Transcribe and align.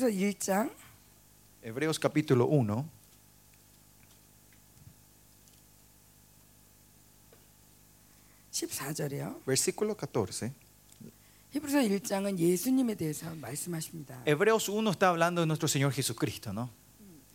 히브리서 0.00 0.06
1장 0.08 0.74
Hebreos 1.62 1.98
capítulo 1.98 2.46
1, 2.46 2.84
14절이요. 8.52 9.42
versículo 9.46 9.94
14. 9.96 10.52
히브리서 11.50 11.78
1장은 11.80 12.38
예수님에 12.38 12.94
대해서 12.94 13.34
말씀하십니다. 13.34 14.22
Hebreos 14.26 14.68
1 14.70 14.90
está 14.90 15.08
hablando 15.10 15.40
de 15.42 15.46
nuestro 15.46 15.68
Señor 15.68 15.92
Jesucristo, 15.92 16.52
¿no? 16.52 16.70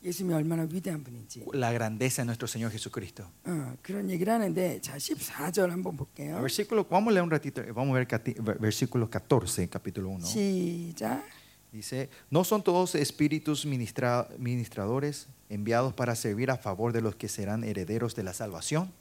예수님이 0.03 0.33
얼마나 0.33 0.63
위대한 0.63 1.03
분인지. 1.03 1.45
La 1.53 1.71
grandeza 1.71 2.23
de 2.23 2.25
nuestro 2.25 2.47
Señor 2.47 2.71
Jesucristo. 2.71 3.23
어, 3.45 3.75
그런 3.83 4.09
얘기를 4.09 4.33
하는데 4.33 4.81
자 4.81 4.97
14절 4.97 5.69
한번 5.69 5.95
볼게요. 5.95 6.39
Versículo, 6.41 6.85
vamos 6.89 7.11
a 7.11 7.13
leer 7.13 7.23
un 7.23 7.29
ratito, 7.31 7.61
eh, 7.61 7.71
vamos 7.71 7.91
a 7.95 7.99
ver 7.99 8.07
cati- 8.07 8.33
versículo 8.59 9.09
14, 9.09 9.69
capítulo 9.69 10.09
1. 10.09 10.25
시작. 10.25 11.23
Dice, 11.71 12.09
¿no 12.29 12.43
son 12.43 12.63
todos 12.63 12.95
espíritus 12.95 13.65
ministra- 13.65 14.27
ministradores 14.37 15.27
enviados 15.49 15.93
para 15.93 16.15
servir 16.15 16.51
a 16.51 16.57
favor 16.57 16.91
de 16.91 16.99
los 17.01 17.15
que 17.15 17.29
serán 17.29 17.63
herederos 17.63 18.13
de 18.15 18.23
la 18.23 18.33
salvación? 18.33 18.91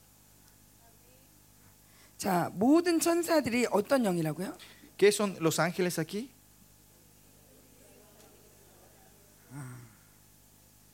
자, 2.19 2.51
모든 2.55 3.01
천사들이 3.01 3.67
어떤 3.73 4.03
영이라고요? 4.05 4.55
¿Qué 4.99 5.11
son 5.11 5.37
los 5.41 5.59
ángeles 5.59 5.99
aquí? 5.99 6.30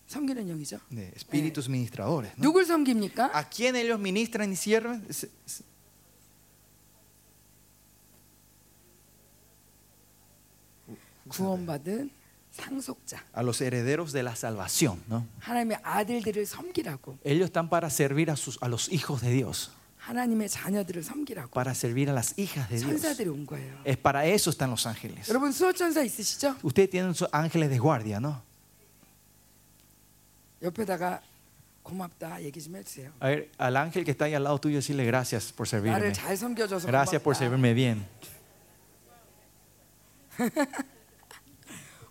섬기는 0.09 0.47
영이죠. 0.49 0.79
De 0.89 1.13
espíritus 1.17 1.69
ministradores. 1.69 2.33
¿no? 2.39 2.43
누굴 2.49 2.65
섬깁니까? 2.65 3.31
¿A 3.35 3.49
quién 3.49 3.75
ellos 3.77 3.99
ministran 3.99 4.53
y 4.53 4.57
sirven? 4.57 5.05
구원받은 11.31 12.11
상속자. 12.53 13.21
A 13.35 13.43
los 13.43 13.61
herederos 13.61 14.13
de 14.13 14.23
la 14.23 14.35
salvación. 14.35 15.03
¿no? 15.09 15.27
하나님의 15.41 15.79
아들들을 15.83 16.47
섬기라고. 16.47 17.19
Ellos 17.25 17.47
están 17.51 17.69
para 17.69 17.91
servir 17.91 18.31
a, 18.31 18.37
sus, 18.37 18.59
a 18.63 18.69
los 18.69 18.89
hijos 18.91 19.21
de 19.21 19.31
Dios, 19.31 19.71
하나님의 19.99 20.49
자녀들을 20.49 21.03
섬기라고. 21.03 21.51
para 21.51 21.75
servir 21.75 22.09
a 22.09 22.15
las 22.15 22.33
hijas 22.39 22.69
de 22.71 22.79
Dios. 22.79 22.89
천사들이 23.03 23.29
온 23.29 23.45
거예요. 23.47 23.77
Es 23.85 23.99
para 23.99 24.25
eso 24.25 24.51
están 24.51 24.71
los 24.71 24.87
ángeles. 24.87 25.29
여러분 25.29 25.53
수호 25.53 25.73
천사 25.73 26.03
있으시죠? 26.03 26.57
Ustedes 26.63 26.89
tienen 26.91 27.15
sus 27.15 27.29
ángeles 27.33 27.69
de 27.69 27.79
guardia, 27.79 28.21
¿no? 28.21 28.41
옆에다가 30.63 31.21
고맙다 31.83 32.43
얘기 32.43 32.61
좀 32.63 32.77
해주세요. 32.77 33.13
A 33.21 33.29
ver, 33.29 33.51
al 33.59 33.77
ángel 33.77 34.05
que 34.05 34.13
está 34.13 34.25
ahí 34.25 34.35
al 34.35 34.43
lado 34.45 34.59
tuyo, 34.59 34.79
decirle 34.79 35.05
gracias 35.05 35.53
por 35.53 35.69
servirme. 35.69 35.99
나를 35.99 36.13
잘 36.15 36.37
섬겨줘서 36.37 36.87
Gracias 36.89 37.21
por 37.23 37.35
고맙다. 37.35 37.39
servirme 37.39 37.75
bien. 37.75 38.07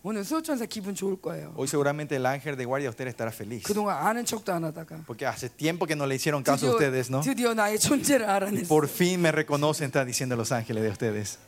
오늘 0.03 0.23
수호 0.23 0.41
천사 0.43 0.65
기분 0.67 0.93
좋을 0.93 1.19
거예요. 1.19 1.53
Hoy 1.57 1.67
seguramente 1.67 2.15
el 2.15 2.25
ángel 2.27 2.55
de 2.55 2.65
guardia 2.65 2.89
de 2.89 2.93
ustedes 2.93 3.13
estará 3.15 3.31
feliz. 3.31 3.63
그동안 3.63 3.97
아는 4.05 4.23
척도 4.23 4.53
안 4.53 4.63
하다가 4.63 5.03
Porque 5.07 5.25
hace 5.25 5.49
tiempo 5.49 5.87
que 5.87 5.95
no 5.95 6.05
le 6.05 6.13
hicieron 6.15 6.43
caso 6.43 6.67
a 6.67 6.71
드디어, 6.71 6.75
ustedes, 6.77 7.09
¿no? 7.09 7.21
드디어 7.21 7.53
나의 7.55 7.79
존재를 7.79 8.29
알아냈어. 8.29 8.67
Por 8.67 8.87
fin 8.87 9.19
me 9.19 9.31
reconocen, 9.31 9.87
está 9.87 10.05
diciendo 10.05 10.35
los 10.35 10.51
ángeles 10.51 10.83
de 10.83 10.89
ustedes. 10.91 11.39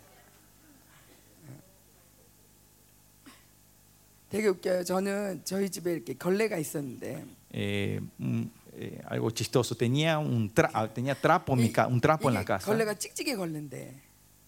되게 4.29 4.47
웃겨요. 4.47 4.83
저는 4.83 5.41
저희 5.45 5.69
집에 5.69 5.93
이렇게 5.93 6.13
걸레가 6.13 6.57
있었는데 6.57 7.25
Eh, 7.53 8.01
mm, 8.19 8.43
eh, 8.75 9.01
algo 9.09 9.31
chistoso. 9.31 9.73
Tenía 9.75 10.19
un, 10.19 10.53
tra- 10.53 10.69
ah, 10.73 10.85
tenía 10.93 11.15
trapo, 11.15 11.53
en 11.53 11.59
mi 11.61 11.71
ca- 11.71 11.87
un 11.87 12.01
trapo 12.01 12.27
en 12.27 12.33
la 12.35 12.41
이게 12.41 12.47
casa. 12.47 12.65
걸레가 12.65 12.93
찍찍이 12.95 13.35
걸레인데 13.35 13.93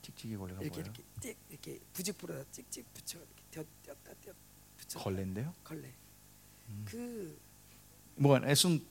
Chiqui, 0.04 0.36
golega, 0.36 0.60
이렇게 0.60 0.82
bueno. 0.82 0.92
이렇게 0.92 1.04
찍 1.22 1.38
이렇게 1.50 1.80
부직포로다 1.94 2.44
찍찍 2.52 2.86
붙여 2.94 3.20
붙여 4.94 5.00
¿Holendeo? 5.04 5.54
걸레. 5.64 5.90
그 6.86 7.36
Bueno, 8.18 8.48
es 8.48 8.66
un, 8.66 8.84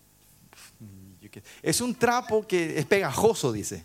es 1.63 1.81
un 1.81 1.95
trapo 1.95 2.47
que 2.47 2.79
es 2.79 2.87
pegajoso, 2.87 3.53
dice. 3.53 3.83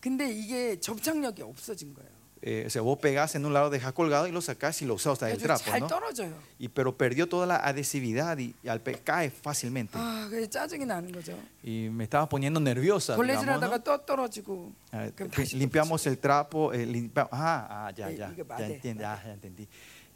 근데 0.00 0.30
이게 0.30 0.78
접착력이 0.78 1.40
없어진 1.42 1.94
거예요. 1.94 2.12
Eh, 2.46 2.64
o 2.66 2.68
sea, 2.68 2.82
vos 2.82 2.98
pegás 2.98 3.34
en 3.36 3.46
un 3.46 3.54
lado, 3.54 3.70
dejas 3.70 3.94
colgado 3.94 4.26
y 4.28 4.30
lo 4.30 4.42
sacás 4.42 4.82
y 4.82 4.84
lo 4.84 4.92
usás 4.96 5.14
hasta 5.14 5.30
el 5.30 5.38
그래서 5.38 5.46
trapo, 5.64 5.64
잘 5.64 5.80
¿no? 5.80 5.86
떨어져요. 5.88 6.34
Y, 6.58 6.68
pero 6.68 6.94
perdió 6.94 7.26
toda 7.26 7.46
la 7.46 7.56
adhesividad 7.56 8.36
y, 8.36 8.54
y 8.62 8.68
al 8.68 8.82
pe- 8.82 9.00
cae 9.02 9.30
fácilmente. 9.30 9.96
아, 9.96 10.26
그래서 10.28 10.50
짜증이 10.50 10.84
나는 10.84 11.10
거죠. 11.10 11.32
Y 11.64 11.88
me 11.88 12.04
estaba 12.04 12.28
poniendo 12.28 12.60
nerviosa. 12.60 13.16
digamos, 13.16 13.46
¿no? 13.46 13.56
걸레질하다가 13.56 13.78
또 13.78 14.04
떨어지고 14.04 14.72
Ah, 14.92 15.08
그럼 15.16 15.30
que 15.30 15.40
다시 15.42 15.56
limpiamos 15.56 16.06
el 16.06 16.18
trapo, 16.18 16.74
eh, 16.74 16.84
limpa- 16.84 17.30
ah, 17.32 17.86
ah, 17.88 17.90
ya, 17.96 18.10
Eh, 18.10 18.16
ya, 18.18 18.28
diga, 18.28 18.36
ya, 18.36 18.44
vale, 18.44 18.74
entiendo, 18.74 19.02
vale. 19.04 19.20
ah, 19.22 19.24
ya 19.24 19.32
entendí. 19.32 19.66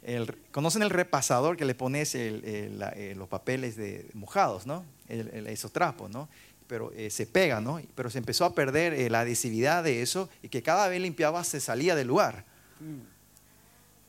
El- 0.03 0.33
¿Conocen 0.51 0.81
el 0.81 0.89
repasador 0.89 1.57
que 1.57 1.65
le 1.65 1.75
pones 1.75 2.15
el- 2.15 2.43
el- 2.45 2.79
la- 2.79 2.89
eh, 2.95 3.15
los 3.15 3.27
papeles 3.27 3.75
de, 3.75 4.09
mojados, 4.13 4.65
no? 4.65 4.85
El- 5.07 5.29
el- 5.33 5.47
esos 5.47 5.71
trapos, 5.73 6.09
¿no? 6.09 6.29
Pero 6.67 6.91
eh, 6.93 7.09
se 7.09 7.25
pega, 7.25 7.59
¿no? 7.59 7.81
Pero 7.95 8.09
se 8.09 8.17
empezó 8.19 8.45
a 8.45 8.53
perder 8.53 8.93
eh, 8.93 9.09
la 9.09 9.21
adhesividad 9.21 9.83
de 9.83 10.01
eso 10.01 10.29
y 10.43 10.49
que 10.49 10.61
cada 10.61 10.87
vez 10.87 11.01
limpiaba 11.01 11.43
se 11.43 11.59
salía 11.59 11.95
del 11.95 12.07
lugar. 12.07 12.45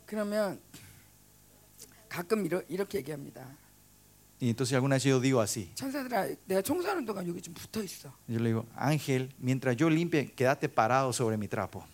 그러면 0.07 0.59
가끔 2.09 2.45
이러, 2.45 2.63
이렇게 2.69 2.99
얘기합니다. 2.99 3.47
Y 4.41 4.49
entonces 4.49 4.73
alguna 4.75 4.97
vez 4.97 5.05
yo 5.05 5.21
digo 5.21 5.41
así. 5.41 5.71
천사들아, 5.75 6.27
내가 6.47 6.63
청소하는 6.63 7.05
동안 7.05 7.27
여기 7.29 7.41
좀 7.43 7.53
붙어 7.55 7.83
있어. 7.85 8.11
Yo 8.27 8.39
le 8.41 8.49
digo, 8.51 8.67
Ángel, 8.75 9.33
mientras 9.39 9.77
yo 9.77 9.89
limpie, 9.91 10.33
quédate 10.33 10.69
parado 10.69 11.13
sobre 11.13 11.37
mi 11.37 11.47
trapo. 11.47 11.85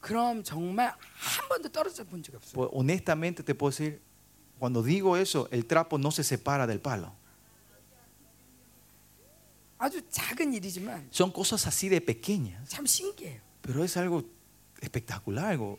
그럼 0.00 0.42
정말 0.42 0.94
한 1.18 1.48
번도 1.48 1.68
떨어져 1.70 2.04
본 2.04 2.22
적이 2.22 2.36
없어요. 2.36 2.54
Pues, 2.54 2.70
honestamente 2.72 3.42
te 3.42 3.54
puedo 3.54 3.70
decir, 3.70 4.00
cuando 4.58 4.82
digo 4.82 5.16
eso, 5.16 5.48
el 5.50 5.66
trapo 5.66 5.98
no 5.98 6.10
se 6.10 6.22
separa 6.24 6.66
del 6.66 6.80
palo. 6.80 7.12
아주 9.78 10.02
작은 10.10 10.52
일이지만 10.52 11.08
Son 11.10 11.30
cosas 11.32 11.66
así 11.66 11.88
de 11.88 12.00
pequeñas, 12.00 12.68
참 12.68 12.84
신기해요. 12.86 13.40
pero 13.62 13.82
es 13.82 13.96
algo 13.96 14.24
espectacular, 14.82 15.46
algo. 15.52 15.78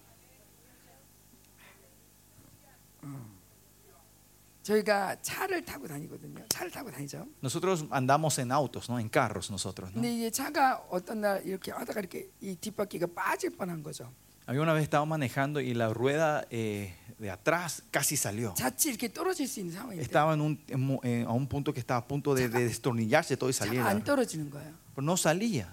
저희가 4.63 5.17
차를 5.23 5.65
타고 5.65 5.87
다니거든요. 5.87 6.45
차를 6.49 6.71
타고 6.73 6.91
다니죠. 6.91 7.27
Nosotros 7.43 7.85
andamos 7.93 8.39
en 8.41 8.51
autos, 8.51 8.89
¿no? 8.91 8.99
En 8.99 9.09
carros 9.09 9.49
nosotros, 9.51 9.91
¿no? 9.95 10.01
근데 10.03 10.13
이게 10.13 10.31
차가 10.31 10.83
어떤 10.91 11.21
날 11.21 11.47
이렇게 11.47 11.71
하다가 11.71 12.01
이렇게 12.01 12.29
이 12.41 12.57
뒷바퀴가 12.57 13.07
빠질 13.15 13.51
뻔한 13.57 13.83
거죠. 13.83 14.13
Había 14.49 14.63
una 14.63 14.73
vez 14.75 14.83
estaba 14.85 15.05
manejando 15.07 15.61
y 15.61 15.75
la 15.75 15.89
rueda 15.93 16.47
eh, 16.51 16.95
de 17.19 17.31
atrás 17.31 17.83
casi 17.93 18.17
salió. 18.17 18.55
자칫 18.55 18.91
이렇게 18.91 19.13
떨어질 19.13 19.47
수 19.47 19.61
있는 19.61 19.73
상황인데 19.75 20.03
Estaba 20.03 20.35
en 20.35 20.41
un, 20.41 20.59
en 20.69 20.81
mo- 20.81 21.01
eh, 21.05 21.25
a 21.27 21.33
un 21.33 21.47
punto 21.49 21.73
que 21.73 21.81
estaba 21.81 21.99
a 22.01 22.07
punto 22.07 22.33
de, 22.35 22.49
de 22.49 22.65
destornillarse 22.67 23.37
todo 23.37 23.51
y 23.51 23.53
차가 23.53 23.67
salir. 23.71 23.83
안 23.83 24.03
떨어지는 24.05 24.51
거예요. 24.51 24.73
Pero 24.95 25.03
no 25.05 25.15
salía. 25.17 25.67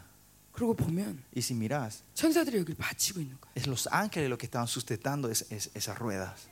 그러고 0.53 0.75
보면 0.75 1.17
Y 1.35 1.41
si 1.41 1.53
mirás, 1.55 2.03
천사들이 2.13 2.57
여기를 2.59 2.75
받치고 2.77 3.19
있는 3.21 3.37
거예요. 3.41 3.53
es 3.55 3.65
los 3.67 3.87
ángeles 3.91 4.29
los 4.29 4.37
que 4.37 4.45
estaban 4.45 4.67
sustentando 4.67 5.29
es- 5.29 5.45
es- 5.51 5.69
esas 5.75 5.97
ruedas. 5.97 6.49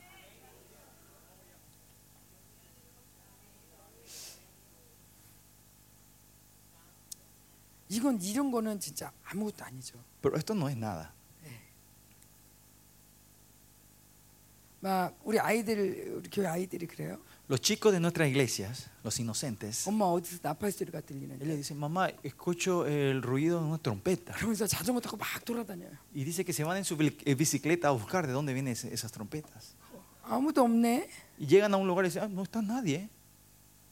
이건 7.88 8.20
이런 8.22 8.50
거는 8.50 8.80
진짜 8.80 9.12
아무것도 9.24 9.64
아니죠. 9.64 9.98
Pero 10.22 10.36
esto 10.36 10.54
no 10.54 10.68
es 10.68 10.76
nada. 10.76 11.10
막 14.80 15.16
우리 15.24 15.38
아이들 15.38 16.12
우리 16.16 16.28
교회 16.30 16.46
아이들이 16.46 16.86
그래요. 16.86 17.18
Los 17.48 17.60
chicos 17.60 17.92
de 17.92 18.00
nuestras 18.00 18.28
iglesias, 18.28 18.88
los 19.04 19.18
inocentes, 19.20 19.86
엄마 19.86 20.06
어디서 20.06 20.38
나팔 20.42 20.72
소리가 20.72 20.98
ellos 20.98 21.06
들리는데 21.06 21.44
dicen, 21.56 21.76
mamá, 21.78 22.08
escucho 22.24 22.86
el 22.86 23.20
ruido 23.22 23.60
de 23.60 23.66
una 23.66 23.78
trompeta. 23.78 24.32
그러면서 24.34 24.66
자전거 24.66 25.00
타고 25.00 25.16
막 25.16 25.44
돌아다녀요. 25.44 25.90
Y 26.14 26.24
dice 26.24 26.44
que 26.44 26.52
se 26.52 26.64
van 26.64 26.78
en 26.78 26.84
su 26.84 26.96
bil- 26.96 27.16
eh, 27.24 27.34
bicicleta 27.34 27.88
a 27.88 27.90
buscar 27.92 28.26
de 28.26 28.32
dónde 28.32 28.52
vienen 28.54 28.72
ese- 28.72 28.92
esas 28.92 29.12
trompetas. 29.12 29.74
아무도 30.24 30.62
없네. 30.64 31.08
Y 31.38 31.46
llegan 31.46 31.74
a 31.74 31.76
un 31.76 31.86
lugar 31.86 32.04
y 32.04 32.08
dicen, 32.08 32.22
ah, 32.24 32.28
no 32.28 32.42
está 32.42 32.62
nadie. 32.62 33.08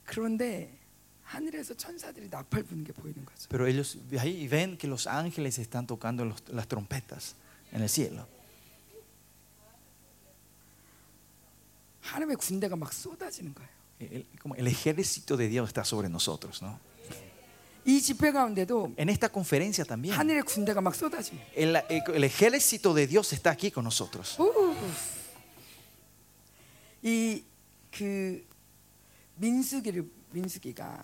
그런데 0.07 0.71
pero 3.50 3.66
ellos 3.68 3.98
ahí 4.20 4.48
ven 4.48 4.78
que 4.78 4.88
los 4.88 5.08
ángeles 5.08 5.58
están 5.58 5.88
tocando 5.88 6.24
los, 6.26 6.44
las 6.50 6.68
trompetas 6.68 7.36
en 7.72 7.82
el 7.82 7.90
cielo. 7.90 8.28
El, 14.00 14.28
como 14.42 14.56
el 14.56 14.68
ejército 14.68 15.36
de 15.38 15.48
Dios 15.48 15.68
está 15.70 15.84
sobre 15.84 16.10
nosotros, 16.10 16.62
¿no? 16.62 16.80
en 18.98 19.10
esta 19.10 19.30
conferencia 19.30 19.86
también. 19.86 20.16
el, 21.56 21.76
el, 21.90 22.24
ejército 22.24 22.94
de 22.94 23.06
Dios 23.06 23.32
está 23.32 23.52
aquí 23.52 23.70
con 23.70 23.84
nosotros. 23.84 24.38
y 27.04 27.44
민수기를 30.35 30.35
민수기가 30.35 31.03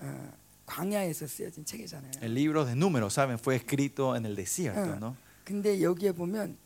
어, 0.00 0.32
광야에서 0.66 1.26
쓰여진 1.26 1.64
책이잖아요. 1.64 2.10
El 2.22 2.34
libro 2.34 2.64
de 2.64 2.74
números, 2.74 3.14
¿saben? 3.14 3.38
Fue 3.38 3.56
escrito 3.56 4.16
en 4.16 4.26
el 4.26 4.34
desierto. 4.36 4.80
어, 4.80 4.98
¿no? 4.98 5.16
근데 5.44 5.80
여기에 5.82 6.12
보면 6.12 6.56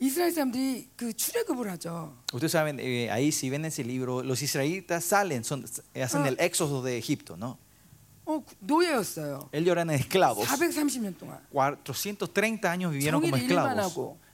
이스라엘 0.00 0.32
사람들이 0.32 0.88
그 0.96 1.12
출애굽을 1.12 1.70
하죠. 1.72 2.16
Ustedes 2.32 2.52
saben, 2.52 2.80
eh, 2.80 3.10
ahí 3.10 3.28
si 3.30 3.50
ven 3.50 3.64
ese 3.64 3.84
libro, 3.84 4.22
los 4.22 4.42
israelitas 4.42 5.04
salen, 5.04 5.44
son, 5.44 5.64
hacen 5.94 6.22
Ah. 6.22 6.28
el 6.28 6.36
éxodo 6.40 6.82
de 6.82 6.96
Egipto, 6.98 7.36
¿no? 7.36 7.58
어, 8.24 8.42
노예였어요. 8.60 9.48
Ellos 9.52 9.72
eran 9.72 9.90
esclavos. 9.90 10.46
430년 10.48 11.16
동안. 11.18 11.40
430 11.52 12.70
años 12.70 12.92
vivieron 12.92 13.20
como 13.20 13.36
종일 13.36 13.50
일만 13.50 13.78
esclavos. 13.78 13.92
하고 13.92 14.16
¿eh? 14.16 14.18
종일 14.18 14.25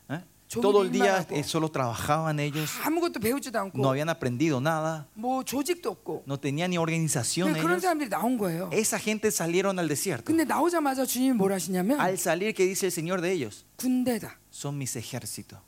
Todo 0.53 0.81
el 0.83 0.89
일만 0.89 0.93
día 0.93 1.17
하고. 1.21 1.35
eh, 1.37 1.45
solo 1.45 1.69
trabajaban 1.71 2.41
ellos, 2.41 2.71
아무것도 2.83 3.21
배우지도 3.21 3.59
않고 3.59 3.79
no 3.81 3.91
habían 3.91 4.09
aprendido 4.09 4.61
nada, 4.61 5.05
뭐 5.15 5.45
조직도 5.45 5.91
없고. 5.91 6.23
no 6.27 6.41
tenían 6.41 6.71
ni 6.71 6.79
organización 6.79 7.49
근데 7.53 7.61
그런 7.61 7.77
ellos. 7.77 7.83
사람들이 7.83 8.09
나온 8.09 8.39
거예요. 8.39 8.71
Esa 8.73 8.99
gente 8.99 9.31
salieron 9.31 9.79
al 9.79 9.89
desierto. 9.89 10.25
근데 10.25 10.45
나오자마자 10.45 11.05
주님이 11.05 11.37
뭘 11.37 11.53
하시냐면 11.53 12.01
Al 12.01 12.15
salir, 12.17 12.55
¿qué 12.55 12.65
dice 12.65 12.87
el 12.87 12.93
Señor 12.93 13.21
de 13.21 13.31
ellos? 13.33 13.67
군대다. 13.77 14.39
Son 14.51 14.79
mis 14.79 14.97
ejércitos. 14.97 15.59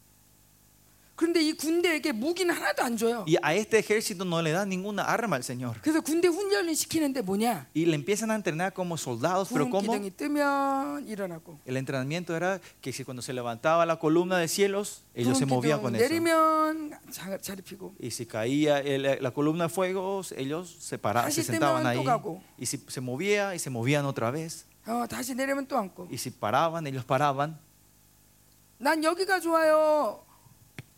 그런데 1.21 1.43
이 1.43 1.53
군대에게 1.53 2.12
무기는 2.12 2.49
하나도 2.55 2.82
안 2.82 2.97
줘요. 2.97 3.27
Y 3.29 3.37
a 3.44 3.55
este 3.55 3.77
ejército 3.79 4.25
no 4.25 4.41
le 4.41 4.53
dan 4.53 4.71
ninguna 4.71 5.05
arma 5.05 5.37
al 5.37 5.43
Señor. 5.44 5.77
그래서 5.82 6.00
군대 6.00 6.29
훈련을 6.29 6.75
시키는데 6.75 7.21
뭐냐? 7.21 7.67
Y 7.77 7.85
le 7.85 7.94
empiezan 7.94 8.31
a 8.31 8.37
entrenar 8.37 8.73
como 8.73 8.97
soldados, 8.97 9.50
pero 9.53 9.69
구름 9.69 9.71
¿cómo? 9.85 9.93
기둥이 9.93 10.17
뜨면 10.17 11.06
일어나고 11.06 11.59
El 11.67 11.77
entrenamiento 11.77 12.35
era 12.35 12.59
que 12.81 12.91
si 12.91 13.05
cuando 13.05 13.21
se 13.21 13.35
levantaba 13.35 13.85
la 13.85 13.99
columna 13.99 14.38
de 14.38 14.49
cielos, 14.49 15.03
ellos 15.15 15.37
se 15.37 15.44
구름 15.44 15.56
movían 15.61 15.81
기둥 15.81 15.82
con 15.82 15.97
eso. 15.97 16.03
내리면 16.09 16.91
자- 17.12 17.37
자리 17.38 17.61
피고 17.61 17.93
Y 18.00 18.11
si 18.12 18.25
caía 18.25 18.79
el- 18.81 19.19
la 19.21 19.31
columna 19.31 19.65
de 19.65 19.69
fuego, 19.69 20.23
ellos 20.38 20.75
se, 20.81 20.97
paraban, 20.97 21.31
se 21.31 21.43
다시 21.43 21.53
sentaban 21.53 21.82
뜨면 21.82 21.87
ahí. 21.87 21.99
또 21.99 22.05
가고. 22.05 22.41
Y 22.59 22.65
si 22.65 22.79
se 22.88 23.03
movía, 23.03 23.55
y 23.55 23.59
se 23.59 23.69
movían 23.69 24.06
otra 24.06 24.31
vez. 24.31 24.65
어, 24.87 25.05
다시 25.06 25.35
내리면 25.35 25.67
또 25.69 25.77
앉고. 25.77 26.09
Y 26.11 26.17
si 26.17 26.31
paraban, 26.31 26.87
ellos 26.87 27.05
paraban. 27.05 27.59
난 28.79 29.05
여기가 29.05 29.41
좋아요. 29.41 30.24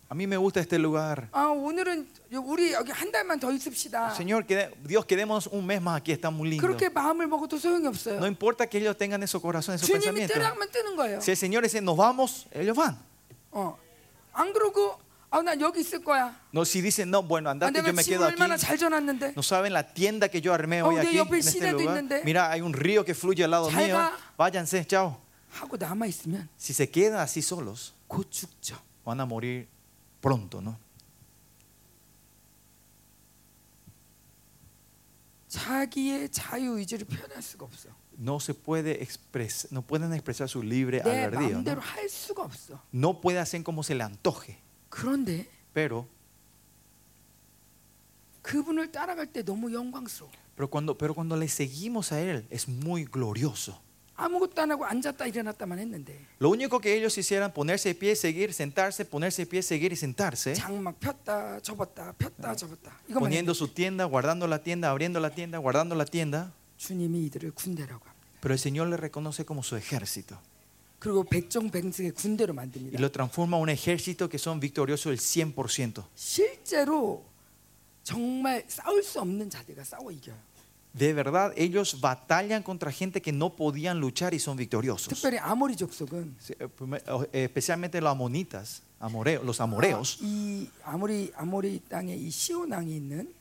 A 0.08 0.14
mí 0.14 0.26
me 0.26 0.37
gusta 0.37 0.61
este 0.61 0.79
lugar. 0.79 1.29
아 1.32 1.46
오늘은 1.46 2.06
우리 2.44 2.73
여기 2.75 2.93
한 2.93 3.11
달만 3.11 3.40
더 3.40 3.50
있읍시다. 3.50 4.12
Señor, 4.14 4.44
quede- 4.46 4.70
Dios, 4.84 5.06
quedémonos 5.06 5.46
un 5.46 5.64
mes 5.64 5.81
más 5.81 5.96
aquí, 6.02 6.12
está 6.12 6.31
muy 6.31 6.50
lindo. 6.50 6.61
그렇게 6.67 6.90
마음을 6.90 7.26
먹어도 7.26 7.56
소용이 7.58 7.87
없어요. 7.87 8.19
No 8.19 8.26
importa 8.26 8.67
que 8.67 8.76
ellos 8.79 8.96
tengan 8.99 9.23
esos 9.23 9.40
corazones, 9.40 9.81
esos 9.82 9.88
주님이 9.88 10.26
pensamientos. 10.29 10.34
뜨라면 10.37 10.70
뜨는 10.70 10.96
거예요. 10.96 11.19
Si 11.23 11.31
el 11.31 11.37
Señor 11.38 11.62
dice, 11.62 11.81
nos 11.81 11.96
vamos, 11.96 12.46
ellos 12.52 12.76
van. 12.76 12.99
어. 13.52 13.76
안 14.34 14.52
그러고 14.52 14.99
아, 15.31 15.40
난 15.40 15.58
여기 15.62 15.81
있을 15.81 16.05
거야. 16.05 16.37
No, 16.52 16.61
si 16.67 16.82
dicen, 16.82 17.08
no, 17.08 17.23
bueno, 17.23 17.49
아, 17.49 17.52
andate, 17.52 17.73
내가 17.81 17.88
yo 17.88 17.94
me 17.94 18.02
집을 18.05 18.19
quedo 18.19 18.26
aquí. 18.29 18.34
얼마나 18.37 18.58
잘 18.58 18.76
전놨는데. 18.76 19.32
No 19.34 19.40
saben 19.43 19.73
la 19.73 19.82
tienda 19.94 20.29
que 20.29 20.43
yo 20.43 20.52
armé 20.52 20.82
Oh, 20.82 20.88
hoy 20.93 20.96
내 20.96 21.08
aquí, 21.08 21.17
옆에 21.17 21.37
en 21.37 21.38
este 21.40 21.52
시내도 21.58 21.79
lugar. 21.81 21.96
있는데. 22.05 22.20
Mira, 22.23 22.50
hay 22.50 22.61
un 22.61 22.75
río 22.75 23.02
que 23.02 23.14
fluye 23.14 23.44
al 23.44 23.50
lado 23.50 23.70
잘 23.70 23.87
mío. 23.88 23.96
가. 23.96 24.12
Váyanse, 24.37 24.84
chao. 24.87 25.17
하고 25.56 25.79
남아 25.79 26.05
있으면 26.06 26.50
Si 26.58 26.75
se 26.75 26.90
quedan 26.90 27.19
así 27.20 27.40
solos, 27.40 27.94
곧 28.08 28.29
죽죠. 28.31 28.76
van 29.06 29.20
a 29.20 29.25
morir 29.25 29.69
pronto, 30.27 30.62
¿no? 30.62 30.77
No 38.18 38.41
se 38.41 38.53
puede 38.53 39.01
expresar, 39.01 39.71
no 39.71 39.83
pueden 39.83 40.12
expresar 40.12 40.50
su 40.50 40.62
libre 40.62 41.01
albedrío. 41.01 41.59
¿no? 42.91 43.21
puede 43.21 43.39
hacer 43.39 43.63
como 43.63 43.83
se 43.83 43.95
le 43.95 44.03
antoje. 44.03 44.59
Pero 45.71 46.09
pero 50.56 50.69
cuando, 50.69 50.97
pero 50.97 51.13
cuando 51.15 51.38
le 51.38 51.47
seguimos 51.47 52.12
a 52.12 52.19
Él 52.19 52.45
es 52.50 52.68
muy 52.68 53.06
glorioso. 53.06 53.81
아무것도 54.17 54.61
안 54.62 54.70
하고 54.70 54.84
앉았다 54.84 55.26
일어났다만 55.26 55.79
했는데 55.79 56.20
Lo 56.40 56.50
único 56.50 56.79
que 56.81 56.94
ellos 56.94 57.17
hicieran 57.17 57.52
ponerse 57.52 57.88
de 57.88 57.94
pie, 57.94 58.14
seguir, 58.14 58.52
sentarse, 58.52 59.05
ponerse 59.05 59.44
de 59.44 59.50
pie, 59.50 59.62
seguir 59.62 59.93
y 59.93 59.96
sentarse, 59.96 60.55
장막 60.55 61.00
폈다 61.00 61.61
접었다 61.61 62.12
폈다 62.12 62.55
접었다 62.55 62.93
이거만 63.08 63.31
poniendo 63.31 63.52
했는데 63.52 63.58
su 63.58 63.69
tienda, 63.73 64.05
guardando 64.05 64.46
la 64.46 64.62
tienda, 64.62 64.90
abriendo 64.90 65.19
la 65.19 65.31
tienda, 65.31 65.58
guardando 65.58 65.96
la 65.96 66.05
tienda. 66.05 66.52
주님이 66.76 67.26
이들을 67.26 67.52
군대라고 67.52 68.05
합니다. 68.05 68.29
Pero 68.40 68.55
el 68.55 68.58
Señor 68.58 68.88
le 68.88 68.96
reconoce 68.96 69.44
como 69.44 69.62
su 69.62 69.76
ejército 69.76 70.37
그리고 70.99 71.25
백종백승의 71.25 72.12
군대로 72.12 72.52
y 72.52 72.56
만듭니다. 72.56 73.00
lo 73.00 73.11
transforma 73.11 73.56
en 73.56 73.62
un 73.64 73.69
ejército 73.70 74.29
que 74.29 74.38
son 74.38 74.61
victoriosos 74.61 75.11
el 75.11 75.19
100%. 75.19 76.05
실제로 76.14 77.25
정말 78.05 78.64
싸울 78.69 79.02
수 79.02 79.20
없는 79.20 79.49
자들과 79.50 79.82
싸워 79.84 80.12
이겨요. 80.12 80.37
De 80.94 81.14
verdad, 81.14 81.55
ellos 81.56 82.00
batallan 82.02 82.62
contra 82.62 82.93
gente 82.93 83.23
que 83.23 83.32
no 83.32 83.56
podían 83.56 83.99
luchar 83.99 84.34
y 84.34 84.38
son 84.38 84.56
victoriosos. 84.58 85.08
특별히 85.08 85.38
아모리 85.38 85.75
족속은 85.76 86.37
Sí, 86.38 86.52
eh, 86.61 86.69
primer- 86.69 87.02
eh, 87.32 87.44
Especialmente 87.44 87.99
los 88.00 88.11
amonitas, 88.12 88.82
amoreo- 89.00 89.43
los 89.43 89.58
amoreos. 89.61 90.19
아, 90.20 90.25
이 90.26 90.69
아모리 90.84 91.32
아모리 91.34 91.81
땅에 91.88 92.14
이 92.14 92.29
시온 92.31 92.70
왕이 92.73 92.94
있는 92.96 93.32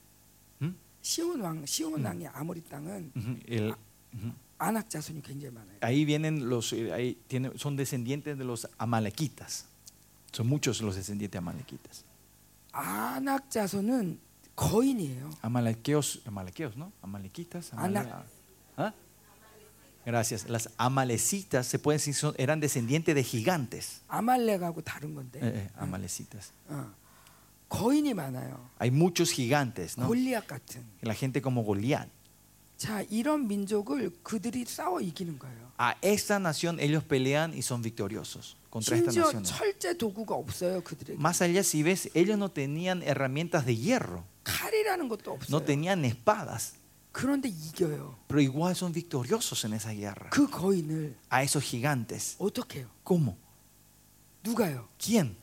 음? 0.61 0.77
시온 1.01 1.41
왕 1.41 1.65
시온 1.65 2.01
왕의 2.05 2.27
아모리 2.27 2.61
땅은 2.69 3.11
Ujú, 3.17 3.39
el- 3.49 3.75
ujú. 4.15 4.31
아낙 4.57 4.89
자손이 4.89 5.21
굉장히 5.21 5.53
많아요. 5.53 5.75
Ahí 5.81 6.05
vienen 6.05 6.47
los, 6.47 6.71
eh, 6.71 6.93
ahí 6.93 7.17
tienen- 7.27 7.57
son 7.57 7.75
descendientes 7.75 8.37
de 8.37 8.45
los 8.45 8.65
amalequitas. 8.77 9.65
Son 10.31 10.47
muchos 10.47 10.79
los 10.81 10.95
descendientes 10.95 11.33
de 11.33 11.37
amalequitas. 11.39 12.05
아낙 12.71 13.49
자손은 13.49 14.19
거인이에요. 14.55 15.29
Amalequeos, 15.41 16.21
amalequeos, 16.25 16.75
¿no? 16.77 16.91
Amalequitas. 17.01 17.71
amale- 17.73 17.99
Ana- 17.99 18.23
¿Ah? 18.77 18.93
Gracias. 20.05 20.49
Las 20.49 20.69
amalecitas 20.77 21.67
se 21.67 21.77
pueden 21.79 21.99
decir 21.99 22.13
son- 22.15 22.35
eran 22.37 22.59
descendientes 22.59 23.13
de 23.15 23.23
gigantes. 23.23 24.01
아말렉하고 24.07 24.81
다른 24.83 25.13
건데 25.15 25.39
Eh, 25.41 25.53
eh, 25.55 25.69
amalecitas. 25.77 26.51
어. 26.69 26.91
거인이 27.69 28.13
많아요. 28.13 28.69
Hay 28.79 28.91
muchos 28.91 29.31
gigantes, 29.31 29.97
¿no? 29.97 30.07
골리앗 30.07 30.45
같은. 30.47 30.83
La 31.01 31.13
gente 31.13 31.41
como 31.41 31.63
Goliat. 31.63 32.09
자 32.77 33.01
이런 33.09 33.47
민족을 33.47 34.11
그들이 34.23 34.65
싸워 34.65 35.01
이기는 35.01 35.37
거예요. 35.37 35.71
A 35.79 35.95
esta 36.01 36.37
nación 36.39 36.79
ellos 36.79 37.03
pelean 37.03 37.51
y 37.51 37.59
son 37.59 37.81
victoriosos 37.81 38.55
contra 38.71 38.97
esta 38.97 39.11
심지어 39.11 39.31
nación. 39.31 39.43
철제 39.43 39.97
도구가 39.97 40.35
없어요 40.35 40.81
그들에게. 40.83 41.17
Más 41.19 41.41
allá, 41.41 41.61
si 41.63 41.83
ves, 41.83 42.09
ellos 42.13 42.37
no 42.37 42.49
tenían 42.49 43.01
herramientas 43.03 43.65
de 43.65 43.75
hierro, 43.75 44.23
칼이라는 44.43 45.09
것도 45.09 45.31
no 45.31 45.37
없어요. 45.37 45.65
tenían 45.65 46.03
espadas, 46.05 46.73
그런데 47.11 47.49
이겨요. 47.49 48.15
pero 48.27 48.41
igual 48.41 48.71
son 48.75 48.93
victoriosos 48.93 49.63
en 49.65 49.73
esa 49.73 49.91
guerra. 49.93 50.29
그 50.31 50.49
거인을 50.49 51.15
A 51.29 51.43
esos 51.43 51.63
gigantes. 51.63 52.35
어떻게 52.39 52.79
해요? 52.79 52.87
¿Cómo? 53.03 53.37
누가요? 54.43 54.87
¿Quién? 54.97 55.35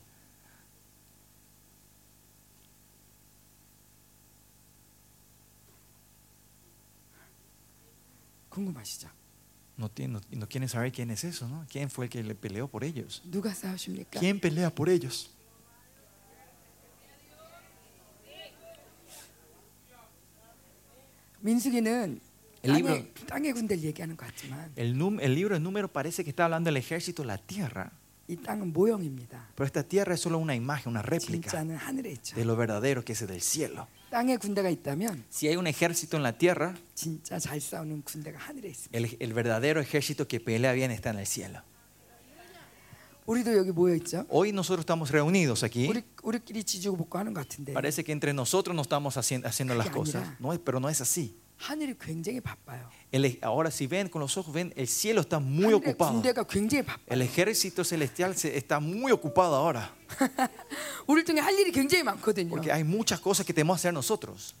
궁금하시죠? 8.53 9.09
No, 9.77 9.89
tienen, 9.89 10.13
no, 10.13 10.21
no 10.39 10.47
quieren 10.49 10.67
saber 10.67 10.91
quién 10.91 11.09
es 11.11 11.23
eso, 11.23 11.47
¿no? 11.47 11.65
¿Quién 11.69 11.89
fue 11.89 12.05
el 12.05 12.09
que 12.11 12.21
le 12.23 12.35
peleó 12.35 12.67
por 12.67 12.83
ellos? 12.83 13.21
누가 13.25 13.53
싸우십니까? 13.53 14.19
¿Quién 14.19 14.39
pelea 14.39 14.69
por 14.73 14.89
ellos? 14.89 15.31
민수기는 21.41 22.19
El 22.61 22.71
땅의, 22.73 22.83
libro- 22.83 23.25
땅의 23.27 23.53
군대를 23.53 23.83
얘기하는 23.83 24.17
것 24.17 24.27
같지만 24.27 24.71
El, 24.75 24.95
num- 24.97 25.19
el 25.21 25.33
libro 25.33 25.55
de 25.55 25.61
número 25.61 25.87
parece 25.87 26.23
que 26.23 26.29
está 26.31 26.45
hablando 26.45 26.67
del 26.67 26.77
ejército 26.77 27.23
de 27.23 27.27
la 27.27 27.37
tierra, 27.37 27.91
이 28.27 28.35
땅은 28.35 28.73
모형입니다. 28.73 29.47
pero 29.55 29.65
esta 29.65 29.81
tierra 29.83 30.13
es 30.13 30.19
solo 30.21 30.37
una 30.37 30.53
imagen, 30.55 30.89
una 30.91 31.01
réplica 31.01 31.49
진짜는 31.49 31.77
하늘에 31.77 32.11
있죠. 32.11 32.35
de 32.35 32.43
lo 32.45 32.55
verdadero 32.57 33.03
que 33.05 33.13
es 33.13 33.25
del 33.25 33.41
cielo. 33.41 33.87
땅에 34.13 34.37
군대가 34.37 34.69
있다면 34.69 35.23
Si 35.31 35.47
hay 35.47 35.55
un 35.57 35.67
ejército 35.67 36.17
en 36.17 36.23
la 36.23 36.31
tierra, 36.37 36.73
진짜 36.95 37.37
잘 37.39 37.59
싸우는 37.61 38.01
군대가 38.03 38.39
하늘에 38.39 38.69
있습니다. 38.69 38.97
el, 38.97 39.17
el 39.19 39.33
verdadero 39.33 39.79
ejército 39.81 40.27
que 40.27 40.39
pelea 40.39 40.73
bien 40.73 40.89
está 40.91 41.11
en 41.11 41.19
el 41.19 41.27
cielo. 41.27 41.61
우리도 43.25 43.55
여기 43.57 43.71
모여 43.71 43.93
있죠. 43.97 44.25
Hoy 44.29 44.51
nosotros 44.51 44.81
estamos 44.81 45.11
reunidos 45.11 45.63
aquí. 45.63 45.87
우리 45.87 46.01
우리끼리 46.23 46.63
지지고 46.63 46.97
볶고 46.97 47.19
하는 47.19 47.33
것 47.33 47.47
같은데 47.47 47.73
Parece 47.73 48.03
que 48.03 48.11
entre 48.11 48.33
nosotros 48.33 48.73
no 48.73 48.81
estamos 48.81 49.17
haciendo, 49.17 49.47
haciendo 49.47 49.75
las 49.75 49.87
그게 49.89 49.99
cosas, 49.99 50.23
아니라- 50.23 50.37
no 50.39 50.51
es- 50.53 50.59
pero 50.65 50.79
no 50.79 50.89
es 50.89 50.99
así. 51.01 51.35
E- 53.12 53.38
ahora 53.42 53.70
si 53.70 53.86
ven 53.86 54.08
con 54.08 54.20
los 54.20 54.36
ojos, 54.36 54.52
ven, 54.52 54.72
el 54.76 54.86
cielo 54.88 55.20
está 55.20 55.38
muy 55.38 55.66
ocupado. 55.72 56.12
El 57.06 57.22
ejército 57.22 57.84
celestial 57.84 58.34
está 58.42 58.80
muy 58.80 59.12
ocupado 59.12 59.54
ahora. 59.54 59.92
Porque 62.50 62.72
hay 62.72 62.84
muchas 62.84 63.20
cosas 63.20 63.46
que 63.46 63.52
tenemos 63.54 63.76
que 63.76 63.80
hacer 63.80 63.94
nosotros. 63.94 64.54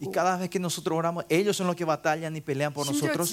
Y 0.00 0.10
cada 0.12 0.36
vez 0.38 0.48
que 0.48 0.58
nosotros 0.58 0.96
oramos, 0.96 1.24
ellos 1.28 1.56
son 1.56 1.66
los 1.66 1.76
que 1.76 1.84
batallan 1.84 2.34
y 2.36 2.40
pelean 2.40 2.72
por 2.72 2.86
nosotros. 2.92 3.28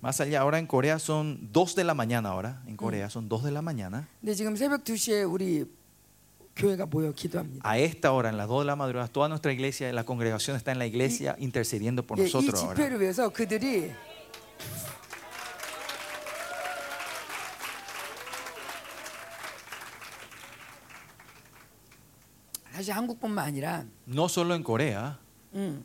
Más 0.00 0.20
allá, 0.20 0.40
ahora 0.40 0.58
en 0.58 0.66
Corea 0.66 0.98
son 0.98 1.48
2 1.52 1.74
de 1.76 1.84
la 1.84 1.94
mañana 1.94 2.30
ahora. 2.30 2.62
En 2.66 2.76
Corea 2.76 3.08
son 3.10 3.28
2 3.28 3.44
de 3.44 3.50
la 3.52 3.62
mañana. 3.62 4.08
A 7.62 7.78
esta 7.78 8.12
hora, 8.12 8.28
en 8.28 8.36
las 8.36 8.48
2 8.48 8.60
de 8.60 8.66
la 8.66 8.76
madrugada, 8.76 9.08
toda 9.08 9.28
nuestra 9.28 9.52
iglesia, 9.52 9.92
la 9.92 10.04
congregación 10.04 10.56
está 10.56 10.72
en 10.72 10.78
la 10.78 10.86
iglesia 10.86 11.36
intercediendo 11.38 12.04
por 12.06 12.18
nosotros. 12.18 12.54
ahora. 12.62 12.74
no 24.06 24.28
solo 24.28 24.54
en 24.54 24.62
Corea. 24.62 25.18
음, 25.54 25.84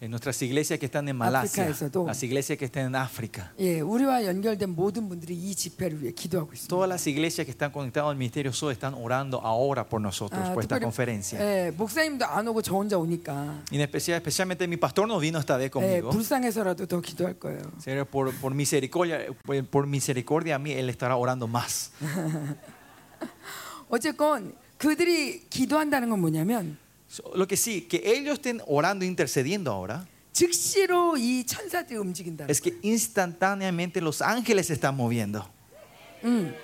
en 0.00 0.10
nuestras 0.12 0.40
iglesias 0.42 0.78
que 0.78 0.86
están 0.86 1.08
en 1.08 1.16
Malasia, 1.16 1.64
África에서도. 1.64 2.06
las 2.06 2.22
iglesias 2.22 2.56
que 2.56 2.66
están 2.66 2.86
en 2.86 2.94
África, 2.94 3.52
예, 3.58 3.80
우리와 3.80 4.24
연결된 4.24 4.70
모든 4.76 5.08
분들이 5.08 5.34
이 5.34 5.56
집회를 5.56 6.00
위해 6.00 6.12
기도하고 6.12 6.52
있습니다. 6.52 6.68
todas 6.68 6.88
las 6.88 7.04
iglesias 7.08 7.44
que 7.44 7.50
están 7.50 7.72
conectadas 7.72 8.08
al 8.10 8.16
ministerio 8.16 8.52
SOE 8.52 8.72
están 8.74 8.94
orando 8.94 9.40
ahora 9.42 9.88
por 9.88 10.00
nosotros, 10.00 10.38
아, 10.40 10.54
por 10.54 10.62
esta 10.62 10.76
특별히, 10.78 10.84
conferencia. 10.84 11.40
예, 11.40 11.72
목사님도 11.76 12.24
안 12.26 12.46
오고 12.46 12.62
저 12.62 12.76
혼자 12.76 12.96
오니까 12.96 13.58
Y 13.72 13.74
en 13.74 13.80
especial, 13.82 14.18
especialmente 14.18 14.68
mi 14.68 14.76
pastor 14.76 15.08
no 15.08 15.18
vino 15.18 15.40
esta 15.40 15.56
vez 15.56 15.66
예, 15.66 15.70
conmigo. 15.70 16.10
불쌍해서라도 16.10 16.86
더 16.86 17.00
기도할 17.00 17.34
거예요. 17.40 17.62
Señor, 17.82 18.06
Por, 18.06 18.32
por 18.38 18.54
misericordia, 18.54 19.26
por, 19.44 19.64
por 19.66 19.88
misericordia 19.88 20.54
a 20.54 20.58
mí, 20.60 20.70
Él 20.70 20.88
estará 20.90 21.16
orando 21.16 21.48
más. 21.48 21.90
어쨌건 23.88 24.54
그들이 24.78 25.40
기도한다는 25.50 26.08
건 26.10 26.20
뭐냐면 26.20 26.78
So, 26.78 26.86
Lo 27.34 27.46
que 27.46 27.56
sí, 27.56 27.82
que 27.82 28.02
ellos 28.04 28.34
estén 28.34 28.60
orando, 28.66 29.04
intercediendo 29.04 29.70
ahora, 29.70 30.06
즉시로 30.32 31.16
이 31.16 31.44
천사들이 31.46 31.96
움직인다. 31.98 32.46
es 32.48 32.60
que 32.60 32.76
instantáneamente 32.82 34.00
los 34.00 34.20
ángeles 34.20 34.66
se 34.66 34.74
están 34.74 34.94
moviendo. 34.96 35.48
음. 36.24 36.54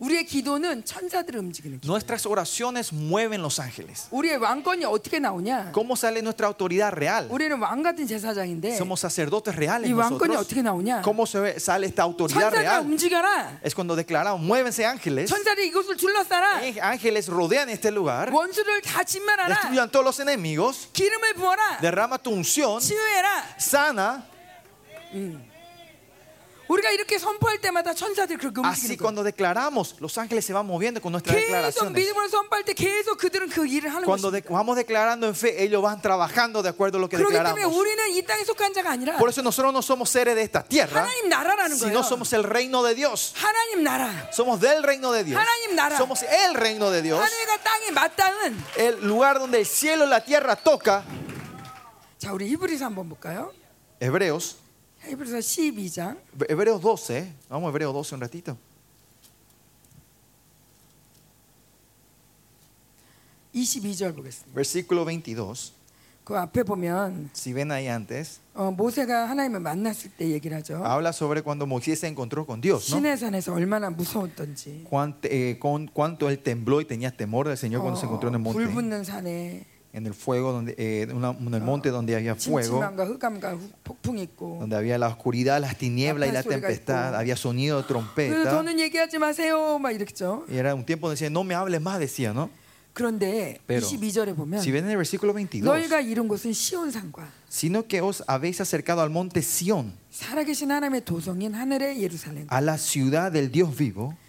우리의 0.00 0.24
기도는 0.24 0.82
천사들을 0.86 1.38
움직이는 1.38 1.78
기도. 1.78 1.86
Nuestras 1.92 2.26
oraciones 2.26 2.90
mueven 2.94 3.40
los 3.40 3.60
ángeles. 3.60 4.08
우리의 4.10 4.38
왕권이 4.38 4.84
어떻게 4.86 5.18
나오냐? 5.18 5.72
¿Cómo 5.72 5.92
sale 5.92 6.20
nuestra 6.22 6.46
autoridad 6.48 6.92
real? 6.96 7.28
우리는 7.30 7.58
왕 7.60 7.82
같은 7.82 8.06
제사장인데 8.06 8.76
Somos 8.80 9.00
sacerdotes 9.04 9.54
reales 9.54 9.86
이 9.88 9.92
왕권이 9.92 10.32
nosotros. 10.32 10.46
어떻게 10.48 10.62
나오냐? 10.62 11.02
¿Cómo 11.04 11.26
se 11.26 11.60
sale 11.60 11.86
esta 11.86 12.02
autoridad 12.04 12.48
real? 12.50 12.80
움직여라. 12.80 13.60
Es 13.62 13.74
cuando 13.74 13.94
declaramos, 13.94 14.40
muévense 14.40 14.86
ángeles. 14.86 15.28
천사들이 15.28 15.68
이곳을 15.68 15.96
둘러싸라. 15.98 16.62
Eh, 16.64 16.80
Ángeles 16.80 17.28
rodean 17.28 17.68
este 17.68 17.90
lugar. 17.92 18.32
원수를 18.32 18.80
다 18.80 19.04
진멸하라. 19.04 19.54
Destruyan 19.54 19.90
todos 19.90 20.04
los 20.06 20.18
enemigos. 20.20 20.88
기름을 20.94 21.34
부어라. 21.34 21.80
Derrama 21.82 22.16
tu 22.16 22.30
unción. 22.30 22.80
치유해라. 22.80 23.44
Sana. 23.58 24.24
우리가 26.69 26.89
이렇게 26.89 27.19
선포할 27.19 27.61
때마다 27.61 27.93
천사들이 27.93 28.39
그렇게 28.39 28.59
Así 28.65 28.89
움직이는 28.89 28.97
거야. 28.97 29.05
cuando 29.05 29.21
declaramos, 29.23 29.93
los 30.01 30.17
ángeles 30.17 30.43
se 30.45 30.51
van 30.51 30.65
moviendo 30.65 30.99
con 30.99 31.11
nuestras 31.13 31.37
계속 31.37 31.45
declaraciones. 31.45 31.93
믿음으로 31.93 32.27
선포할 32.27 32.65
때 32.65 32.73
계속 32.73 33.19
그들은 33.19 33.49
그 33.49 33.67
일을 33.67 33.93
하는 33.93 34.01
Cuando 34.09 34.31
것입니다. 34.33 34.49
de- 34.49 34.49
vamos 34.49 34.75
declarando 34.75 35.27
en 35.27 35.35
fe, 35.35 35.61
ellos 35.61 35.83
van 35.83 36.01
trabajando 36.01 36.63
de 36.63 36.69
acuerdo 36.69 36.97
a 36.97 37.01
lo 37.01 37.07
que 37.07 37.17
그렇기 37.17 37.37
때문에 37.37 37.53
declaramos. 37.69 37.77
우리는 37.77 38.09
이 38.17 38.23
땅에 38.25 38.43
속한 38.43 38.73
자가 38.73 38.89
아니라 38.97 39.17
Por 39.21 39.29
eso 39.29 39.43
nosotros 39.43 39.71
no 39.77 39.83
somos 39.85 40.09
seres 40.09 40.33
de 40.33 40.41
esta 40.41 40.63
tierra, 40.63 41.05
하나님 41.05 41.29
나라라는 41.29 41.77
거예요. 41.77 41.85
sino 41.85 42.01
somos 42.01 42.33
el 42.33 42.41
reino 42.43 42.81
de 42.81 42.95
Dios. 42.95 43.35
하나님 43.37 43.83
나라. 43.83 44.09
Somos 44.33 44.59
del 44.59 44.81
reino 44.81 45.11
de 45.11 45.23
Dios. 45.23 45.37
하나님 45.37 45.75
나라. 45.75 45.97
Somos 45.97 46.23
el 46.23 46.55
reino 46.55 46.89
de 46.89 47.03
Dios. 47.03 47.21
하늘과 47.21 47.61
땅이 47.61 47.91
맞닿은 47.91 48.57
El 48.77 49.05
lugar 49.05 49.37
donde 49.37 49.59
el 49.59 49.67
cielo 49.67 50.05
y 50.05 50.09
la 50.09 50.25
tierra 50.25 50.55
toca. 50.55 51.03
자 52.17 52.33
우리 52.33 52.47
히브리서 52.47 52.85
한번 52.85 53.07
볼까요? 53.07 53.53
Hebreos, 54.01 54.55
히브리서 55.07 55.37
12장 55.37 56.17
Hebreos 56.49 56.81
12. 56.81 57.27
Vamos 57.49 57.67
a 57.67 57.69
Hebreos 57.69 57.93
12 57.93 58.15
un 58.15 58.21
ratito. 58.21 58.57
22절 63.53 64.15
보겠습니다. 64.15 64.53
Versículo 64.53 65.05
22. 65.05 65.71
그 66.25 66.35
앞에 66.35 66.63
보면 66.63 67.29
Si 67.35 67.53
ven 67.53 67.69
ahí 67.71 67.87
antes, 67.87 68.39
어, 68.55 68.71
모세가 68.71 69.29
하나님을 69.29 69.59
만났을 69.59 70.09
때 70.17 70.27
얘기를 70.31 70.57
하죠. 70.57 70.83
habla 70.83 71.09
sobre 71.13 71.41
cuando 71.43 71.67
Moisés 71.67 71.99
se 71.99 72.07
encontró 72.07 72.45
con 72.47 72.59
Dios, 72.61 72.89
¿no? 72.89 72.97
신의 72.97 73.15
산에서 73.17 73.53
얼마나 73.53 73.91
무서웠던지. 73.91 74.85
Cuán- 74.89 75.15
eh, 75.23 75.57
con 75.59 75.85
cuánto 75.87 76.27
él 76.29 76.39
tembló 76.41 76.81
y 76.81 76.85
tenía 76.85 77.11
temor 77.15 77.47
del 77.47 77.57
Señor 77.57 77.81
cuando 77.81 77.99
se 77.99 78.07
encontró 78.07 78.29
en 78.29 78.35
el 78.35 78.41
어, 78.41 78.51
불 78.51 78.65
monte, 78.65 78.73
붙는 78.73 79.03
산에 79.03 79.63
en 79.93 80.05
el 80.05 80.13
fuego, 80.13 80.51
donde, 80.51 80.75
eh, 80.77 81.07
una- 81.13 81.29
en 81.31 81.53
el 81.53 81.61
monte 81.61 81.89
donde 81.89 82.15
había 82.15 82.35
fuego, 82.35 82.81
침침함과 82.83 83.05
흑암과 83.05 83.53
후- 83.55 83.71
폭풍이 83.85 84.23
있고. 84.23 84.59
donde 84.59 84.75
había 84.75 84.97
la 84.97 85.07
oscuridad, 85.07 85.61
las 85.61 85.77
tinieblas 85.77 86.27
y 86.29 86.33
la 86.33 86.43
Trompeta. 86.43 86.67
tempestad, 86.67 87.15
había 87.15 87.35
sonido 87.37 87.77
de 87.81 87.83
그래서 87.87 87.87
trompeta. 87.87 88.51
더는 88.51 88.77
얘기하지 88.79 89.17
마세요, 89.19 89.79
막 89.79 89.91
이랬죠. 89.95 90.43
Y 90.49 90.57
era 90.57 90.75
un 90.75 90.83
tiempo 90.85 91.07
donde 91.07 91.15
decía, 91.19 91.29
no 91.29 91.43
me 91.45 91.55
hables 91.55 91.79
más, 91.81 91.97
decía, 91.99 92.33
¿no? 92.33 92.49
그런데 92.93 93.59
Pero, 93.67 93.85
22절에 93.87 94.33
보면 94.35 94.59
Si 94.61 94.71
ven 94.71 94.85
en 94.85 94.91
el 94.91 94.97
versículo 94.97 95.33
22, 95.33 95.63
너희가 95.67 95.99
이룬 96.01 96.27
곳은 96.29 96.51
시온산과 96.53 97.27
sino 97.49 97.83
que 97.87 97.99
os 98.01 98.23
habéis 98.27 98.59
acercado 98.61 99.01
al 99.01 99.09
monte 99.09 99.41
Sión, 99.41 99.91
살아계신 100.11 100.71
하나님의 100.71 101.03
도성인 101.05 101.53
하늘의 101.53 102.01
예루살렘 102.01 102.47
a 102.49 102.61
la 102.61 102.77
ciudad 102.77 103.31
del 103.33 103.51
Dios 103.51 103.75
vivo, 103.75 104.13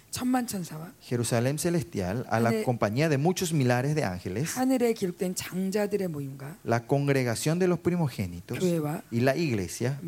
Jerusalén 1.00 1.58
celestial 1.58 2.26
a 2.28 2.38
la 2.38 2.62
compañía 2.64 3.08
de 3.08 3.18
muchos 3.18 3.52
milares 3.52 3.94
de 3.94 4.04
ángeles, 4.04 4.54
la 6.64 6.86
congregación 6.86 7.58
de 7.58 7.66
los 7.66 7.78
primogénitos 7.78 8.58
y 9.10 9.20
la 9.20 9.36
iglesia 9.36 9.98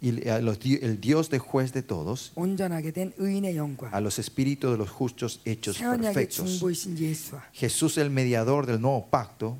y 0.00 0.10
el 0.10 1.00
Dios 1.00 1.30
de 1.30 1.38
juez 1.38 1.72
de 1.72 1.82
todos, 1.82 2.32
a 3.92 4.00
los 4.00 4.18
espíritus 4.18 4.70
de 4.70 4.78
los 4.78 4.90
justos 4.90 5.40
hechos 5.44 5.78
perfectos, 5.78 6.62
Jesús 7.52 7.98
el 7.98 8.10
mediador 8.10 8.66
del 8.66 8.80
nuevo 8.80 9.06
pacto, 9.06 9.58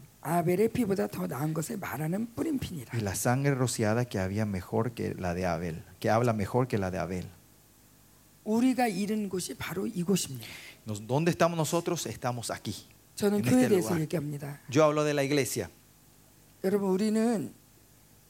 y 2.93 3.01
la 3.01 3.15
sangre 3.15 3.55
rociada 3.55 4.05
que 4.07 4.19
había 4.19 4.45
mejor 4.45 4.93
que 4.93 5.15
la 5.15 5.35
de 5.35 5.47
Abel, 5.47 5.83
que 6.01 6.11
habla 6.11 6.33
mejor 6.33 6.67
que 6.67 6.79
la 6.79 6.91
de 6.91 6.99
Abel. 6.99 7.27
우리가 8.46 8.88
이른 8.88 9.30
곳이 9.30 9.54
바로 9.56 9.86
이곳입니다. 9.88 10.48
Nos- 10.88 11.06
¿Dónde 11.06 11.30
estamos 11.32 11.56
nosotros? 11.58 12.06
Estamos 12.08 12.50
aquí. 12.52 12.74
저는 13.16 13.40
En 13.40 13.42
교회에 13.44 13.64
este 13.66 13.70
대해서 13.70 13.90
lugar. 13.94 14.02
얘기합니다. 14.02 14.60
Yo 14.72 14.84
hablo 14.84 15.04
de 15.04 15.14
la 15.14 15.24
iglesia. 15.24 15.70
여러분 16.64 16.90
우리는 16.90 17.54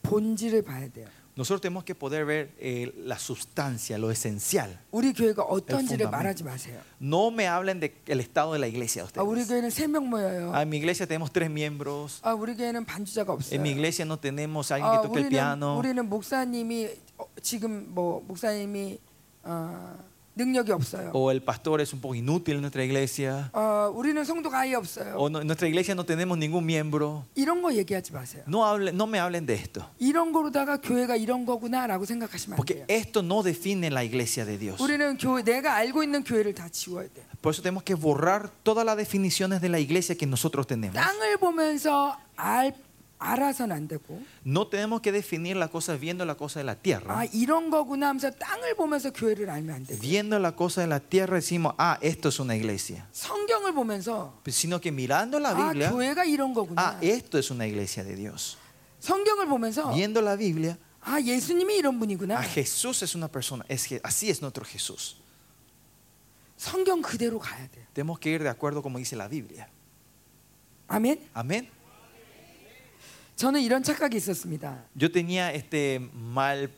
본질을 0.03 0.61
봐야 0.63 0.87
돼요. 0.89 1.07
Nosotros 1.37 1.61
tenemos 1.61 1.85
que 1.85 1.95
poder 1.95 2.25
ver 2.25 2.51
eh, 2.59 2.91
la 3.05 3.17
sustancia, 3.17 3.97
lo 3.97 4.11
esencial. 4.11 4.77
우리 4.91 5.13
교회가 5.13 5.43
어떤지를 5.43 6.05
fundamento. 6.05 6.11
말하지 6.11 6.43
마세요. 6.43 6.81
No 7.01 7.31
me 7.31 7.47
hablen 7.47 7.79
del 7.79 8.19
estado 8.19 8.51
de 8.51 8.59
la 8.59 8.67
iglesia. 8.67 9.05
아, 9.15 9.23
우리 9.23 9.39
Ustedes. 9.41 9.47
교회는 9.47 9.69
세 9.69 9.87
명 9.87 10.09
모여요. 10.09 10.51
Ah, 10.53 10.61
en 10.63 10.69
mi 10.69 10.77
iglesia 10.77 11.07
tenemos 11.07 11.31
tres 11.31 11.49
miembros. 11.49 12.19
아, 12.23 12.33
우리 12.33 12.53
교회는 12.55 12.83
반주자가 12.83 13.31
없어요. 13.31 13.55
En 13.55 13.61
mi 13.61 13.69
iglesia 13.71 14.03
no 14.05 14.19
tenemos 14.19 14.71
alguien 14.71 14.91
아, 14.91 14.99
que 15.01 15.07
toque 15.07 15.19
el 15.21 15.25
우리는 15.27 15.29
piano. 15.29 15.77
우리는 15.79 16.09
목사님이 16.09 16.89
어, 17.17 17.25
지금 17.41 17.87
뭐 17.95 18.21
목사님이 18.27 18.99
어, 19.45 19.97
능력이 20.33 20.71
없어요. 20.71 21.11
O 21.13 21.29
el 21.29 21.41
pastor 21.43 21.81
es 21.81 21.91
un 21.93 21.99
poco 21.99 22.15
inútil 22.15 22.55
en 22.55 22.61
nuestra 22.61 22.83
iglesia. 22.85 23.49
어, 23.51 23.91
우리는 23.93 24.23
성도가 24.23 24.59
아예 24.59 24.75
없어요. 24.75 25.15
O 25.17 25.27
no- 25.27 25.41
en 25.41 25.45
nuestra 25.47 25.67
iglesia 25.67 25.93
no 25.93 26.05
tenemos 26.05 26.37
ningún 26.37 26.63
miembro. 26.63 27.25
이런 27.35 27.61
거 27.61 27.73
얘기하지 27.73 28.13
마세요. 28.13 28.43
No, 28.47 28.63
hablen, 28.65 28.95
no 28.95 29.05
me 29.07 29.19
hablen 29.19 29.45
de 29.45 29.53
esto. 29.55 29.83
이런 29.99 30.31
거로다가 30.31 30.77
교회가 30.77 31.17
이런 31.17 31.45
거구나라고 31.45 32.05
생각하시면 32.05 32.53
안 32.53 32.57
Porque 32.57 32.75
돼요. 32.75 32.85
esto 32.87 33.19
no 33.21 33.43
define 33.43 33.87
la 33.91 34.03
iglesia 34.05 34.45
de 34.45 34.57
Dios. 34.57 34.79
우리는 34.81 35.17
교회 35.17 35.43
내가 35.43 35.73
알고 35.75 36.01
있는 36.01 36.23
교회를 36.23 36.53
다 36.55 36.69
지워야 36.69 37.07
돼. 37.09 37.23
Por 37.41 37.51
eso 37.53 37.61
tenemos 37.61 37.83
que 37.83 37.95
borrar 37.95 38.49
todas 38.63 38.85
las 38.85 38.95
definiciones 38.95 39.59
de 39.59 39.67
la 39.67 39.79
iglesia 39.79 40.15
que 40.15 40.25
nosotros 40.25 40.65
tenemos. 40.65 40.95
땅을 40.95 41.37
보면서 41.37 42.15
알 42.37 42.71
알아서는 42.71 42.71
안 42.71 42.71
되고 42.71 42.84
No 44.43 44.65
tenemos 44.67 45.01
que 45.01 45.11
definir 45.11 45.55
las 45.55 45.69
cosas 45.69 45.99
viendo 45.99 46.25
la 46.25 46.33
cosa 46.35 46.59
de 46.59 46.63
la 46.65 46.75
tierra. 46.75 47.19
아 47.19 47.25
이런 47.25 47.69
거구나 47.69 48.09
하면서 48.09 48.31
땅을 48.31 48.73
보면서 48.75 49.11
교회를 49.11 49.47
알면 49.47 49.75
안 49.75 49.85
되고 49.85 49.99
Viendo 50.01 50.39
la 50.39 50.55
cosa 50.55 50.81
de 50.81 50.87
la 50.87 50.99
tierra 50.99 51.35
decimos, 51.35 51.75
ah, 51.77 51.99
esto 52.01 52.29
es 52.29 52.39
una 52.39 52.55
iglesia. 52.55 53.07
성경을 53.13 53.73
보면서 53.73 54.33
Sino 54.47 54.81
que 54.81 54.91
mirando 54.91 55.39
la 55.39 55.51
아 55.51 55.55
Biblia, 55.71 55.91
교회가 55.91 56.23
이런 56.25 56.53
거구나. 56.55 56.81
ah, 56.81 56.97
esto 57.03 57.37
es 57.37 57.51
una 57.51 57.67
iglesia 57.67 58.03
de 58.03 58.15
Dios. 58.15 58.57
성경을 58.99 59.45
보면서 59.45 59.93
Viendo 59.93 60.19
la 60.19 60.35
Biblia, 60.35 60.77
아 61.01 61.21
예수님이 61.21 61.75
이런 61.77 61.99
분이구나. 61.99 62.39
ah, 62.39 62.43
Jesús 62.43 63.03
es 63.03 63.13
una 63.13 63.27
persona. 63.27 63.63
Es 63.69 63.87
que 63.87 64.01
así 64.03 64.31
es 64.31 64.41
nuestro 64.41 64.65
Jesús. 64.65 65.17
성경 66.57 67.03
그대로 67.03 67.37
가야 67.37 67.67
돼. 67.69 67.85
Tenemos 67.93 68.17
que 68.19 68.31
ir 68.31 68.41
de 68.41 68.49
acuerdo 68.49 68.81
como 68.81 68.97
dice 68.97 69.15
la 69.15 69.27
Biblia. 69.27 69.67
아멘. 70.87 71.29
Amén. 71.35 71.69
저는 73.35 73.61
이런 73.61 73.81
착각이 73.83 74.15
있었습니다. 74.17 74.83
Yo 74.95 75.11
tenía 75.11 75.51
este 75.53 75.99
mal, 76.13 76.69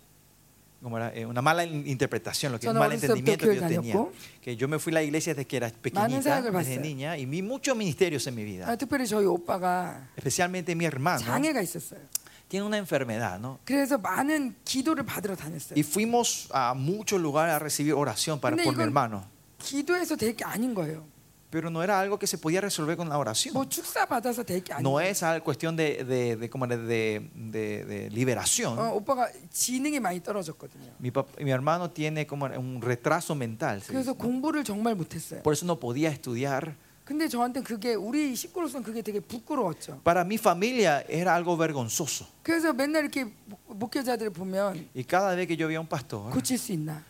¿cómo 0.81 0.97
era? 0.97 1.11
Eh, 1.13 1.25
una 1.25 1.41
mala 1.41 1.63
in- 1.65 1.85
interpretación, 1.87 2.51
lo 2.53 2.59
que 2.59 2.67
un 2.67 2.69
Yo 2.69 2.73
no 2.73 2.79
mal 2.79 2.91
어렸을 2.91 3.07
때부터 3.09 3.19
entendimiento 3.19 3.45
que 3.47 3.55
yo 3.55 3.61
교회를 3.61 3.67
tenía. 3.67 3.93
다녔고. 3.93 4.13
Que 4.41 4.55
yo 4.55 4.67
me 4.67 4.77
fui 4.79 4.91
a 4.93 4.95
la 4.95 5.03
iglesia 5.03 5.33
desde 5.33 5.45
que 5.47 5.57
era 5.57 5.69
pequeñita, 5.69 6.21
사역을 6.21 6.51
desde 6.53 6.77
봤어요. 6.77 6.81
niña, 6.81 7.17
y 7.17 7.25
vi 7.25 7.41
muchos 7.41 7.75
ministerios 7.75 8.25
en 8.27 8.35
mi 8.35 8.43
vida. 8.45 8.65
아, 8.67 8.75
특별히 8.77 9.05
저희 9.07 9.25
오빠가 9.25 10.07
Especialmente 10.15 10.73
mi 10.75 10.85
hermano 10.85 11.19
장애가 11.19 11.61
있었어요. 11.61 11.99
tiene 12.47 12.65
una 12.65 12.77
enfermedad, 12.77 13.39
¿no? 13.39 13.59
그래서 13.65 13.97
많은 13.97 14.55
기도를 14.63 15.03
받으러 15.05 15.35
다녔어요. 15.35 15.75
Y 15.75 15.83
fuimos 15.83 16.47
a 16.53 16.73
muchos 16.75 17.19
lugares 17.19 17.55
a 17.55 17.59
recibir 17.59 17.93
oración 17.93 18.39
para 18.39 18.55
근데 18.55 18.63
por 18.63 18.73
mi 18.75 18.83
이건- 18.83 18.87
hermano. 18.87 19.23
기도해서 19.59 20.15
될 20.15 20.35
게 20.35 20.43
아닌 20.45 20.73
거예요. 20.73 21.03
Pero 21.49 21.69
no 21.69 21.83
era 21.83 21.99
algo 21.99 22.17
que 22.17 22.25
se 22.25 22.39
podía 22.39 22.61
resolver 22.61 22.97
con 22.97 23.09
la 23.09 23.17
oración. 23.19 23.53
뭐 23.53 23.69
축사 23.69 24.07
받아서 24.07 24.41
될 24.43 24.63
게 24.63 24.73
No 24.81 24.97
아니에요. 24.97 25.11
es 25.11 25.21
algo 25.21 25.43
cuestión 25.45 25.75
de, 25.75 26.03
de, 26.03 26.35
de, 26.35 26.49
como 26.49 26.65
de, 26.65 26.77
de- 26.77 27.29
de- 27.35 27.85
de 27.85 28.09
liberación. 28.09 28.73
어, 28.79 28.95
오빠가 28.95 29.29
지능이 29.51 29.99
많이 29.99 30.19
떨어졌거든요. 30.23 30.95
Mi, 30.99 31.11
pap- 31.11 31.29
mi 31.39 31.51
hermano 31.51 31.91
tiene 31.91 32.25
como 32.25 32.45
un 32.47 32.81
retraso 32.81 33.35
mental. 33.35 33.81
se 33.83 33.93
그래서 33.93 34.13
dice. 34.13 34.17
공부를 34.17 34.63
정말 34.63 34.95
못했어요. 34.95 35.43
Por 35.43 35.53
eso 35.53 35.63
no 35.67 35.77
podía 35.79 36.09
estudiar. 36.09 36.73
근데 37.05 37.27
저한테 37.27 37.61
그게 37.61 37.93
우리 37.93 38.33
식구로서는 38.33 38.81
그게 38.81 39.03
되게 39.03 39.19
부끄러웠죠. 39.19 39.99
Para 40.03 40.23
mi 40.23 40.39
familia 40.39 41.03
era 41.07 41.35
algo 41.35 41.55
vergonzoso. 41.55 42.25
그래서 42.41 42.73
맨날 42.73 43.03
이렇게 43.03 43.25
목- 43.45 43.59
목회자들을 43.67 44.31
보면 44.31 44.87
Y 44.95 45.03
cada 45.03 45.35
vez 45.35 45.45
que 45.45 45.55
yo 45.55 45.67
veía 45.67 45.77
a 45.77 45.81
un 45.81 45.87
pastor, 45.87 46.31
고칠 46.31 46.57
수 46.57 46.71
있나? 46.73 47.03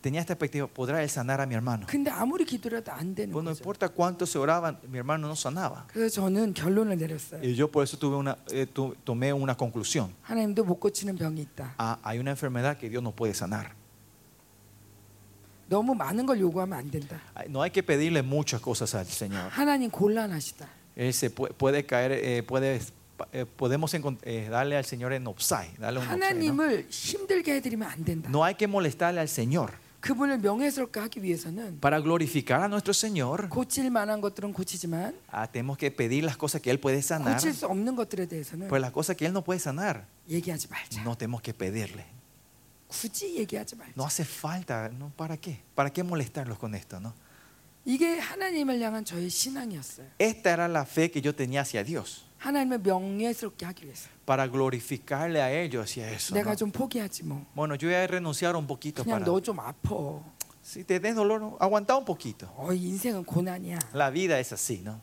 tenía 0.00 0.20
esta 0.20 0.34
expectativa, 0.34 0.66
¿podrá 0.66 1.02
él 1.02 1.08
sanar 1.08 1.40
a 1.40 1.46
mi 1.46 1.54
hermano? 1.54 1.86
근데 1.86 2.10
아무리 2.10 2.44
기도해도 2.44 2.92
안 2.92 3.14
되는 3.14 3.32
Pues 3.32 3.42
no 3.44 3.50
거죠. 3.52 3.60
importa 3.62 3.88
cuánto 3.88 4.26
se 4.26 4.38
oraban, 4.38 4.78
mi 4.90 4.98
hermano 4.98 5.26
no 5.28 5.34
sanaba. 5.34 5.86
그래서 5.88 6.20
저는 6.20 6.52
결론을 6.52 6.98
내렸어요. 6.98 7.40
Y 7.42 7.54
yo 7.54 7.70
por 7.70 7.84
eso 7.84 7.96
tuve 7.98 8.16
una, 8.16 8.36
eh, 8.52 8.66
tu- 8.66 8.94
tomé 9.04 9.32
una 9.32 9.54
conclusión. 9.56 10.12
하나님도 10.22 10.64
못 10.64 10.78
고치는 10.80 11.16
병이 11.16 11.40
있다. 11.40 11.74
Ah, 11.78 11.98
hay 12.02 12.18
una 12.18 12.30
enfermedad 12.32 12.76
que 12.76 12.88
Dios 12.90 13.02
no 13.02 13.12
puede 13.12 13.32
sanar. 13.34 13.72
너무 15.68 15.94
많은 15.94 16.26
걸 16.26 16.38
요구하면 16.40 16.78
안 16.78 16.90
된다. 16.90 17.18
Ay, 17.34 17.48
No 17.48 17.62
hay 17.62 17.70
que 17.70 17.82
pedirle 17.82 18.22
muchas 18.22 18.60
cosas 18.60 18.94
al 18.94 19.06
Señor. 19.06 19.48
하나님 19.50 19.90
곤란하시다. 19.90 20.66
Él 20.96 21.12
se 21.12 21.30
puede, 21.30 21.54
puede 21.54 21.86
caer, 21.86 22.12
eh, 22.12 22.42
puede, 22.42 22.80
eh, 23.32 23.46
podemos 23.46 23.94
encont- 23.94 24.18
eh, 24.24 24.48
darle 24.50 24.76
al 24.76 24.84
Señor 24.84 25.12
en 25.12 25.26
offside. 25.26 25.76
Darle 25.78 26.00
un 26.00 26.06
offside, 26.06 26.18
¿no? 26.18 26.24
하나님을 26.26 26.86
힘들게 26.90 27.54
해드리면 27.56 27.88
안 27.88 28.04
된다. 28.04 28.28
No 28.30 28.42
hay 28.44 28.54
que 28.56 28.66
molestarle 28.66 29.20
al 29.20 29.28
Señor. 29.28 29.72
그분을 30.00 30.36
명예스럽게 30.38 31.00
하기 31.00 31.22
위해서는 31.22 31.80
Para 31.80 31.98
glorificar 31.98 32.60
a 32.60 32.68
nuestro 32.68 32.92
Señor, 32.92 33.48
고칠 33.48 33.88
만한 33.90 34.20
것들은 34.20 34.52
고치지만 34.52 35.14
ah, 35.32 35.46
tenemos 35.50 35.78
que 35.78 35.90
pedir 35.90 36.24
las 36.24 36.36
cosas 36.36 36.60
que 36.60 36.70
Él 36.70 36.78
puede 36.78 37.00
sanar. 37.00 37.32
고칠 37.36 37.54
수 37.54 37.66
없는 37.66 37.96
것들에 37.96 38.26
대해서는 38.26 38.68
Pues 38.68 38.82
las 38.82 38.92
cosas 38.92 39.16
que 39.16 39.24
Él 39.24 39.32
no 39.32 39.42
puede 39.42 39.60
sanar, 39.60 40.04
얘기하지 40.28 40.68
말자. 40.68 41.02
no 41.04 41.16
tenemos 41.16 41.40
que 41.40 41.54
pedirle. 41.54 42.04
굳이 42.88 43.34
얘기하지 43.38 43.76
말자. 43.76 43.94
No 43.96 44.04
hace 44.04 44.24
falta, 44.26 44.90
¿no? 44.90 45.10
¿Para 45.16 45.36
qué? 45.38 45.62
¿Para 45.74 45.90
qué 45.90 46.02
molestarlos 46.04 46.58
con 46.58 46.74
esto? 46.74 47.00
¿no? 47.00 47.14
이게 47.86 48.18
하나님을 48.18 48.80
향한 48.80 49.04
저의 49.06 49.30
신앙이었어요. 49.30 50.06
Esta 50.18 50.50
era 50.52 50.68
la 50.68 50.84
fe 50.84 51.10
que 51.10 51.22
yo 51.22 51.34
tenía 51.34 51.62
hacia 51.62 51.82
Dios. 51.82 52.26
하나님을 52.38 52.78
명예스럽게 52.78 53.64
하기 53.66 53.84
위해서. 53.86 54.08
Para 54.26 54.46
glorificarle 54.48 55.40
a 55.40 55.50
ellos 55.50 55.82
hacia 55.84 56.10
eso. 56.10 56.34
내가 56.34 56.50
¿no? 56.52 56.56
좀 56.56 56.70
포기하지 56.70 57.24
뭐. 57.24 57.44
Bueno, 57.54 57.74
yo 57.76 57.88
voy 57.88 57.94
a 57.96 58.06
renunciar 58.06 58.54
un 58.56 58.66
poquito 58.66 59.02
그냥 59.02 59.20
para. 59.20 59.24
너 59.24 59.40
좀 59.40 59.58
아파. 59.60 60.22
Si 60.62 60.82
te 60.84 60.98
des 60.98 61.14
dolor, 61.14 61.40
¿no? 61.40 61.56
aguanta 61.60 61.96
un 61.96 62.04
poquito. 62.04 62.46
어, 62.56 62.72
인생은 62.72 63.24
고난이야. 63.24 63.78
La 63.94 64.10
vida 64.10 64.38
es 64.40 64.52
así, 64.52 64.80
¿no? 64.82 65.00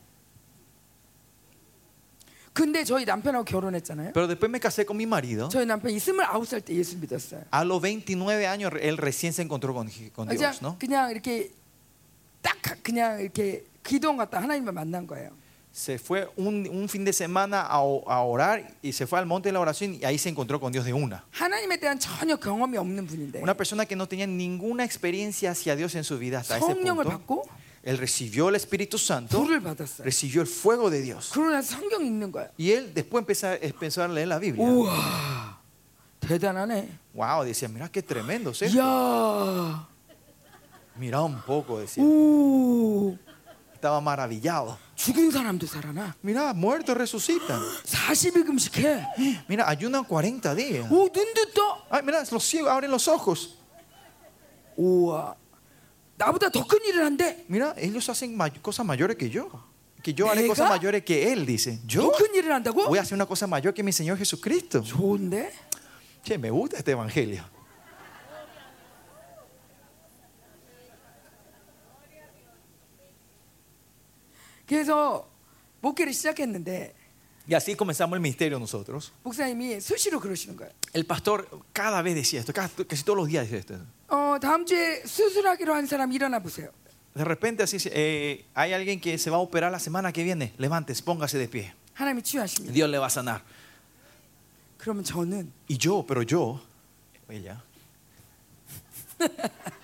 근데 2.52 2.84
저희 2.84 3.04
남편하고 3.06 3.44
결혼했잖아요. 3.44 4.12
Pero 4.12 4.26
después 4.28 4.50
me 4.50 4.60
casé 4.60 4.84
con 4.84 4.96
mi 4.96 5.06
marido. 5.06 5.48
저희 5.48 5.64
남편이 5.64 5.96
29살 5.96 6.64
때 6.64 6.74
예수 6.74 6.98
믿었어요. 6.98 7.44
A 7.50 7.64
los 7.64 7.80
29 7.80 8.46
años 8.46 8.72
él 8.80 8.98
recién 8.98 9.32
se 9.32 9.42
encontró 9.42 9.72
con, 9.72 9.88
con 10.14 10.28
그냥, 10.28 10.36
Dios, 10.36 10.60
¿no? 10.62 10.76
그냥 10.78 11.10
이렇게 11.10 11.50
딱 12.42 12.56
그냥 12.82 13.20
이렇게 13.20 13.64
기도원 13.82 14.18
갔다 14.18 14.42
하나님을 14.42 14.72
만난 14.72 15.06
거예요. 15.06 15.30
se 15.77 15.99
fue 15.99 16.27
un, 16.37 16.67
un, 16.71 16.89
fin 16.89 17.05
de 17.05 17.13
semana 17.13 17.61
a, 17.61 17.79
orar 17.81 18.73
y 18.81 18.93
se 18.93 19.05
fue 19.05 19.19
al 19.19 19.27
monte 19.27 19.49
de 19.49 19.53
la 19.53 19.59
oración 19.59 19.93
y 19.93 20.03
ahí 20.05 20.17
se 20.17 20.27
encontró 20.27 20.59
con 20.59 20.73
Dios 20.73 20.85
de 20.85 20.91
una. 20.91 21.23
Una 23.43 23.55
persona 23.55 23.85
que 23.85 23.95
no 23.95 24.07
tenía 24.07 24.25
ninguna 24.25 24.83
experiencia 24.83 25.51
hacia 25.51 25.75
Dios 25.75 25.93
en 25.93 26.03
su 26.03 26.17
vida 26.17 26.39
hasta 26.39 26.57
ese 26.57 26.65
punto. 26.65 27.43
Él 27.83 27.99
recibió 27.99 28.49
el 28.49 28.55
Espíritu 28.55 28.97
Santo, 28.97 29.47
recibió 29.99 30.41
el 30.41 30.47
fuego 30.47 30.89
de 30.89 30.99
Dios. 30.99 31.29
Y 32.57 32.71
él 32.71 32.91
después 32.95 33.21
empezó, 33.21 33.53
empezó 33.53 34.03
a 34.03 34.07
leer 34.07 34.29
la 34.29 34.39
Biblia. 34.39 34.65
wow, 37.13 37.43
decía, 37.43 37.67
mira 37.67 37.87
qué 37.87 38.01
tremendo 38.01 38.49
es 38.49 38.73
Mira 40.95 41.21
un 41.21 41.39
poco, 41.43 41.79
decía. 41.79 42.03
Estaba 43.75 44.01
maravillado. 44.01 44.86
죽은 44.96 45.30
사람도 45.30 45.66
살아나. 45.66 46.14
Mira, 46.22 46.52
muertos 46.54 46.94
resucitan. 46.96 47.60
40일 47.84 48.44
금식해. 48.46 49.06
Mira, 49.48 49.68
ayunan 49.68 50.04
40 50.04 50.54
días. 50.54 50.86
오 50.90 51.08
눈도 51.08 51.50
떠. 51.54 51.84
Ay, 51.90 52.02
mira, 52.02 52.22
los 52.30 52.44
ciegos 52.44 52.70
abren 52.70 52.90
los 52.90 53.08
ojos. 53.08 53.56
우와 54.76 55.34
나보다 56.16 56.50
더 56.50 56.64
큰 56.66 56.78
일을 56.86 57.04
한대. 57.04 57.44
Mira, 57.48 57.74
ellos 57.76 58.08
hacen 58.08 58.34
may- 58.36 58.50
cosas 58.62 58.84
mayores 58.86 59.16
que 59.16 59.28
yo. 59.28 59.48
Que 60.02 60.12
yo 60.14 60.26
haré 60.28 60.42
¿Nega? 60.42 60.48
cosas 60.54 60.68
mayores 60.68 61.04
que 61.04 61.32
él, 61.32 61.46
dice. 61.46 61.78
더 61.86 61.88
¿Yo? 61.88 62.12
큰 62.12 62.34
일을 62.34 62.52
한다고? 62.52 62.86
Voy 62.88 62.98
a 62.98 63.02
hacer 63.02 63.14
una 63.14 63.26
cosa 63.26 63.46
mayor 63.46 63.72
que 63.74 63.82
mi 63.82 63.92
Señor 63.92 64.18
Jesucristo. 64.18 64.82
좋은데? 64.82 65.50
Che, 66.24 66.38
me 66.38 66.50
gusta 66.50 66.76
este 66.78 66.92
evangelio. 66.92 67.42
그래서 74.66 75.28
목회를 75.80 76.12
시작했는데 76.12 76.94
Y 77.50 77.54
así 77.56 77.74
comenzamos 77.74 78.14
el 78.16 78.20
ministerio 78.20 78.56
nosotros. 78.58 79.10
목사님이 79.24 79.80
수시로 79.80 80.20
그러시는 80.20 80.54
거예요. 80.56 80.70
El 80.94 81.04
pastor 81.04 81.48
cada 81.72 82.00
vez 82.02 82.14
decía 82.14 82.38
esto, 82.40 82.52
cada- 82.52 82.70
casi 82.86 83.02
todos 83.02 83.16
los 83.18 83.26
días 83.28 83.44
decía 83.50 83.58
esto. 83.58 83.74
어 84.08 84.38
다음 84.40 84.64
주에 84.64 85.02
수술하기로 85.04 85.74
한 85.74 85.86
사람 85.86 86.12
일어나 86.12 86.38
보세요. 86.38 86.70
De 87.14 87.24
repente 87.24 87.62
así, 87.64 87.76
eh, 87.90 88.44
hay 88.54 88.72
alguien 88.72 89.00
que 89.00 89.18
se 89.18 89.28
va 89.28 89.36
a 89.36 89.40
operar 89.40 89.70
la 89.72 89.78
semana 89.80 90.12
que 90.12 90.22
viene. 90.22 90.54
Levántese, 90.56 91.02
póngase 91.02 91.36
de 91.36 91.48
pie. 91.48 91.74
하나님이 91.94 92.22
치유하십니다. 92.22 92.72
Dios 92.72 92.88
le 92.88 92.98
va 92.98 93.06
a 93.06 93.10
sanar. 93.10 93.42
그러면 94.78 95.02
저는 95.04 95.50
Y 95.68 95.76
yo, 95.78 96.04
pero 96.06 96.22
yo, 96.22 96.60
ella, 97.28 97.60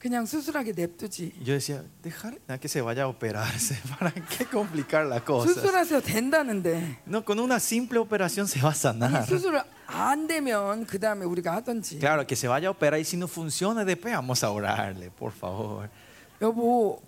그냥 0.00 0.26
수술하게 0.26 0.72
냅두지. 0.72 1.32
yo 1.42 1.54
decía, 1.54 1.82
dejar 2.02 2.38
a 2.48 2.58
que 2.58 2.68
se 2.68 2.80
vaya 2.82 3.04
a 3.04 3.08
operarse. 3.08 3.76
¿Para 3.98 4.12
qué 4.12 4.44
complicar 4.44 5.06
la 5.06 5.20
cosa? 5.24 5.48
수술하세요 5.52 6.00
된다는데 6.02 6.98
No, 7.06 7.24
con 7.24 7.40
una 7.40 7.58
simple 7.58 7.98
operación 7.98 8.46
se 8.46 8.60
va 8.60 8.70
a 8.70 8.72
이 8.72 8.76
sanar. 8.76 9.24
수술 9.26 9.60
안 9.86 10.26
되면 10.26 10.84
그 10.86 11.00
다음에 11.00 11.24
우리가 11.24 11.54
하든지. 11.56 11.98
Claro, 11.98 12.26
que 12.26 12.36
se 12.36 12.46
vaya 12.46 12.68
a 12.68 12.70
operar 12.72 13.00
y 13.00 13.04
si 13.04 13.16
no 13.16 13.26
funciona, 13.26 13.84
después 13.84 14.14
vamos 14.14 14.44
a 14.44 14.50
orarle, 14.50 15.10
por 15.10 15.32
favor. 15.32 15.88
여보, 16.42 17.00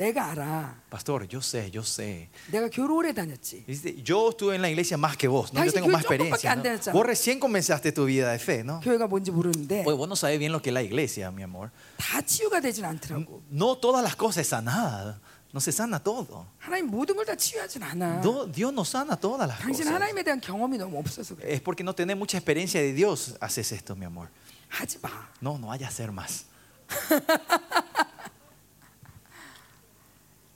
내가 0.00 0.26
알아. 0.32 0.74
Pastor, 0.90 1.26
yo 1.26 1.40
sé, 1.40 1.70
yo 1.72 1.80
sé. 1.82 2.28
내가 2.52 2.68
교회 2.68 2.86
오래 2.86 3.12
다녔지. 3.14 3.64
Dice, 3.66 3.96
Yo 4.04 4.28
estuve 4.28 4.54
en 4.56 4.60
la 4.60 4.68
iglesia 4.68 4.98
más 4.98 5.16
que 5.16 5.26
vos, 5.26 5.54
¿no? 5.54 5.64
Yo 5.64 5.72
당신 5.72 5.80
tengo 5.80 5.88
más 5.88 6.04
교회 6.04 6.18
조금밖에 6.18 6.44
experiencia. 6.44 6.52
안 6.52 6.58
¿no? 6.58 6.62
다녔잖아. 6.64 6.92
Vos 6.92 7.06
recién 7.06 7.40
comenzaste 7.40 7.92
tu 7.92 8.04
vida 8.04 8.30
de 8.30 8.38
fe, 8.38 8.62
¿no? 8.62 8.80
교회가 8.80 9.06
뭔지 9.06 9.30
모르는데 9.30 9.84
Pues 9.84 9.96
vos 9.96 10.06
no 10.06 10.14
sabés 10.14 10.38
bien 10.38 10.52
lo 10.52 10.60
que 10.60 10.68
es 10.68 10.74
la 10.74 10.82
iglesia, 10.82 11.30
mi 11.30 11.42
amor. 11.42 11.70
다 11.96 12.20
치유가 12.20 12.60
되진 12.60 12.84
않더라고. 12.84 13.40
No 13.50 13.76
todas 13.78 14.02
las 14.04 14.16
cosas 14.16 14.42
es 14.42 14.48
sanada. 14.48 15.18
No 15.54 15.60
se 15.62 15.72
sana 15.72 15.98
todo. 15.98 16.44
하나님 16.58 16.88
모든 16.90 17.16
걸 17.16 17.24
다 17.24 17.34
치유하진 17.34 17.82
않아. 17.82 18.20
No, 18.20 18.44
Dios 18.44 18.74
no 18.74 18.84
sana 18.84 19.16
todas 19.16 19.48
las 19.48 19.58
당신 19.60 19.84
cosas. 19.86 19.94
하나님에 19.94 20.22
대한 20.22 20.38
경험이 20.42 20.76
너무 20.76 20.98
없어서 20.98 21.34
그래. 21.34 21.54
Es 21.54 21.62
porque 21.62 21.82
no 21.82 21.94
tenés 21.94 22.18
mucha 22.18 22.36
experiencia 22.36 22.82
de 22.82 22.92
Dios, 22.92 23.34
haces 23.40 23.72
esto, 23.72 23.96
mi 23.96 24.04
amor. 24.04 24.28
하지 24.68 24.98
마. 25.00 25.08
No, 25.40 25.56
no 25.56 25.68
vaya 25.68 25.86
a 25.86 25.88
hacer 25.88 26.12
más. 26.12 26.44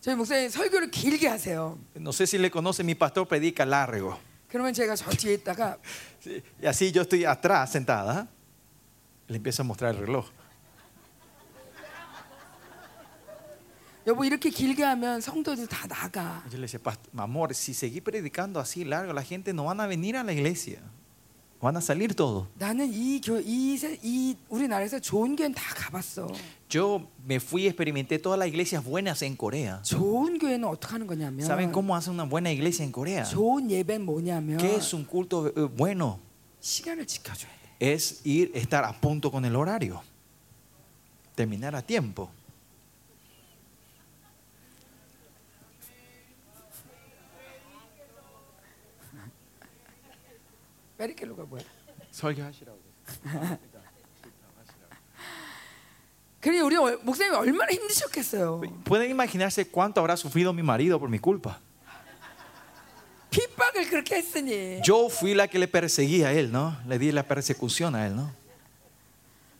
저희 0.04 0.14
목사님 0.14 0.48
설교를 0.48 0.90
길게 0.90 1.28
하세요. 1.28 1.78
No 1.96 2.10
sé 2.10 2.24
si 2.24 2.38
le 2.38 2.50
conoce, 2.50 2.82
mi 2.82 2.94
pastor 2.94 3.26
predica 3.28 3.64
largo. 3.66 4.18
그러면 4.48 4.72
제가 4.72 4.96
저 4.96 5.10
뒤에 5.10 5.34
있다가 5.34 5.76
Sí, 6.22 6.42
Y 6.62 6.66
así 6.66 6.90
yo 6.92 7.02
estoy 7.02 7.24
atrás, 7.24 7.70
sentada. 7.72 8.26
Le 9.28 9.36
empiezo 9.36 9.62
a 9.62 9.64
mostrar 9.66 9.94
el 9.94 10.00
reloj. 10.00 10.24
여보 14.06 14.24
이렇게 14.24 14.48
길게 14.50 14.82
하면 14.82 15.20
성도들 15.20 15.66
다 15.66 15.86
나가. 15.86 16.42
Yo 16.50 16.56
le 16.58 16.66
decía, 16.66 16.80
"Past- 16.82 17.08
amor, 17.16 17.54
si 17.54 17.74
seguís 17.74 18.02
predicando 18.02 18.58
así 18.58 18.84
largo, 18.84 19.12
la 19.12 19.22
gente 19.22 19.52
no 19.52 19.64
van 19.64 19.80
a 19.80 19.86
venir 19.86 20.16
a 20.16 20.24
la 20.24 20.32
iglesia. 20.32 20.80
Van 21.64 21.76
a 21.76 21.80
salir 21.80 22.14
todos. 22.14 22.46
나는 22.58 22.90
이 22.90 23.20
교, 23.20 23.38
이, 23.38 23.76
세- 23.76 23.98
이 24.02 24.34
우리나라에서 24.48 24.98
좋은 24.98 25.36
교회는 25.36 25.54
다 25.54 25.74
가봤어. 25.74 26.32
Yo 26.70 27.06
me 27.26 27.36
fui 27.36 27.64
y 27.64 27.66
experimenté 27.68 28.18
todas 28.18 28.38
las 28.38 28.48
iglesias 28.48 28.82
buenas 28.82 29.20
en 29.22 29.36
Corea. 29.36 29.82
좋은 29.82 30.38
교회는 30.38 30.64
어떻게 30.66 30.92
하는 30.92 31.06
거냐면 31.06 31.44
¿Saben 31.46 31.70
cómo 31.70 31.94
hace 31.94 32.10
una 32.10 32.24
buena 32.24 32.50
iglesia 32.50 32.82
en 32.84 32.92
Corea? 32.92 33.24
좋은 33.24 33.70
예배는 33.70 34.06
뭐냐면 34.06 34.56
¿Qué 34.58 34.76
es 34.76 34.94
un 34.94 35.04
culto 35.04 35.48
eh, 35.48 35.68
bueno? 35.76 36.18
시간을 36.62 37.06
지켜줘야 37.06 37.50
돼. 37.50 37.92
Es 37.92 38.22
ir, 38.24 38.52
estar 38.54 38.84
a 38.84 38.92
punto 38.98 39.30
con 39.30 39.44
el 39.44 39.54
horario. 39.54 40.00
Terminar 41.34 41.74
a 41.76 41.82
tiempo. 41.82 42.30
메리켈로가 50.98 51.44
뭐야? 51.44 51.62
설교하시라고. 52.10 52.78
그러니 56.40 56.60
우리 56.60 56.76
얼- 56.76 56.98
목사님이 57.02 57.36
얼마나 57.36 57.70
힘드셨겠어요. 57.72 58.60
Pueden 58.84 59.10
imaginarse 59.10 59.64
cuánto 59.70 60.00
habrá 60.00 60.16
sufrido 60.16 60.52
mi 60.54 60.62
marido 60.62 60.98
por 60.98 61.10
mi 61.10 61.18
culpa. 61.18 61.58
핍박을 63.30 63.88
그렇게 63.90 64.16
했으니. 64.16 64.80
Yo 64.82 65.08
fui 65.08 65.34
la 65.34 65.46
que 65.46 65.58
le 65.58 65.68
perseguía 65.68 66.28
a 66.28 66.32
él, 66.32 66.50
¿no? 66.50 66.76
Le 66.88 66.98
di 66.98 67.12
la 67.12 67.22
persecución 67.22 67.94
a 67.94 68.06
él, 68.06 68.16
¿no? 68.16 68.32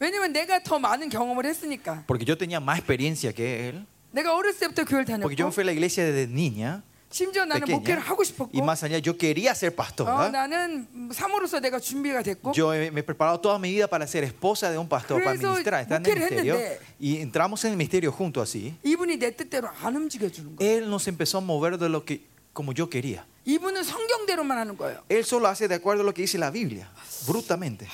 왜냐면 0.01 0.33
내가 0.33 0.63
더 0.63 0.79
많은 0.81 1.09
경험을 1.11 1.45
했으니까. 1.45 2.05
Porque 2.07 2.25
yo 2.25 2.37
tenía 2.37 2.59
más 2.61 2.79
experiencia 2.79 3.33
que 3.33 3.69
él. 3.69 3.87
내가 4.13 4.35
어렸을 4.35 4.61
때부터 4.73 4.85
교회를 4.85 5.05
Porque 5.21 5.37
yo 5.37 5.45
me 5.47 5.51
다녔고 5.51 5.53
fui 5.53 5.63
a 5.63 5.67
la 5.67 5.73
iglesia 5.73 6.03
desde 6.05 6.27
niña, 6.27 6.83
심지어 7.13 7.45
나는 7.45 7.67
목회를 7.67 7.99
pequeña. 7.99 8.07
하고 8.07 8.23
싶었고 8.23 8.51
Y 8.55 8.63
más 8.63 8.85
allá, 8.85 8.99
yo 9.01 9.19
quería 9.19 9.53
ser 9.55 9.75
pastor. 9.75 10.07
어, 10.09 10.17
¿verdad? 10.17 10.31
나는 10.47 10.87
사모로서 11.13 11.59
내가 11.59 11.81
준비가 11.81 12.23
됐고 12.23 12.53
Yo 12.55 12.73
he- 12.73 12.91
me 12.93 13.01
he 13.01 13.03
preparado 13.03 13.41
toda 13.41 13.59
mi 13.59 13.73
vida 13.73 13.89
para 13.89 14.07
ser 14.07 14.23
esposa 14.23 14.71
de 14.71 14.79
un 14.79 14.89
pastor, 14.89 15.19
para 15.23 15.35
그래서 15.35 15.51
ministrar, 15.51 15.83
estar 15.83 15.99
en 16.01 16.07
el 16.07 16.13
목회를 16.13 16.21
ministerio. 16.31 16.55
했는데 16.55 16.81
Y 17.01 17.21
entramos 17.21 17.65
en 17.65 17.73
el 17.73 17.77
ministerio 17.77 18.13
juntos 18.13 18.43
así. 18.49 18.75
이분이 18.85 19.17
내 19.19 19.35
뜻대로 19.35 19.69
안 19.83 19.97
움직여 19.97 20.31
주는 20.31 20.55
거예요. 20.55 20.61
Él 20.63 20.89
nos 20.89 21.09
empezó 21.09 21.39
a 21.39 21.41
mover 21.41 21.79
de 21.79 21.89
lo 21.89 22.05
que, 22.05 22.23
como 22.53 22.73
yo 22.73 22.89
quería. 22.89 23.25
이분은 23.45 23.83
성경대로만 23.83 24.57
하는 24.59 24.77
거예요. 24.77 25.03
Él 25.09 25.25
solo 25.25 25.49
hace 25.49 25.67
de 25.67 25.75
acuerdo 25.75 26.03
a 26.03 26.07
lo 26.07 26.15
que 26.15 26.23
dice 26.23 26.39
la 26.39 26.51
Biblia, 26.53 26.87
brutamente. 27.27 27.89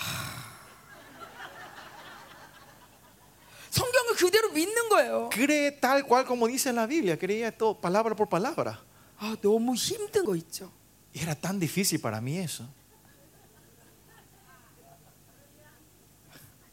성경을 3.71 4.15
그대로 4.17 4.51
믿는 4.51 4.89
거예요. 4.89 5.29
Cree 5.33 5.71
tal 5.81 6.05
cual 6.07 6.25
como 6.27 6.47
dice 6.47 6.73
la 6.73 6.87
Biblia, 6.87 7.17
creía 7.19 7.51
todo 7.57 7.75
palabra 7.81 8.15
por 8.15 8.29
palabra. 8.29 8.81
아, 9.21 9.37
너무 9.41 9.75
힘든 9.75 10.25
거 10.25 10.37
있죠. 10.37 10.71
Y 11.15 11.23
era 11.23 11.35
tan 11.35 11.59
difícil 11.59 12.01
para 12.01 12.21
mí 12.21 12.39
eso. 12.39 12.69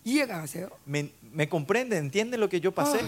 이해가 0.06 0.42
가세요? 0.42 0.70
¿Me, 0.86 1.14
me 1.22 1.48
comprende? 1.48 1.98
¿Entiende 1.98 2.38
lo 2.38 2.50
que 2.50 2.60
yo 2.60 2.74
pasé? 2.74 3.00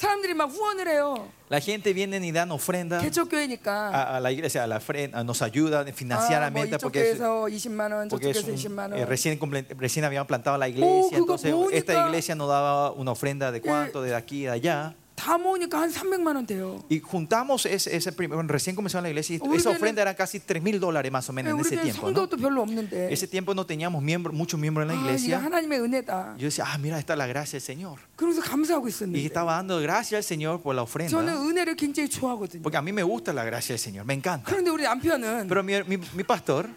사람들이 0.00 0.34
막 0.34 0.50
후원을 0.50 0.88
해요. 0.88 1.28
La 1.48 1.58
gente 1.60 1.92
viene 1.94 2.18
y 2.18 2.32
dan 2.32 2.50
ofrenda 2.50 3.00
개척교회니까 3.00 3.70
a, 3.94 4.16
a 4.16 4.20
la 4.20 4.30
iglesia, 4.32 4.64
a 4.64 4.66
la 4.66 4.76
ofrenda, 4.76 5.22
nos 5.24 5.40
ayuda 5.42 5.80
아, 5.80 5.84
뭐 5.84 5.92
financieramente 5.94 6.76
이쪽 6.76 6.82
porque 6.82 7.00
es, 7.00 7.18
교회에서 7.18 7.46
20만 7.48 7.92
원, 7.92 8.08
porque 8.08 8.32
저쪽 8.32 8.36
es 8.36 8.44
교회에서 8.44 8.50
un- 8.52 8.56
20만 8.76 8.92
eh, 8.92 9.00
원. 9.04 9.08
recién, 9.08 9.38
comple- 9.38 9.66
recién 9.78 10.04
habían 10.04 10.26
plantado 10.26 10.58
la 10.58 10.68
iglesia, 10.68 11.16
그거 11.16 11.34
entonces 11.38 11.52
모으니까- 11.54 11.72
esta 11.76 12.06
iglesia 12.08 12.34
nos 12.34 12.48
daba 12.48 12.92
una 12.92 13.12
ofrenda 13.12 13.50
de 13.52 13.60
cuánto, 13.62 14.02
de 14.02 14.14
aquí, 14.14 14.42
de 14.42 14.50
allá. 14.50 14.94
다 15.21 15.37
모으니까 15.37 15.79
한 15.79 15.91
300만 15.91 16.33
원 16.35 16.47
돼요. 16.47 16.83
Y 16.89 16.99
juntamos 16.99 17.67
ese, 17.67 17.95
ese 17.95 18.11
primer, 18.11 18.37
bueno, 18.37 18.49
recién 18.51 18.75
comenzó 18.75 18.99
la 19.01 19.09
iglesia, 19.09 19.37
y 19.37 19.55
esa 19.55 19.69
ofrenda 19.69 20.01
era 20.01 20.15
casi 20.15 20.39
3 20.39 20.63
mil 20.63 20.79
dólares 20.79 21.11
más 21.11 21.29
o 21.29 21.33
menos 21.33 21.53
en 21.53 21.59
ese 21.59 21.75
우리는 21.77 21.83
tiempo. 21.83 22.01
¿no? 22.09 22.25
성도도 22.25 22.37
별로 22.37 22.63
없는데. 22.63 23.11
Ese 23.13 23.27
tiempo 23.27 23.53
no 23.53 23.63
teníamos 23.63 24.01
miembros, 24.01 24.33
muchos 24.35 24.59
miembros 24.59 24.83
en 24.83 24.87
la 24.89 24.93
아, 24.95 24.97
이게 24.97 25.13
iglesia. 25.13 25.37
하나님의 25.37 25.79
은혜다. 25.79 26.35
Yo 26.39 26.45
decía, 26.49 26.65
ah, 26.65 26.77
mira, 26.79 26.97
esta 26.97 27.13
es 27.13 27.19
la 27.19 27.27
gracia 27.27 27.59
del 27.59 27.61
Señor. 27.61 27.99
그러면서 28.15 28.41
감사하고 28.41 28.85
Y 28.85 28.89
있었는데. 28.89 29.25
estaba 29.25 29.53
dando 29.57 29.79
gracias 29.79 30.17
al 30.17 30.23
Señor 30.23 30.59
por 30.63 30.73
la 30.73 30.81
저는 30.85 31.13
ofrenda. 31.13 31.37
은혜를 31.37 31.75
굉장히 31.75 32.09
좋아하거든요. 32.09 32.63
Porque 32.63 32.77
a 32.77 32.81
mí 32.81 32.91
me 32.91 33.03
gusta 33.03 33.31
la 33.31 33.43
gracia 33.45 33.75
del 33.75 33.79
Señor, 33.79 34.05
me 34.05 34.15
encanta. 34.15 34.49
그런데 34.49 34.71
우리 34.71 34.83
남편은 34.83 35.47
Pero 35.47 35.61
mi, 35.61 35.73
mi- 35.85 36.01
mi 36.15 36.23
pastor 36.23 36.67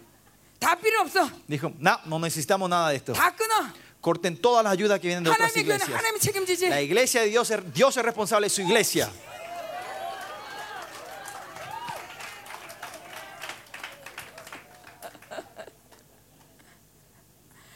다 0.59 0.75
필요 0.75 1.01
없어. 1.01 1.27
dijo, 1.49 1.73
no, 1.79 1.97
no 2.05 2.19
necesitamos 2.19 2.69
nada 2.69 2.89
de 2.89 2.97
esto. 2.97 3.13
다 3.13 3.33
끊어. 3.35 3.73
Corten 4.04 4.36
todas 4.40 4.64
las 4.64 4.72
ayudas 4.72 4.98
que 5.00 5.08
vienen 5.08 5.24
de 5.24 5.30
otras 5.30 5.50
하나님의 5.52 5.64
교회는 5.66 5.76
iglesias. 5.76 5.98
하나님이 5.98 6.18
책임지지. 6.20 6.68
La 6.68 6.80
iglesia 6.80 7.20
de 7.22 7.28
Dios, 7.28 7.50
es- 7.50 7.72
Dios 7.74 7.96
es 7.96 8.02
responsable 8.04 8.46
de 8.46 8.50
su 8.50 8.62
iglesia. 8.62 9.10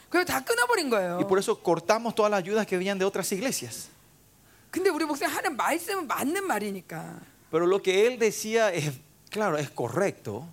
그래서 0.09 0.25
다 0.25 0.39
끊어버린 0.43 0.89
거예요. 0.89 1.17
Y 1.19 1.25
por 1.25 1.39
eso 1.39 1.61
cortamos 1.61 2.15
todas 2.15 2.31
las 2.31 2.39
ayudas 2.39 2.65
que 2.65 2.77
venían 2.77 2.97
de 2.97 3.05
otras 3.05 3.31
iglesias. 3.31 3.89
근데 4.71 4.89
우리 4.89 5.05
목사님 5.05 5.33
하는 5.35 5.55
말씀은 5.55 6.07
맞는 6.07 6.43
말이니까 6.45 7.19
Pero 7.51 7.65
lo 7.65 7.81
que 7.81 8.07
él 8.07 8.19
decía 8.19 8.71
es, 8.73 8.91
claro, 9.29 9.57
es 9.57 9.69
correcto. 9.69 10.47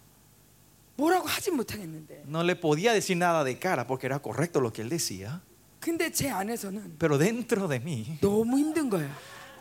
뭐라고 0.96 1.26
하진 1.26 1.56
못하겠는데. 1.56 2.24
No 2.26 2.42
le 2.42 2.54
podía 2.56 2.92
decir 2.92 3.16
nada 3.16 3.44
de 3.44 3.58
cara 3.58 3.86
porque 3.86 4.06
era 4.06 4.18
correcto 4.20 4.60
lo 4.60 4.72
que 4.72 4.82
él 4.82 4.88
decía. 4.88 5.40
근데 5.86 6.10
제 6.10 6.30
안에서는 6.30 6.96
Pero 6.98 7.18
dentro 7.18 7.66
de 7.68 7.80
mí 7.80 8.18
너무 8.20 8.58
힘든 8.58 8.88
거예요. 8.90 9.10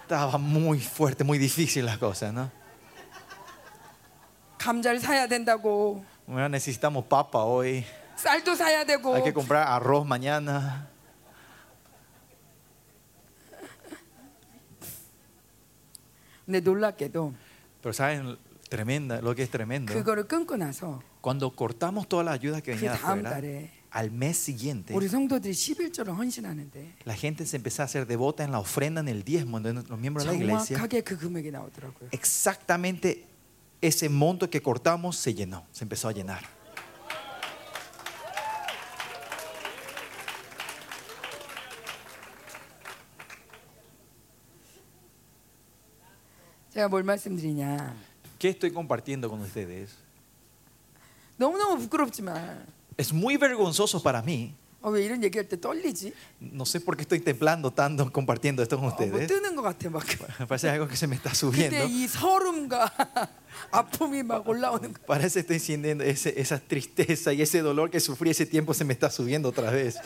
estaba 0.03 0.37
muy 0.37 0.79
fuerte, 0.79 1.23
muy 1.23 1.37
difícil 1.37 1.85
las 1.85 1.97
cosas, 1.97 2.33
¿no? 2.33 2.49
감자를 4.59 4.99
사야 4.99 5.27
된다고, 5.27 6.03
Bueno, 6.27 6.47
necesitamos 6.49 7.05
papa 7.05 7.39
hoy, 7.43 7.83
쌀도 8.15 8.53
사야 8.55 8.83
되고. 8.85 9.15
hay 9.15 9.23
que 9.23 9.33
comprar 9.33 9.67
arroz 9.67 10.05
mañana. 10.05 10.87
근데 16.45 16.59
놀랍게도 16.59 17.33
Pero 17.81 17.93
saben, 17.93 18.37
tremenda, 18.69 19.21
lo 19.21 19.33
que 19.33 19.43
es 19.43 19.49
tremendo. 19.49 19.93
그거를 19.93 20.27
끊고 20.27 20.55
나서 20.57 21.01
Cuando 21.21 21.49
cortamos 21.55 22.07
todas 22.07 22.25
las 22.25 22.33
ayudas 22.35 22.61
que 22.61 22.73
그 22.75 22.79
venían 22.79 22.93
de 22.95 23.01
다음 23.01 23.19
afuera, 23.25 23.29
달에 23.41 23.69
al 23.95 24.09
mes 24.09 24.37
siguiente, 24.37 24.93
우리 24.93 25.07
성도들이 25.07 25.53
11조를 25.53 26.15
헌신하는데 26.15 26.93
la 27.05 27.15
gente 27.15 27.45
se 27.45 27.57
empezó 27.57 27.83
a 27.83 27.85
hacer 27.85 28.07
devota 28.07 28.43
en 28.43 28.51
la 28.51 28.59
ofrenda, 28.59 29.01
en 29.01 29.09
el 29.09 29.23
diezmo 29.23 29.59
de 29.59 29.73
los 29.73 29.99
miembros 29.99 30.25
de 30.25 30.31
la 30.31 30.37
iglesia. 30.37 30.77
정확하게 30.77 31.01
그 31.01 31.17
금액이 31.17 31.51
나오더라고요. 31.51 32.09
Exactamente 32.11 33.25
ese 33.81 34.07
monto 34.09 34.49
que 34.49 34.61
cortamos 34.61 35.17
se 35.17 35.33
llenó, 35.33 35.65
se 35.71 35.83
empezó 35.83 36.07
a 36.07 36.13
llenar. 36.13 36.43
제가 46.71 46.87
뭘 46.87 47.03
말씀드리냐? 47.03 47.93
¿Qué 48.39 48.49
estoy 48.49 48.71
compartiendo 48.71 49.29
con 49.29 49.41
ustedes? 49.41 49.91
너무너무 51.37 51.77
부끄럽지만 51.79 52.65
Es 52.97 53.13
muy 53.13 53.37
vergonzoso 53.37 54.01
para 54.01 54.21
mí. 54.21 54.55
어, 54.83 54.89
왜 54.89 55.05
이런 55.05 55.21
얘기할 55.23 55.47
때 55.47 55.57
떨리지? 55.61 56.11
No 56.41 56.65
sé 56.65 56.79
por 56.81 56.97
qué 56.97 57.03
estoy 57.03 57.19
temblando 57.19 57.69
tanto 57.71 58.11
compartiendo 58.11 58.63
esto 58.63 58.77
con 58.79 58.89
어, 58.89 58.89
뭐 58.89 58.97
ustedes. 58.97 59.27
뜨는 59.27 59.55
것 59.55 59.61
같아 59.61 59.89
막. 59.91 60.03
Me 60.39 60.47
parece 60.47 60.69
algo 60.69 60.87
que 60.87 60.95
se 60.97 61.05
me 61.05 61.15
está 61.15 61.35
subiendo. 61.35 61.77
그때 61.77 61.85
이 61.87 62.07
서름과 62.07 62.89
아픔이 63.71 64.23
막 64.23 64.47
올라오는 64.47 64.91
거. 64.93 64.99
Parece 65.05 65.33
que 65.35 65.39
estoy 65.41 65.59
sintiendo 65.59 66.03
ese- 66.03 66.33
esa 66.35 66.59
tristeza 66.59 67.31
y 67.31 67.41
ese 67.43 67.61
dolor 67.61 67.91
que 67.91 67.99
sufrí 67.99 68.31
ese 68.31 68.45
tiempo 68.47 68.73
se 68.73 68.83
me 68.83 68.93
está 68.93 69.11
subiendo 69.11 69.49
otra 69.49 69.69
vez. 69.69 69.97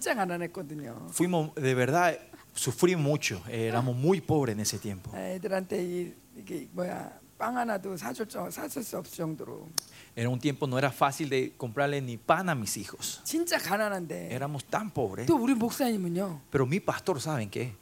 진짜 0.00 0.14
가난했거든요. 0.14 1.08
Fuimos, 1.12 1.54
de 1.54 1.74
verdad, 1.74 2.18
sufrí 2.54 2.96
mucho. 2.96 3.40
Éramos 3.48 3.94
muy 3.96 4.20
pobres 4.20 4.54
en 4.54 4.60
ese 4.60 4.78
tiempo. 4.78 5.10
애들한테 5.16 5.82
이, 5.84 6.14
이게 6.36 6.68
뭐야 6.72 7.10
빵 7.38 7.56
하나도 7.56 7.96
사줄 7.96 8.26
정 8.28 8.50
사줄 8.50 8.82
수 8.82 8.96
없을 8.98 9.16
정도로 9.16 9.68
Era 10.16 10.30
un 10.30 10.38
tiempo, 10.40 10.66
no 10.66 10.78
era 10.78 10.90
fácil 10.90 11.28
de 11.28 11.52
comprarle 11.58 12.00
ni 12.00 12.16
pan 12.16 12.48
a 12.48 12.54
mis 12.54 12.76
hijos. 12.78 13.20
진짜 13.24 13.58
가난한데 13.58 14.30
Éramos 14.32 14.64
tan 14.64 14.90
pobres. 14.90 15.26
또 15.26 15.36
우리 15.36 15.54
목사님은요 15.54 16.40
Pero 16.50 16.64
mi 16.66 16.80
pastor, 16.80 17.20
¿saben 17.20 17.50
qué? 17.50 17.74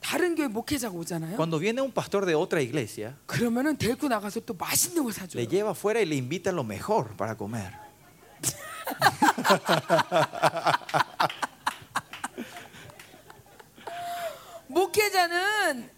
다른 0.00 0.34
교회 0.36 0.46
목회자가 0.48 0.94
오잖아요. 0.96 1.36
Cuando 1.36 1.58
viene 1.58 1.82
un 1.82 1.90
pastor 1.92 2.24
de 2.24 2.34
otra 2.34 2.62
iglesia, 2.62 3.16
그러면은 3.26 3.76
데리고 3.76 4.08
나가서 4.08 4.40
또 4.46 4.54
맛있는 4.54 5.02
걸 5.02 5.12
사줘요. 5.12 5.42
le 5.42 5.46
lleva 5.46 5.70
afuera 5.72 6.00
y 6.00 6.06
le 6.06 6.14
invita 6.14 6.52
lo 6.52 6.62
mejor 6.64 7.16
para 7.16 7.36
comer. 7.36 7.72
목회자는 14.74 15.90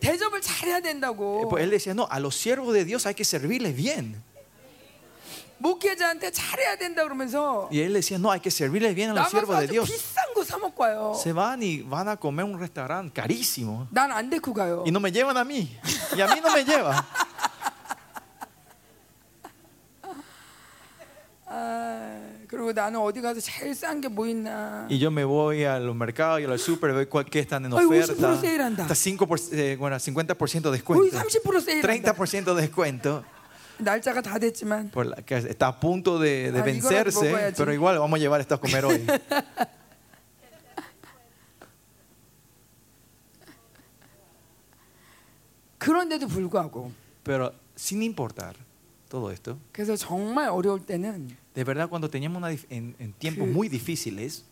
대접을 0.00 0.40
잘해야 0.40 0.78
Eh, 0.78 0.82
된다고. 0.82 1.48
pues 1.48 1.62
él 1.64 1.70
decía, 1.70 1.94
no, 1.94 2.06
a 2.10 2.18
los 2.20 2.34
siervos 2.36 2.74
de 2.74 2.84
Dios 2.84 3.06
hay 3.06 3.14
que 3.14 3.24
servirles 3.24 3.74
bien. 3.74 4.22
목회자한테 5.58 6.30
잘해야 6.32 6.76
된다 6.76 7.02
그러면서 7.04 7.68
Y 7.70 7.80
él 7.80 7.94
decía, 7.94 8.18
no, 8.18 8.30
hay 8.30 8.40
que 8.40 8.50
servirles 8.50 8.94
bien 8.94 9.10
a 9.10 9.14
los 9.14 9.22
나가서 9.22 9.30
siervos 9.30 9.58
de 9.60 9.64
아주 9.64 9.72
Dios. 9.72 9.90
비싼 9.90 10.34
거 10.34 10.44
사 10.44 10.58
먹고 10.58 10.82
와요. 10.82 11.14
Se 11.16 11.32
van 11.32 11.62
y 11.62 11.80
van 11.82 12.08
a 12.08 12.16
comer 12.16 12.42
a 12.44 12.46
un 12.46 12.58
restaurante 12.58 13.12
carísimo. 13.14 13.86
난 13.90 14.12
안 14.12 14.28
데리고 14.28 14.52
가요. 14.52 14.82
Y 14.84 14.90
no 14.90 15.00
me 15.00 15.10
llevan 15.12 15.36
a 15.38 15.44
mí. 15.44 15.70
Y 16.16 16.20
a 16.20 16.26
mí 16.28 16.40
no 16.42 16.50
me 16.52 16.64
lleva. 16.64 17.06
아, 21.46 22.18
Y 24.89 24.97
yo 24.97 25.11
me 25.11 25.23
voy 25.23 25.63
a 25.65 25.79
los 25.79 25.95
mercados 25.95 26.41
y 26.41 26.45
al 26.45 26.57
super 26.57 26.93
veo 26.93 27.07
cuál 27.07 27.25
que 27.25 27.39
están 27.39 27.65
en 27.65 27.73
oferta. 27.73 28.13
50% 28.87 30.67
eh, 30.67 30.71
descuento. 30.71 31.19
30% 31.83 32.55
descuento. 32.55 33.23
está 35.29 35.67
a 35.67 35.79
punto 35.79 36.19
de, 36.19 36.51
vencerse, 36.65 37.53
pero 37.55 37.71
igual 37.71 37.99
vamos 37.99 38.17
a 38.17 38.19
llevar 38.19 38.41
esto 38.41 38.55
a 38.55 38.59
comer 38.59 38.83
hoy. 38.83 39.05
Pero 47.23 47.53
sin 47.75 48.03
importar 48.03 48.55
todo 49.07 49.31
esto, 49.31 49.57
de 51.58 51.64
verdad 51.64 51.88
cuando 51.88 52.08
teníamos 52.10 52.38
una 52.38 52.50
dif- 52.50 52.66
en, 52.70 52.94
en 52.98 53.12
tiempos 53.14 53.46
그- 53.46 53.52
muy 53.52 53.68
difíciles, 53.68 54.44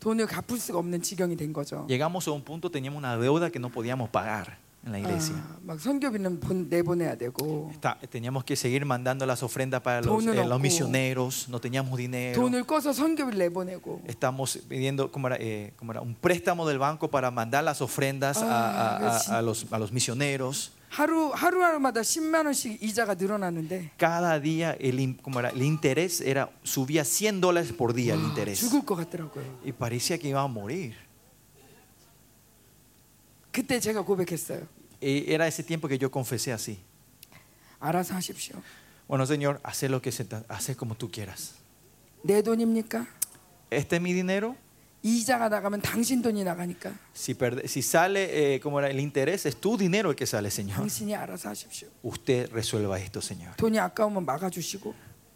돈을 0.00 0.26
갚을 0.26 0.58
수가 0.58 0.78
없는 0.78 1.00
지경이 1.02 1.36
된 1.36 1.52
거죠. 1.52 1.86
llegamos 1.88 2.28
a 2.28 2.32
un 2.32 2.42
punto 2.42 2.70
teníamos 2.70 2.98
una 2.98 3.16
deuda 3.16 3.50
que 3.50 3.58
no 3.58 3.70
podíamos 3.70 4.10
pagar 4.10 4.58
en 4.84 4.92
la 4.92 4.98
iglesia. 5.00 5.34
아, 5.34 5.56
막 5.66 5.80
선교비는 5.80 6.38
본- 6.38 6.68
내보내야 6.68 7.16
되고 7.16 7.72
Está- 7.72 7.96
teníamos 8.10 8.44
que 8.44 8.54
seguir 8.54 8.84
mandando 8.84 9.24
las 9.26 9.42
ofrendas 9.42 9.80
para 9.82 10.00
los, 10.02 10.06
돈은 10.06 10.34
eh, 10.36 10.44
los 10.44 10.52
없고. 10.52 10.58
misioneros, 10.62 11.48
no 11.48 11.58
teníamos 11.60 11.96
dinero. 11.98 12.38
돈을 12.40 12.62
꺼서 12.64 12.92
선교비를 12.92 13.38
내보내고 13.50 14.02
Estamos 14.06 14.58
pidiendo 14.68 15.10
como 15.10 15.26
era, 15.28 15.36
eh, 15.40 15.72
como 15.76 15.90
era, 15.92 16.02
un 16.02 16.14
préstamo 16.14 16.68
del 16.68 16.78
banco 16.78 17.08
para 17.08 17.30
mandar 17.32 17.64
las 17.64 17.80
ofrendas 17.80 18.36
a- 18.36 18.44
a, 18.46 18.96
Ah, 18.98 19.16
a- 19.16 19.18
sí. 19.18 19.32
a 19.32 19.42
los, 19.42 19.66
a 19.72 19.78
los 19.78 19.90
misioneros. 19.90 20.70
하루 20.90 21.30
하루하루마다 21.34 22.00
10만 22.00 22.46
원씩 22.46 22.82
이자가 22.82 23.14
늘어나는데 23.14 23.90
Cada 23.98 24.40
día 24.40 24.76
el, 24.80 24.98
in- 25.00 25.18
como 25.22 25.40
era, 25.40 25.50
el 25.50 25.62
interés 25.62 26.20
era, 26.20 26.48
subía 26.62 27.04
100 27.04 27.40
dólares 27.40 27.72
por 27.72 27.92
día 27.92 28.14
el 28.14 28.20
아, 28.20 28.28
interés. 28.28 28.60
죽을 28.60 28.84
것 28.86 28.96
같더라고요. 28.96 29.60
Y 29.64 29.72
parecía 29.72 30.16
que 30.18 30.28
iba 30.28 30.40
a 30.42 30.48
morir. 30.48 30.94
그때 33.52 33.80
제가 33.80 34.02
고백했어요. 34.04 34.66
Y 35.02 35.24
era 35.28 35.46
ese 35.46 35.62
tiempo 35.62 35.88
que 35.88 35.98
yo 35.98 36.10
confesé 36.10 36.52
así. 36.52 36.78
알아서 37.80 38.14
하십시오. 38.14 38.56
Bueno, 39.08 39.24
Señor, 39.26 39.60
haz 39.62 39.82
lo 39.84 40.00
que 40.00 40.10
se 40.12 40.24
te- 40.24 40.42
haz 40.48 40.74
como 40.76 40.94
tú 40.96 41.10
quieras. 41.10 41.54
내 42.22 42.42
돈입니까? 42.42 43.06
Este 43.70 43.96
es 43.96 44.02
mi 44.02 44.12
dinero. 44.12 44.56
이자가 45.02 45.48
나가면 45.48 45.82
당신 45.82 46.20
돈이 46.20 46.42
나가니까 46.42 46.90
Si, 47.14 47.34
perde- 47.34 47.62
si 47.68 47.78
sale, 47.80 48.54
eh, 48.56 48.60
como 48.60 48.80
era 48.80 48.90
el 48.90 48.98
interés, 48.98 49.46
es 49.46 49.56
tu 49.60 49.76
dinero 49.76 50.10
el 50.10 50.16
que 50.16 50.26
sale, 50.26 50.50
Señor. 50.50 50.76
당신이 50.78 51.14
알아서 51.14 51.50
하십시오. 51.50 51.88
Usted 52.02 52.50
resuelva 52.50 52.98
esto, 52.98 53.20
Señor. 53.20 53.54
돈이 53.56 53.78
아까우면 53.78 54.24
막아주시고 54.24 54.94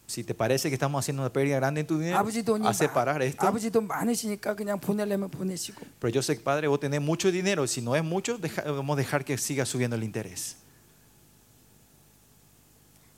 Si 0.08 0.24
te 0.24 0.34
parece 0.34 0.68
que 0.70 0.74
estamos 0.74 0.98
haciendo 0.98 1.22
una 1.22 1.32
pérdida 1.32 1.54
grande 1.60 1.82
en 1.82 1.86
tu 1.86 2.00
dinero, 2.00 2.18
아버지 2.18 2.42
돈이 2.42 2.66
a 2.66 2.72
separar 2.74 3.20
마- 3.20 3.24
esto. 3.24 3.46
아버지 3.46 3.70
돈 3.70 3.86
많으시니까 3.86 4.56
그냥 4.56 4.80
보내려면 4.80 5.30
보내시고 5.30 5.86
Pero 6.00 6.10
yo 6.10 6.20
sé, 6.20 6.34
Padre, 6.42 6.66
vos 6.66 6.80
tenés 6.80 7.00
mucho 7.00 7.30
dinero. 7.30 7.62
Si 7.68 7.80
no 7.80 7.94
es 7.94 8.02
mucho, 8.02 8.38
deja- 8.38 8.62
vamos 8.72 8.94
a 8.94 8.98
dejar 8.98 9.24
que 9.24 9.38
siga 9.38 9.64
subiendo 9.64 9.94
el 9.94 10.02
interés. 10.02 10.56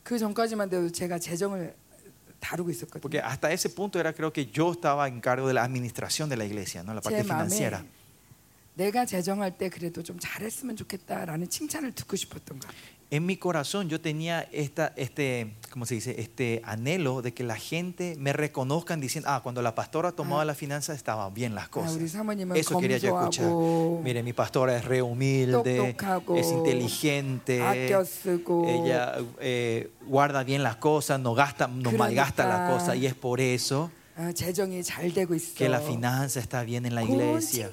그 0.03 0.19
전까지만 0.19 0.69
돼도 0.69 0.91
제가 0.91 1.19
재정을 1.19 1.73
다루고 1.73 1.73
있었거든요. 1.73 1.86
Porque 3.02 3.20
hasta 3.20 3.52
ese 3.52 3.70
punto 3.70 4.00
era, 4.00 4.14
creo 4.14 4.32
que 4.32 4.46
yo 4.48 4.72
estaba 4.72 5.08
en 5.08 5.20
cargo 5.22 5.48
de 5.48 5.54
la 5.54 5.64
administración 5.64 6.30
de 6.30 6.38
la 6.38 6.46
iglesia, 6.46 6.84
¿no? 6.84 6.94
la 6.94 7.02
parte 7.02 7.24
financiera. 7.24 7.84
내가 8.78 9.06
재정할 9.06 9.58
때 9.58 9.70
그래도 9.70 10.04
좀 10.04 10.18
잘했으면 10.20 10.76
좋겠다라는 10.76 11.50
칭찬을 11.50 11.94
듣고 11.94 12.16
싶었던 12.16 12.60
거예요. 12.60 12.97
en 13.10 13.26
mi 13.26 13.38
corazón 13.38 13.88
yo 13.88 14.02
tenía 14.02 14.42
este, 14.52 15.54
¿cómo 15.72 15.86
se 15.86 15.96
dice? 15.96 16.20
este 16.20 16.62
anhelo 16.66 17.22
de 17.22 17.34
que 17.34 17.44
la 17.44 17.56
gente 17.56 18.16
me 18.20 18.34
reconozcan 18.34 19.00
diciendo, 19.00 19.30
ah, 19.32 19.42
cuando 19.42 19.62
la 19.62 19.76
pastora 19.76 20.12
tomaba 20.12 20.42
ah. 20.42 20.46
las 20.46 20.58
finanzas 20.58 20.98
estaban 20.98 21.34
bien 21.34 21.56
las 21.56 21.70
cosas. 21.70 21.98
Eso 22.56 22.80
quería 22.80 22.98
yo 22.98 23.18
escuchar. 23.18 23.50
Mire, 24.04 24.24
mi 24.24 24.34
pastora 24.34 24.76
es 24.76 24.86
re 24.86 25.02
humilde, 25.02 25.96
es 26.36 26.52
inteligente, 26.52 27.62
ella 28.68 29.16
eh, 29.40 29.90
guarda 30.06 30.44
bien 30.44 30.64
las 30.64 30.76
cosas, 30.76 31.20
no, 31.20 31.34
gasta, 31.34 31.68
no 31.68 31.92
malgasta 31.94 32.46
las 32.46 32.72
cosas 32.72 32.98
y 32.98 33.06
es 33.06 33.14
por 33.14 33.40
eso 33.40 33.90
que 35.56 35.70
la 35.70 35.80
finanza 35.80 36.40
está 36.40 36.64
bien 36.64 36.86
en 36.86 36.96
la 36.96 37.04
iglesia. 37.04 37.72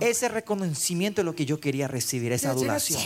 Ese 0.00 0.28
reconocimiento 0.28 1.22
es 1.22 1.24
lo 1.24 1.34
que 1.34 1.46
yo 1.46 1.58
quería 1.58 1.88
recibir, 1.88 2.32
esa 2.32 2.50
adulación. 2.50 3.00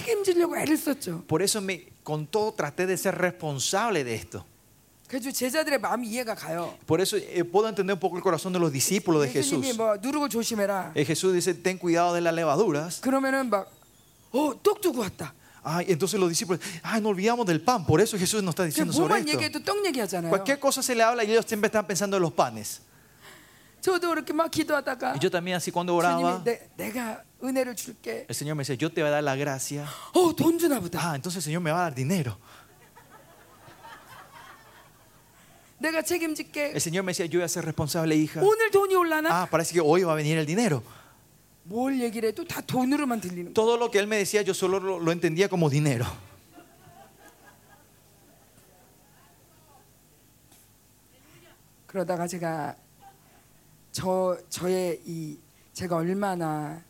Por 1.27 1.41
eso 1.43 1.61
me, 1.61 1.87
con 2.03 2.27
todo 2.27 2.53
traté 2.53 2.87
de 2.87 2.97
ser 2.97 3.17
responsable 3.17 4.03
de 4.05 4.15
esto. 4.17 4.45
Por 6.87 7.01
eso 7.03 7.17
eh, 7.19 7.45
puedo 7.45 7.69
entender 7.69 7.93
un 7.95 8.01
poco 8.01 8.17
el 8.17 8.23
corazón 8.23 8.53
de 8.53 8.59
los 8.59 8.73
discípulos 8.73 9.21
de 9.23 9.29
Jesús. 9.29 9.65
Eh, 10.95 11.05
Jesús 11.05 11.35
dice, 11.35 11.53
ten 11.55 11.77
cuidado 11.77 12.15
de 12.15 12.23
las 12.23 12.33
levaduras. 12.35 12.99
그러면은 15.62 15.68
막 15.68 15.68
어, 15.68 15.78
떡 15.78 15.78
두고 15.78 15.78
왔다. 15.78 15.78
Ay, 15.78 15.86
entonces 15.90 16.20
los 16.20 16.30
discípulos, 16.30 16.62
ay, 16.84 17.02
no 17.02 17.10
olvidamos 17.10 17.46
del 17.46 17.60
pan. 17.62 17.86
Por 17.86 18.00
eso 18.00 18.18
Jesús 18.18 18.42
nos 18.42 18.54
está 18.56 18.64
그냥 18.64 18.70
diciendo 18.72 18.94
sobre 18.94 19.16
뭐만 19.16 19.28
esto. 19.28 19.32
얘기해도 19.34 19.64
떡 19.64 19.86
얘기하잖아요. 19.86 20.30
Cualquier 20.30 20.60
cosa 20.60 20.82
se 20.82 20.96
le 20.96 21.04
habla 21.04 21.24
y 21.24 21.32
ellos 21.32 21.46
siempre 21.46 21.68
están 21.68 21.86
pensando 21.86 22.16
en 22.18 22.24
los 22.24 22.32
panes. 22.34 22.82
저도 23.82 24.10
그렇게 24.10 24.34
막 24.34 24.50
기도하다가 24.50 25.14
Y 25.16 25.20
yo 25.20 25.30
también 25.30 25.56
así 25.58 25.72
cuando 25.72 25.96
oraba, 25.96 26.18
주님이 26.20 26.44
내, 26.44 26.70
내가 26.78 27.24
은혜를 27.44 27.76
줄게. 27.76 28.26
el 28.28 28.36
Señor 28.36 28.56
me 28.56 28.62
decía, 28.64 28.76
yo 28.76 28.92
te 28.92 29.02
voy 29.02 29.10
a 29.10 29.12
dar 29.12 29.24
la 29.24 29.36
gracia. 29.36 29.86
어, 30.14 30.34
돈 30.36 30.58
주나 30.58 30.80
보다. 30.80 31.00
Ah, 31.00 31.16
entonces 31.16 31.38
el 31.38 31.44
Señor 31.44 31.62
me 31.62 31.72
va 31.72 31.80
a 31.80 31.84
dar 31.84 31.96
dinero. 31.96 32.38
내가 35.80 36.02
책임질게. 36.02 36.72
El 36.74 36.82
Señor 36.82 37.04
me 37.04 37.12
decía, 37.12 37.28
yo 37.28 37.40
voy 37.40 37.46
a 37.46 37.48
ser 37.48 37.64
responsable, 37.66 38.16
hija. 38.16 38.42
오늘 38.42 38.72
돈이 38.72 38.96
올라나? 38.96 39.30
Ah, 39.30 39.48
parece 39.50 39.74
que 39.74 39.82
hoy 39.82 40.04
va 40.04 40.14
a 40.14 40.16
venir 40.16 40.38
el 40.38 40.46
dinero. 40.46 40.82
뭘 41.65 42.01
얘기를 42.01 42.29
해도 42.29 42.45
다 42.45 42.61
돈으로만 42.61 43.21
들리는. 43.21 43.55
Todo 43.55 43.77
lo 43.77 43.91
que 43.91 43.99
Él 43.99 44.07
me 44.07 44.17
decía, 44.17 44.43
yo 44.43 44.53
solo 44.55 44.81
lo, 44.81 44.99
lo 44.99 45.13
entendía 45.13 45.49
como 45.49 45.69
dinero. 45.71 46.07
그러다가 51.87 52.27
제가 52.27 52.75
저 53.93 54.39
저의 54.49 55.01
이 55.05 55.39
제가 55.75 55.97
얼마나 55.97 56.83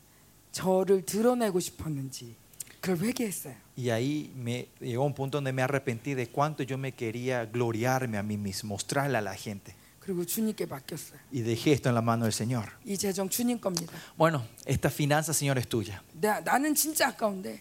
저를 0.52 1.04
드러내고 1.04 1.58
싶었는지 1.58 2.37
그걸 2.80 2.98
회개했어요. 3.08 3.54
Y 3.76 3.90
ahí 3.90 4.32
me 4.37 4.68
llegó 4.80 5.04
un 5.04 5.14
punto 5.14 5.38
donde 5.38 5.52
me 5.52 5.62
arrepentí 5.62 6.14
de 6.14 6.28
cuánto 6.28 6.62
yo 6.62 6.78
me 6.78 6.92
quería 6.92 7.46
gloriarme 7.46 8.18
a 8.18 8.22
mí 8.22 8.37
mismo, 8.37 8.74
mostrarle 8.74 9.18
a 9.18 9.22
la 9.22 9.35
gente. 9.35 9.74
그리고 10.02 10.26
주님께 10.26 10.65
맡겼어요. 10.65 11.19
Y 11.34 11.41
dejé 11.41 11.73
esto 11.73 11.89
en 11.89 11.95
la 11.95 12.02
mano 12.02 12.23
del 12.26 12.32
Señor. 12.34 12.69
이 12.86 12.97
재정 12.97 13.28
주님 13.30 13.60
겁니다. 13.60 13.93
Bueno, 14.17 14.45
esta 14.65 14.89
finanza, 14.89 15.34
Señor, 15.34 15.58
es 15.58 15.67
tuya. 15.67 16.02
나, 16.13 16.39
나는 16.39 16.73
진짜 16.76 17.10
아까운데 17.10 17.60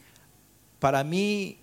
Para 0.78 1.02
mí 1.02 1.58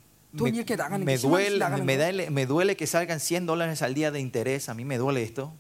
me, 1.04 1.18
duele, 1.18 1.58
me, 1.82 1.96
duele, 1.96 2.46
duele 2.46 2.76
que 2.76 2.86
salgan 2.86 3.20
100 3.20 3.46
dólares 3.46 3.82
al 3.82 3.94
día 3.94 4.10
de 4.10 4.20
interés. 4.20 4.68
A 4.68 4.74
mí 4.74 4.84
me 4.84 4.98
duele 4.98 5.22
esto. 5.22 5.52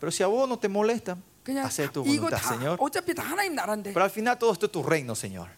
Pero 0.00 0.12
si 0.12 0.22
a 0.22 0.26
vos 0.26 0.48
no 0.48 0.58
te 0.58 0.68
molesta, 0.68 1.16
hacer 1.62 1.90
tu 1.90 2.02
voluntad, 2.04 2.40
Señor. 2.42 2.78
Pero 3.92 4.04
al 4.04 4.10
final 4.10 4.36
todo 4.38 4.52
esto 4.52 4.66
es 4.66 4.72
tu 4.72 4.82
reino, 4.82 5.14
Señor. 5.14 5.48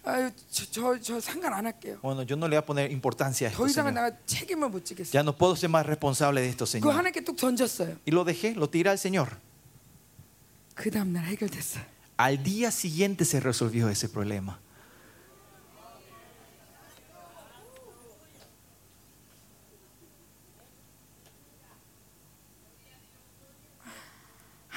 Bueno, 2.02 2.22
yo 2.22 2.36
no 2.36 2.46
le 2.46 2.56
voy 2.56 2.62
a 2.62 2.66
poner 2.66 2.92
importancia 2.92 3.48
a 3.48 3.50
esto, 3.50 3.62
Ya 5.12 5.22
no 5.22 5.36
puedo 5.36 5.56
ser 5.56 5.70
más 5.70 5.86
responsable 5.86 6.40
de 6.42 6.48
esto, 6.50 6.66
Señor. 6.66 6.92
Y 8.04 8.10
lo 8.10 8.24
dejé, 8.24 8.54
lo 8.54 8.68
tiré 8.68 8.90
al 8.90 8.98
Señor. 8.98 9.38
Al 12.18 12.42
día 12.42 12.70
siguiente 12.70 13.24
se 13.24 13.40
resolvió 13.40 13.88
ese 13.88 14.08
problema. 14.08 14.58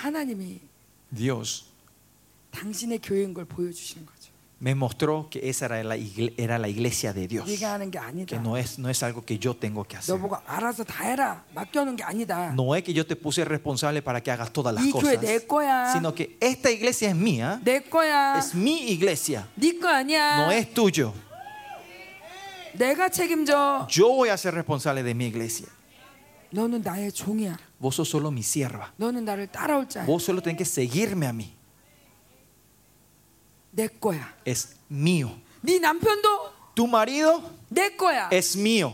하나님이 0.01 0.61
Dios 1.11 1.65
당신의 2.53 2.99
교회인 3.03 3.35
걸 3.35 3.45
보여주시는 3.45 4.05
거죠. 4.07 4.17
me 4.59 4.73
mostró 4.75 5.29
que 5.29 5.39
esa 5.51 5.67
era 5.67 5.85
la, 5.85 5.97
igle- 5.99 6.33
era 6.39 6.59
la 6.59 6.67
iglesia 6.67 7.13
de 7.13 7.29
Dios. 7.29 7.47
네가 7.47 7.75
하는 7.75 7.91
게 7.91 7.99
Que 7.99 8.07
아니다. 8.07 8.41
no 8.41 8.57
es, 8.57 8.79
no 8.79 8.89
es 8.89 9.03
algo 9.03 9.23
que 9.23 9.39
yo 9.39 9.55
tengo 9.55 9.85
que 9.85 9.99
hacer. 9.99 10.15
너 10.15 10.19
보고 10.19 10.37
알아서 10.47 10.83
다 10.83 11.05
해라. 11.05 11.45
맡겨놓은 11.55 11.95
게 11.97 12.03
아니다. 12.05 12.53
No 12.55 12.75
es 12.75 12.83
que 12.83 12.95
yo 12.95 13.05
te 13.07 13.17
puse 13.17 13.45
responsable 13.45 14.01
para 14.01 14.23
que 14.23 14.31
hagas 14.31 14.51
todas 14.51 14.75
las 14.75 14.83
이 14.85 14.91
교회 14.93 15.17
cosas, 15.17 15.21
내 15.21 15.47
거야. 15.47 15.93
sino 15.93 16.15
que 16.15 16.39
esta 16.41 16.71
iglesia 16.71 17.11
es 17.11 17.17
mía, 17.17 17.61
내 17.63 17.81
거야. 17.83 18.39
es 18.39 18.55
mi 18.55 18.89
iglesia, 18.91 19.47
네 19.57 19.79
거 19.79 19.89
아니야. 19.89 20.47
no 20.47 20.51
es 20.51 20.73
tuyo. 20.73 21.13
내가 22.73 23.09
책임져. 23.11 23.87
Yo 23.91 24.09
voy 24.09 24.29
a 24.31 24.37
ser 24.37 24.55
responsable 24.55 25.03
de 25.03 25.13
mi 25.15 25.27
iglesia. 25.27 25.69
너는 26.51 26.81
나의 26.83 27.13
종이야. 27.13 27.59
vos 27.82 27.96
sos 27.96 28.08
solo 28.08 28.30
mi 28.32 28.44
sierva. 28.44 28.94
Vos 30.06 30.24
solo 30.24 30.42
tenés 30.42 30.60
que 30.60 30.66
seguirme 30.66 31.26
a 31.28 31.34
mí. 31.34 31.54
Es 34.46 34.78
mío. 34.88 35.32
Tu 36.76 36.88
marido 36.88 37.42
es 38.32 38.56
mío. 38.56 38.94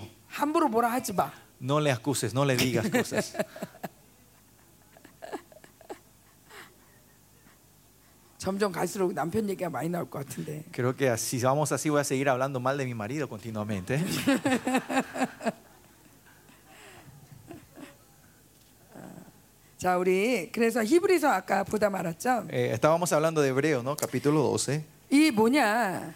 No 1.60 1.80
le 1.80 1.92
acuses, 1.92 2.34
no 2.34 2.46
le 2.46 2.56
digas 2.56 2.90
cosas. 2.90 3.36
Creo 10.72 10.96
que 10.96 11.18
si 11.18 11.40
vamos 11.42 11.72
así 11.74 11.90
voy 11.90 12.00
a 12.00 12.04
seguir 12.06 12.30
hablando 12.30 12.62
mal 12.62 12.78
de 12.78 12.86
mi 12.86 12.94
marido 12.94 13.28
continuamente. 13.28 14.02
자, 19.78 19.96
우리 19.98 20.50
그래서 20.52 20.84
히브리서 20.84 21.28
아까 21.30 21.64
보다 21.64 21.90
말았죠. 21.90 22.48
Eh, 22.52 22.72
estábamos 22.74 23.14
hablando 23.14 23.42
de 23.42 23.50
Hebreo, 23.50 23.82
¿no? 23.84 23.96
Capítulo 23.96 24.42
12. 24.58 24.82
이 25.12 25.30
뭐냐? 25.32 26.14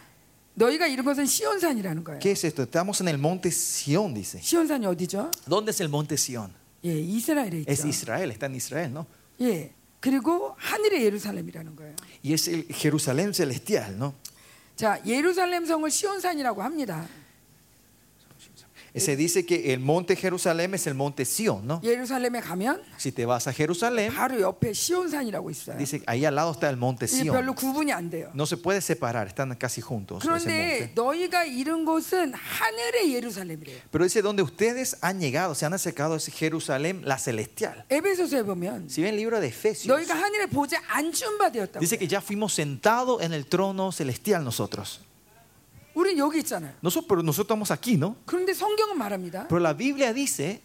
너희가 0.56 0.88
이런 0.88 1.06
것은 1.06 1.26
시온산이라는 1.26 2.04
거예요. 2.04 2.20
¿Qué 2.20 2.32
es 2.32 2.44
esto? 2.44 2.64
Estamos 2.64 3.00
en 3.02 3.08
el 3.08 3.18
monte 3.20 3.50
Sión, 3.52 4.14
dice. 4.16 4.40
시온산이 4.42 4.86
어디죠? 4.88 5.30
¿Dónde 5.48 5.70
es 5.70 5.80
el 5.82 5.90
monte 5.90 6.16
Sión? 6.16 6.52
예, 6.84 6.90
이스라엘에 7.00 7.66
Es 7.68 7.86
있죠. 7.86 7.88
Israel, 7.88 8.32
está 8.32 8.48
en 8.48 8.56
Israel, 8.56 8.92
¿no? 8.92 9.06
예. 9.42 9.72
그리고 10.00 10.56
하늘의 10.58 11.04
예루살렘이라는 11.06 11.76
거예요. 11.76 11.96
Y 12.26 12.34
es 12.34 12.48
el 12.48 12.68
Jerusalén 12.74 13.32
celestial, 13.32 13.96
¿no? 13.98 14.14
자, 14.76 15.00
예루살렘 15.06 15.66
성을 15.68 15.88
시온산이라고 15.92 16.64
합니다. 16.64 17.06
Se 18.97 19.15
dice 19.15 19.45
que 19.45 19.75
el 19.75 19.81
monte 19.81 20.17
Jerusalén 20.17 20.73
es 20.73 20.87
el 20.87 20.95
monte 20.95 21.25
Sión, 21.27 21.67
¿no? 21.67 21.81
예루살렘에 21.85 22.41
가면 22.41 22.81
Si 22.99 23.13
te 23.13 23.27
vas 23.27 23.47
a 23.47 23.53
Jerusalén, 23.53 24.11
바로 24.15 24.41
옆에 24.41 24.73
시온산이라고 24.73 25.51
있어요. 25.51 25.77
dice 25.77 26.01
ahí 26.07 26.25
al 26.25 26.35
lado 26.35 26.53
está 26.53 26.71
el 26.71 26.77
monte 26.79 27.05
이게 27.05 27.31
별로 27.31 27.53
Sión. 27.53 27.55
구분이 27.57 27.93
안 27.93 28.09
돼요. 28.09 28.31
No 28.35 28.45
se 28.47 28.57
puede 28.57 28.81
separar, 28.81 29.27
están 29.27 29.55
casi 29.59 29.83
juntos. 29.83 30.23
ese 30.25 30.27
그런데 30.29 30.79
monte. 30.81 30.93
너희가 30.95 31.45
이룬 31.45 31.85
곳은 31.85 32.33
하늘의 32.33 33.13
예루살렘이래요. 33.15 33.77
Pero 33.91 34.05
dice, 34.05 34.23
donde 34.23 34.43
ustedes 34.43 34.97
han 35.03 35.21
llegado, 35.21 35.55
se 35.55 35.67
han 35.67 35.75
acercado 35.75 36.17
es 36.17 36.27
Jerusalén, 36.33 37.03
la 37.05 37.19
celestial. 37.19 37.85
에베소서에 37.91 38.45
보면 38.45 38.89
Si 38.89 39.03
ven 39.03 39.13
el 39.13 39.17
libro 39.21 39.39
de 39.41 39.49
Efesios, 39.49 39.89
너희가 39.89 40.15
하늘의 40.15 40.47
보좌에 40.49 40.81
앉은 40.89 41.37
바 41.37 41.53
되었다고. 41.53 41.81
dice 41.81 41.99
que 41.99 42.09
ya 42.09 42.23
fuimos 42.23 42.55
sentados 42.55 43.21
en 43.21 43.35
el 43.35 43.45
trono 43.47 43.93
celestial 43.93 44.43
nosotros. 44.43 45.01
우린 45.94 46.18
여기 46.18 46.40
있잖아요. 46.40 46.74
Nosotros, 46.82 47.06
pero 47.08 47.22
nosotros 47.22 47.46
estamos 47.46 47.72
aquí, 47.72 47.98
¿no? 47.98 48.16
그런데 48.26 48.54
성경은 48.54 48.98
말합니다. 48.98 49.48
Pero 49.48 49.60
la 49.60 49.74
Biblia 49.76 50.14
dice, 50.14 50.62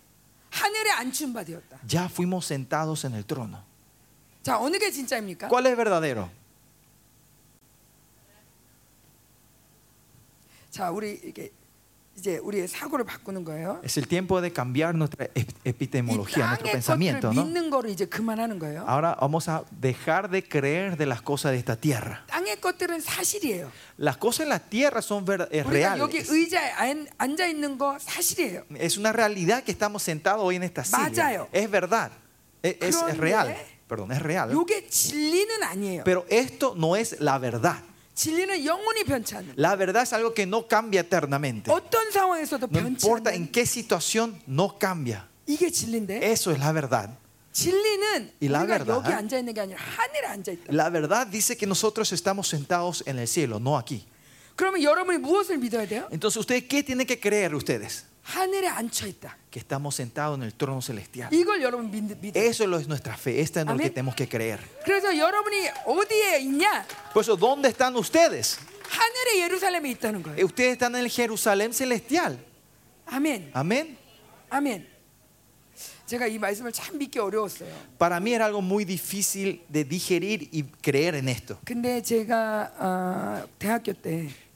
하늘에 0.51 0.91
앉힌 0.91 1.33
바 1.33 1.45
되었다. 1.45 1.79
ya 1.89 2.09
fuimos 2.09 2.47
sentados 2.47 3.05
en 3.05 3.15
el 3.15 3.25
trono. 3.25 3.63
자, 4.43 4.59
어느 4.61 4.79
게 4.79 4.91
진짜입니까? 4.91 5.49
¿Cuál 5.49 5.67
es 5.67 5.77
verdadero? 5.77 6.31
자, 10.71 10.91
우리 10.91 11.21
이게 11.25 11.51
이제 12.18 12.38
우리의 12.38 12.68
사고를 12.68 13.06
바꾸는 13.06 13.46
거예요. 13.46 13.80
Es 13.84 13.98
el 13.98 14.06
tiempo 14.08 14.42
de 14.42 14.52
cambiar 14.52 14.94
nuestra 14.94 15.26
ep- 15.34 15.50
이 15.66 15.70
epistemología, 15.70 16.46
nuestro 16.46 16.46
땅의 16.46 16.58
것들을 16.58 16.72
pensamiento, 16.74 17.32
¿no? 17.34 17.44
믿는 17.46 17.70
거를 17.72 17.90
이제 17.90 18.06
그만하는 18.06 18.60
거예요. 18.60 18.86
Ahora 18.86 19.16
vamos 19.20 19.48
a 19.48 19.64
dejar 19.72 20.30
de 20.30 20.44
creer 20.44 20.98
de 20.98 21.06
las 21.08 21.22
cosas 21.24 21.54
de 21.54 21.58
esta 21.58 21.78
tierra. 21.78 22.24
땅의 22.28 22.60
것들은 22.62 23.00
사실이에요. 23.00 23.72
Las 23.98 24.18
cosas 24.18 24.42
en 24.42 24.50
la 24.50 24.60
tierra 24.60 25.02
son 25.02 25.26
ver- 25.26 25.48
es 25.52 25.66
우리가 25.66 25.98
여기 25.98 26.20
reales. 26.20 26.30
의자에 26.30 26.72
안- 26.74 27.08
앉아 27.18 27.48
있는 27.48 27.78
거 27.80 27.98
사실이에요. 27.98 28.66
Es 28.76 28.98
una 28.98 29.14
realidad 29.14 29.64
que 29.64 29.72
estamos 29.72 30.04
sentados 30.04 30.44
hoy 30.44 30.58
en 30.58 30.64
esta 30.64 30.84
silla. 30.84 31.10
맞아요. 31.10 31.48
Es 31.54 31.72
verdad. 31.72 32.12
Es, 32.62 32.76
es- 32.82 32.88
es 32.90 32.96
그런데 32.98 33.18
real. 33.18 33.56
Perdón, 33.88 34.12
es 34.12 34.22
real. 34.22 34.52
요게 34.52 34.88
진리는 34.90 35.64
아니에요. 35.64 36.04
Pero 36.04 36.26
esto 36.30 36.76
no 36.78 36.96
es 36.98 37.20
la 37.20 37.40
verdad. 37.40 37.78
진리는 38.16 38.66
영원히 38.66 39.04
변치 39.04 39.36
않는. 39.36 39.56
La 39.58 39.76
verdad 39.76 40.04
es 40.04 40.14
algo 40.14 40.34
que 40.34 40.44
no 40.46 40.68
cambia 40.68 41.02
eternamente. 41.02 41.72
어떤 41.72 42.12
상황에서도 42.12 42.68
No 42.68 42.80
변치 42.80 43.06
importa 43.08 43.30
않는. 43.32 43.36
en 43.36 43.52
qué 43.52 43.66
situación, 43.66 44.42
no 44.48 44.78
cambia. 44.80 45.28
이게 45.48 45.70
진리인데 45.72 46.20
Eso 46.24 46.52
es 46.52 46.60
la 46.60 46.72
verdad. 46.72 47.10
진리는 47.54 48.32
Y 48.42 48.48
la 48.50 48.64
우리가 48.64 48.78
verdad, 48.78 48.96
여기 48.96 49.14
앉아 49.14 49.38
있는 49.40 49.54
게 49.54 49.62
아니라 49.62 49.80
하늘에 49.80 50.28
앉아 50.28 50.52
있다. 50.52 50.74
La 50.74 50.90
verdad 50.90 51.28
dice 51.28 51.58
que 51.58 51.66
nosotros 51.68 52.12
estamos 52.14 52.48
sentados 52.48 53.04
en 53.08 53.20
el 53.20 53.28
cielo, 53.28 53.58
no 53.60 53.78
aquí. 53.78 54.06
그러면 54.56 54.84
여러분이 54.84 55.18
무엇을 55.18 55.58
믿어야 55.58 55.88
돼요? 55.88 56.08
Entonces, 56.12 56.38
¿ustedes 56.38 56.64
qué 56.68 56.84
tienen 56.84 57.08
que 57.08 57.20
creer 57.20 57.56
ustedes? 57.56 58.06
que 59.51 59.59
estamos 59.59 59.95
sentados 59.95 60.37
en 60.37 60.43
el 60.43 60.53
trono 60.55 60.83
celestial. 60.83 61.33
Eso 62.35 62.65
es 62.79 62.89
nuestra 62.89 63.17
fe, 63.17 63.41
esta 63.41 63.61
es 63.61 63.67
lo 63.67 63.77
que 63.77 63.91
tenemos 63.91 64.15
que 64.15 64.29
creer. 64.29 64.61
Por 67.15 67.23
eso, 67.23 67.37
¿dónde 67.37 67.69
están 67.69 67.97
ustedes? 67.97 68.59
Eh, 70.37 70.45
ustedes 70.45 70.73
están 70.73 70.95
en 70.95 71.03
el 71.03 71.11
Jerusalén 71.11 71.73
celestial. 71.73 72.39
Amén. 73.07 73.51
Amén. 73.55 73.97
Amén. 74.51 74.89
Para 77.99 78.21
mí 78.21 78.33
era 78.33 78.47
algo 78.47 78.63
muy 78.63 78.85
difícil 78.85 79.63
de 79.69 79.85
digerir 79.85 80.49
y 80.53 80.63
creer 80.63 81.17
en 81.17 81.29
esto. 81.29 81.59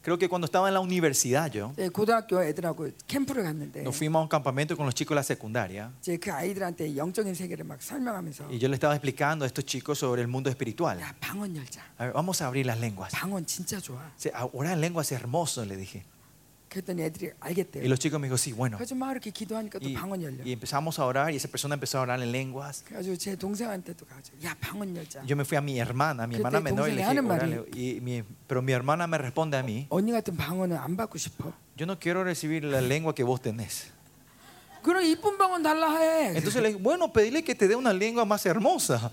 Creo 0.06 0.18
que 0.18 0.28
cuando 0.28 0.44
estaba 0.44 0.68
en 0.68 0.74
la 0.74 0.80
universidad 0.80 1.52
yo, 1.52 1.72
이제 1.72 1.88
고등학교 1.88 2.40
애들하고 2.42 2.90
캠프를 3.08 3.42
갔는데 3.42 3.82
nos 3.82 3.96
fuimos 3.96 4.20
a 4.20 4.22
un 4.22 4.28
campamento 4.28 4.76
con 4.76 4.86
los 4.86 4.94
chicos 4.94 5.14
de 5.14 5.16
la 5.16 5.24
secundaria 5.24 5.90
이제 6.00 6.16
그 6.16 6.30
아이들한테 6.32 6.96
영적인 6.96 7.34
세계를 7.34 7.64
막 7.64 7.82
설명하면서 7.82 8.48
y 8.50 8.58
yo 8.58 8.68
le 8.68 8.74
estaba 8.74 8.94
explicando 8.94 9.44
a 9.44 9.46
estos 9.46 9.64
chicos 9.64 9.98
sobre 9.98 10.22
el 10.22 10.28
mundo 10.28 10.48
espiritual. 10.48 11.00
야 11.00 11.12
방언 11.20 11.56
열자. 11.56 11.82
A 11.98 12.04
ver, 12.04 12.12
vamos 12.14 12.40
a 12.40 12.46
abrir 12.46 12.66
las 12.66 12.78
lenguas. 12.78 13.10
방언 13.12 13.46
진짜 13.46 13.80
좋아. 13.80 13.98
Sí, 14.16 14.30
Orar 14.52 14.74
en 14.74 14.80
lenguas 14.80 15.10
es 15.10 15.18
hermoso, 15.18 15.64
le 15.64 15.76
dije. 15.76 16.04
그랬더니 16.70 17.02
애들이 17.02 17.26
Y 17.40 17.54
알겠대요. 17.54 17.84
los 17.88 17.98
chicos 18.00 18.18
me 18.20 18.26
dijo, 18.28 18.36
sí, 18.36 18.52
bueno. 18.52 18.76
그래서 18.76 18.94
막 18.94 19.12
이렇게 19.12 19.30
기도하니까 19.30 19.78
또 19.78 19.86
Y, 19.86 19.94
방언 19.94 20.20
열려. 20.22 20.44
y 20.44 20.52
empezamos 20.52 20.98
a 20.98 21.06
orar 21.06 21.32
y 21.32 21.36
esa 21.36 21.48
persona 21.48 21.74
empezó 21.74 21.98
a 21.98 22.02
orar 22.02 22.20
en 22.20 22.30
lenguas. 22.32 22.82
그래가지고 22.84 23.16
제 23.16 23.36
동생한테도 23.36 24.04
가서 24.04 24.32
야 24.44 24.54
방언 24.60 24.94
열자. 24.96 25.22
Yo 25.26 25.36
me 25.36 25.44
fui 25.44 25.56
a 25.56 25.60
mi 25.62 25.78
hermana, 25.78 26.24
a 26.24 26.26
mi 26.26 26.34
Kete 26.36 26.42
hermana 26.48 26.60
menor, 26.60 26.88
y 26.90 26.92
le 26.92 27.02
dije, 27.02 27.14
동생이 27.14 27.16
하는 27.16 27.30
"Órale". 27.30 27.64
y 27.72 28.00
mi- 28.02 28.24
pero 28.46 28.60
mi 28.62 28.72
hermana 28.72 29.06
me 29.06 29.16
responde 29.16 29.56
a 29.56 29.62
mí, 29.62 29.86
언니 29.90 30.10
같은 30.12 30.36
방언은 30.36 30.76
안 30.76 30.96
받고 30.96 31.16
싶어. 31.16 31.52
yo 31.78 31.86
no 31.86 31.98
quiero 31.98 32.24
recibir 32.24 32.64
la 32.64 32.80
lengua 32.82 33.14
que 33.14 33.22
vos 33.24 33.40
tenés. 33.40 33.92
그럼 34.82 35.02
이쁜 35.02 35.38
방언 35.38 35.62
달라 35.62 35.98
해. 36.00 36.36
Entonces 36.36 36.60
le 36.62 36.68
dije, 36.74 36.80
bueno, 36.82 37.12
pedile 37.12 37.42
que 37.42 37.54
te 37.54 37.66
dé 37.68 37.74
una 37.74 37.92
lengua 37.92 38.24
más 38.24 38.44
hermosa. 38.44 39.10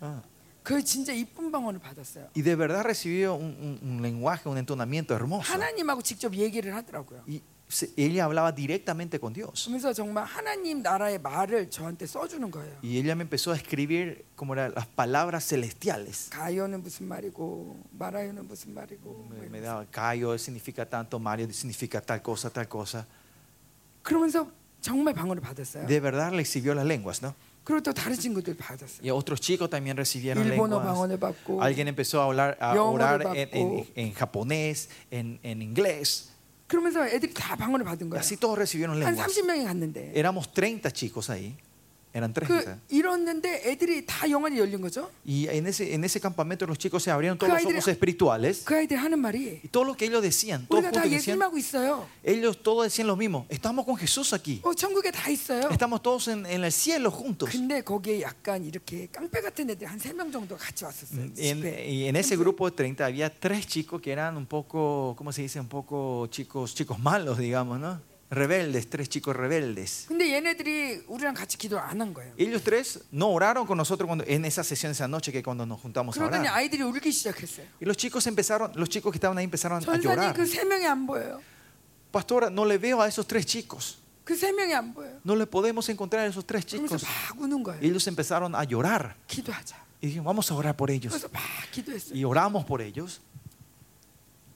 Ah. 0.00 0.20
그 0.62 0.82
진짜 0.82 1.12
이쁜 1.12 1.52
방언을 1.52 1.78
받았어요. 1.80 2.28
Y 2.34 2.42
de 2.42 2.56
verdad 2.56 2.82
recibió 2.84 3.34
un, 3.34 3.54
un- 3.60 3.78
un 3.82 4.02
lenguaje, 4.02 4.48
un 4.48 4.58
entonamiento 4.58 5.14
hermoso. 5.14 5.52
하나님하고 5.52 6.02
직접 6.02 6.34
얘기를 6.34 6.74
하더라고요. 6.74 7.22
Y 7.28 7.40
se- 7.70 7.92
ella 7.96 8.24
hablaba 8.24 8.50
directamente 8.52 9.20
con 9.20 9.32
Dios. 9.32 9.64
그러면서 9.66 9.92
정말 9.92 10.24
하나님 10.24 10.82
나라의 10.82 11.20
말을 11.20 11.70
저한테 11.70 12.06
써주는 12.06 12.50
거예요. 12.50 12.78
Y 12.82 12.98
ella 12.98 13.14
me 13.14 13.22
empezó 13.22 13.52
a 13.52 13.56
escribir 13.56 14.24
como 14.36 14.54
eran 14.54 14.72
las 14.74 14.86
palabras 14.88 15.46
celestiales. 15.46 16.30
가요는 16.30 16.82
무슨 16.82 17.06
말이고 17.06 17.78
마라요는 17.92 18.48
무슨 18.48 18.74
말이고 18.74 19.04
뭐 19.04 19.26
Me, 19.38 19.46
me 19.46 19.58
이러면서. 19.60 19.62
daba 19.62 19.86
Cayo 19.92 20.34
significa 20.36 20.84
tanto, 20.84 21.20
Mario 21.20 21.46
significa 21.52 22.00
tal 22.00 22.20
cosa, 22.22 22.50
tal 22.50 22.66
cosa. 22.68 23.06
그러면서 24.02 24.50
정말 24.80 25.14
방언을 25.14 25.40
받았어요. 25.42 25.86
De 25.86 26.00
verdad 26.00 26.32
recibió 26.32 26.74
las 26.74 26.84
lenguas, 26.86 27.22
¿no? 27.22 27.34
그리고 27.70 27.82
또 27.82 27.92
다른 27.92 28.16
친구들 28.16 28.54
받았어요. 28.56 29.02
Y 29.02 29.10
otros 29.10 29.40
chicos 29.40 29.68
también 29.68 29.96
recibieron 29.96 30.44
일본어 30.46 30.78
lenguas. 30.78 30.86
방언을 30.86 31.18
받고 31.18 31.60
Alguien 31.62 31.88
empezó 31.88 32.20
a, 32.20 32.24
hablar, 32.26 32.56
a 32.60 32.76
영어를 32.76 33.02
orar 33.26 33.36
en, 33.36 33.48
en- 33.50 33.50
받고. 33.50 33.86
en 33.96 34.12
japonés, 34.14 34.88
en, 35.10 35.40
en 35.42 35.62
inglés. 35.62 36.30
그러면서 36.68 37.06
애들이 37.06 37.32
다 37.34 37.56
방언을 37.56 37.84
받은 37.84 38.06
Y 38.06 38.10
거예요. 38.10 38.20
así 38.20 38.36
todos 38.36 38.56
recibieron 38.58 39.02
한 39.02 39.14
lenguas. 39.14 39.26
30명이 39.26 39.64
갔는데 39.66 40.12
Éramos 40.14 40.48
30 40.54 40.92
chicos 40.92 41.28
ahí. 41.30 41.56
Eran 42.16 42.32
30. 42.32 42.48
그 42.64 42.78
이뤘는데 42.88 43.60
애들이 43.68 44.06
다 44.06 44.24
영안이 44.30 44.56
열린 44.58 44.80
거죠. 44.80 45.10
Y 45.28 45.48
en 45.50 45.66
ese, 45.66 45.92
en 45.92 46.02
ese 46.02 46.18
campamento 46.18 46.64
los 46.66 46.78
chicos 46.78 47.02
se 47.02 47.10
abrieron 47.10 47.36
todos 47.36 47.50
그 47.52 47.52
los 47.52 47.60
아이들이- 47.62 47.76
ojos 47.76 47.88
espirituales. 47.88 48.64
그 48.64 48.74
아이들이 48.74 48.98
하는 48.98 49.18
말이 49.18 49.60
Y 49.62 49.68
todo 49.70 49.84
lo 49.84 49.94
que 49.94 50.06
ellos 50.06 50.22
decían, 50.22 50.64
todos 50.66 50.80
우리가 50.82 50.92
juntos 50.92 50.96
다 50.96 51.02
decían, 51.04 51.36
예수님하고 51.36 51.58
있어요. 51.58 52.08
ellos 52.24 52.62
todos 52.62 52.84
decían 52.88 53.06
lo 53.06 53.16
mismo. 53.16 53.44
Estamos 53.50 53.84
con 53.84 53.98
Jesús 53.98 54.32
aquí. 54.32 54.60
어, 54.64 54.72
천국에 54.72 55.10
다 55.10 55.28
있어요. 55.28 55.68
Estamos 55.70 56.00
todos 56.00 56.28
en, 56.28 56.46
en 56.46 56.64
el 56.64 56.72
cielo 56.72 57.10
juntos. 57.10 57.50
근데 57.52 57.82
거기에 57.82 58.22
약간 58.22 58.64
이렇게 58.64 59.08
깡패 59.12 59.42
같은 59.42 59.68
애들이 59.68 59.84
한 59.84 59.98
세 60.00 60.14
명 60.14 60.32
정도 60.32 60.56
같이 60.56 60.86
왔었어요. 60.86 61.20
Y 61.36 61.48
en, 61.50 61.60
집에. 61.60 61.84
y 61.86 62.08
en 62.08 62.16
ese 62.16 62.34
grupo 62.38 62.64
de 62.70 62.74
30 62.76 63.04
había 63.04 63.28
tres 63.28 63.66
chicos 63.66 64.00
que 64.00 64.10
eran 64.12 64.38
un 64.38 64.46
poco, 64.46 65.14
¿cómo 65.18 65.32
se 65.32 65.42
dice? 65.42 65.60
Un 65.60 65.68
poco 65.68 66.26
chicos, 66.30 66.74
chicos 66.74 66.98
malos, 66.98 67.36
digamos, 67.36 67.78
¿no? 67.78 68.00
Rebeldes, 68.30 68.90
tres 68.90 69.08
chicos 69.08 69.36
rebeldes. 69.36 70.06
근데 70.08 70.32
얘네들이 70.34 71.04
우리랑 71.06 71.34
같이 71.34 71.56
기도를 71.56 71.84
안 71.84 72.00
한 72.00 72.12
거예요. 72.12 72.34
Ellos 72.36 72.64
tres 72.64 72.98
no 73.12 73.28
oraron 73.30 73.66
con 73.66 73.76
nosotros 73.78 74.08
cuando, 74.08 74.24
en 74.26 74.44
esa 74.44 74.64
sesión 74.64 74.90
esa 74.90 75.06
noche 75.06 75.30
que 75.30 75.44
cuando 75.44 75.64
nos 75.64 75.80
juntamos 75.80 76.16
a 76.16 76.20
그러더니 76.20 76.48
orar. 76.48 76.54
아이들이 76.58 76.82
울기 76.82 77.12
시작했어요. 77.12 77.66
Y 77.80 77.86
los 77.86 77.96
chicos 77.96 78.26
empezaron, 78.26 78.72
los 78.74 78.88
chicos 78.88 79.12
que 79.12 79.18
estaban 79.18 79.38
ahí 79.38 79.44
empezaron 79.44 79.78
a 79.78 79.80
전사님 79.80 80.02
llorar. 80.10 80.34
그 80.34 80.42
세 80.44 80.64
명이 80.64 80.84
안 80.86 81.06
보여요. 81.06 81.40
Pastora, 82.10 82.50
no 82.50 82.64
le 82.64 82.78
veo 82.78 83.00
a 83.00 83.06
esos 83.06 83.26
tres 83.28 83.46
chicos. 83.46 83.98
그 84.24 84.34
세 84.34 84.50
명이 84.50 84.74
안 84.74 84.92
보여요. 84.92 85.20
No 85.24 85.36
le 85.36 85.46
podemos 85.46 85.88
encontrar 85.88 86.24
a 86.24 86.26
esos 86.26 86.44
tres 86.44 86.66
그러면서 86.66 86.98
chicos. 86.98 87.06
막 87.06 87.40
우는 87.40 87.62
거예요. 87.62 87.78
Y 87.80 87.90
ellos 87.90 88.08
empezaron 88.08 88.56
a 88.56 88.64
llorar. 88.64 89.14
기도하자. 89.28 89.76
Y 90.02 90.08
dijimos, 90.08 90.24
vamos 90.26 90.50
a 90.50 90.54
orar 90.56 90.76
por 90.76 90.90
ellos. 90.90 91.12
그래서 91.14 91.28
막 91.32 91.40
기도했어요. 91.70 92.12
Y 92.18 92.24
oramos 92.24 92.64
por 92.64 92.82
ellos. 92.82 93.20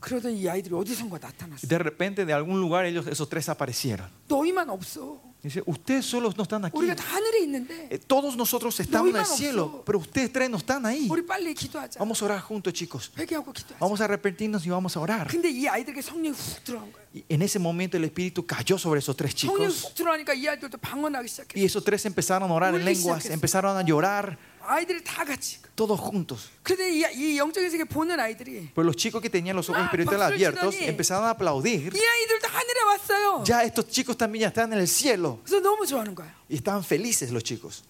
그러더니 0.04 0.40
이 0.40 0.48
아이들이 0.48 0.74
어디선가 0.74 1.18
Y 1.20 1.20
나타났어요. 1.20 1.68
de 1.68 1.78
repente, 1.78 2.24
de 2.24 2.32
algún 2.32 2.58
lugar, 2.58 2.86
ellos, 2.86 3.06
esos 3.06 3.28
tres 3.28 3.48
aparecieron. 3.50 4.08
너희만 4.28 4.70
없어. 4.70 5.20
Y 5.42 5.48
dice, 5.48 5.62
ustedes 5.66 6.04
solos 6.06 6.36
no 6.36 6.42
están 6.44 6.64
aquí. 6.64 6.76
우리가 6.76 6.94
다 6.94 7.04
하늘에 7.16 7.40
있는데 7.44 7.88
Eh, 7.90 7.98
Todos 7.98 8.34
nosotros 8.36 8.78
estamos 8.80 9.08
en 9.10 9.16
el 9.16 9.22
너희만 9.22 9.36
cielo, 9.36 9.64
없어. 9.64 9.84
pero 9.84 9.98
ustedes 9.98 10.32
tres 10.32 10.48
no 10.50 10.56
están 10.56 10.84
ahí. 10.86 11.06
우리 11.10 11.24
빨리 11.26 11.52
기도하자. 11.54 11.98
Vamos 11.98 12.20
a 12.22 12.24
orar 12.26 12.40
juntos, 12.40 12.72
chicos. 12.72 13.10
회개하고 13.18 13.52
기도하자. 13.52 13.76
Vamos 13.78 14.00
a 14.00 14.04
arrepentirnos 14.04 14.64
y 14.66 14.70
vamos 14.70 14.96
a 14.96 15.00
orar. 15.00 15.28
근데 15.28 15.50
이 15.50 15.66
아이들에게 15.68 16.00
성령이 16.00 16.30
훅 16.36 16.64
들어간 16.64 16.92
거예요. 16.92 17.00
Y 17.14 17.24
en 17.28 17.42
ese 17.42 17.58
momento 17.58 17.96
el 17.98 18.04
Espíritu 18.04 18.46
cayó 18.46 18.78
sobre 18.78 19.00
esos 19.00 19.14
tres 19.16 19.32
성령이 19.36 19.68
chicos. 19.68 19.84
훅 19.84 19.94
들어가니까 19.96 20.32
이 20.34 20.46
아이들도 20.48 20.78
방언하기 20.78 21.24
Y 21.24 21.28
시작했어요. 21.28 21.64
esos 21.64 21.84
tres 21.84 22.04
empezaron 22.06 22.50
a 22.50 22.54
orar 22.54 22.74
en 22.74 22.80
Ulli 22.80 22.94
lenguas, 22.94 23.24
시작했어. 23.24 23.32
empezaron 23.34 23.76
a 23.76 23.82
llorar. 23.82 24.38
아이들이 24.64 25.02
다 25.02 25.24
같이. 25.24 25.58
todos 25.74 25.98
juntos. 25.98 26.50
그런데 26.62 26.90
이, 26.92 27.02
이 27.34 27.38
영적인 27.38 27.70
세계 27.70 27.84
보는 27.84 28.20
아이들이 28.20 28.68
Pero 28.74 28.84
los 28.84 28.96
chicos 28.96 29.20
que 29.22 29.30
tenían 29.30 29.56
los 29.56 29.68
ojos 29.70 29.80
Ah, 29.80 29.84
espirituales 29.86 30.20
박수를 30.20 30.34
abiertos 30.36 30.74
치더니 30.74 30.88
empezaron 30.88 31.24
a 31.24 31.30
aplaudir. 31.30 31.90
이 31.96 32.00
아이들도 32.06 32.46
하늘에 32.48 32.80
왔어요. 32.82 33.44
Ya 33.46 33.64
estos 33.64 33.88
chicos 33.88 34.16
también 34.18 34.42
ya 34.42 34.48
están 34.48 34.72
en 34.72 34.78
el 34.80 34.86
cielo 34.86 35.40
그래서 35.44 35.60
너무 35.62 35.86
좋아하는 35.86 36.14
거예요. 36.14 36.30
y 36.50 36.56
estaban 36.56 36.84
felices 36.84 37.30
los 37.32 37.42
chicos 37.42 37.82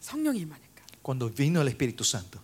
성령이 0.00 0.40
임하니까. 0.40 0.84
cuando 1.02 1.28
vino 1.30 1.60
el 1.62 1.68
Espíritu 1.68 2.04
Santo. 2.04 2.38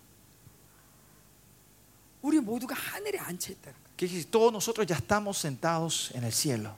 우리 2.22 2.40
모두가 2.40 2.74
하늘에 2.74 3.18
앉혀 3.18 3.52
있다는 3.52 3.74
거예요. 3.76 3.84
Que 3.96 4.08
si 4.08 4.24
todos 4.24 4.50
nosotros 4.52 4.86
ya 4.86 4.96
estamos 4.96 5.38
sentados 5.38 6.10
en 6.14 6.24
el 6.24 6.32
cielo, 6.32 6.74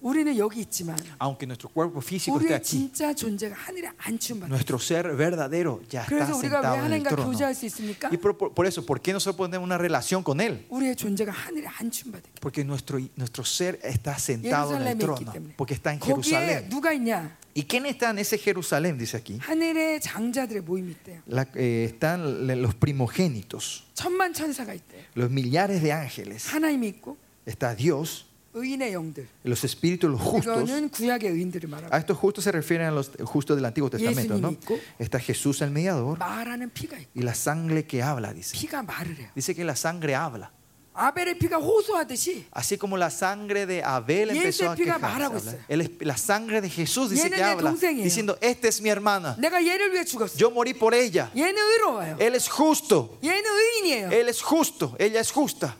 우리는 0.00 0.36
여기 0.36 0.60
있지만 0.60 0.94
aunque 1.18 1.46
nuestro 1.48 1.68
cuerpo 1.72 2.00
físico 2.00 2.36
esté 2.38 2.44
우리의 2.52 2.54
aquí, 2.60 2.68
진짜 2.92 3.14
존재가 3.14 3.56
하늘에 3.56 3.88
앉힌 3.96 4.38
바. 4.38 4.46
nuestro 4.46 4.76
ser 4.78 5.16
verdadero 5.16 5.80
ya 5.90 6.04
está 6.04 6.06
그래서 6.12 6.36
우리가 6.36 6.60
왜 6.60 6.62
sentado 6.62 6.74
en 6.76 6.78
el 6.78 6.84
하나님과 7.00 7.10
trono. 7.10 7.24
교제할 7.32 7.54
수 7.54 7.64
있습니까? 7.66 8.10
Y 8.12 8.18
por, 8.18 8.36
por- 8.36 8.52
por 8.52 8.66
eso, 8.66 8.84
¿por 8.84 9.00
qué 9.00 9.12
nosotros 9.12 9.34
podemos 9.36 9.56
tener 9.56 9.64
una 9.64 9.78
relación 9.78 10.22
con 10.22 10.40
Él? 10.40 10.66
우리의 10.68 10.94
존재가 10.96 11.32
하늘에 11.32 11.66
앉힌 11.66 12.12
바 12.12 12.18
되기. 12.20 12.28
Porque 12.40 12.62
nuestro, 12.62 13.00
nuestro 13.16 13.42
ser 13.44 13.80
está 13.82 14.14
sentado 14.18 14.76
en 14.76 14.82
el 14.86 14.94
예루살렘에 14.94 15.00
있기 15.00 15.24
trono, 15.24 15.32
때문에. 15.32 15.54
porque 15.56 15.74
está 15.74 15.92
en 15.92 15.98
거기에 15.98 16.12
Jerusalén. 16.12 16.68
누가 16.68 16.92
있냐? 16.92 17.34
¿Y 17.56 17.64
quién 17.64 17.86
está 17.86 18.10
en 18.10 18.18
ese 18.18 18.36
Jerusalén? 18.36 18.98
Dice 18.98 19.16
aquí. 19.16 19.38
하늘의 19.40 20.00
장자들의 20.02 20.60
모임이 20.62 20.92
있대요. 20.92 21.22
La- 21.26 21.48
eh, 21.56 21.88
están 21.90 22.46
los 22.46 22.74
primogénitos, 22.76 23.84
천만 23.94 24.34
천사가 24.34 24.74
있대요. 24.74 25.02
los 25.16 25.30
millares 25.30 25.82
de 25.82 25.90
ángeles. 25.90 26.46
하나님이 26.52 26.86
있고 27.00 27.16
Está 27.46 27.74
Dios, 27.74 28.26
의인의 28.54 28.94
영들. 28.94 29.28
los 29.44 29.64
espíritus, 29.64 30.10
los 30.10 30.20
justos. 30.22 30.64
이거는 30.64 30.88
구약의 30.88 31.28
의인들을 31.30 31.68
A 31.68 31.70
말하고 31.90 31.96
estos 31.96 32.16
justos 32.16 32.44
se 32.44 32.52
refieren 32.52 32.86
a 32.88 32.90
los 32.90 33.10
justos 33.24 33.54
del 33.56 33.66
Antiguo 33.66 33.90
Testamento, 33.90 34.38
¿no? 34.38 34.48
예수님이 34.48 34.58
있고. 34.64 34.80
Está 34.98 35.18
Jesús 35.20 35.60
el 35.62 35.70
mediador 35.70 36.16
말하는 36.18 36.70
피가 36.72 36.96
있고 36.96 37.10
y 37.14 37.22
la 37.22 37.34
sangre 37.34 37.84
que 37.86 38.02
habla, 38.02 38.32
dice. 38.32 38.56
피가 38.56 38.82
말을 38.82 39.16
해요. 39.18 39.28
Dice 39.34 39.54
que 39.54 39.62
la 39.64 39.76
sangre 39.76 40.14
habla. 40.14 40.50
아벨의 40.98 41.38
피가 41.38 41.58
호소하듯이 41.58 42.46
Así 42.50 42.78
como 42.78 42.96
la 42.96 43.10
sangre 43.10 43.66
de 43.66 43.82
Abel 43.84 44.30
empezó 44.30 44.64
a 44.64 44.72
예수의 44.72 44.76
피가 44.76 44.96
quejarse, 44.96 45.00
말하고 45.04 45.36
habla. 45.36 45.52
있어요. 45.52 45.60
El 45.68 45.80
esp- 45.82 46.06
la 46.06 46.16
sangre 46.16 46.62
de 46.62 46.70
Jesús 46.70 47.10
dice 47.10 47.28
얘는 47.28 47.36
que 47.36 47.44
내 47.44 47.44
habla, 47.44 47.70
동생이에요. 47.76 48.02
diciendo, 48.02 48.38
esta 48.40 48.68
es 48.68 48.80
mi 48.80 48.88
hermana, 48.88 49.36
내가 49.38 49.60
얘를 49.62 49.92
위해 49.92 50.06
죽었어. 50.06 50.38
yo 50.40 50.50
morí 50.50 50.72
por 50.72 50.94
ella, 50.94 51.30
얘는 51.36 51.52
의로워요. 51.54 52.16
él 52.18 52.34
es 52.34 52.48
justo, 52.48 53.18
얘는 53.22 53.44
의인이에요. 53.44 54.08
él 54.10 54.30
es 54.30 54.40
justo, 54.40 54.96
ella 54.98 55.20
es 55.20 55.30
justa. 55.30 55.76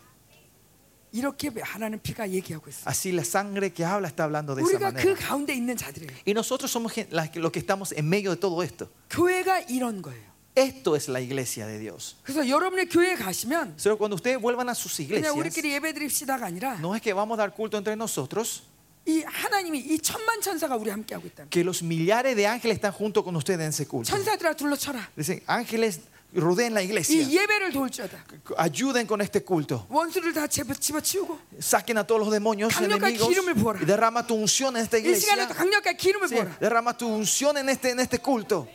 이렇게 1.12 1.50
하나는 1.62 2.00
피가 2.02 2.30
얘기하고 2.30 2.70
있어요. 2.70 2.86
Así 2.88 3.12
la 3.12 3.24
sangre 3.24 3.72
que 3.74 3.84
habla 3.84 4.08
está 4.08 4.24
hablando 4.24 4.56
de 4.56 4.62
esa 4.64 4.70
우리가 4.78 4.92
그 4.94 5.12
manera. 5.12 5.16
가운데 5.28 5.54
있는 5.54 5.76
자들이에요. 5.76 6.12
Y 6.26 6.34
nosotros 6.34 6.72
somos 6.72 6.94
gen- 6.94 7.08
los 7.12 7.52
que 7.52 7.60
estamos 7.60 7.92
en 7.92 8.08
medio 8.08 8.32
de 8.32 8.38
todo 8.38 8.64
esto. 8.64 8.88
교회가 9.10 9.62
이런 9.70 10.02
거예요. 10.02 10.32
Esto 10.56 10.96
es 10.98 11.08
la 11.10 11.20
iglesia 11.22 11.66
de 11.66 11.80
Dios. 11.80 12.16
그래서 12.24 12.48
여러분의 12.48 12.88
교회에 12.90 13.16
가시면 13.16 13.76
Pero 13.82 13.98
cuando 13.98 14.16
ustedes 14.16 14.40
vuelvan 14.42 14.68
a 14.70 14.74
sus 14.76 14.98
그냥 14.98 15.08
iglesias, 15.34 15.36
우리끼리 15.36 15.74
예배 15.74 15.94
드립시다가 15.94 16.46
아니라 16.48 16.78
no 16.80 16.94
es 16.96 17.02
que 17.02 17.14
vamos 17.14 17.40
a 17.40 17.44
dar 17.44 17.54
culto 17.56 17.78
entre 17.78 17.96
nosotros, 17.96 18.64
이 19.08 19.24
하나님이 19.26 19.80
이 19.80 19.98
천만 20.00 20.40
천사가 20.42 20.76
우리 20.76 20.90
함께 20.92 21.16
하고 21.16 21.28
거예요. 21.28 21.50
que 21.50 21.64
los 21.64 21.82
millares 21.82 22.36
de 22.36 22.46
ángeles 22.48 22.76
están 22.78 22.92
junto 22.92 23.24
con 23.24 23.36
ustedes 23.36 23.60
en 23.62 23.70
ese 23.70 23.88
culto. 23.88 24.12
천사들아 24.12 24.54
둘러쳐라. 24.56 25.10
Dicen, 25.18 25.42
ángeles 25.48 26.02
rodeen 26.35 26.75
la 26.75 26.83
iglesia, 26.83 27.23
이 27.23 27.33
예배를 27.37 27.73
도울 27.73 27.89
줄다. 27.91 28.19
ayuden 28.59 29.07
con 29.07 29.21
este 29.23 29.41
culto. 29.45 29.87
원수를 29.89 30.33
다 30.35 30.47
집어 30.47 30.75
집어치우고 30.75 31.39
Saquen 31.59 31.97
a 31.99 32.05
todos 32.07 32.21
los 32.21 32.31
demonios 32.31 32.75
강력한 32.75 33.09
enemigos 33.15 33.29
기름을 33.29 33.55
부어라. 33.55 33.81
y 33.81 33.87
derrama 33.87 34.27
tu 34.27 34.35
unción 34.35 34.77
en 34.77 34.83
esta 34.85 34.99
이 34.99 35.03
시간에 35.17 35.43
iglesia. 35.45 35.49
또 35.49 35.55
강력한 35.55 35.97
기름을 35.97 36.29
Sí, 36.29 36.35
부어라. 36.35 36.59
derrama 36.61 36.97
tu 36.97 37.07
unción 37.09 37.57
en 37.57 37.69
este, 37.71 37.91
en 37.91 38.01
este 38.01 38.19
culto. 38.19 38.69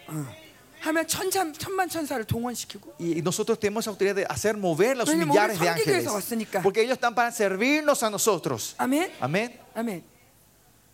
하면 0.82 1.06
천천 1.06 1.54
천만 1.54 1.88
천사를 1.88 2.26
동원시키고 2.26 2.95
Y 2.99 3.22
nosotros 3.22 3.60
tenemos 3.60 3.86
autoridad 3.88 4.16
de 4.16 4.26
hacer 4.28 4.58
mover 4.58 4.97
los 4.97 5.08
왜냐면 5.10 5.30
millares 5.30 5.60
우리 5.60 5.62
de 5.62 5.68
섬기기 5.68 5.70
ángeles. 5.70 6.02
위해서 6.02 6.14
왔으니까. 6.16 6.62
Porque 6.64 6.82
ellos 6.82 6.93
están 6.97 7.14
para 7.14 7.30
servirnos 7.32 8.02
a 8.02 8.10
nosotros. 8.10 8.74
아멘. 8.80 9.12
Amén. 9.22 9.54
아멘. 9.76 10.02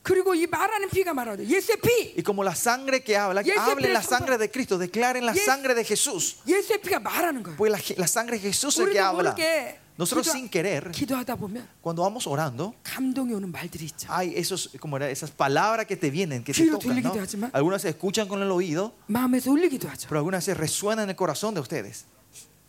그리고 0.04 0.34
이 0.34 0.48
말하는 0.48 0.90
피가 0.90 1.14
말하죠. 1.14 1.44
예수의 1.46 1.78
피. 1.82 2.14
Y 2.16 2.24
como 2.24 2.42
la 2.44 2.56
sangre 2.56 3.04
que 3.04 3.18
habla, 3.18 3.42
Y 3.44 3.52
ese 3.52 3.60
hablen 3.60 3.92
la 3.92 4.00
preso- 4.02 4.10
sangre 4.10 4.38
de 4.38 4.50
Cristo, 4.50 4.78
declaren 4.78 5.26
la 5.26 5.34
Y 5.34 5.40
es- 5.40 5.46
sangre 5.46 5.76
de 5.76 5.84
Jesús. 5.84 6.38
예수의 6.48 6.80
피가 6.82 7.00
말하는 7.00 7.44
거예요. 7.44 7.58
Pues 7.58 7.70
la, 7.72 7.80
la 7.98 8.08
sangre 8.08 8.38
de 8.40 8.44
Jesús 8.48 8.76
es 8.76 8.80
el 8.80 8.92
que 8.94 9.00
우리도 9.02 9.04
habla. 9.04 9.32
모르게 9.36 9.80
Nosotros 9.98 10.28
기도- 10.30 10.32
sin 10.38 10.48
querer, 10.50 10.92
기도하다 10.92 11.36
보면 11.36 11.68
cuando 11.82 12.04
vamos 12.04 12.26
orando, 12.28 12.74
감동이 12.84 13.34
오는 13.34 13.52
말들이 13.52 13.84
있죠. 13.92 14.08
hay 14.10 14.32
esos, 14.38 14.70
como 14.80 14.96
era, 14.96 15.10
esas 15.10 15.32
palabras 15.32 15.88
que 15.88 15.98
te 15.98 16.10
vienen, 16.12 16.44
que 16.44 16.54
te 16.54 16.64
귀로 16.64 16.78
tocan. 16.80 16.96
¿no? 17.04 17.12
들리기도 17.12 17.20
하지만- 17.20 17.50
Algunas 17.52 17.82
se 17.82 17.90
escuchan 17.90 18.30
con 18.30 18.42
el 18.42 18.50
oído, 18.52 18.94
마음에서 19.10 19.52
울리기도 19.52 19.90
하죠. 19.90 20.08
pero 20.08 20.20
algunas 20.20 20.46
se 20.46 20.54
resuenan 20.54 21.04
en 21.06 21.10
el 21.10 21.16
corazón 21.18 21.54
de 21.56 21.60
ustedes. 21.60 22.06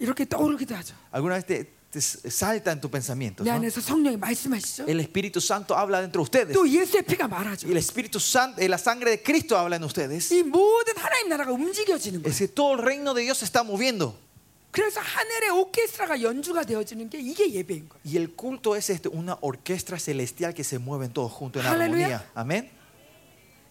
이렇게 0.00 0.24
떠오르기도 0.24 0.74
하죠. 0.74 0.94
Algunas 1.12 1.44
te, 1.46 1.70
te 1.92 2.00
salta 2.02 2.70
en 2.70 2.80
tu 2.80 2.90
pensamiento. 2.90 3.42
내 3.44 3.50
안에서 3.50 3.80
성령이 3.80 4.16
말씀하시죠. 4.18 4.84
El 4.88 5.00
Espíritu 5.00 5.40
Santo 5.40 5.74
habla 5.76 6.00
dentro 6.00 6.20
de 6.20 6.24
ustedes. 6.24 6.52
또 6.52 6.68
예수의 6.68 7.02
피가 7.04 7.26
말하죠. 7.28 7.66
Y 7.66 7.72
el 7.72 7.78
Espíritu 7.78 8.20
Santo, 8.20 8.60
eh, 8.60 8.68
la 8.68 8.76
sangre 8.78 9.10
de 9.10 9.22
Cristo 9.22 9.56
habla 9.56 9.76
en 9.76 9.84
ustedes. 9.84 10.30
이 10.32 10.42
모든 10.42 10.94
하나님 10.96 11.28
나라가 11.30 11.50
움직여지는 11.52 12.22
거예요. 12.22 12.28
Es 12.30 12.38
que 12.38 12.48
todo 12.48 12.74
el 12.74 12.80
reino 12.84 13.14
de 13.14 13.22
Dios 13.22 13.38
se 13.38 13.46
está 13.46 13.62
moviendo. 13.64 14.14
그래서 14.70 15.00
하늘의 15.00 15.48
오케스트라가 15.50 16.20
연주가 16.20 16.62
되어지는 16.62 17.08
게 17.08 17.18
이게 17.18 17.50
예배인 17.50 17.88
거예요. 17.88 18.00
Y 18.04 18.16
el 18.18 18.36
culto 18.36 18.76
es 18.76 18.90
este, 18.90 19.08
una 19.08 19.38
orquesta 19.40 19.98
celestial 19.98 20.52
que 20.52 20.62
se 20.64 20.78
mueven 20.78 21.10
todos 21.10 21.32
juntos 21.32 21.64
en 21.64 21.68
Aleluya. 21.72 22.20
armonía. 22.20 22.30
Amén. 22.34 22.70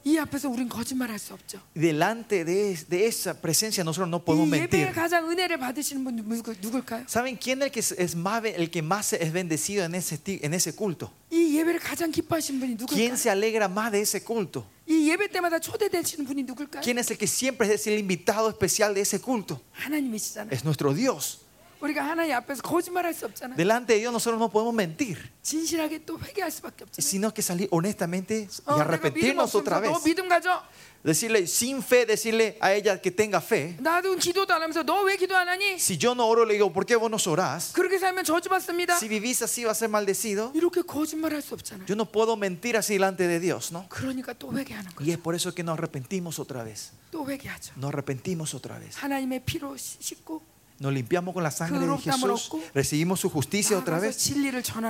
이 0.06 0.18
앞에서 0.18 0.48
우린 0.48 0.70
거짓말할 0.70 1.20
수 1.20 1.34
없죠. 1.34 1.60
Delante 1.76 2.46
de, 2.46 2.78
de 2.88 3.08
esa 3.08 3.34
presencia 3.34 3.84
nosotros 3.84 4.08
no 4.08 4.24
podemos 4.24 4.48
이 4.48 4.62
예배에 4.62 4.86
mentir. 4.88 4.94
가장 4.94 5.30
은혜를 5.30 5.58
받으시는 5.60 6.02
분 6.06 6.16
누구, 6.16 6.56
누굴까요? 6.62 7.04
¿Saben 7.10 7.36
quién 7.36 7.60
es 7.62 7.66
el 7.66 7.72
que 7.74 7.80
es, 7.82 7.92
es 7.92 8.16
más, 8.16 8.42
el 8.46 8.70
que 8.72 8.82
más 8.82 9.12
es 9.12 9.34
bendecido 9.34 9.84
en 9.84 9.96
ese, 9.96 10.18
ti- 10.18 10.40
en 10.42 10.54
ese 10.54 10.72
culto? 10.74 11.12
이 11.30 11.58
예배를 11.60 11.80
가장 11.82 12.10
기뻐하시는 12.12 12.58
분이 12.58 12.78
¿Quién 12.88 13.12
누굴까요? 13.12 13.16
se 13.18 13.30
alegra 13.30 13.68
más 13.68 13.92
de 13.92 14.00
ese 14.00 14.24
culto? 14.24 14.64
이 14.88 15.10
예배 15.10 15.28
때마다 15.28 15.60
초대되시는 15.60 16.26
분이 16.26 16.44
누굴까요? 16.44 16.84
¿Quién 16.84 17.00
es 17.00 17.12
el 17.12 17.18
que 17.18 17.28
siempre 17.28 17.68
es 17.74 17.86
el 17.88 18.00
invitado 18.00 18.48
especial 18.48 18.94
de 18.94 19.02
ese 19.02 19.20
culto? 19.20 19.60
하나님이시잖아요. 19.74 20.54
Es 20.56 20.64
nuestro 20.64 20.94
Dios. 20.94 21.41
우리가 21.82 22.02
하나님 22.04 22.34
앞에서 22.36 22.64
거짓말할 22.64 23.14
수 23.14 23.26
없잖아요. 23.28 23.56
Delante 23.56 23.94
de 23.94 24.00
Dios 24.00 24.12
nosotros 24.12 24.40
no 24.42 24.50
podemos 24.50 24.74
mentir, 24.74 25.18
진실하게 25.44 26.06
또 26.06 26.18
회개할 26.20 26.50
수밖에 26.50 26.86
없잖아요. 26.86 26.98
sino 27.06 27.32
que 27.32 27.44
salir 27.44 27.68
honestamente 27.72 28.48
y 28.50 28.50
어, 28.66 28.78
내가 28.82 28.98
믿음 28.98 29.38
arrepentirnos 29.38 29.54
otra 29.54 29.78
없으면서 29.78 29.82
vez. 29.82 29.94
너 29.94 30.04
믿음 30.04 30.28
가져. 30.28 30.64
Decirle 31.06 31.44
sin 31.46 31.84
fe, 31.84 32.08
decirle 32.08 32.58
a 32.60 32.74
ella 32.74 33.00
que 33.00 33.12
tenga 33.12 33.38
fe. 33.40 33.78
나도 33.80 34.16
기도도 34.18 34.56
안 34.56 34.64
하면서 34.64 34.82
너 34.84 35.04
왜 35.06 35.16
기도 35.18 35.38
안 35.38 35.48
하니? 35.48 35.76
Si 35.78 36.00
yo 36.00 36.14
no 36.16 36.26
oro, 36.28 36.44
le 36.46 36.56
digo, 36.56 36.74
¿por 36.74 36.84
qué 36.88 36.96
vos 36.98 37.12
no 37.12 37.18
orás? 37.32 37.72
그렇게 37.74 38.00
살면 38.00 38.26
저주받습니다. 38.26 38.98
Si 38.98 39.08
vivís 39.08 39.44
así, 39.44 39.64
va 39.64 39.72
a 39.72 39.76
ser 39.76 39.88
maldecido. 39.90 40.52
이렇게 40.56 40.82
거짓말할 40.82 41.44
수 41.44 41.54
없잖아요. 41.54 41.86
Yo 41.86 41.94
no 41.96 42.06
puedo 42.12 42.36
mentir 42.36 42.76
así 42.76 42.94
delante 42.98 43.28
de 43.28 43.40
Dios, 43.40 43.72
¿no? 43.72 43.86
그러니까 43.88 44.34
또 44.34 44.52
회개하는 44.52 44.96
거예요. 44.96 45.06
Y 45.06 45.12
es 45.14 45.20
por 45.20 45.36
eso 45.36 45.54
que 45.54 45.62
nos 45.64 45.78
arrepentimos 45.78 46.40
otra 46.40 46.64
vez. 46.64 46.92
또 47.12 47.30
회개하죠. 47.30 47.74
Nos 47.78 47.94
arrepentimos 47.94 48.56
otra 48.56 48.80
vez. 48.80 48.98
하나님의 48.98 49.46
피로 49.46 49.78
시- 49.78 49.98
씻고 50.02 50.42
Nos 50.79 50.93
limpiamos 50.93 51.33
con 51.35 51.43
la 51.43 51.51
sangre 51.51 51.87
de 51.87 51.99
Jesús, 51.99 52.51
recibimos 52.75 53.21
su 53.21 53.31
justicia 53.31 53.79
otra 53.79 54.01
vez 54.01 54.31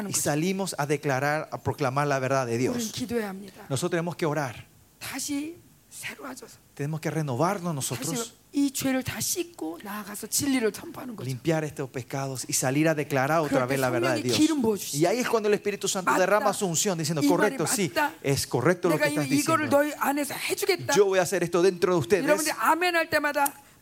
y 0.09 0.13
salimos 0.15 0.75
a 0.79 0.87
declarar, 0.87 1.49
a 1.53 1.59
proclamar 1.63 2.07
la 2.07 2.19
verdad 2.19 2.47
de 2.47 2.57
Dios. 2.59 2.93
Nosotros 3.69 3.91
tenemos 3.91 4.17
que 4.17 4.27
orar. 4.27 4.67
Tenemos 6.75 7.01
que 7.01 7.11
renovarnos 7.11 7.75
nosotros. 7.75 8.35
Limpiar 11.25 11.65
estos 11.65 11.89
pecados 11.91 12.45
y 12.49 12.53
salir 12.53 12.89
a 12.89 12.95
declarar 12.95 13.41
otra 13.41 13.67
vez 13.67 13.79
la 13.81 13.91
verdad 13.91 14.15
de 14.15 14.23
Dios. 14.23 14.95
Y 14.95 15.07
ahí 15.07 15.19
es 15.19 15.29
cuando 15.29 15.49
el 15.49 15.55
Espíritu 15.55 15.89
Santo 15.89 16.13
derrama 16.19 16.53
su 16.55 16.67
unción 16.67 16.99
diciendo, 16.99 17.23
correcto, 17.29 17.67
sí, 17.67 17.93
es 18.23 18.47
correcto 18.47 18.89
lo 18.89 18.99
que 18.99 19.09
estás 19.09 19.29
diciendo. 19.29 19.83
Yo 20.95 21.07
voy 21.07 21.19
a 21.19 21.23
hacer 21.23 21.43
esto 21.43 21.63
dentro 21.63 21.93
de 21.95 21.99
ustedes. 21.99 22.25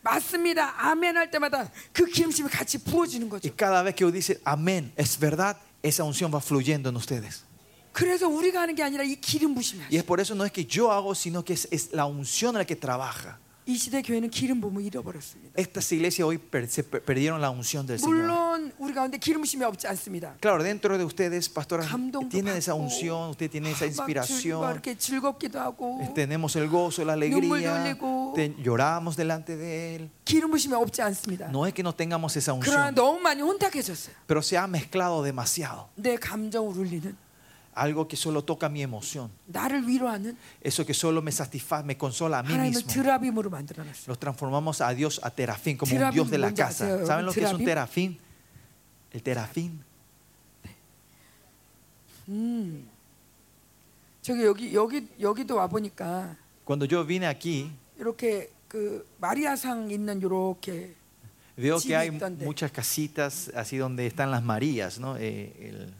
맞습니다. 0.02 0.74
아멘 0.78 1.16
할 1.16 1.30
때마다 1.30 1.70
그 1.92 2.06
기름심이 2.06 2.48
같이 2.48 2.78
부어지는 2.78 3.28
거죠. 3.28 3.48
Y 3.48 3.56
cada 3.56 3.82
vez 3.82 3.94
que 3.94 4.04
uno 4.04 4.12
dice, 4.12 4.40
amén, 4.44 4.92
es 4.96 5.18
verdad, 5.18 5.56
esa 5.82 6.04
unción 6.04 6.32
va 6.32 6.40
fluyendo 6.40 6.88
en 6.88 6.96
ustedes. 6.96 7.44
그래서 7.92 8.28
우리가 8.28 8.60
하는 8.60 8.74
게 8.74 8.82
아니라 8.82 9.04
이 9.04 9.16
기름 9.16 9.54
부심이 9.54 9.82
Y 9.90 9.96
es 9.96 10.04
por 10.04 10.20
eso 10.20 10.34
no 10.34 10.44
es 10.44 10.52
que 10.52 10.64
yo 10.66 10.92
hago, 10.92 11.14
sino 11.14 11.44
que 11.44 11.54
es, 11.54 11.66
es 11.70 11.92
la 11.92 12.06
unción 12.06 12.54
la 12.54 12.64
que 12.64 12.76
trabaja. 12.76 13.38
이 13.68 13.74
시대 13.76 14.00
교회는 14.00 14.30
기름 14.30 14.60
부음을 14.60 14.80
잃어버렸습니다. 14.84 15.50
Estas 15.58 15.90
iglesias 15.90 16.22
hoy 16.24 16.38
per- 16.38 16.68
se 16.70 16.84
per- 16.84 17.02
perdieron 17.02 17.40
la 17.40 17.50
unción 17.50 17.84
del 17.84 17.98
Señor. 17.98 18.14
물론 18.14 18.72
우리 18.78 18.94
가운데 18.94 19.18
기름 19.18 19.40
부심이 19.42 19.64
없지 19.64 19.88
않습니다. 19.88 20.36
Claro, 20.40 20.62
dentro 20.62 20.96
de 20.96 21.02
ustedes, 21.04 21.48
pastoras, 21.48 21.88
감동도 21.90 22.28
tienen 22.30 22.54
esa 22.54 22.74
받고, 22.74 22.84
unción, 22.84 23.30
usted 23.30 23.50
tiene 23.50 23.72
esa 23.72 23.86
막 23.86 23.90
즐- 23.90 23.96
막 23.98 24.06
inspiración. 24.06 24.70
이렇게 24.70 24.94
즐겁기도 24.96 25.58
하고 25.58 25.98
Tenemos 26.14 26.54
el 26.54 26.68
gozo, 26.68 27.02
la 27.04 27.16
눈물도 27.16 27.56
alegría, 27.56 27.82
흘리고. 27.82 28.32
te- 28.36 28.54
lloramos 28.62 29.16
delante 29.16 29.56
de 29.56 29.96
Él. 29.96 30.10
기름 30.24 30.52
부심이 30.52 30.72
없지 30.74 31.02
않습니다. 31.02 31.50
No 31.50 31.66
es 31.66 31.74
que 31.74 31.82
no 31.82 31.92
tengamos 31.92 32.36
esa 32.36 32.52
그러나 32.54 32.90
unción, 32.90 32.94
너무 32.94 33.18
많이 33.18 33.42
혼탁해졌어요. 33.42 34.14
pero 34.28 34.42
se 34.42 34.56
ha 34.56 34.68
mezclado 34.68 35.24
demasiado. 35.24 35.88
내 35.96 36.14
감정을 36.14 36.78
울리는 36.78 37.16
algo 37.73 38.07
que 38.07 38.17
solo 38.17 38.43
toca 38.43 38.69
mi 38.69 38.81
emoción. 38.81 39.31
Eso 40.61 40.85
que 40.85 40.93
solo 40.93 41.21
me 41.21 41.31
satisface, 41.31 41.83
me 41.85 41.97
consola 41.97 42.39
a 42.39 42.43
mí 42.43 42.53
mismo. 42.63 42.79
Los 44.07 44.19
transformamos 44.19 44.81
a 44.81 44.93
Dios 44.93 45.19
a 45.23 45.29
terafín, 45.31 45.77
como 45.77 45.91
un 45.95 46.11
Dios 46.11 46.29
de 46.29 46.37
la 46.37 46.53
casa. 46.53 47.05
¿Saben 47.05 47.25
lo 47.25 47.31
que 47.33 47.43
es 47.43 47.53
un 47.53 47.65
terafín? 47.65 48.17
El 49.11 49.23
terafín. 49.23 49.83
Cuando 56.63 56.85
yo 56.85 57.03
vine 57.03 57.27
aquí, 57.27 57.71
veo 61.57 61.79
que 61.81 61.95
hay 61.95 62.11
muchas 62.45 62.71
casitas 62.71 63.51
así 63.55 63.77
donde 63.77 64.07
están 64.07 64.31
las 64.31 64.43
Marías, 64.43 64.99
¿no? 64.99 65.17
Eh, 65.17 65.51
el, 65.59 65.93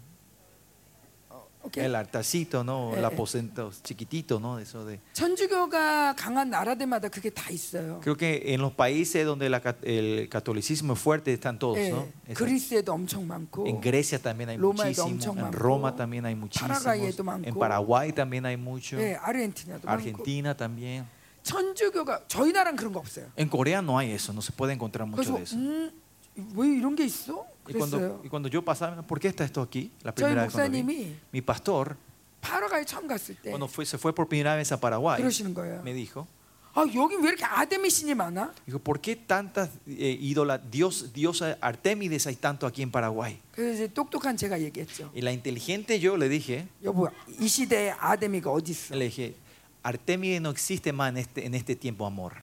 이렇게 1.67 1.85
el 1.85 1.97
altarcito, 1.97 2.63
¿no? 2.63 2.93
Eh, 2.95 2.99
El 2.99 3.03
eh. 3.05 3.07
aposento 3.09 3.73
chiquitito, 3.83 4.39
¿no? 4.39 4.61
Eso 4.61 4.85
de. 4.87 5.01
천주교가 5.15 6.15
강한 6.15 6.49
나라들마다 6.51 7.09
그게 7.09 7.29
다 7.31 7.51
있어요. 7.51 7.99
Creo 8.03 8.17
que 8.17 8.55
en 8.55 8.61
los 8.61 8.73
países 8.73 9.27
donde 9.27 9.49
la 9.51 9.61
cat- 9.61 9.83
el 9.85 10.29
catolicismo 10.31 10.93
es 10.95 11.01
fuerte 11.01 11.33
están 11.33 11.59
todos, 11.59 11.79
예, 11.79 11.91
¿no? 11.91 12.07
Esa- 12.29 12.35
그리스에도 12.39 12.93
엄청 12.93 13.27
많고 13.27 13.67
En 13.67 13.81
Grecia 13.81 14.21
también 14.21 14.51
hay 14.51 14.57
로마에도 14.59 15.03
muchísimo, 15.03 15.07
엄청 15.09 15.37
en 15.39 15.45
많고, 15.51 15.59
Roma 15.59 15.97
también 15.97 16.25
hay 16.25 16.37
muchísimos, 16.37 16.79
파라과이에도 16.85 17.25
많고, 17.25 17.49
en 17.49 17.55
Paraguay 17.59 18.13
también 18.13 18.47
hay 18.47 18.57
mucho, 18.57 18.97
예, 19.01 19.17
아르헨티나도 19.17 19.87
많고 19.87 19.91
Argentina 19.91 20.55
también. 20.57 21.05
천주교가 21.43 22.23
저희 22.29 22.53
나라는 22.53 22.77
그런 22.77 22.93
거 22.93 23.01
없어요. 23.01 23.27
En 23.37 23.49
Corea 23.51 23.81
no 23.83 23.99
hay 23.99 24.13
eso, 24.13 24.33
no 24.33 24.41
se 24.41 24.53
puede 24.53 24.73
encontrar 24.73 25.07
mucho 25.09 25.23
그래서 25.23 25.35
de 25.37 25.43
eso. 25.43 25.57
음, 25.57 25.91
왜 26.55 26.69
이런 26.79 26.95
게 26.95 27.05
있어? 27.05 27.45
Y 27.69 27.75
cuando, 27.75 27.99
그랬어요. 27.99 28.21
y 28.25 28.29
cuando 28.29 28.49
yo 28.49 28.63
pasaba, 28.63 29.03
¿por 29.03 29.19
qué 29.19 29.29
está 29.29 29.45
esto 29.45 29.61
aquí? 29.61 29.91
La 30.05 30.13
저희 30.13 30.25
primera 30.25 30.45
vez 30.45 30.53
cuando 30.53 30.71
vi. 30.71 30.83
목사님이 30.83 31.17
Mi 31.33 31.41
pastor, 31.43 31.97
파라과이 32.41 32.85
처음 32.87 33.09
갔을 33.09 33.35
때 33.35 33.51
cuando 33.51 33.67
fue, 33.67 33.85
se 33.85 33.99
fue 33.99 34.13
por 34.15 34.29
primera 34.29 34.55
vez 34.55 34.71
a 34.73 34.77
Paraguay, 34.79 35.21
그러시는 35.21 35.53
거예요. 35.53 35.83
me 35.83 35.93
dijo, 35.93 36.27
아 36.75 36.85
여기 36.95 37.17
왜 37.17 37.31
이렇게 37.31 37.45
아데미 37.45 37.91
신이 37.91 38.15
많아? 38.15 38.53
dijo, 38.67 38.79
¿por 38.79 39.01
qué 39.01 39.17
tantas 39.17 39.71
eh, 39.89 40.17
ídolas, 40.21 40.61
Dios, 40.71 41.13
diosa 41.13 41.59
Artemides 41.61 42.27
hay 42.29 42.37
tanto 42.37 42.67
aquí 42.69 42.83
en 42.83 42.93
Paraguay? 42.93 43.41
그래서 43.51 43.75
이제 43.75 43.93
똑똑한 43.93 44.37
제가 44.37 44.61
얘기했죠. 44.61 45.11
Y 45.13 45.23
la 45.23 45.33
inteligente 45.33 45.99
yo 45.99 46.17
le 46.17 46.29
dije, 46.29 46.69
여보 46.85 47.09
이 47.41 47.49
시대에 47.49 47.91
아데미가 47.99 48.51
어디 48.53 48.71
있어? 48.73 48.95
le 48.95 49.07
dije, 49.07 49.35
Artemides 49.83 50.41
no 50.41 50.51
existe 50.51 50.93
más 50.93 51.09
en 51.11 51.17
este, 51.19 51.47
en 51.47 51.55
este 51.55 51.75
tiempo, 51.75 52.07
amor. 52.07 52.35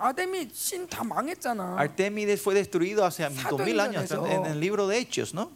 아데미 0.00 0.48
신 0.52 0.86
다 0.88 1.02
망했잖아. 1.04 1.76
Artemides 1.78 2.40
fue 2.42 2.54
destruido 2.54 3.04
hace 3.04 3.24
Sato 3.30 3.56
2000 3.56 3.80
años 3.80 4.10
Indonesio. 4.10 4.26
en 4.26 4.46
el 4.52 4.60
libro 4.60 4.86
de 4.86 4.98
Hechos, 4.98 5.32
¿no? 5.34 5.50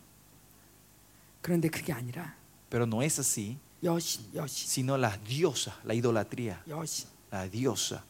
그런데 1.43 1.68
그게 1.68 1.93
아니라 1.93 2.35
Pero 2.70 2.87
no 2.87 3.03
es 3.03 3.18
así, 3.18 3.59
여신, 3.83 4.24
여신, 4.35 4.68
sino 4.68 4.97
las 4.97 5.22
diosas, 5.24 5.74
la 5.85 5.93
idolatría, 5.95 6.62
여신. 6.68 7.07
la 7.31 7.49
diosa. 7.51 8.03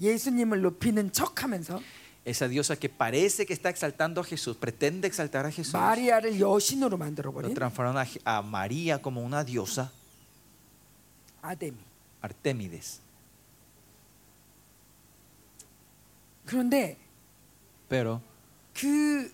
예수님을 0.00 0.60
높이는 0.62 1.12
척하면서 1.12 1.80
Esa 2.24 2.46
diosa 2.46 2.76
que 2.76 2.88
parece 2.90 3.46
que 3.46 3.54
está 3.54 3.70
exaltando 3.70 4.20
a 4.20 4.24
Jesús, 4.24 4.54
pretende 4.56 5.08
exaltar 5.08 5.46
a 5.46 5.50
Jesús, 5.50 5.72
마리아를 5.72 6.38
여신으로 6.38 6.90
lo 6.90 6.98
만들어버린 6.98 7.54
transformaron 7.54 7.96
a, 8.24 8.38
a 8.38 8.42
María 8.42 9.00
como 9.00 9.22
una 9.22 9.42
diosa, 9.44 9.90
아데미. 11.42 11.76
Artemides. 12.20 13.00
그런데 16.45 16.97
Pero 17.89 18.21
그 18.73 19.31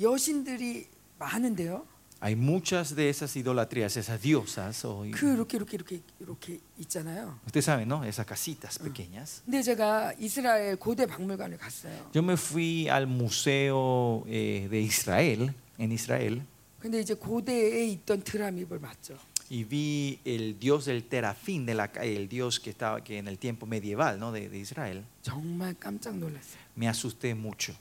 여신들이 0.00 0.86
많은데요. 1.18 1.86
hay 2.20 2.34
muchas 2.34 2.94
de 2.96 3.08
esas 3.10 3.36
idolatrías, 3.36 3.96
esas 3.96 4.20
diosas. 4.20 4.84
o- 4.86 5.04
그 5.12 5.32
이렇게 5.34 5.56
이렇게 5.58 5.76
이렇게 5.76 6.00
이렇게 6.20 6.60
있잖아요. 6.78 7.38
Ustedes 7.46 7.64
saben, 7.66 7.88
¿no? 7.88 8.04
Esas 8.04 8.26
casitas 8.26 8.78
pequeñas. 8.78 9.42
근데 9.44 9.62
제가 9.62 10.12
이스라엘 10.18 10.76
고대 10.76 11.06
박물관을 11.06 11.58
갔어요. 11.58 12.10
Yo 12.14 12.22
me 12.22 12.34
fui 12.34 12.88
al 12.88 13.06
museo 13.06 14.24
eh, 14.28 14.66
de 14.70 14.80
Israel, 14.80 15.52
en 15.78 15.92
Israel, 15.92 16.42
근데 16.80 17.00
이제 17.00 17.14
고대에 17.14 17.86
있던 17.88 18.22
드라밉을 18.22 18.78
봤죠. 18.80 19.16
y 19.49 19.63
vi 19.65 20.19
el 20.23 20.57
dios 20.59 20.85
del 20.85 21.03
terafín, 21.03 21.65
de 21.65 21.73
la, 21.75 21.89
ca- 21.91 22.03
el 22.03 22.29
dios 22.29 22.59
que 22.59 22.69
estaba 22.69 23.03
que 23.03 23.17
en 23.17 23.27
el 23.27 23.37
tiempo 23.37 23.65
medieval 23.65 24.17
¿no? 24.19 24.31
de, 24.31 24.47
de 24.49 24.57
Israel. 24.59 25.03
정말 25.23 25.75
깜짝 25.77 26.15
놀랐어요. 26.15 26.59
Me 26.75 26.87
asusté 26.87 27.35
mucho. 27.35 27.73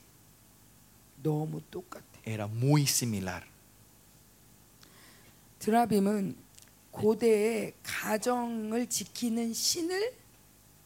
너무 1.23 1.61
똑같아. 1.71 2.03
Era 2.25 2.47
muy 2.49 2.83
similar. 2.87 3.45
드라빔은 5.59 6.37
고대의 6.91 7.75
가정을 7.83 8.89
지키는 8.89 9.53
신을 9.53 10.15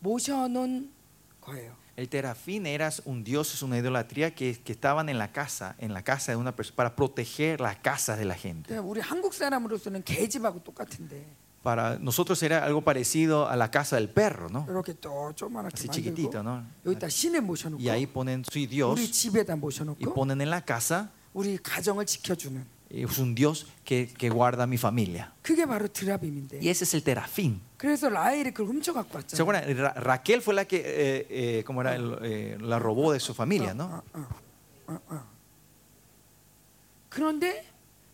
모셔놓은 0.01 0.91
거예요. 1.41 1.76
El 1.99 2.09
terafín 2.09 2.66
era 2.66 2.91
un 3.05 3.22
dios, 3.22 3.55
es 3.55 3.62
una 3.62 3.78
idolatría 3.78 4.35
que, 4.35 4.59
que 4.59 4.72
estaban 4.72 5.09
en 5.09 5.18
la 5.18 5.30
casa, 5.30 5.76
en 5.78 5.95
la 5.95 6.03
casa 6.03 6.32
de 6.32 6.37
una 6.37 6.55
persona, 6.55 6.76
para 6.76 6.97
proteger 6.97 7.61
la 7.61 7.80
casa 7.80 8.16
de 8.16 8.24
la 8.24 8.35
gente. 8.35 8.74
그러니까 8.74 8.82
우리 8.82 9.01
한국 9.01 9.32
사람으로서는 9.32 10.03
개집하고 10.05 10.62
똑같은데 10.64 11.24
Para 11.62 11.99
nosotros 11.99 12.43
era 12.43 12.62
algo 12.62 12.82
parecido 12.82 13.49
a 13.49 13.57
la 13.57 13.70
casa 13.70 13.97
del 13.97 14.11
perro, 14.11 14.51
¿no? 14.51 14.66
이렇게 14.68 14.93
또 15.01 15.32
조그맣게 15.35 15.72
Así 15.72 15.87
만들고 15.87 15.93
chiquitito, 15.93 16.43
¿no? 16.43 16.62
여기다 16.85 17.09
신을 17.09 17.41
모셔놓고 17.41 17.82
Y 17.82 17.89
ahí 17.89 18.07
ponen 18.07 18.45
su 18.45 18.59
Dios 18.68 18.93
우리 18.93 19.11
집에다 19.11 19.55
y 19.55 19.59
모셔놓고 19.59 20.12
ponen 20.12 20.43
en 20.43 20.51
la 20.51 20.61
casa, 20.61 21.09
우리 21.32 21.57
가정을 21.57 22.05
지켜주는 22.05 22.66
es 22.91 23.18
un 23.18 23.35
Dios 23.35 23.66
que, 23.85 24.09
que 24.09 24.28
guarda 24.28 24.64
a 24.64 24.66
mi 24.66 24.76
familia. 24.76 25.32
그게 25.43 25.64
바로 25.64 25.89
드라빔인데 25.89 26.59
Y 26.61 26.68
ese 26.68 26.85
es 26.85 26.93
el 26.95 27.03
terafín. 27.03 27.61
그래서 27.78 28.09
라헬이 28.09 28.53
그걸 28.53 28.66
훔쳐 28.74 28.93
갖고 28.93 29.20
¿Se 29.20 29.43
왔잖아요. 29.43 29.43
acuerdan? 29.43 29.76
Ra- 29.76 29.95
Raquel 29.97 30.41
fue 30.41 30.55
la 30.55 30.64
que, 30.64 30.76
eh, 30.78 31.26
eh, 31.28 31.64
¿cómo 31.66 31.80
era? 31.82 31.95
El, 31.95 32.18
eh, 32.22 32.57
la 32.61 32.78
robó 32.78 33.12
de 33.12 33.20
su 33.20 33.35
familia, 33.35 33.74
¿no? 33.74 33.85
어, 33.85 34.03
어, 34.14 34.93
어, 34.95 35.01
어. 35.11 35.22
그런데 37.09 37.64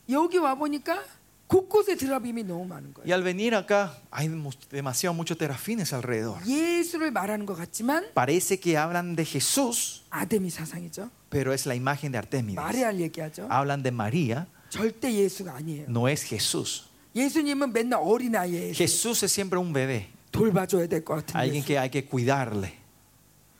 여기 0.08 0.38
와 0.38 0.54
보니까 0.54 1.02
곳곳에 1.46 1.96
드라빔이 1.96 2.44
너무 2.44 2.64
많은 2.66 2.92
Y 2.96 3.10
거예요. 3.10 3.14
al 3.14 3.22
venir 3.24 3.54
acá 3.56 3.92
hay 4.12 4.28
mu- 4.28 4.52
demasiado 4.70 5.14
muchos 5.14 5.36
terafines 5.36 5.92
alrededor. 5.92 6.38
예수를 6.46 7.10
말하는 7.10 7.44
것 7.44 7.56
같지만 7.56 8.12
Parece 8.14 8.60
que 8.60 8.76
hablan 8.78 9.16
de 9.16 9.24
Jesús, 9.24 10.02
아데미 10.10 10.50
사상이죠. 10.50 11.10
pero 11.28 11.52
es 11.52 11.66
la 11.66 11.74
imagen 11.74 12.12
de 12.12 12.18
Artemides. 12.18 12.54
마리아를 12.56 13.00
얘기하죠. 13.00 13.48
Hablan 13.50 13.82
de 13.82 13.90
María, 13.90 14.46
절대 14.68 15.12
예수가 15.12 15.52
아니에요. 15.56 15.86
no 15.88 16.06
es 16.08 16.22
Jesús. 16.22 16.86
예수님은 17.14 17.72
맨날 17.72 18.00
어린아이에 18.02 18.72
Jesús 18.72 19.22
es 19.24 19.32
siempre 19.32 19.58
un 19.58 19.72
bebé, 19.72 20.08
돌봐줘야 20.32 20.86
될 20.86 21.02
것 21.04 21.16
같은 21.26 21.34
alguien 21.36 21.62
예수. 21.62 21.66
que 21.66 21.78
hay 21.78 21.90
que 21.90 22.04
cuidarle, 22.06 22.72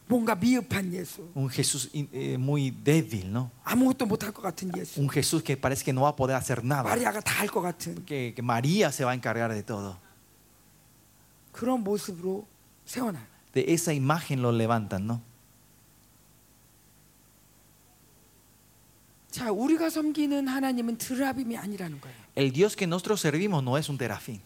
뭔가 0.08 0.34
미흡한 0.34 0.92
예수. 0.92 1.28
un 1.34 1.48
Jesús 1.50 1.88
in- 1.92 2.08
eh, 2.12 2.36
muy 2.38 2.70
débil, 2.70 3.32
¿no? 3.32 3.50
아무것도 3.64 4.06
못할 4.06 4.32
것 4.32 4.42
같은 4.42 4.70
예수. 4.76 5.00
Un 5.00 5.08
Jesús 5.08 5.42
que 5.42 5.56
parece 5.56 5.82
que 5.84 5.92
no 5.92 6.02
va 6.02 6.11
a 6.11 6.16
poder 6.16 6.36
hacer 6.36 6.62
nada, 6.64 6.84
마리아가 6.84 7.20
다 7.20 7.42
할 7.42 7.48
것 7.48 7.61
같은 7.62 8.04
que, 8.06 8.32
que 8.34 8.42
María 8.42 8.90
se 8.92 9.04
va 9.04 9.11
a 9.12 9.14
encargar 9.14 9.52
de 9.52 9.62
todo. 9.64 9.98
그런 11.52 11.82
모습으로 11.82 12.46
세워놔요. 12.86 13.26
De 13.52 13.64
esa 13.74 13.92
imagen 13.92 14.42
lo 14.42 14.52
levantan, 14.52 15.06
¿no? 15.08 15.20
자, 19.36 19.51
우리가 19.51 19.89
섬기는 19.89 20.47
하나님은 20.47 20.97
드라빔이 20.97 21.57
아니라는 21.57 21.99
거예요. 21.99 22.15
El 22.38 22.53
Dios 22.53 22.73
que 22.73 22.88
nosotros 22.88 23.19
servimos 23.19 23.61
no 23.61 23.77
es 23.77 23.89
un 23.89 23.97
terafín. 23.97 24.39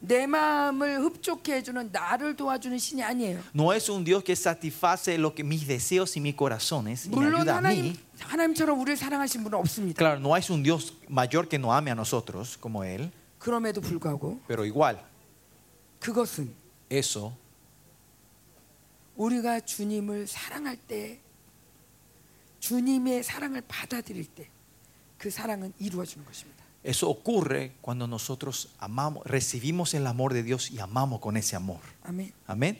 내 0.00 0.26
마음을 0.26 1.00
흡족해 1.00 1.56
해주는 1.56 1.90
나를 1.92 2.34
도와주는 2.34 2.78
신이 2.78 3.02
아니에요. 3.02 3.40
No 3.54 3.74
es 3.74 3.90
un 3.90 4.02
Dios 4.04 4.24
que 4.24 4.32
satisface 4.34 5.18
lo 5.18 5.34
que 5.34 5.44
mis 5.44 5.66
deseos 5.66 6.16
y 6.16 6.20
mis 6.22 6.34
corazones 6.34 7.04
y 7.04 7.10
me 7.10 7.16
물론 7.16 7.34
ayuda 7.42 7.52
a 7.52 7.56
하나님 7.58 7.92
mí. 7.92 7.96
하나님처럼 8.20 8.80
우리를 8.80 8.96
사랑하신 8.96 9.44
분은 9.44 9.58
없습니다. 9.58 9.98
Claro, 9.98 10.18
no 10.18 10.34
es 10.34 10.48
un 10.48 10.62
Dios 10.62 10.94
mayor 11.10 11.46
que 11.46 11.58
no 11.58 11.74
ame 11.74 11.90
a 11.90 11.94
nosotros 11.94 12.56
como 12.56 12.84
Él, 12.84 13.12
그럼에도 13.38 13.82
불구하고 13.82 14.40
pero 14.48 14.64
igual, 14.64 14.98
그것은 16.00 16.54
eso 16.90 17.34
우리가 19.16 19.60
주님을 19.60 20.26
사랑할 20.26 20.78
때 20.78 21.20
주님의 22.61 23.23
사랑을 23.23 23.61
받아들일 23.67 24.25
때 24.25 24.49
그 25.17 25.29
사랑은 25.29 25.73
이루어지는 25.79 26.25
것입니다. 26.25 26.63
Eso 26.83 27.09
ocurre 27.09 27.73
cuando 27.81 28.07
nosotros 28.07 28.69
amamos, 28.79 29.25
recibimos 29.25 29.93
el 29.93 30.07
amor 30.07 30.33
de 30.33 30.43
Dios 30.43 30.71
y 30.71 30.79
amamos 30.79 31.19
con 31.19 31.35
ese 31.35 31.55
amor. 31.55 31.79
아멘. 32.03 32.31
Amén. 32.45 32.77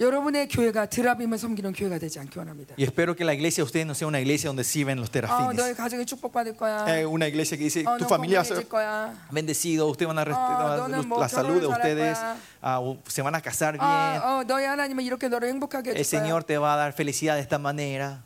여러분의 0.00 0.48
교회가 0.48 0.86
드라빔을 0.86 1.38
섬기는 1.38 1.72
교회가 1.72 1.98
되지 1.98 2.18
않기 2.20 2.38
원합니다. 2.38 2.74
Y 2.78 2.84
espero 2.84 3.16
que 3.16 3.24
la 3.24 3.32
iglesia 3.32 3.64
de 3.64 3.66
ustedes 3.66 3.86
no 3.86 3.94
sea 3.94 4.06
una 4.06 4.20
iglesia 4.20 4.48
donde 4.50 4.62
sirven 4.62 4.98
los 5.00 5.08
아, 5.08 5.12
terafines. 5.12 5.56
너의 5.56 5.74
가정이 5.74 6.04
축복받을 6.04 6.54
거야. 6.54 6.84
Eh, 6.86 7.06
una 7.06 7.26
iglesia 7.26 7.56
que 7.56 7.64
dice, 7.64 7.80
어, 7.86 7.96
tu 7.96 8.04
너 8.04 8.08
familia 8.08 8.40
va 8.40 8.44
a 8.44 8.44
건강해질 8.44 8.56
ser 8.60 8.68
거야. 8.68 9.14
bendecido, 9.32 9.88
ustedes 9.88 10.08
van 10.12 10.18
a 10.18 10.24
rest- 10.24 10.36
Ah, 10.36 10.76
la- 10.76 10.76
너는 10.84 11.08
뭐 11.08 11.16
la 11.18 11.28
salud 11.32 11.60
de 11.60 11.66
결혼을 11.66 11.72
ustedes, 11.80 12.18
잘할 12.18 12.36
ah, 12.60 12.80
u- 12.84 12.98
se 13.08 13.22
van 13.22 13.34
a 13.34 13.40
casar 13.40 13.72
bien, 13.80 13.88
아, 13.88 14.20
어, 14.20 14.44
너의 14.44 14.66
하나님은 14.68 15.02
이렇게 15.02 15.28
너를 15.28 15.48
행복하게 15.48 15.92
el 15.92 15.96
해줄 15.96 16.04
거야. 16.04 16.20
Señor 16.20 16.44
te 16.44 16.58
va 16.58 16.74
a 16.74 16.76
dar 16.76 16.92
felicidad 16.92 17.36
de 17.36 17.40
esta 17.40 17.56
manera. 17.58 18.20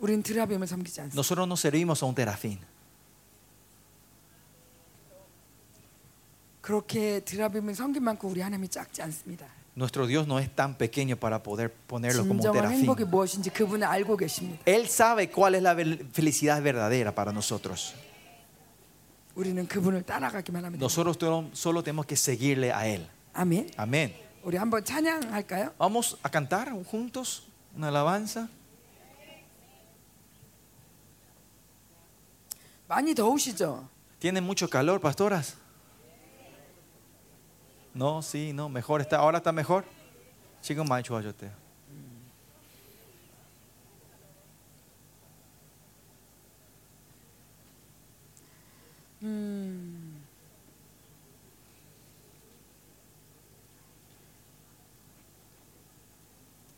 우리는 0.00 0.22
드라빔을 0.22 0.66
섬기지 0.66 1.00
않습니다. 1.02 1.16
Nosotros 1.16 1.46
no 1.46 1.56
servimos 1.56 2.02
a 2.02 2.06
un 2.06 2.14
terafín. 2.14 2.58
그렇게 6.68 7.20
드라빔을 7.20 7.74
섬긴 7.74 8.02
만큼 8.04 8.30
우리 8.30 8.40
하나님이 8.40 8.68
작지 8.68 9.02
않습니다. 9.02 9.46
Nuestro 9.76 10.06
Dios 10.06 10.26
no 10.28 10.38
es 10.38 10.48
tan 10.54 10.76
pequeño 10.78 11.16
para 11.16 11.42
poder 11.42 11.68
ponerlo 11.72 12.22
como 12.22 12.34
un 12.34 12.40
진정한 12.40 12.70
terafín. 12.70 12.78
행복이 12.86 13.04
무엇인지 13.04 13.50
그분은 13.50 13.86
알고 13.86 14.16
계십니다. 14.16 14.62
Él 14.66 14.86
sabe 14.86 15.28
cuál 15.30 15.56
es 15.56 15.62
la 15.62 15.74
vel- 15.74 16.06
felicidad 16.12 16.62
verdadera 16.62 17.12
para 17.12 17.32
nosotros. 17.32 17.94
우리는 19.34 19.66
그분을 19.66 20.02
따라가기만 20.04 20.64
하면 20.64 20.78
됩니다. 20.78 20.84
Nosotros 20.84 21.18
to- 21.18 21.50
solo 21.54 21.82
tenemos 21.82 22.06
que 22.06 22.14
seguirle 22.16 22.70
a 22.72 22.86
Él. 22.86 23.08
아멘. 23.34 23.72
Amén. 23.76 24.14
우리 24.44 24.56
한번 24.56 24.84
찬양할까요? 24.84 25.72
Vamos 25.76 26.16
a 26.22 26.30
cantar 26.30 26.70
juntos 26.84 27.48
una 27.76 27.88
alabanza. 27.88 28.48
많이 32.86 33.14
더우시죠? 33.14 33.88
¿Tienen 34.20 34.44
mucho 34.44 34.68
calor, 34.68 35.00
pastoras? 35.00 35.56
No, 37.99 38.21
sí, 38.21 38.53
no, 38.53 38.69
mejor 38.69 39.01
está. 39.01 39.17
Ahora 39.17 39.39
está 39.39 39.51
mejor. 39.51 39.83
Chico 40.61 40.85
más 40.85 41.03
chuayote. 41.03 41.51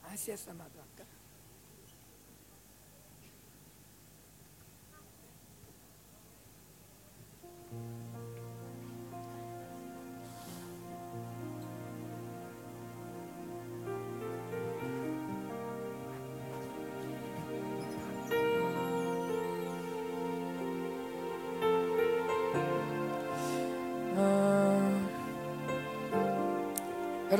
Gracias, 0.01 0.47
mm. 0.47 0.49
amado. 0.49 0.70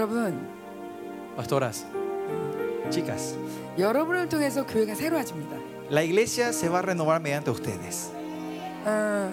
여러분, 0.01 0.49
Pastoras, 1.37 1.85
chicas, 2.91 3.37
여러분을 3.79 4.29
통해서 4.29 4.64
교회가 4.66 4.95
새로워집니다. 4.95 5.57
la 5.91 6.03
iglesia 6.03 6.49
se 6.53 6.68
va 6.68 6.79
a 6.79 6.83
renovar 6.83 7.20
mediante 7.20 7.51
ustedes. 7.51 8.11
어, 8.85 9.33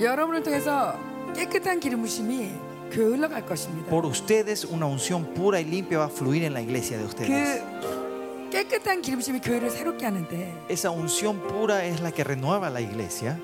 여러분을 0.00 0.42
통해서 0.42 0.94
깨끗한 1.34 1.78
기름 1.80 2.02
부심이 2.02 2.50
교회 2.90 3.06
흘러갈 3.16 3.44
것입니다. 3.46 3.88
Por 3.90 4.06
ustedes 4.06 4.64
una 4.64 4.86
unción 4.86 5.24
pura 5.34 5.60
y 5.60 5.64
limpia 5.64 5.98
va 5.98 6.04
a 6.06 6.08
fluir 6.08 6.44
en 6.44 6.52
la 6.54 6.60
iglesia 6.60 6.98
de 6.98 7.04
ustedes. 7.04 7.62
그 7.62 8.50
깨끗한 8.50 9.02
기름 9.02 9.18
부심이 9.20 9.40
교회를 9.40 9.70
새롭게 9.70 10.04
하는데 10.06 10.52
Esa 10.68 10.90
unción 10.90 11.38
pura 11.48 11.84
es 11.84 12.00
la 12.00 12.10
que 12.12 12.24
renueva 12.24 12.70
la 12.70 12.80
iglesia. 12.80 13.38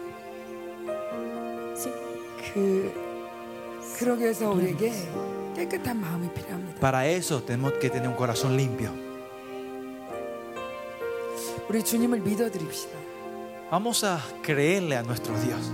그 2.54 2.92
그러기 3.98 4.22
위해서 4.22 4.50
우리에게 4.50 4.92
para 6.79 7.07
eso 7.07 7.41
tenemos 7.43 7.73
que 7.73 7.89
tener 7.89 8.07
un 8.07 8.15
corazón 8.15 8.57
limpio. 8.57 8.91
Vamos 13.71 14.03
a 14.03 14.19
creerle 14.41 14.97
a 14.97 15.03
nuestro 15.03 15.33
Dios. 15.39 15.71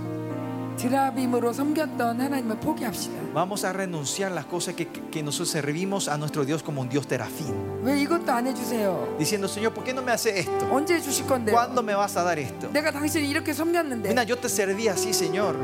Vamos 3.34 3.64
a 3.64 3.72
renunciar 3.72 4.32
a 4.32 4.34
las 4.34 4.46
cosas 4.46 4.74
que, 4.74 4.88
que, 4.88 5.22
nosotros 5.22 5.50
servimos 5.50 6.08
a 6.08 6.16
nuestro 6.16 6.46
Dios 6.46 6.62
como 6.62 6.80
un 6.80 6.88
Dios 6.88 7.06
terafín. 7.06 7.54
Diciendo, 9.18 9.46
Señor, 9.46 9.74
¿por 9.74 9.84
qué 9.84 9.92
no 9.92 10.00
me 10.00 10.10
hace 10.10 10.40
esto? 10.40 10.70
¿Cuándo 11.52 11.82
me 11.82 11.94
vas 11.94 12.16
a 12.16 12.22
dar 12.22 12.38
esto? 12.38 12.70
Mira, 14.08 14.24
yo 14.24 14.38
te 14.38 14.48
serví 14.48 14.88
así, 14.88 15.12
Señor. 15.12 15.54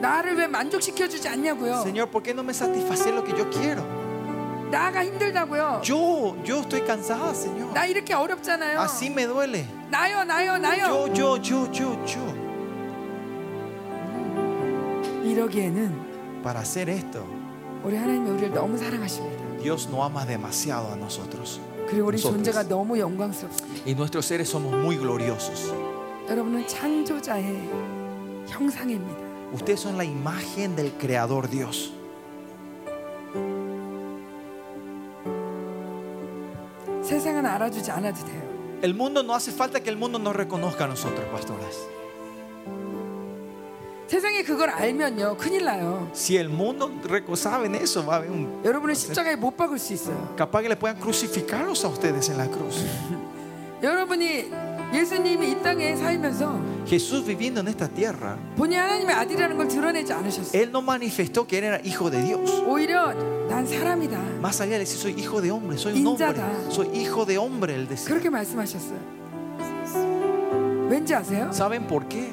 나를 0.00 0.36
왜 0.36 0.46
만족시켜 0.46 1.08
주지 1.08 1.28
않냐고요? 1.28 1.82
Señor, 1.82 2.08
¿por 2.10 2.22
qué 2.22 2.32
no 2.32 2.42
me 2.42 2.52
satisface 2.52 3.10
lo 3.12 3.24
que 3.24 3.32
yo 3.36 3.48
quiero? 3.50 3.82
나가 4.70 5.04
힘들다고요? 5.04 5.80
Yo, 5.84 6.36
yo 6.44 6.60
estoy 6.60 6.82
cansada, 6.84 7.30
Señor. 7.34 7.72
나 7.72 7.86
이렇게 7.86 8.14
어렵잖아요. 8.14 8.80
Así 8.80 9.06
me 9.10 9.26
duele. 9.26 9.64
나요, 9.90 10.24
나요, 10.24 10.58
나요. 10.58 10.86
Yo, 10.88 11.06
yo, 11.14 11.36
yo, 11.40 11.70
yo, 11.72 11.96
yo. 12.04 12.46
이러기에는 15.24 16.42
Para 16.42 16.60
hacer 16.60 16.88
esto, 16.90 17.24
우리 17.82 17.96
하나님이 17.96 18.30
우리를 18.30 18.50
너무 18.54 18.76
사랑하십니다. 18.76 19.58
Dios 19.62 19.88
no 19.90 20.02
ama 20.04 20.24
demasiado 20.26 20.92
a 20.92 20.96
nosotros. 20.98 21.60
그리고 21.88 22.08
우리 22.08 22.16
nosotros. 22.18 22.34
존재가 22.44 22.68
너무 22.68 22.98
영광스럽습니다. 22.98 23.84
Y 23.86 23.94
nuestros 23.94 24.26
seres 24.26 24.48
somos 24.50 24.72
muy 24.74 24.96
gloriosos. 24.96 25.72
여러분은 26.28 26.66
창조자의 26.66 27.68
형상입니다. 28.48 29.25
Ustedes 29.53 29.79
son 29.81 29.97
la 29.97 30.05
imagen 30.05 30.75
del 30.75 30.91
Creador 30.93 31.49
Dios. 31.49 31.91
세상은 37.03 37.45
알아주지 37.45 37.91
않아도 37.91 38.25
돼요. 38.25 38.41
El 38.83 38.93
mundo 38.95 39.21
no 39.21 39.33
hace 39.35 39.51
falta 39.51 39.79
que 39.79 39.89
el 39.89 39.97
mundo 39.97 40.17
nos 40.17 40.35
reconozca 40.35 40.85
a 40.85 40.87
nosotros, 40.87 41.25
pastoras. 41.31 41.87
세상이 44.07 44.43
그걸 44.43 44.69
알면요 44.69 45.37
큰일 45.37 45.65
나요. 45.65 46.09
Si 46.13 46.35
el 46.37 46.49
mundo 46.49 46.89
reco- 47.03 47.35
saben 47.35 47.75
eso, 47.75 48.05
va 48.05 48.15
a 48.15 48.17
haber 48.17 48.31
un 48.31 48.61
여러분은 48.63 48.93
십자가에 48.93 49.35
못 49.35 49.55
박을 49.55 49.77
수 49.79 49.93
있어요. 49.93 50.35
capaz 50.35 50.61
que 50.61 50.69
le 50.69 50.75
puedan 50.75 50.99
crucificarlos 50.99 51.85
a 51.85 51.87
ustedes 51.89 52.29
en 52.29 52.37
la 52.37 52.47
cruz. 52.47 52.83
여러분이 53.81 54.51
예수님이 54.95 55.51
이 55.51 55.61
땅에 55.63 55.95
살면서 55.95 56.59
Jesús 56.85 57.23
viviendo 57.25 57.61
en 57.61 57.67
esta 57.69 57.87
tierra, 57.87 58.37
본인 58.57 58.79
하나님의 58.79 59.15
아들이라는 59.15 59.55
걸 59.57 59.67
드러내지 59.67 60.11
않으셨어요. 60.11 60.61
él 60.61 60.69
no 60.71 60.81
manifestó 60.81 61.47
que 61.47 61.59
él 61.59 61.63
era 61.65 61.79
hijo 61.83 62.09
de 62.09 62.21
Dios. 62.21 62.49
오히려 62.67 63.13
난 63.47 63.65
사람이다. 63.65 64.17
Más 64.41 64.59
allá 64.59 64.73
de 64.73 64.79
decir 64.79 64.97
soy 64.99 65.13
hijo 65.17 65.39
de 65.41 65.51
hombre, 65.51 65.77
soy 65.77 65.93
un 66.01 66.07
hombre, 66.07 66.27
Injada. 66.27 66.49
soy 66.69 66.89
hijo 66.93 67.25
de 67.25 67.37
hombre, 67.37 67.75
él 67.75 67.87
decía. 67.87 68.07
그렇게 68.09 68.29
말씀하셨어요. 68.29 68.99
왠지 70.89 71.13
아세요? 71.15 71.49
¿Saben 71.53 71.87
por 71.87 72.07
qué? 72.09 72.29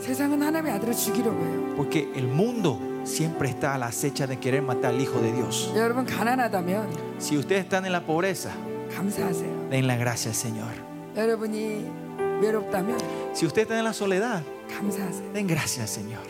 세상은 0.00 0.42
하나님의 0.42 0.72
아들을 0.74 0.94
죽이려고 0.94 1.40
해요. 1.44 1.74
Porque 1.76 2.10
el 2.14 2.28
mundo 2.28 2.78
siempre 3.04 3.48
está 3.48 3.74
a 3.74 3.78
la 3.78 3.86
acecha 3.86 4.26
de 4.26 4.38
querer 4.38 4.62
matar 4.62 4.92
al 4.94 5.00
hijo 5.00 5.20
de 5.20 5.32
Dios. 5.32 5.72
여러분 5.74 6.04
가난하다면 6.04 7.16
Si 7.18 7.36
ustedes 7.38 7.64
están 7.64 7.86
en 7.86 7.92
la 7.92 8.02
pobreza, 8.04 8.50
감사하세요. 8.94 9.70
den 9.70 9.86
la 9.86 9.96
gracia 9.96 10.30
al 10.30 10.36
Señor. 10.36 10.81
si 13.33 13.45
usted 13.45 13.63
está 13.63 13.77
en 13.77 13.83
la 13.83 13.93
soledad, 13.93 14.41
den 15.33 15.47
gracias, 15.47 15.89
Señor. 15.89 16.21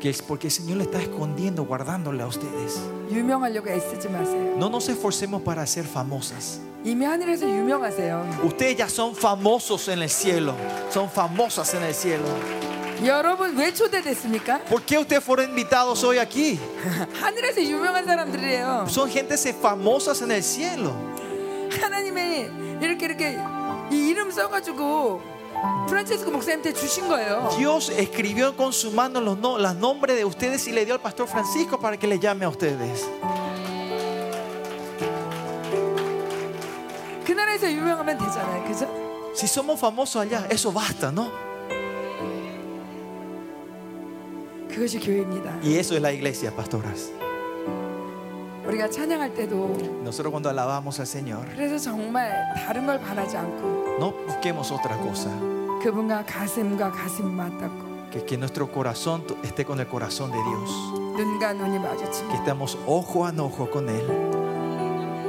Que 0.00 0.10
es 0.10 0.22
porque 0.22 0.48
el 0.48 0.50
Señor 0.50 0.78
le 0.78 0.84
está 0.84 1.00
escondiendo, 1.00 1.64
guardándole 1.64 2.22
a 2.22 2.26
ustedes. 2.26 2.80
No 4.58 4.68
nos 4.70 4.88
esforcemos 4.88 5.42
para 5.42 5.64
ser 5.66 5.84
famosas. 5.84 6.60
Ustedes 8.42 8.76
ya 8.78 8.88
son 8.88 9.14
famosos 9.14 9.86
en 9.88 10.00
el 10.02 10.08
cielo. 10.08 10.54
Son 10.90 11.08
famosas 11.08 11.74
en 11.74 11.82
el 11.84 11.94
cielo. 11.94 12.24
¿Por 14.68 14.82
qué 14.82 14.98
ustedes 14.98 15.22
fueron 15.24 15.48
invitados 15.50 16.02
hoy 16.04 16.18
aquí? 16.18 16.58
Son 18.88 19.08
gentes 19.08 19.54
famosas 19.60 20.20
en 20.22 20.30
el 20.32 20.42
cielo. 20.42 20.92
하나님이 21.81 22.49
이렇게 22.81 23.05
이렇게 23.05 23.37
이 23.91 24.09
이름 24.09 24.31
써가지고 24.31 25.21
프란체스코 25.87 26.31
목사님한테 26.31 26.73
주신 26.73 27.07
거예요. 27.07 27.49
Dios 27.57 27.89
escribió 27.89 28.55
con 28.55 28.73
su 28.73 28.91
mano 28.91 29.21
los, 29.21 29.37
no, 29.37 29.57
los 29.57 29.75
nombres 29.75 30.17
de 30.17 30.25
ustedes 30.25 30.67
y 30.67 30.71
le 30.73 30.85
dio 30.85 30.93
al 30.95 31.01
pastor 31.01 31.27
Francisco 31.27 31.79
para 31.79 31.97
que 31.97 32.07
le 32.07 32.19
llame 32.19 32.45
a 32.45 32.49
ustedes. 32.49 33.07
그 37.25 37.31
나라에서 37.31 37.71
유명하면 37.71 38.17
되잖아요, 38.17 38.63
그죠? 38.65 38.87
Si 39.33 39.47
somos 39.47 39.79
famosos 39.79 40.21
allá, 40.21 40.45
eso 40.49 40.71
basta, 40.71 41.11
¿no? 41.11 41.31
그것이 44.69 44.99
교회입니다. 44.99 45.59
Y 45.63 45.77
eso 45.77 45.95
es 45.95 46.01
la 46.01 46.11
iglesia, 46.11 46.51
pastoras. 46.55 47.11
우리가 48.65 48.89
찬양할 48.89 49.33
때도 49.33 50.01
Nosotros 50.03 50.31
cuando 50.31 50.49
alabamos 50.49 50.99
al 50.99 51.05
Señor, 51.07 51.45
그래서 51.55 51.77
정말 51.77 52.31
다른 52.55 52.85
걸 52.85 52.99
바라지 52.99 53.37
않고 53.37 53.97
no 53.99 54.13
busquemos 54.27 54.71
otra 54.71 54.97
cosa. 54.97 55.29
그분과 55.83 56.25
가슴과 56.25 56.91
가슴 56.91 57.31
맞닿고 57.35 57.95
Que, 58.11 58.23
que 58.25 58.37
nuestro 58.37 58.71
corazón 58.71 59.27
to- 59.27 59.35
esté 59.43 59.65
con 59.65 59.79
el 59.79 59.87
corazón 59.87 60.31
de 60.31 60.37
Dios. 60.37 60.71
눈과 61.17 61.53
눈이 61.53 61.77
Que 61.77 61.79
마주치고 61.79 62.33
estamos 62.33 62.77
ojo 62.87 63.25
a 63.25 63.33
ojo 63.37 63.69
con 63.69 63.87
Él. 63.89 64.05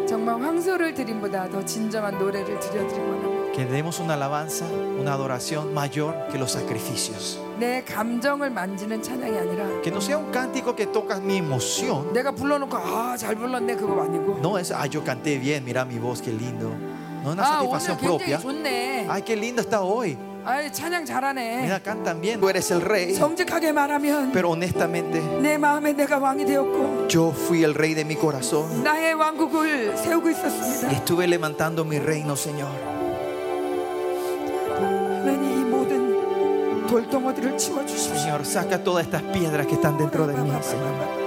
정말 0.06 0.40
황소를 0.40 0.94
드림보다 0.94 1.48
더 1.50 1.64
진정한 1.64 2.16
노래를 2.18 2.58
드려드리고 2.60 3.06
원합니다. 3.06 3.52
Que 3.52 3.64
demos 3.66 3.98
una 4.00 4.14
alabanza, 4.14 4.66
una 5.00 5.14
adoración 5.14 5.72
mayor 5.72 6.14
que 6.30 6.38
los 6.38 6.52
sacrificios. 6.52 7.40
내 7.60 7.82
감정을 7.84 8.50
만지는 8.50 9.02
찬양이 9.02 9.36
아니라 9.38 9.64
Que 9.82 9.90
no 9.90 9.98
sea 10.00 10.18
un 10.18 10.30
cántico 10.30 10.74
que 10.76 10.86
toca 10.86 11.16
mi 11.18 11.36
emoción. 11.38 12.12
내가 12.12 12.30
불러놓고 12.32 12.76
아 12.76 13.16
잘 13.16 13.34
불렀네 13.34 13.76
그거 13.76 14.02
아니고 14.02 14.38
No 14.40 14.58
es, 14.58 14.72
ah, 14.72 14.86
yo 14.86 15.02
canté 15.04 15.38
bien, 15.38 15.64
mira 15.64 15.84
mi 15.84 15.98
voz, 15.98 16.20
qué 16.22 16.32
lindo. 16.32 16.70
No 17.22 17.32
es 17.32 17.38
una 17.38 17.42
아 17.42 17.62
오늘 17.62 17.80
satisfacción 17.80 17.96
굉장히 17.98 18.18
propia. 18.18 18.38
좋네. 18.38 19.06
Ay, 19.08 19.22
qué 19.22 19.34
lindo 19.36 19.60
está 19.62 19.80
hoy. 19.82 20.16
아 20.44 20.70
찬양 20.70 21.04
잘하네. 21.06 21.62
Mira, 21.62 21.80
cantan 21.80 22.20
bien. 22.20 22.38
Tú 22.40 22.48
eres 22.48 22.70
el 22.70 22.80
rey. 22.82 23.14
정직하게 23.14 23.72
말하면 23.72 24.30
Pero 24.32 24.50
honestamente, 24.50 25.20
내 25.42 25.58
마음에 25.58 25.92
내가 25.92 26.18
왕이 26.18 26.44
되었고 26.44 27.08
yo 27.08 27.32
fui 27.32 27.64
el 27.64 27.74
rey 27.74 27.94
de 27.94 28.04
mi 28.04 28.14
corazón. 28.14 28.84
나의 28.84 29.14
왕국을 29.14 29.96
세우고 29.96 30.28
Y 30.28 30.34
있었습니다. 30.34 30.92
estuve 30.92 31.26
levantando 31.26 31.84
mi 31.84 31.98
reino, 31.98 32.36
Señor. 32.36 32.70
돌덩어리를 36.90 37.58
치워주십시오. 37.58 38.16
Señor, 38.16 38.44
saca 38.44 38.82
todas 38.82 39.04
estas 39.04 39.22
piedras 39.22 39.66
que 39.66 39.74
están 39.74 39.98
dentro 39.98 40.26
de 40.26 40.34
mí, 40.34 40.50
Señor. 40.62 41.19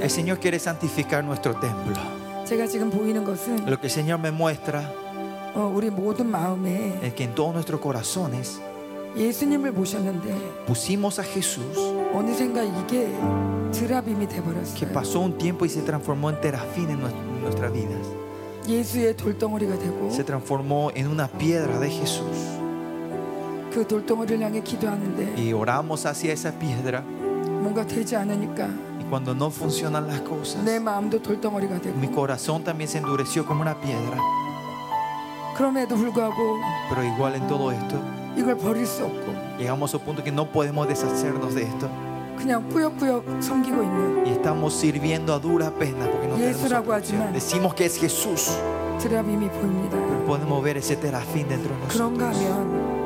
El 0.00 0.10
Señor 0.10 0.38
quiere 0.38 0.58
santificar 0.58 1.24
nuestro 1.24 1.54
templo. 1.58 1.94
제가 2.44 2.66
지금 2.66 2.90
보이는 2.90 3.24
것은 3.24 3.66
Lo 3.66 3.78
que 3.78 3.86
el 3.86 3.90
Señor 3.90 4.18
me 4.20 4.28
muestra 4.30 4.82
어, 5.54 5.70
우리 5.74 5.90
모든 5.90 6.26
마음에 6.30 6.98
es 7.02 7.14
que 7.14 7.24
en 7.24 7.34
todos 7.34 7.52
nuestros 7.52 7.80
corazones 7.80 8.60
예수님을 9.16 9.72
모셨는데 9.72 10.64
pusimos 10.66 11.18
a 11.20 11.24
Jesús, 11.24 11.76
어느샌가 12.14 12.62
이게 12.62 13.08
드라빔이 13.72 14.26
que 14.28 14.36
돼버렸어요. 14.36 14.92
pasó 14.92 15.20
un 15.20 15.36
tiempo 15.38 15.64
y 15.64 15.68
se 15.68 15.82
transformó 15.82 16.30
en 16.30 16.40
terafín 16.40 16.88
en, 16.90 17.00
nues- 17.00 17.12
en 17.12 17.42
nuestras 17.42 17.72
vidas. 17.72 18.06
예수의 18.68 19.16
돌덩어리가 19.16 19.76
되고 19.78 20.10
Se 20.10 20.24
transformó 20.24 20.90
en 20.94 21.08
una 21.08 21.28
piedra 21.28 21.78
de 21.78 21.88
Jesús. 21.90 22.58
그 23.72 23.86
돌덩어리를 23.86 24.40
향해 24.40 24.60
기도하는데 24.62 25.34
Y 25.36 25.52
oramos 25.52 26.04
hacia 26.06 26.32
esa 26.32 26.50
piedra. 26.52 27.02
뭔가 27.62 27.86
되지 27.86 28.16
않으니까 28.16 28.64
Y 28.64 28.85
cuando 29.09 29.33
no 29.33 29.49
funcionan 29.49 30.07
las 30.07 30.21
cosas, 30.21 30.63
mi 31.99 32.07
corazón 32.09 32.63
también 32.63 32.89
se 32.89 32.97
endureció 32.97 33.45
como 33.45 33.61
una 33.61 33.79
piedra. 33.79 34.17
Pero 36.89 37.03
igual 37.03 37.35
en 37.35 37.47
todo 37.47 37.71
esto, 37.71 37.95
llegamos 39.57 39.93
a 39.93 39.97
un 39.97 40.03
punto 40.03 40.23
que 40.23 40.31
no 40.31 40.45
podemos 40.51 40.87
deshacernos 40.87 41.55
de 41.55 41.63
esto. 41.63 41.89
Y 44.25 44.29
estamos 44.29 44.73
sirviendo 44.73 45.33
a 45.33 45.39
dura 45.39 45.71
pena 45.71 46.05
porque 46.05 46.27
no 46.27 46.35
tenemos 46.35 46.61
Decimos 47.33 47.73
que 47.73 47.85
es 47.85 47.97
Jesús. 47.97 48.51
Pero 48.99 50.25
podemos 50.25 50.63
ver 50.63 50.77
ese 50.77 50.95
terafín 50.97 51.47
dentro 51.49 51.73
de 51.73 51.79
nosotros. 51.79 52.11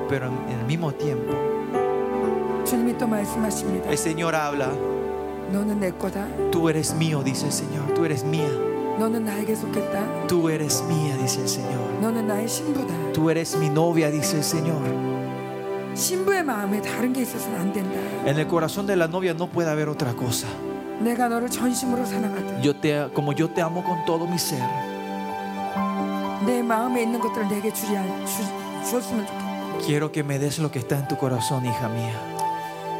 Pero 0.10 0.28
en 0.28 0.60
el 0.60 0.66
mismo 0.66 0.92
tiempo, 0.92 1.32
el 3.90 3.98
Señor 3.98 4.36
habla. 4.36 4.70
Tú 6.52 6.70
eres 6.70 6.94
mío, 6.94 7.24
dice 7.24 7.46
el 7.48 7.52
Señor. 7.52 7.94
Tú 7.94 8.06
eres 8.06 8.24
mía. 8.24 8.50
Tú 10.28 10.50
eres 10.50 10.84
mía, 10.88 11.18
dice 11.22 11.42
el 11.42 11.48
Señor. 11.50 11.80
Tú 13.14 13.30
eres 13.30 13.56
mi 13.58 13.70
novia, 13.70 14.10
dice 14.12 14.38
el 14.38 14.44
Señor. 14.44 14.82
En 18.26 18.38
el 18.40 18.48
corazón 18.48 18.88
de 18.88 18.96
la 18.96 19.08
novia 19.08 19.34
no 19.34 19.48
puede 19.48 19.70
haber 19.70 19.90
otra 19.90 20.14
cosa. 20.14 20.48
Como 23.14 23.34
yo 23.34 23.50
te 23.50 23.62
amo 23.62 23.84
con 23.84 24.06
todo 24.06 24.28
mi 24.28 24.38
ser. 24.38 24.62
Quiero 29.86 30.12
que 30.12 30.24
me 30.24 30.38
des 30.40 30.60
lo 30.60 30.72
que 30.72 30.80
está 30.80 30.98
en 30.98 31.08
tu 31.08 31.18
corazón, 31.18 31.66
hija 31.66 31.90
mía. 31.90 32.31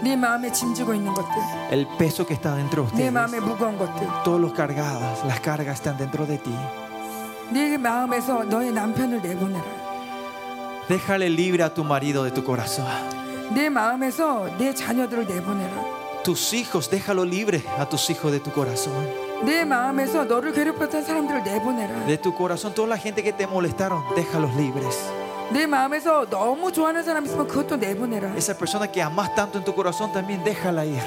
네 0.03 0.15
마음에 0.15 0.53
짐지고 0.53 0.93
있는 0.95 1.13
것들, 1.15 1.33
El 1.71 1.87
peso 1.99 2.27
que 2.27 2.35
está 2.35 2.55
dentro 2.55 2.85
de 2.85 2.91
내 2.97 3.09
ustedes. 3.09 3.13
마음에 3.13 3.41
무거운 3.41 3.79
것들, 3.79 4.07
Todos 4.25 4.41
los 4.41 4.53
cargadas, 4.53 5.25
las 5.25 5.41
cargas 5.41 5.81
están 5.81 5.97
dentro 5.97 6.27
de 6.27 6.39
ti. 6.39 6.53
네 7.51 7.77
마음에서 7.79 8.45
너의 8.45 8.73
남편을 8.73 9.23
내보내라. 9.23 9.65
Déjale 10.89 11.29
libre 11.31 11.63
a 11.65 11.73
tu 11.73 11.83
marido 11.85 12.23
de 12.25 12.31
tu 12.31 12.45
corazón. 12.45 12.87
내 13.55 13.69
마음에서 13.69 14.49
내 14.59 14.75
자녀들을 14.75 15.27
내보내라. 15.27 15.97
Tus 16.25 16.53
hijos, 16.55 16.91
déjalo 16.91 17.25
libre 17.25 17.63
a 17.79 17.87
tus 17.89 18.11
hijos 18.11 18.33
de 18.33 18.41
tu 18.41 18.51
corazón. 18.53 18.93
내 19.45 19.65
마음에서 19.65 20.25
너를 20.25 20.53
괴롭혔던 20.53 21.05
사람들을 21.05 21.45
내보내라. 21.45 22.07
De 22.07 22.19
tu 22.19 22.35
corazón, 22.35 22.75
toda 22.75 22.89
la 22.89 22.99
gente 22.99 23.23
que 23.23 23.33
te 23.33 23.47
molestaron, 23.47 24.03
déjalos 24.15 24.55
libres. 24.57 24.97
내 25.53 25.67
마음에서 25.67 26.27
너무 26.29 26.73
좋아하는 26.73 27.03
사람 27.05 27.25
있으면 27.25 27.47
그것도 27.47 27.77
내보내라. 27.77 28.35
Esa 28.37 28.57
persona 28.57 28.87
que 28.91 29.03
amas 29.03 29.35
tanto 29.35 29.59
en 29.59 29.65
tu 29.65 29.75
corazón 29.75 30.13
también 30.13 30.43
déjala 30.45 30.85
ir. 30.85 31.03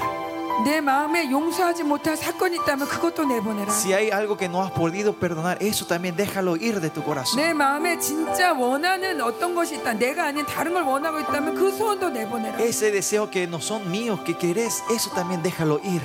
내 0.64 0.82
마음에 0.82 1.32
용서하지 1.32 1.84
못할 1.84 2.18
사건이 2.18 2.58
있다면 2.58 2.88
그것도 2.88 3.24
내보내라. 3.26 3.72
Si 3.72 3.94
hay 3.94 4.12
algo 4.12 4.36
que 4.36 4.50
no 4.50 4.62
has 4.62 4.72
podido 4.72 5.14
perdonar, 5.14 5.58
eso 5.62 5.86
también 5.86 6.16
déjalo 6.18 6.58
ir 6.58 6.82
de 6.82 6.90
tu 6.90 7.02
corazón. 7.04 7.38
내 7.38 7.54
마음에 7.54 7.98
진짜 8.00 8.54
원하는 8.54 9.22
어떤 9.22 9.56
것이 9.56 9.76
있다. 9.76 9.94
내가 9.94 10.26
아닌 10.26 10.46
다른 10.46 10.74
걸 10.74 10.84
원하고 10.84 11.20
있다면 11.20 11.56
그 11.56 11.72
소원도 11.72 12.10
내보내라. 12.10 12.60
Ese 12.60 12.92
deseo 12.92 13.30
que 13.30 13.48
no 13.48 13.60
son 13.62 13.90
míos, 13.90 14.20
que 14.26 14.36
querés, 14.36 14.84
eso 14.90 15.10
también 15.12 15.42
déjalo 15.42 15.80
ir. 15.84 16.02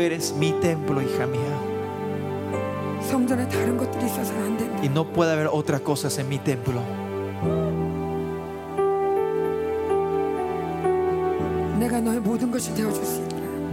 eres 0.00 0.34
mi 0.34 0.52
templo, 0.52 1.00
hija 1.02 1.26
mía. 1.26 1.40
Y 4.82 4.88
no 4.88 5.06
puede 5.06 5.32
haber 5.32 5.48
otras 5.52 5.80
cosas 5.80 6.16
en 6.18 6.28
mi 6.28 6.38
templo. 6.38 6.80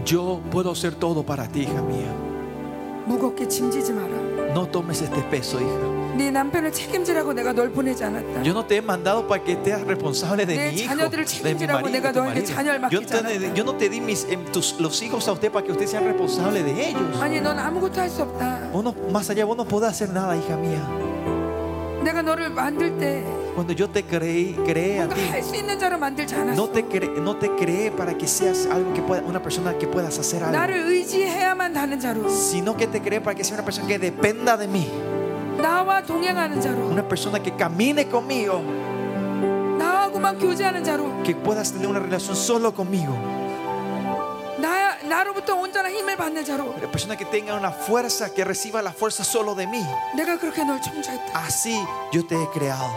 Yo 0.06 0.42
puedo 0.52 0.76
ser 0.76 0.96
todo 0.96 1.24
para 1.24 1.48
ti, 1.48 1.62
hija 1.62 1.82
mía. 1.82 2.12
No 4.54 4.68
tomes 4.68 5.02
este 5.02 5.22
peso, 5.22 5.60
hija. 5.60 5.91
네 6.21 6.31
남편을 6.31 6.73
책임지라고 6.73 7.33
내가 7.35 7.53
널 7.53 7.71
보내지 7.71 8.05
않았다. 8.05 8.43
Yo 8.43 8.53
no 8.53 8.65
te 8.67 8.77
he 8.79 8.83
mandado 8.83 9.27
para 9.29 9.43
que 9.43 9.57
seas 9.63 9.83
responsable 9.85 10.47
de 10.47 10.57
내 10.57 10.71
mi 10.73 10.81
hijo, 10.81 10.89
자녀들을 10.97 11.25
de 11.25 11.53
mi 11.53 11.59
책임지라고 11.59 11.81
marido, 11.83 11.93
내가 11.93 12.09
de 12.09 12.13
tu 12.13 12.21
너에게 12.25 12.41
marido. 12.41 12.55
자녀를 12.55 12.77
Yo, 12.77 13.01
맡기지 13.01 13.07
te- 13.07 13.19
않았다. 13.19 13.55
yo 13.55 13.65
no 13.65 13.75
te 13.77 13.89
di 13.91 14.01
mis, 14.01 14.25
em, 14.31 14.45
tus, 14.53 14.77
los 14.81 15.03
hijos 15.03 15.29
a 15.29 15.33
usted 15.33 15.51
para 15.53 15.65
que 15.67 15.73
usted 15.73 15.87
sea 15.87 16.01
responsable 16.01 16.63
de 16.63 16.73
ellos. 16.89 17.21
아니 17.21 17.41
넌 17.41 17.59
아무것도 17.59 18.01
할 18.01 18.09
수 18.09 18.23
없다. 18.23 18.71
Vos 18.73 18.83
no- 18.83 18.95
más 19.13 19.29
allá, 19.29 19.45
vos 19.45 19.57
no 19.57 19.65
podés 19.69 19.91
hacer 19.91 20.09
nada, 20.11 20.37
hija 20.37 20.57
mía. 20.57 20.81
내가 22.03 22.23
너를 22.23 22.51
만들 22.51 22.97
때 22.99 23.25
Cuando 23.57 23.73
yo 23.73 23.89
te 23.89 24.05
creí, 24.05 24.55
creé 24.67 25.01
a 25.01 25.07
뭔가 25.07 25.15
ti, 25.17 25.29
할 25.33 25.43
수 25.43 25.57
있는 25.57 25.79
자로 25.79 25.99
만들지 25.99 26.35
않았어. 26.35 26.55
no 26.55 26.69
te, 26.71 26.85
cre- 26.85 27.11
no 27.21 27.37
te 27.37 27.49
creé 27.57 27.91
para 27.91 28.13
que 28.17 28.27
seas 28.29 28.67
algo 28.71 28.93
que 28.95 29.01
pueda, 29.03 29.23
una 29.27 29.41
persona 29.43 29.77
que 29.79 29.87
puedas 29.89 30.19
hacer 30.19 30.45
algo, 30.45 30.53
나를 30.57 30.87
의지해야만 30.87 31.75
하는 31.77 31.99
자로 31.99 32.29
sino 32.29 32.77
que 32.77 32.87
te 32.87 33.01
creé 33.01 33.21
para 33.21 33.35
que 33.35 33.43
sea 33.45 33.55
una 33.57 33.65
persona 33.65 33.89
que 33.89 33.99
dependa 33.99 34.57
de 34.59 34.69
mí, 34.69 34.87
나와 35.61 36.03
동행하는 36.03 36.61
자로 36.61 36.89
una 36.91 37.03
persona 37.03 37.39
que 37.43 37.53
camine 37.57 38.09
conmigo, 38.09 38.61
나하고만 39.79 40.39
교제하는 40.39 40.85
자로 40.85 41.23
que 41.23 41.35
puedas 41.35 41.73
tener 41.73 41.89
una 41.89 42.01
relación 42.01 42.37
solo 42.37 42.73
conmigo, 42.75 43.13
나, 44.59 44.97
나로부터 45.03 45.55
온전한 45.55 45.93
힘을 45.93 46.17
받는 46.17 46.45
자로 46.45 46.75
una 46.77 46.91
persona 46.91 47.17
que 47.17 47.25
tenga 47.25 47.55
una 47.55 47.71
fuerza, 47.71 48.33
que 48.33 48.45
reciba 48.45 48.83
la 48.83 48.93
fuerza 48.93 49.25
solo 49.25 49.55
de 49.55 49.67
mí. 49.67 49.83
내가 50.15 50.39
그렇게 50.39 50.65
널 50.65 50.81
청소했다. 50.81 51.39
Así 51.39 51.77
yo 52.13 52.27
te 52.27 52.37
he 52.37 52.47
creado. 52.53 52.91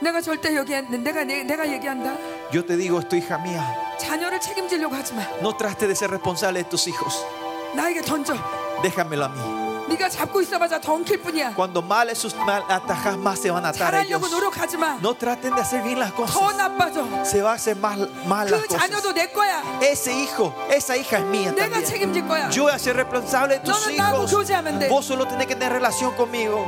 내가 0.00 0.20
절대 0.20 0.54
여기 0.54 0.72
내가 0.82 1.24
내, 1.24 1.44
내가 1.44 1.66
얘기한다. 1.66 2.14
Yo 2.52 2.64
te 2.64 2.76
digo 2.76 2.98
esto, 3.00 3.16
hija 3.16 3.38
mía, 3.38 3.64
자녀를 3.98 4.38
책임지려고 4.40 4.94
하지 4.94 5.14
마. 5.14 5.22
no 5.40 5.56
trate 5.56 5.86
de 5.86 5.94
ser 5.94 6.10
responsable 6.10 6.62
de 6.62 6.68
tus 6.68 6.86
hijos. 6.88 7.24
나에게 7.74 8.02
던져. 8.02 8.34
Déjamelo 8.82 9.24
a 9.24 9.28
mí. 9.28 9.67
네가 9.89 10.09
잡고 10.09 10.41
있어봐자 10.41 10.79
더 10.79 10.93
엉킬 10.93 11.21
뿐이야. 11.21 11.53
Cuando 11.55 11.81
mal 11.81 12.09
sus 12.15 12.35
mal 12.35 12.63
atajas, 12.69 13.17
más 13.17 13.39
se 13.39 13.49
van 13.51 13.65
a 13.65 13.69
atar 13.69 13.95
ellos. 13.95 14.21
잘하려고 14.21 14.27
노력하지 14.29 14.77
마. 14.77 14.97
No 15.01 15.13
traten 15.15 15.53
de 15.55 15.61
hacer 15.61 15.81
bien 15.83 15.99
las 15.99 16.11
더 16.13 16.25
cosas. 16.25 16.55
나빠져. 16.57 17.05
Se 17.25 17.41
va 17.41 17.51
a 17.51 17.55
hacer 17.55 17.75
más 17.77 17.97
mal 18.25 18.49
las 18.49 18.61
그 18.61 18.67
cosas. 18.67 18.79
자녀도 18.89 19.13
내 19.13 19.27
거야. 19.31 19.61
Ese 19.81 20.13
hijo, 20.13 20.53
esa 20.69 20.95
hija 20.95 21.17
es 21.19 21.25
mía 21.25 21.51
내가 21.51 21.81
también. 21.81 21.85
책임질 21.85 22.27
거야. 22.27 22.49
Yo 22.51 22.63
voy 22.63 22.71
a 22.73 22.79
ser 22.79 22.95
responsable 22.95 23.59
de 23.59 23.65
tus 23.65 23.89
hijos. 23.89 24.31
Vos 24.89 25.05
solo 25.05 25.25
tenés 25.27 25.47
que 25.47 25.55
tener 25.55 25.73
relación 25.73 26.13
conmigo. 26.15 26.65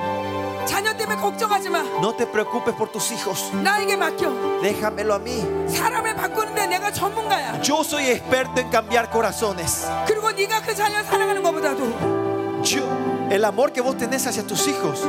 자녀 0.65 0.93
때문에 0.95 1.15
걱정하지 1.19 1.69
마. 1.69 1.82
No 2.01 2.13
te 2.15 2.26
preocupes 2.28 2.74
por 2.76 2.89
tus 2.91 3.11
hijos. 3.11 3.51
나에게 3.63 3.95
맡겨. 3.97 4.30
Déjamelo 4.61 5.15
a 5.15 5.19
mí. 5.19 5.41
사람을 5.69 6.15
바꾸는데 6.15 6.67
내가 6.67 6.91
전문가야. 6.91 7.61
Yo 7.61 7.82
soy 7.84 8.05
experto 8.09 8.61
en 8.61 8.69
cambiar 8.69 9.09
corazones. 9.11 9.88
그리고 10.07 10.32
네가 10.32 10.61
그 10.61 10.74
자녀 10.76 11.03
사랑하는 11.03 11.41
것보다도 11.43 12.22
Yo, 12.63 12.86
El 13.32 13.45
amor 13.45 13.71
que 13.71 13.79
vos 13.82 13.97
tenés 13.97 14.27
hacia 14.27 14.45
tus 14.45 14.67
hijos. 14.67 14.99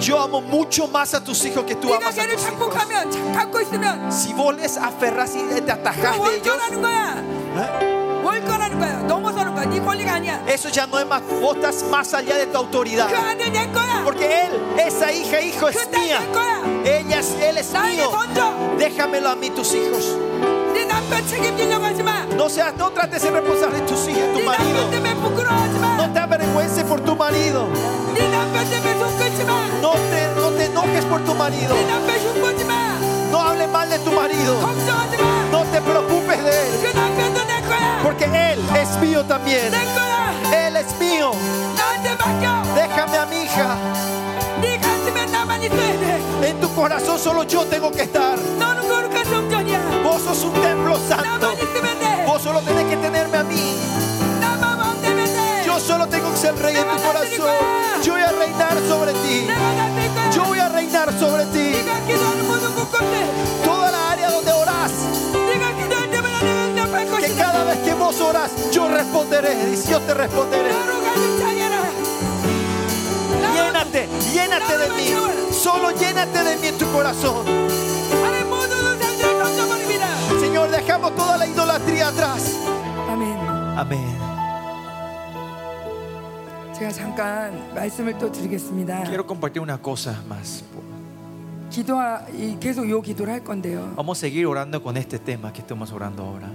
Yo 0.00 0.18
amo 0.18 0.40
mucho 0.40 0.88
más 0.88 1.12
a 1.14 1.22
tus 1.22 1.44
hijos 1.44 1.64
que 1.64 1.74
tú 1.74 1.88
amas 1.92 2.16
a 2.18 2.22
tus 2.32 2.42
hijos. 2.42 2.74
Si 4.10 4.32
vos 4.32 4.56
les 4.56 4.76
aferras 4.78 5.34
y 5.36 5.60
te 5.60 5.72
atajas 5.72 6.16
de 6.30 6.36
ellos. 6.36 6.56
¿eh? 7.56 7.98
Eso 10.46 10.68
ya 10.70 10.86
no 10.86 10.98
es 10.98 11.06
más, 11.06 11.22
vos 11.40 11.56
más 11.90 12.14
allá 12.14 12.36
de 12.36 12.46
tu 12.46 12.56
autoridad. 12.56 13.08
Porque 14.04 14.44
él, 14.46 14.52
esa 14.86 15.12
hija, 15.12 15.40
hijo 15.40 15.68
es 15.68 15.76
mía. 15.90 16.20
Ella, 16.84 17.20
él 17.42 17.58
es 17.58 17.72
mío. 17.72 18.10
Déjamelo 18.78 19.28
a 19.28 19.36
mí, 19.36 19.50
tus 19.50 19.74
hijos. 19.74 20.16
No, 22.36 22.48
seas, 22.48 22.74
no 22.76 22.90
trates 22.90 23.12
de 23.12 23.20
ser 23.20 23.32
responsable 23.32 23.80
de 23.80 23.86
tus 23.86 24.08
hijos, 24.08 24.22
tu 24.32 24.40
marido. 24.44 24.90
No 25.96 26.12
te 26.12 26.18
avergüences 26.18 26.84
por 26.84 27.00
tu 27.00 27.14
marido. 27.16 27.66
No 29.82 29.92
te, 29.92 30.40
no 30.40 30.48
te 30.50 30.64
enojes 30.66 31.04
por 31.04 31.20
tu 31.24 31.34
marido. 31.34 31.74
No 33.30 33.40
hables 33.40 33.68
mal 33.68 33.88
de 33.90 33.98
tu 33.98 34.12
marido. 34.12 34.54
No 35.50 35.64
te 35.64 35.80
preocupes 35.80 36.44
de 36.44 36.50
él. 36.50 36.68
Porque 38.02 38.24
él 38.24 38.58
es 38.80 38.96
mío 38.98 39.24
también. 39.24 39.70
Él 40.66 40.76
es 40.76 40.98
mío. 40.98 41.32
Déjame 42.74 43.18
a 43.18 43.26
mi 43.26 43.36
hija. 43.42 43.76
En 46.42 46.60
tu 46.60 46.74
corazón 46.74 47.18
solo 47.18 47.44
yo 47.44 47.64
tengo 47.66 47.90
que 47.92 48.02
estar. 48.02 48.38
Sos 50.24 50.44
un 50.44 50.52
templo 50.52 50.96
santo. 51.08 51.52
Vos 52.26 52.42
solo 52.42 52.60
tenés 52.60 52.84
que 52.86 52.96
tenerme 52.96 53.38
a 53.38 53.42
mí. 53.44 53.76
Yo 55.66 55.80
solo 55.80 56.06
tengo 56.06 56.30
que 56.30 56.36
ser 56.36 56.56
rey 56.58 56.76
en 56.76 56.84
tu 56.84 57.02
corazón. 57.02 57.50
Yo 58.02 58.12
voy 58.12 58.22
a 58.22 58.30
reinar 58.30 58.78
sobre 58.88 59.12
ti. 59.12 59.46
Yo 60.34 60.44
voy 60.44 60.58
a 60.58 60.68
reinar 60.68 61.18
sobre 61.18 61.44
ti. 61.46 61.72
Toda 63.64 63.90
la 63.90 64.10
área 64.12 64.30
donde 64.30 64.52
orás. 64.52 64.92
Que 67.20 67.34
cada 67.34 67.64
vez 67.64 67.78
que 67.78 67.94
vos 67.94 68.20
orás, 68.20 68.50
yo 68.70 68.88
responderé. 68.88 69.72
Y 69.72 69.90
yo 69.90 70.00
te 70.00 70.14
responderé. 70.14 70.70
Llénate, 73.54 74.08
llénate 74.32 74.78
de 74.78 74.88
mí. 74.90 75.14
Solo 75.52 75.90
llénate 75.90 76.44
de 76.44 76.56
mí 76.56 76.66
en 76.68 76.78
tu 76.78 76.90
corazón. 76.92 77.44
Señor, 80.62 80.70
dejamos 80.70 81.16
toda 81.16 81.36
la 81.38 81.46
idolatría 81.46 82.08
atrás. 82.08 82.54
아멘. 83.08 83.36
Amén. 83.76 83.98
제가 86.72 86.90
잠깐 86.92 87.74
말씀을 87.74 88.16
또 88.18 88.30
드리겠습니다. 88.30 89.02
Quiero 89.04 89.26
compartir 89.26 89.60
una 89.60 89.76
cosa 89.78 90.22
más. 90.28 90.62
기도하 91.70 92.24
이- 92.32 92.56
계속 92.60 92.88
요 92.88 93.00
기도를 93.02 93.32
할 93.32 93.42
건데요. 93.42 93.92
Vamos 93.96 94.18
a 94.18 94.20
seguir 94.20 94.46
orando 94.46 94.80
con 94.80 94.96
este 94.96 95.18
tema 95.18 95.52
que 95.52 95.62
estamos 95.62 95.90
orando 95.92 96.22
ahora. 96.22 96.48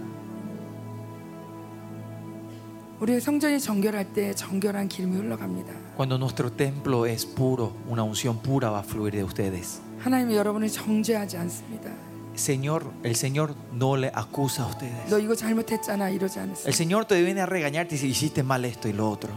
우리의 3.02 3.20
성전이 3.20 3.60
정결할 3.60 4.14
때 4.14 4.34
정결한 4.34 4.88
기름이 4.88 5.18
흘러갑니다. 5.18 5.74
Cuando 5.98 6.18
nuestro 6.18 6.50
templo 6.50 7.06
es 7.06 7.26
puro, 7.26 7.74
una 7.90 8.04
unción 8.04 8.38
pura 8.42 8.70
va 8.72 8.80
a 8.80 8.84
fluir 8.84 9.12
de 9.14 9.24
ustedes. 9.26 9.82
하나님이 10.00 10.36
여러분을 10.38 10.70
정죄하지 10.70 11.36
않습니다. 11.38 11.92
Señor, 12.37 12.91
el 13.03 13.15
Señor 13.15 13.55
no 13.73 13.97
le 13.97 14.11
acusa 14.15 14.63
a 14.65 14.67
ustedes. 14.69 15.11
너 15.11 15.19
이거 15.19 15.35
잘못했잖아 15.35 16.09
이러지 16.11 16.39
El 16.39 16.49
않습니다. 16.51 16.73
Señor 16.73 17.05
te 17.05 17.21
viene 17.23 17.43
a 17.43 17.47
regañarte 17.47 17.97
si 17.97 18.09
hiciste 18.09 18.43
mal 18.43 18.65
esto 18.65 18.89
y 18.89 18.93
lo 18.93 19.11
otro. 19.11 19.31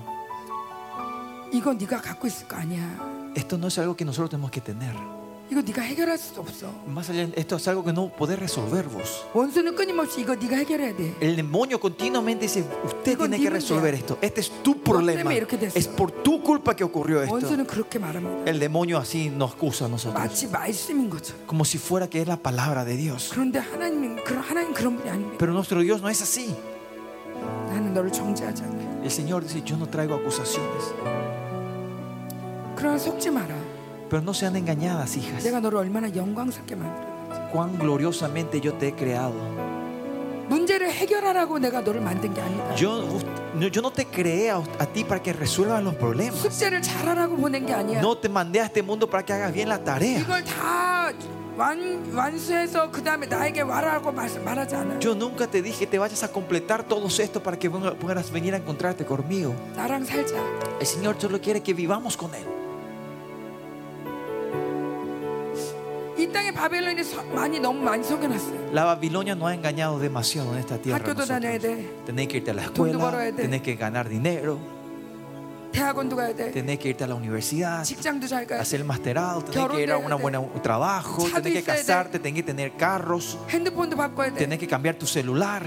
이거 1.52 1.74
네가 1.74 2.02
갖고 2.02 2.28
있을 2.28 2.48
거 2.48 2.56
아니야. 2.56 3.34
Esto 3.36 3.58
no 3.58 3.68
es 3.68 3.78
algo 3.80 3.96
que 3.96 4.06
nosotros 4.06 4.30
tenemos 4.30 4.50
que 4.52 4.62
tener. 4.62 4.96
이거 5.52 5.62
네가 5.62 5.80
해결할 5.84 6.18
수도 6.18 6.42
없어. 6.42 6.66
Más 6.88 7.08
allá, 7.12 7.30
esto 7.36 7.56
es 7.58 7.68
algo 7.68 7.84
que 7.84 7.94
no 7.94 8.10
podés 8.10 8.40
resolver 8.40 8.88
vos. 8.90 9.22
원수는 9.36 9.76
끊임없이 9.76 10.22
이거 10.22 10.34
네가 10.34 10.58
해결해야 10.58 10.96
돼. 10.98 11.14
El 11.22 11.36
demonio 11.36 11.80
continuamente 11.80 12.48
dice, 12.48 12.66
usted 12.84 13.14
Digo, 13.14 13.26
tiene 13.30 13.38
que 13.38 13.44
dime 13.44 13.50
resolver 13.52 13.94
ya. 13.94 14.00
esto. 14.00 14.18
Este 14.22 14.42
es 14.42 14.50
tu 14.64 14.82
problema. 14.82 15.22
때문에 15.22 15.36
이렇게 15.38 15.60
됐어. 15.60 15.78
Es 15.78 15.88
por 15.88 16.10
tu 16.24 16.42
culpa 16.42 16.76
que 16.76 16.84
ocurrió 16.84 17.22
esto. 17.22 17.36
원수는 17.36 17.68
그렇게 17.68 18.00
말합니다. 18.00 18.50
El 18.50 18.60
demonio 18.60 18.98
así 18.98 19.30
nos 19.30 19.54
acusa 19.54 19.86
a 19.86 19.88
nosotros. 19.88 20.16
마치 20.20 20.48
말씀인 20.48 21.12
것처럼. 21.12 21.46
Como 21.46 21.64
si 21.64 21.78
fuera 21.78 22.10
que 22.10 22.22
es 22.22 22.28
la 22.28 22.38
palabra 22.38 22.84
de 22.84 22.98
Dios. 22.98 23.30
그런데 23.32 23.60
하나님은 23.60 24.24
그런 24.24 24.42
하나님 24.42 24.74
그런 24.74 24.98
분이 24.98 25.08
아닙니다. 25.12 25.38
Pero 25.38 25.54
nuestro 25.54 25.80
Dios 25.82 26.02
no 26.02 26.10
es 26.10 26.24
así. 26.24 26.56
나는 27.70 27.94
너를 27.94 28.12
정죄하지 28.12 28.64
않게. 28.64 28.86
El 29.06 29.12
Señor 29.12 29.44
dice, 29.44 29.62
yo 29.64 29.78
no 29.78 29.86
traigo 29.86 30.16
acusaciones. 30.16 30.90
그러나 32.76 32.98
속지 32.98 33.30
마라. 33.30 33.54
Pero 34.11 34.23
no 34.23 34.35
sean 34.35 34.57
engañadas, 34.57 35.17
hijas. 35.17 35.43
Cuán 37.53 37.79
gloriosamente 37.79 38.61
yo 38.61 38.75
te 38.75 38.89
he 38.89 38.93
creado. 38.93 39.35
Yo, 42.75 43.05
no 43.83 43.91
te 43.93 44.05
creé 44.07 44.51
a, 44.51 44.57
a, 44.57 44.87
ti 44.87 45.05
para 45.05 45.23
que 45.23 45.33
resuelvas 45.33 45.81
los 45.83 45.95
problemas. 45.95 46.45
No 48.03 48.19
te 48.19 48.29
mandé 48.29 48.61
a 48.61 48.65
este 48.65 48.83
mundo 48.83 49.09
para 49.09 49.25
que 49.25 49.33
hagas 49.33 49.53
bien 49.53 49.69
la 49.69 49.79
tarea. 49.79 50.25
Yo 54.99 55.15
nunca 55.15 55.47
te 55.47 55.63
dije 55.63 55.81
que 55.81 55.87
te 55.87 55.99
vayas 56.01 56.23
a 56.25 56.33
completar 56.33 56.83
todos 56.83 57.21
esto 57.21 57.41
para 57.43 57.57
que 57.59 57.71
puedas 57.71 58.33
venir 58.33 58.55
a 58.55 58.57
encontrarte 58.57 59.05
conmigo. 59.05 59.55
El 60.81 60.87
Señor 60.87 61.15
solo 61.19 61.41
quiere 61.41 61.63
que 61.63 61.75
vivamos 61.75 62.17
con 62.17 62.35
Él. 62.35 62.60
땅에 66.32 66.52
바벨론이 66.52 67.04
서- 67.04 67.24
많이 67.34 67.60
너무 67.60 67.82
많이 67.82 68.04
속여놨어요. 68.04 68.72
La 68.72 68.84
Babilonia 68.86 69.36
nos 69.36 69.50
ha 69.50 69.54
engañado 69.54 70.00
demasiado 70.00 70.54
en 70.54 70.60
esta 70.60 70.78
tierra. 70.78 70.98
a 70.98 71.00
학교도 71.00 71.26
다녀야 71.26 71.54
nosotros. 71.58 71.78
돼. 71.78 72.06
Tenés 72.06 72.28
que 72.28 72.38
irte 72.38 72.52
a 72.52 72.54
la 72.54 72.64
돈도 72.74 72.98
벌어야 73.00 73.28
escuela, 73.30 73.36
돼. 73.36 73.44
tenés 73.44 73.62
que 73.62 73.76
ganar 73.76 74.08
dinero, 74.10 74.60
대학원도 75.72 76.16
가야 76.16 76.34
돼. 76.36 76.52
tenés 76.52 76.80
que 76.80 76.90
irte 76.90 77.04
a 77.04 77.08
la 77.08 77.16
universidad, 77.16 77.84
직장도 77.84 78.28
잘 78.28 78.46
가야 78.48 78.60
돼. 78.60 78.62
hacer 78.62 78.80
el 78.80 78.86
masterado, 78.86 79.44
tenés 79.44 79.68
que 79.70 79.84
ir 79.84 79.92
a 79.92 79.98
un 79.98 80.08
buen 80.22 80.36
trabajo, 80.62 81.24
차도 81.28 81.44
tenés 81.44 81.64
que 81.64 81.72
있어야 81.72 81.76
돼. 81.76 81.86
casarte, 81.86 82.20
tenés 82.20 82.36
que 82.36 82.44
tener 82.44 82.72
carros, 82.78 83.38
핸드폰도 83.50 83.96
바꿔야 83.98 84.32
돼. 84.34 84.40
tenés 84.40 84.58
que 84.60 84.68
cambiar 84.68 84.96
tu 84.96 85.06
celular. 85.06 85.64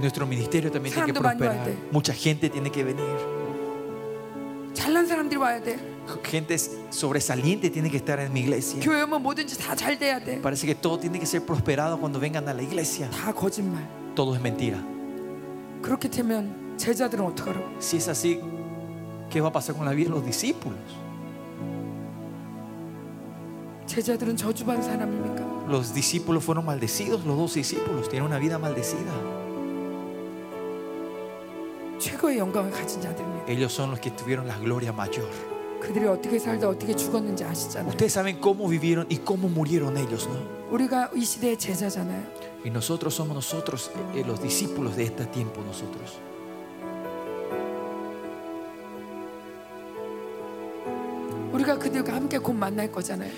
Nuestro 0.00 0.26
ministerio 0.26 0.70
también 0.70 0.92
tiene 0.92 1.06
que 1.06 1.12
사람도 1.12 1.22
많이 1.22 1.38
prosperar. 1.38 1.56
와야 1.56 1.64
돼. 1.64 1.76
Mucha 1.92 2.12
gente 2.12 2.50
tiene 2.50 2.70
que 2.70 2.82
venir. 2.84 3.06
잘난 4.74 5.06
사람들이 5.06 5.36
와야 5.38 5.60
돼. 5.62 5.78
Gente 6.24 6.56
sobresaliente 6.90 7.70
tiene 7.70 7.88
que 7.88 7.96
estar 7.96 8.18
en 8.18 8.32
mi 8.32 8.40
iglesia. 8.40 8.80
교회 8.82 9.02
오면 9.02 9.22
뭐든지 9.22 9.56
다 9.58 9.76
잘 9.76 9.98
돼야 9.98 10.18
돼. 10.18 10.40
Parece 10.42 10.66
que 10.66 10.74
todo 10.74 10.98
tiene 10.98 11.20
que 11.20 11.26
ser 11.26 11.44
prosperado 11.46 11.98
cuando 12.00 12.18
vengan 12.18 12.48
a 12.48 12.52
la 12.54 12.62
iglesia. 12.62 13.08
다 13.10 13.32
거짓말. 13.32 13.86
Todo 14.16 14.34
es 14.34 14.40
mentira. 14.42 14.82
그렇게 15.80 16.08
되면 16.08 16.76
제자들은 16.76 17.24
어떡하라고? 17.24 17.78
Si 17.78 17.98
es 17.98 18.08
así, 18.08 18.40
¿qué 19.30 19.40
va 19.40 19.48
a 19.48 19.52
pasar 19.52 19.76
con 19.76 19.84
la 19.84 19.92
vida 19.92 20.08
de 20.10 20.16
los 20.16 20.24
discípulos? 20.24 20.78
제자들은 23.86 24.36
저주받은 24.36 24.82
사람입니까? 24.82 25.45
Los 25.68 25.94
discípulos 25.94 26.44
fueron 26.44 26.64
maldecidos, 26.66 27.24
los 27.24 27.36
dos 27.36 27.54
discípulos 27.54 28.08
tienen 28.08 28.26
una 28.28 28.38
vida 28.38 28.58
maldecida. 28.58 29.12
최고의 31.98 32.38
영광을 32.38 32.70
가진 32.72 33.00
자들입니다. 33.00 33.46
Ellos 33.46 33.72
son 33.72 33.90
los 33.90 34.00
que 34.00 34.10
tuvieron 34.10 34.46
la 34.46 34.58
gloria 34.58 34.92
mayor. 34.92 35.28
그들이 35.80 36.06
어떻게 36.06 36.38
살다 36.38 36.68
어떻게 36.68 36.94
죽었는지 36.94 37.44
아시잖아요. 37.44 37.90
Ustedes 37.90 38.12
saben 38.12 38.40
cómo 38.40 38.68
vivieron 38.68 39.06
y 39.08 39.18
cómo 39.18 39.48
murieron 39.48 39.96
ellos, 39.96 40.28
¿no? 40.28 40.36
우리가 40.70 41.10
이 41.14 41.24
시대의 41.24 41.56
제자잖아요. 41.58 42.22
Y 42.64 42.70
nosotros 42.70 43.14
somos 43.14 43.34
nosotros, 43.34 43.90
eh, 44.14 44.24
los 44.26 44.40
discípulos 44.42 44.96
de 44.96 45.04
este 45.04 45.26
tiempo, 45.26 45.62
nosotros. 45.62 46.18
우리가 51.52 51.78
그들과 51.78 52.14
함께 52.14 52.38
곧 52.38 52.52
만날 52.54 52.90
거잖아요. 52.90 53.30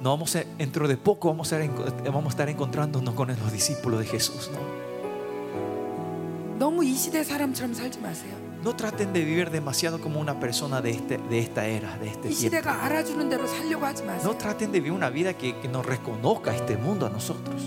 No 0.00 0.10
vamos 0.10 0.36
a, 0.36 0.44
dentro 0.58 0.86
de 0.88 0.96
poco 0.96 1.28
vamos 1.28 1.52
a, 1.52 1.58
estar- 1.64 2.04
vamos 2.12 2.26
a 2.26 2.28
estar 2.30 2.48
encontrándonos 2.48 3.14
con 3.14 3.28
los 3.28 3.52
discípulos 3.52 4.00
de 4.00 4.06
Jesús, 4.06 4.50
¿no? 4.52 4.58
너무 6.58 6.82
이 6.84 6.94
시대 6.94 7.22
사람처럼 7.22 7.74
살지 7.74 8.00
마세요. 8.00 8.32
No 8.62 8.74
traten 8.74 9.12
de 9.12 9.22
vivir 9.22 9.50
demasiado 9.50 10.00
como 10.00 10.18
una 10.20 10.40
persona 10.40 10.80
de, 10.80 10.90
este, 10.90 11.18
de 11.18 11.38
esta 11.38 11.66
era, 11.66 11.96
de 11.98 12.08
este 12.08 12.28
이 12.30 12.34
tiempo. 12.34 12.56
시대가 12.56 12.84
알아주는 12.84 13.28
대로 13.28 13.46
살려고 13.46 13.84
하지 13.84 14.02
마세요. 14.04 14.22
No 14.24 14.36
traten 14.38 14.72
de 14.72 14.80
vivir 14.80 14.92
una 14.92 15.10
vida 15.10 15.34
que, 15.34 15.54
que 15.60 15.68
nos 15.68 15.84
reconozca 15.84 16.54
este 16.54 16.76
mundo 16.76 17.06
a 17.06 17.10
nosotros. 17.10 17.62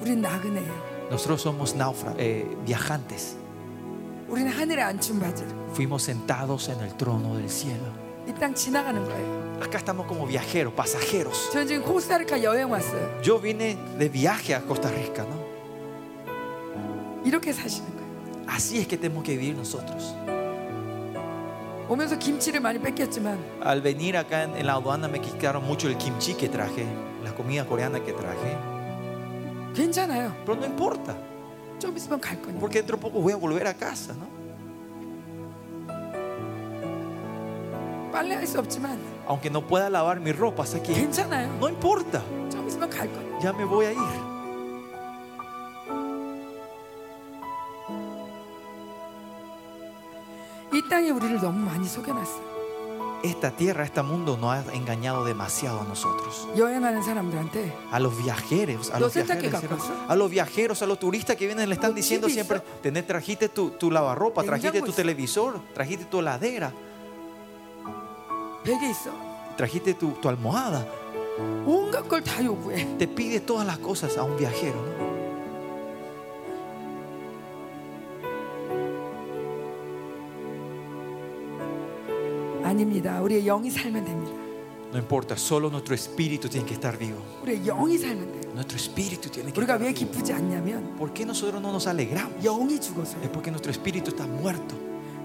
우린 0.00 0.22
나그네예요. 0.22 1.10
Nosotros 1.10 1.42
somos 1.42 1.74
náufra- 1.76 2.14
eh, 2.18 2.46
viajantes. 2.64 3.36
우리는 4.28 4.48
하늘에 4.50 4.80
앉힌 4.82 5.18
바들. 5.20 5.44
Fuimos 5.74 6.02
sentados 6.04 6.68
en 6.68 6.80
el 6.80 6.94
trono 6.96 7.36
del 7.36 7.50
cielo. 7.50 7.90
acá 9.61 9.77
estamos 9.77 10.05
como 10.05 10.25
viajeros, 10.25 10.73
pasajeros. 10.73 11.49
Yo 13.23 13.39
vine 13.39 13.77
de 13.97 14.09
viaje 14.09 14.55
a 14.55 14.61
Costa 14.61 14.89
Rica, 14.89 15.23
¿no? 15.23 15.47
Así 18.47 18.79
es 18.79 18.87
que 18.87 18.97
tenemos 18.97 19.23
que 19.23 19.35
vivir 19.35 19.55
nosotros. 19.55 20.15
Al 23.63 23.81
venir 23.81 24.17
acá 24.17 24.43
en, 24.43 24.65
la 24.65 24.73
aduana 24.73 25.07
me 25.07 25.19
quitaron 25.21 25.63
mucho 25.65 25.87
el 25.87 25.97
kimchi 25.97 26.33
que 26.33 26.49
traje, 26.49 26.85
la 27.23 27.33
comida 27.33 27.65
coreana 27.65 28.01
que 28.03 28.13
traje. 28.13 28.57
Pero 30.45 30.59
no 30.59 30.65
importa. 30.65 31.15
Porque 32.59 32.79
dentro 32.79 32.97
de 32.97 33.01
poco 33.01 33.19
voy 33.19 33.33
a 33.33 33.37
volver 33.37 33.67
a 33.67 33.73
casa, 33.73 34.13
¿no? 34.13 34.27
빨래할 39.26 39.26
수 39.26 39.26
없지만 39.26 39.26
Aunque 39.28 39.50
no 39.50 39.60
pueda 39.66 39.88
lavar 39.88 40.20
mi 40.20 40.32
ropa 40.32 40.62
hasta 40.64 40.78
aquí, 40.78 40.92
괜찮아요. 40.94 41.48
no 41.58 41.68
importa, 41.68 42.22
좀 42.50 42.66
있으면 42.68 42.90
갈 42.90 43.08
거니까. 43.12 43.40
ya 43.42 43.52
me 43.52 43.64
voy 43.64 43.86
a 43.86 43.92
ir. 43.92 44.22
이 50.72 50.88
땅에 50.88 51.10
우리를 51.10 51.40
너무 51.40 51.58
많이 51.66 51.86
속여놨어요. 51.86 52.52
Esta 53.24 53.52
tierra, 53.52 53.84
este 53.84 54.02
mundo 54.02 54.36
nos 54.36 54.50
ha 54.52 54.64
engañado 54.74 55.24
demasiado 55.24 55.80
a 55.80 55.84
nosotros. 55.84 56.48
여행하는 56.58 57.02
사람들한테 57.02 57.72
A 57.92 58.00
los 58.00 58.16
viajeros, 58.18 58.90
a 58.90 58.98
Lo 58.98 59.06
los 59.06 59.12
siento 59.12 59.34
que 59.34 59.48
viajeros, 59.48 59.78
capaz. 59.84 60.08
a 60.10 60.16
los 60.16 60.28
viajeros, 60.30 60.82
a 60.82 60.86
los 60.86 60.98
turistas 60.98 61.36
que 61.36 61.46
vienen 61.46 61.68
le 61.68 61.76
están 61.76 61.90
Lo 61.90 61.94
diciendo 61.96 62.26
chivis, 62.26 62.34
siempre, 62.46 62.60
tenés, 62.82 63.06
trajiste 63.06 63.48
tu, 63.48 63.70
tu 63.70 63.92
lavarropa, 63.92 64.42
trajiste 64.42 64.80
tu 64.80 64.86
Tengamos. 64.86 64.96
televisor, 64.96 65.60
trajiste 65.72 66.06
tu 66.06 66.18
heladera, 66.18 66.72
베개 68.66 68.90
있어. 68.90 69.10
trajiste 69.56 69.94
tu, 69.98 70.14
tu 70.20 70.28
almohada. 70.28 70.86
온갖 71.66 72.06
걸 72.08 72.22
다 72.22 72.44
요구해. 72.44 72.96
Te 72.98 73.06
pide 73.06 73.40
todas 73.40 73.66
las 73.66 73.78
cosas 73.78 74.16
a 74.18 74.22
un 74.24 74.36
viajero. 74.36 74.76
¿no? 74.80 75.12
아닙니다. 82.64 83.20
우리의 83.22 83.44
영이 83.44 83.70
살면 83.70 84.04
됩니다. 84.04 84.32
No 84.92 84.98
importa, 84.98 85.36
solo 85.36 85.70
nuestro 85.70 85.94
espíritu 85.94 86.48
tiene 86.50 86.66
que 86.66 86.74
estar 86.74 86.96
vivo. 86.98 87.18
우리의 87.42 87.64
영이 87.64 87.98
살면 87.98 88.32
돼요. 88.32 88.52
Nuestro 88.52 88.76
espíritu 88.76 89.30
tiene 89.30 89.50
que 89.52 89.58
우리가 89.60 89.74
estar 89.74 89.80
왜 89.80 89.92
vivo. 89.92 89.98
기쁘지 89.98 90.32
않냐면 90.32 90.94
¿Por 90.98 91.12
qué 91.12 91.24
nosotros 91.24 91.60
no 91.62 91.72
nos 91.72 91.86
alegramos? 91.86 92.42
영이 92.44 92.74
Es 92.74 92.80
죽어서요. 92.88 93.32
porque 93.32 93.50
nuestro 93.50 93.70
espíritu 93.70 94.10
está 94.10 94.26
muerto. 94.26 94.74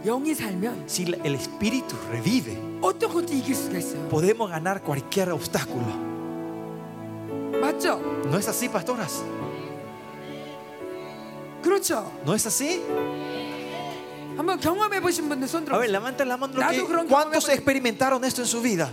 영이 0.06 0.34
살면 0.36 0.86
Si 0.88 1.06
la- 1.06 1.20
el 1.26 1.36
espíritu 1.36 1.96
revive, 2.10 2.56
어떤 2.82 3.12
것도 3.14 3.34
이길 3.34 3.56
수가 3.56 3.78
있어요. 3.78 4.08
podemos 4.10 4.50
ganar 4.50 4.82
cualquier 4.84 5.32
obstáculo. 5.32 5.86
맞죠? 7.60 8.00
¿No 8.30 8.38
es 8.38 8.48
así, 8.48 8.70
pastoras? 8.70 9.24
그렇죠. 11.64 12.10
¿No 12.26 12.34
es 12.36 12.46
así? 12.46 12.82
한번 14.38 14.60
경험해 14.60 15.02
보신 15.02 15.28
분들 15.28 15.48
손 15.48 15.66
A 15.68 15.78
ver, 15.80 15.90
들어. 15.90 15.92
levanten 16.00 16.28
la 16.30 16.38
mano. 16.38 16.54
lo 16.54 16.60
Nato 16.62 16.74
que- 16.74 16.86
그런 16.86 17.08
¿Cuántos 17.08 17.44
경험해본- 17.50 17.54
experimentaron 17.58 18.24
esto 18.24 18.42
en 18.44 18.48
su 18.48 18.62
vida? 18.62 18.92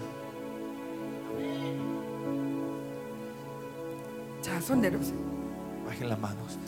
자, 4.42 4.60
손 4.60 4.80
내려보세요. 4.80 5.16
Bajen 5.86 6.08
las 6.08 6.18
manos. 6.18 6.58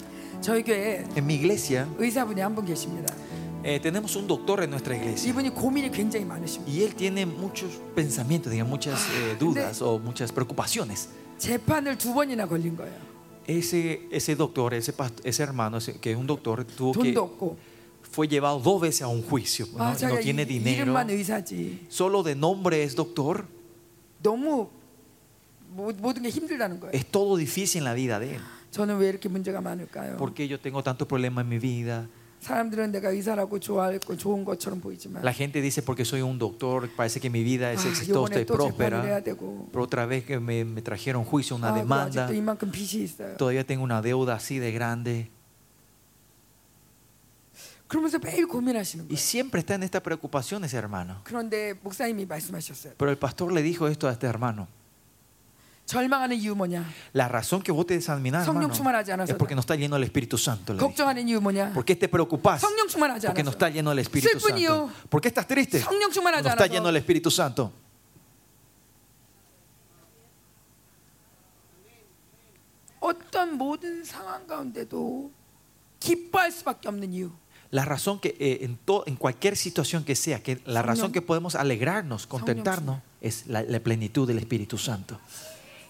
저희 0.40 0.62
교회에 0.62 1.04
En 1.16 1.24
mi 1.26 1.34
iglesia 1.34 1.86
의사분이 1.98 2.40
한 2.40 2.54
분 2.54 2.64
계십니다. 2.66 3.12
eh, 3.64 3.80
tenemos 3.80 4.14
un 4.16 4.26
doctor 4.26 4.62
en 4.62 4.70
nuestra 4.70 4.94
iglesia. 4.96 5.30
이분이 5.32 5.50
고민이 5.50 5.90
굉장히 5.90 6.24
많으십니다. 6.24 6.66
Y 6.72 6.82
él 6.84 6.94
tiene 6.94 7.26
muchos 7.26 7.80
pensamientos, 7.94 8.52
digamos, 8.52 8.70
muchas 8.70 9.00
eh, 9.14 9.36
dudas 9.38 9.82
o 9.82 9.98
muchas 9.98 10.30
preocupaciones. 10.32 11.08
재판을 11.38 11.98
두 11.98 12.14
번이나 12.14 12.46
걸린 12.46 12.76
거예요. 12.76 12.94
Ese, 13.46 14.08
ese 14.10 14.34
doctor, 14.34 14.74
ese, 14.74 14.92
past- 14.92 15.20
ese 15.24 15.42
hermano, 15.42 15.78
ese- 15.78 16.00
que 16.00 16.10
es 16.12 16.16
un 16.18 16.26
doctor, 16.26 16.64
tuvo 16.64 16.92
que, 16.92 17.12
돈도 17.12 17.22
없고. 17.22 17.56
fue 18.10 18.26
llevado 18.28 18.58
dos 18.60 18.80
veces 18.80 19.02
a 19.02 19.08
un 19.08 19.22
juicio. 19.22 19.66
¿no? 19.76 19.84
아, 19.84 19.90
No 19.92 19.96
제가 19.96 20.18
tiene 20.20 20.42
이, 20.42 20.46
dinero. 20.46 20.82
이름만 20.92 21.08
의사지. 21.10 21.86
Solo 21.88 22.22
de 22.22 22.34
nombre 22.34 22.82
es 22.82 22.94
doctor. 22.96 23.44
너무 24.22 24.68
모- 25.76 25.92
모든 26.00 26.22
게 26.22 26.30
힘들다는 26.30 26.80
거예요. 26.80 26.92
Es 26.92 27.04
todo 27.10 27.36
difícil 27.36 27.78
en 27.80 27.84
la 27.84 27.94
vida 27.94 28.18
de 28.18 28.36
él. 28.36 28.40
저는 28.72 28.98
왜 28.98 29.08
이렇게 29.10 29.28
문제가 29.28 29.60
많을까요? 29.60 30.16
¿Por 30.16 30.32
qué 30.34 30.48
yo 30.48 30.58
tengo 30.58 30.82
tantos 30.82 31.06
problemas 31.06 31.42
en 31.44 31.48
mi 31.48 31.58
vida? 31.58 32.08
사람들은 32.40 32.92
내가 32.92 33.08
의사라고 33.10 33.58
좋아할 33.58 33.98
거 33.98 34.16
좋은 34.16 34.44
것처럼 34.44 34.80
보이지만 34.80 35.22
La 35.24 35.32
gente 35.32 35.60
dice 35.60 35.82
porque 35.82 36.04
soy 36.04 36.20
un 36.22 36.38
doctor, 36.38 36.88
parece 36.94 37.18
que 37.18 37.28
mi 37.30 37.42
vida 37.42 37.72
es 37.72 37.84
아, 37.84 37.88
exitosa 37.88 38.36
y 38.38 38.42
이번에 38.42 38.44
또 38.46 38.56
재판을 38.58 39.04
해야 39.04 39.20
próspera. 39.20 39.24
되고 39.24 39.68
Pero 39.72 39.82
otra 39.82 40.06
vez 40.06 40.24
que 40.24 40.38
me, 40.38 40.64
me 40.64 40.82
trajeron 40.82 41.24
juicio, 41.24 41.56
una 41.56 41.70
아, 41.70 41.72
그 41.72 41.78
demanda, 41.80 42.24
아직도 42.24 42.34
이만큼 42.34 42.70
빚이 42.70 43.02
있어요. 43.02 43.36
todavía 43.36 43.64
tengo 43.64 43.82
una 43.82 44.00
deuda 44.02 44.34
así 44.36 44.58
de 44.60 44.70
grande. 44.70 45.30
그러면서 47.88 48.18
매일 48.18 48.46
고민하시는 48.48 49.04
Y 49.06 49.08
거예요. 49.08 49.16
siempre 49.18 49.60
está 49.60 49.74
en 49.74 49.82
esta 49.84 50.00
preocupación 50.02 50.64
ese 50.64 50.76
hermano. 50.76 51.20
그런데 51.24 51.72
목사님이 51.82 52.26
말씀하셨어요. 52.26 52.94
Pero 52.98 53.10
el 53.10 53.16
pastor 53.18 53.52
le 53.52 53.62
dijo 53.62 53.86
esto 53.88 54.08
a 54.08 54.12
este 54.12 54.26
hermano. 54.26 54.68
절망하는 55.90 56.36
이유 56.36 56.54
뭐냐? 56.56 56.84
La 57.14 57.28
razón 57.28 57.62
que 57.62 57.70
vos 57.70 57.86
te 57.86 57.94
desanimás, 57.94 58.44
성령 58.44 58.70
hermano, 58.70 58.74
충만하지 58.74 59.12
않아서 59.12 59.30
es 59.32 59.36
porque 59.38 59.54
no 59.54 59.60
está 59.60 59.76
lleno 59.76 59.94
del 59.94 60.02
Espíritu 60.04 60.36
Santo. 60.36 60.72
le 60.74 60.78
dije. 60.80 60.86
걱정하는 60.86 61.28
이유 61.28 61.40
뭐냐? 61.40 61.72
¿Por 61.74 61.84
qué 61.84 61.94
te 61.94 62.08
preocupas? 62.08 62.60
성령 62.60 62.88
충만하지 62.88 63.26
Porque 63.28 63.44
no 63.44 63.50
않아서 63.50 63.56
está 63.56 63.68
lleno 63.70 63.90
del 63.90 64.00
Espíritu 64.00 64.38
슬픈 64.40 64.58
이유. 64.58 64.66
Santo. 64.68 65.08
¿Por 65.08 65.20
qué 65.20 65.28
estás 65.28 65.46
triste? 65.46 65.78
성령 65.80 66.10
충만하지 66.10 66.42
No 66.42 66.50
está 66.50 66.64
않아서 66.64 66.72
lleno 66.74 66.86
del 66.88 66.96
Espíritu 66.96 67.30
Santo. 67.30 67.72
어떤 73.00 73.56
모든 73.56 74.04
상황 74.04 74.46
가운데도 74.46 75.30
기뻐할 76.00 76.50
수밖에 76.50 76.88
없는 76.88 77.12
이유. 77.12 77.30
La 77.72 77.84
razón 77.84 78.20
que 78.20 78.36
eh, 78.38 78.58
en, 78.64 78.76
to- 78.84 79.04
en 79.06 79.16
cualquier 79.16 79.56
situación 79.56 80.04
que 80.04 80.14
sea, 80.14 80.40
que 80.42 80.60
la 80.66 80.82
razón 80.82 81.06
성령. 81.10 81.12
que 81.12 81.22
podemos 81.22 81.54
alegrarnos, 81.56 82.26
contentarnos, 82.26 83.00
es 83.20 83.46
la, 83.48 83.62
la 83.62 83.80
plenitud 83.80 84.26
del 84.26 84.38
Espíritu 84.38 84.78
Santo. 84.78 85.18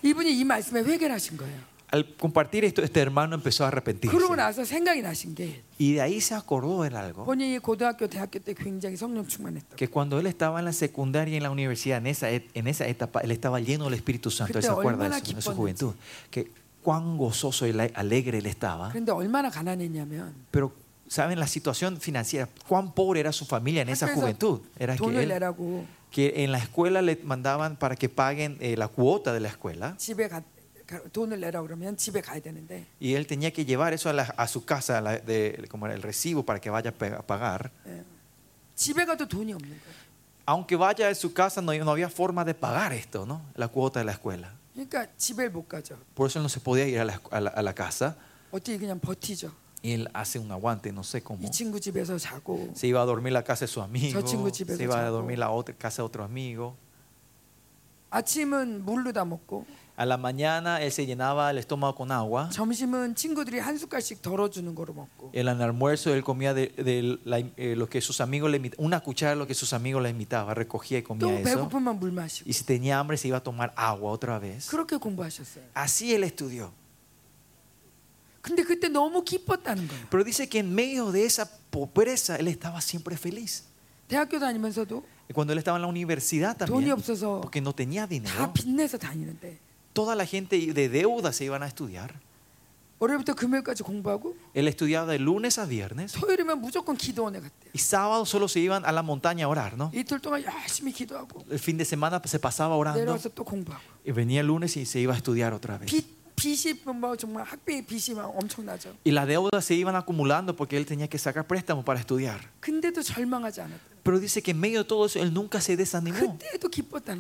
이분이 0.03 0.39
이 0.39 0.45
말씀에 0.45 0.83
회개를 0.83 1.13
하신 1.15 1.37
거예요. 1.37 1.77
Al 1.95 2.05
compartir 2.21 2.65
esto, 2.65 2.83
este 2.83 3.01
hermano 3.01 3.37
empezó 3.37 3.63
a 3.65 3.69
arrepentirse. 3.69 4.11
그러고 4.11 4.35
나서 4.35 4.65
생각이 4.65 5.03
나신 5.03 5.35
게 5.37 5.63
Y 5.79 5.93
de 5.95 6.01
ahí 6.03 6.21
se 6.21 6.35
acordó 6.35 6.85
en 6.85 6.97
algo. 6.97 7.25
본인이 7.25 7.59
고등학교, 7.61 8.09
대학교 8.09 8.41
때 8.41 8.55
굉장히 8.55 8.97
성령 8.97 9.25
충만했다. 9.27 9.77
Que 9.77 9.87
cuando 9.89 10.19
él 10.19 10.27
estaba 10.27 10.59
en 10.59 10.65
la 10.65 10.73
secundaria 10.73 11.35
y 11.35 11.37
en 11.37 11.45
la 11.45 11.51
universidad, 11.51 11.99
en 11.99 12.09
esa, 12.09 12.29
et- 12.31 12.51
en 12.55 12.67
esa 12.67 12.87
etapa, 12.89 13.21
él 13.21 13.31
estaba 13.31 13.61
lleno 13.61 13.85
del 13.85 13.95
Espíritu 13.95 14.31
Santo. 14.33 14.59
Él 14.59 14.65
se 14.65 14.69
그때 14.69 14.81
acuerda 14.81 14.99
de 14.99 15.05
얼마나 15.07 15.19
eso, 15.19 15.31
en 15.31 15.43
su 15.43 15.51
기뻤는지. 15.53 15.57
juventud. 15.57 15.95
Que 16.31 16.51
cuán 16.83 17.17
gozoso 17.17 17.67
y 17.69 17.73
la- 17.73 17.89
alegre 17.95 18.39
él 18.39 18.47
estaba. 18.47 18.91
그런데 18.91 19.13
얼마나 19.13 19.49
가난했냐면 19.49 20.35
Pero, 20.51 20.73
saben 21.12 21.38
la 21.42 21.48
situación 21.48 22.00
financiera, 22.00 22.48
cuán 22.70 22.94
pobre 22.94 23.20
era 23.20 23.34
su 23.34 23.46
familia 23.46 23.82
en 23.82 23.90
esa 23.90 24.14
juventud. 24.14 24.62
Era 24.80 24.96
que 24.96 25.24
él, 25.24 25.44
que 26.10 26.46
en 26.46 26.54
la 26.54 26.58
escuela 26.58 27.02
le 27.02 27.20
mandaban 27.24 27.76
para 27.76 27.98
que 27.98 28.08
paguen 28.08 28.58
eh, 28.62 28.78
la 28.78 28.88
cuota 28.88 29.34
de 29.34 29.42
la 29.42 29.50
escuela. 29.50 29.94
Y 33.02 33.16
él 33.16 33.28
tenía 33.28 33.52
que 33.52 33.66
llevar 33.66 33.92
eso 33.92 34.10
a, 34.10 34.14
la, 34.14 34.24
a 34.24 34.48
su 34.48 34.64
casa, 34.64 35.02
la, 35.02 35.18
de, 35.18 35.68
como 35.70 35.86
el 35.88 36.02
recibo, 36.02 36.46
para 36.46 36.62
que 36.62 36.70
vaya 36.70 36.92
a 36.92 37.22
pagar. 37.24 37.74
Aunque 40.46 40.78
vaya 40.78 41.10
a 41.10 41.16
su 41.16 41.34
casa, 41.34 41.62
no, 41.62 41.74
no 41.74 41.92
había 41.92 42.10
forma 42.10 42.46
de 42.46 42.54
pagar 42.54 42.94
esto, 42.94 43.26
¿no? 43.26 43.42
La 43.56 43.68
cuota 43.68 44.00
de 44.00 44.06
la 44.06 44.14
escuela. 44.14 44.54
Por 46.14 46.30
eso 46.30 46.42
no 46.42 46.48
se 46.48 46.62
podía 46.62 46.88
ir 46.88 47.00
a 47.00 47.06
la, 47.06 47.22
a 47.32 47.62
la 47.62 47.72
a 47.72 47.74
casa. 47.76 48.16
어떻게 49.81 49.81
그냥 49.81 49.81
버티죠. 49.81 49.81
Y 49.83 49.93
él 49.93 50.09
hace 50.15 50.39
un 50.41 50.51
aguante, 50.51 50.91
no 50.93 51.03
sé 51.05 51.23
cómo. 51.23 51.47
이 51.47 51.51
친구 51.51 51.79
집에서 51.81 52.19
자고 52.19 52.73
Se 52.75 52.87
iba 52.89 53.01
a 53.03 53.05
dormir 53.07 53.29
en 53.29 53.35
la 53.35 53.45
casa 53.45 53.67
de 53.67 53.69
su 53.73 53.81
amigo. 53.83 54.19
저 54.21 54.25
친구 54.25 54.51
집에서 54.51 54.77
Se 54.77 54.83
iba 54.85 54.95
a 54.99 55.05
자고. 55.11 55.13
dormir 55.13 55.35
en 55.35 55.41
la 55.41 55.51
otra 55.51 55.75
casa 55.77 56.03
de 56.03 56.07
otro 56.07 56.25
amigo. 56.25 56.75
아침은 58.11 58.85
물로 58.85 59.13
다 59.13 59.25
먹고 59.25 59.65
A 59.99 60.05
la 60.05 60.19
mañana 60.19 60.83
él 60.83 60.93
se 60.93 61.07
llenaba 61.07 61.51
el 61.51 61.57
estómago 61.59 61.95
con 61.97 62.13
agua. 62.13 62.51
점심은 62.51 63.15
친구들이 63.15 63.59
한 63.59 63.79
숟갈씩 63.79 64.21
덜어주는 64.23 64.75
거로 64.75 64.93
먹고 64.95 65.31
En 65.35 65.49
el 65.49 65.61
almuerzo 65.63 66.13
él 66.15 66.23
comía 66.23 66.53
de, 66.53 66.69
de 66.77 67.19
la- 67.25 67.39
eh, 67.57 67.75
lo 67.77 67.89
que 67.89 68.01
sus 68.03 68.21
amigos 68.21 68.51
le 68.51 68.59
invitaban, 68.59 68.85
una 68.85 69.01
cuchara 69.01 69.31
de 69.33 69.37
lo 69.37 69.47
que 69.47 69.55
sus 69.55 69.73
amigos 69.73 70.03
le 70.03 70.11
invitaban, 70.11 70.55
recogía 70.55 70.99
y 70.99 71.03
또 71.03 71.09
comía 71.09 71.41
eso. 71.41 71.45
배고프면 71.69 71.99
물 71.99 72.13
마시고 72.13 72.45
Y 72.49 72.53
si 72.53 72.65
tenía 72.65 72.99
hambre 73.01 73.17
se 73.17 73.29
iba 73.29 73.39
a 73.39 73.43
tomar 73.43 73.73
agua 73.75 74.11
otra 74.13 74.39
vez. 74.39 74.69
그렇게 74.69 74.97
공부하셨어요. 74.99 75.65
Así 75.75 76.15
él 76.15 76.25
estudió. 76.25 76.73
근데 78.43 78.63
그때 78.63 78.89
너무 78.89 79.25
기뻤다는 79.25 79.89
거예요. 79.89 80.07
Pero 80.11 80.23
dice 80.25 80.49
que 80.49 80.61
en 80.61 80.73
medio 80.75 81.11
de 81.11 81.25
esa 81.25 81.51
pobreza 81.71 82.37
él 82.37 82.49
estaba 82.49 82.81
siempre 82.81 83.17
feliz. 83.17 83.65
대학교 84.09 84.39
다니면서도 84.39 85.03
Y 85.29 85.35
cuando 85.35 85.53
él 85.53 85.59
estaba 85.59 85.79
en 85.79 85.83
la 85.83 85.89
universidad 85.89 86.57
돈이 86.57 86.87
también, 86.87 86.93
없어서 86.93 87.41
porque 87.41 87.61
no 87.61 87.75
tenía 87.75 88.07
다 88.07 88.09
dinero, 88.11 88.53
빚내서 88.55 88.99
다니는데 88.99 89.59
toda 89.93 90.15
la 90.15 90.25
gente 90.27 90.57
de 90.73 90.89
deuda 90.89 91.33
se 91.33 91.45
iban 91.45 91.63
a 91.63 91.67
estudiar. 91.67 92.15
월요일부터 92.99 93.35
금요일까지 93.35 93.83
공부하고 93.83 94.37
Él 94.55 94.69
estudiaba 94.69 95.13
de 95.13 95.19
lunes 95.19 95.59
a 95.59 95.67
viernes 95.67 96.13
토요일이면 96.15 96.63
무조건 96.63 96.97
기도원에 96.97 97.41
갔대요. 97.41 97.71
y 97.75 97.79
sábado 97.79 98.25
solo 98.25 98.49
se 98.49 98.61
iban 98.61 98.87
a 98.87 98.93
la 98.93 99.03
montaña 99.03 99.45
a 99.45 99.49
orar, 99.49 99.77
¿no? 99.77 99.91
이틀 99.93 100.19
동안 100.21 100.43
열심히 100.45 100.93
기도하고 100.93 101.45
El 101.51 101.59
fin 101.59 101.77
de 101.77 101.85
semana 101.85 102.23
se 102.25 102.39
pasaba 102.39 102.77
orando 102.77 103.01
내려와서 103.01 103.29
또 103.35 103.45
공부하고 103.45 103.83
y 104.07 104.13
venía 104.13 104.41
el 104.41 104.47
lunes 104.47 104.77
y 104.79 104.87
se 104.87 105.01
iba 105.01 105.13
a 105.13 105.17
estudiar 105.17 105.53
otra 105.53 105.77
vez. 105.77 105.91
빚 105.91 106.07
Y 109.04 109.12
las 109.12 109.28
deudas 109.28 109.64
se 109.64 109.76
iban 109.76 109.96
acumulando 109.96 110.56
porque 110.56 110.78
él 110.78 110.86
tenía 110.86 111.08
que 111.08 111.18
sacar 111.18 111.46
préstamos 111.46 111.84
para 111.86 112.00
estudiar. 112.00 112.40
Pero 114.04 114.20
dice 114.20 114.42
que 114.42 114.52
en 114.52 114.60
medio 114.60 114.80
de 114.80 114.86
todo 114.86 115.06
eso 115.06 115.20
él 115.20 115.34
nunca 115.34 115.62
se 115.62 115.78
desanimó. 115.78 116.38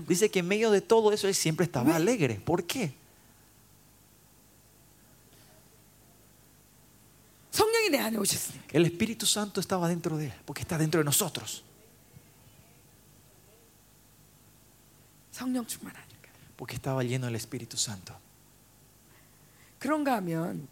Dice 0.07 0.29
que 0.31 0.39
en 0.39 0.47
medio 0.47 0.71
de 0.71 0.81
todo 0.81 1.11
eso 1.13 1.27
él 1.27 1.35
siempre 1.35 1.65
estaba 1.65 1.95
alegre. 1.95 2.35
¿Por 2.43 2.63
qué? 2.63 2.93
El 8.71 8.85
Espíritu 8.85 9.25
Santo 9.25 9.59
estaba 9.59 9.87
dentro 9.87 10.17
de 10.17 10.27
él, 10.27 10.33
porque 10.45 10.61
está 10.61 10.77
dentro 10.77 10.99
de 10.99 11.03
nosotros. 11.05 11.63
Porque 16.55 16.75
estaba 16.75 17.03
lleno 17.03 17.25
del 17.25 17.35
Espíritu 17.35 17.77
Santo. 17.77 18.13
그런가 19.81 20.13
하면 20.17 20.67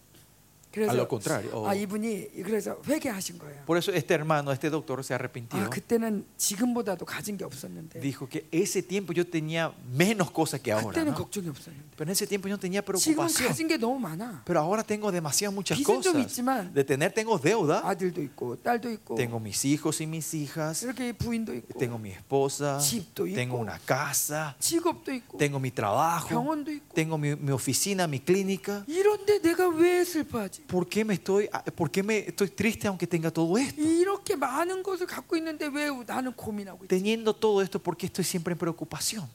A 0.68 0.76
그래서 0.76 0.96
lo 0.96 1.06
contrario. 1.06 1.50
oh. 1.54 1.68
아 1.70 1.72
이분이 1.72 2.42
그래서 2.42 2.82
회개하신 2.84 3.38
거예요. 3.38 3.62
Por 3.64 3.78
eso 3.78 3.92
este 3.92 4.12
hermano, 4.14 4.50
este 4.50 4.68
doctor 4.70 5.04
se 5.04 5.14
arrepintió. 5.14 5.56
아 5.56 5.70
그때는 5.70 6.24
지금보다도 6.36 7.04
가진 7.06 7.36
게 7.36 7.44
없었는데 7.44 8.00
Dijo 8.00 8.28
que 8.28 8.48
ese 8.50 8.82
tiempo 8.82 9.12
yo 9.12 9.24
tenía 9.24 9.72
menos 9.96 10.32
cosas 10.32 10.60
que 10.60 10.72
ahora. 10.72 10.90
그때는 10.90 11.12
¿no? 11.12 11.14
걱정이 11.14 11.46
없었는데 11.48 11.94
Pero 11.96 12.08
en 12.08 12.10
ese 12.10 12.26
tiempo 12.26 12.48
yo 12.48 12.56
no 12.56 12.58
tenía 12.58 12.82
지금은 12.82 12.98
preocupación. 13.30 13.46
가진 13.48 13.68
게 13.68 13.76
너무 13.78 14.00
많아. 14.00 14.42
Pero 14.44 14.58
ahora 14.58 14.82
tengo 14.82 15.12
demasiadas 15.12 15.54
muchas 15.54 15.78
빚은 15.78 16.02
좀 16.02 16.14
cosas. 16.18 16.26
있지만 16.26 16.74
De 16.74 16.82
tener 16.82 17.14
tengo 17.14 17.38
deuda. 17.38 17.86
아들도 17.86 18.20
있고 18.20 18.56
딸도 18.60 18.90
있고 18.90 19.14
Tengo 19.14 19.38
mis 19.38 19.64
hijos 19.64 20.00
y 20.00 20.08
mis 20.08 20.34
hijas. 20.34 20.82
이렇게 20.82 21.12
부인도 21.12 21.54
있고 21.54 21.78
Tengo 21.78 21.98
mi 22.02 22.10
esposa. 22.10 22.78
집도 22.82 23.30
Tengo 23.30 23.54
있고. 23.54 23.62
una 23.62 23.78
casa. 23.86 24.56
직업도 24.58 25.12
있고 25.12 25.38
Tengo 25.38 25.60
mi 25.60 25.70
trabajo. 25.70 26.26
병원도 26.34 26.72
있고 26.72 26.92
Tengo 26.96 27.16
mi, 27.16 27.36
mi 27.36 27.52
oficina, 27.52 28.08
mi 28.10 28.18
clínica. 28.18 28.82
이런데 28.88 29.38
내가 29.38 29.68
왜 29.68 30.02
슬퍼하지? 30.02 30.57
¿Por 30.66 30.88
qué 30.88 31.04
me 31.04 31.14
estoy, 31.14 31.48
por 31.76 31.90
qué 31.90 32.02
me 32.02 32.18
estoy 32.18 32.48
triste 32.50 32.86
aunque 32.88 33.06
tenga 33.06 33.30
todo 33.30 33.56
esto? 33.58 33.80
이렇게 33.80 34.34
많은 34.36 34.82
것을 34.82 35.06
갖고 35.06 35.36
있는데 35.36 35.66
왜 35.66 35.88
나는 36.06 36.32
고민하고 36.32 36.84
있지? 36.84 36.88
Teniendo 36.88 37.32
todo 37.34 37.62
esto, 37.62 37.78
¿por 37.78 37.96
qué 37.96 38.06
estoy 38.06 38.24
siempre 38.24 38.52
en 38.52 38.58
preocupación? 38.58 39.28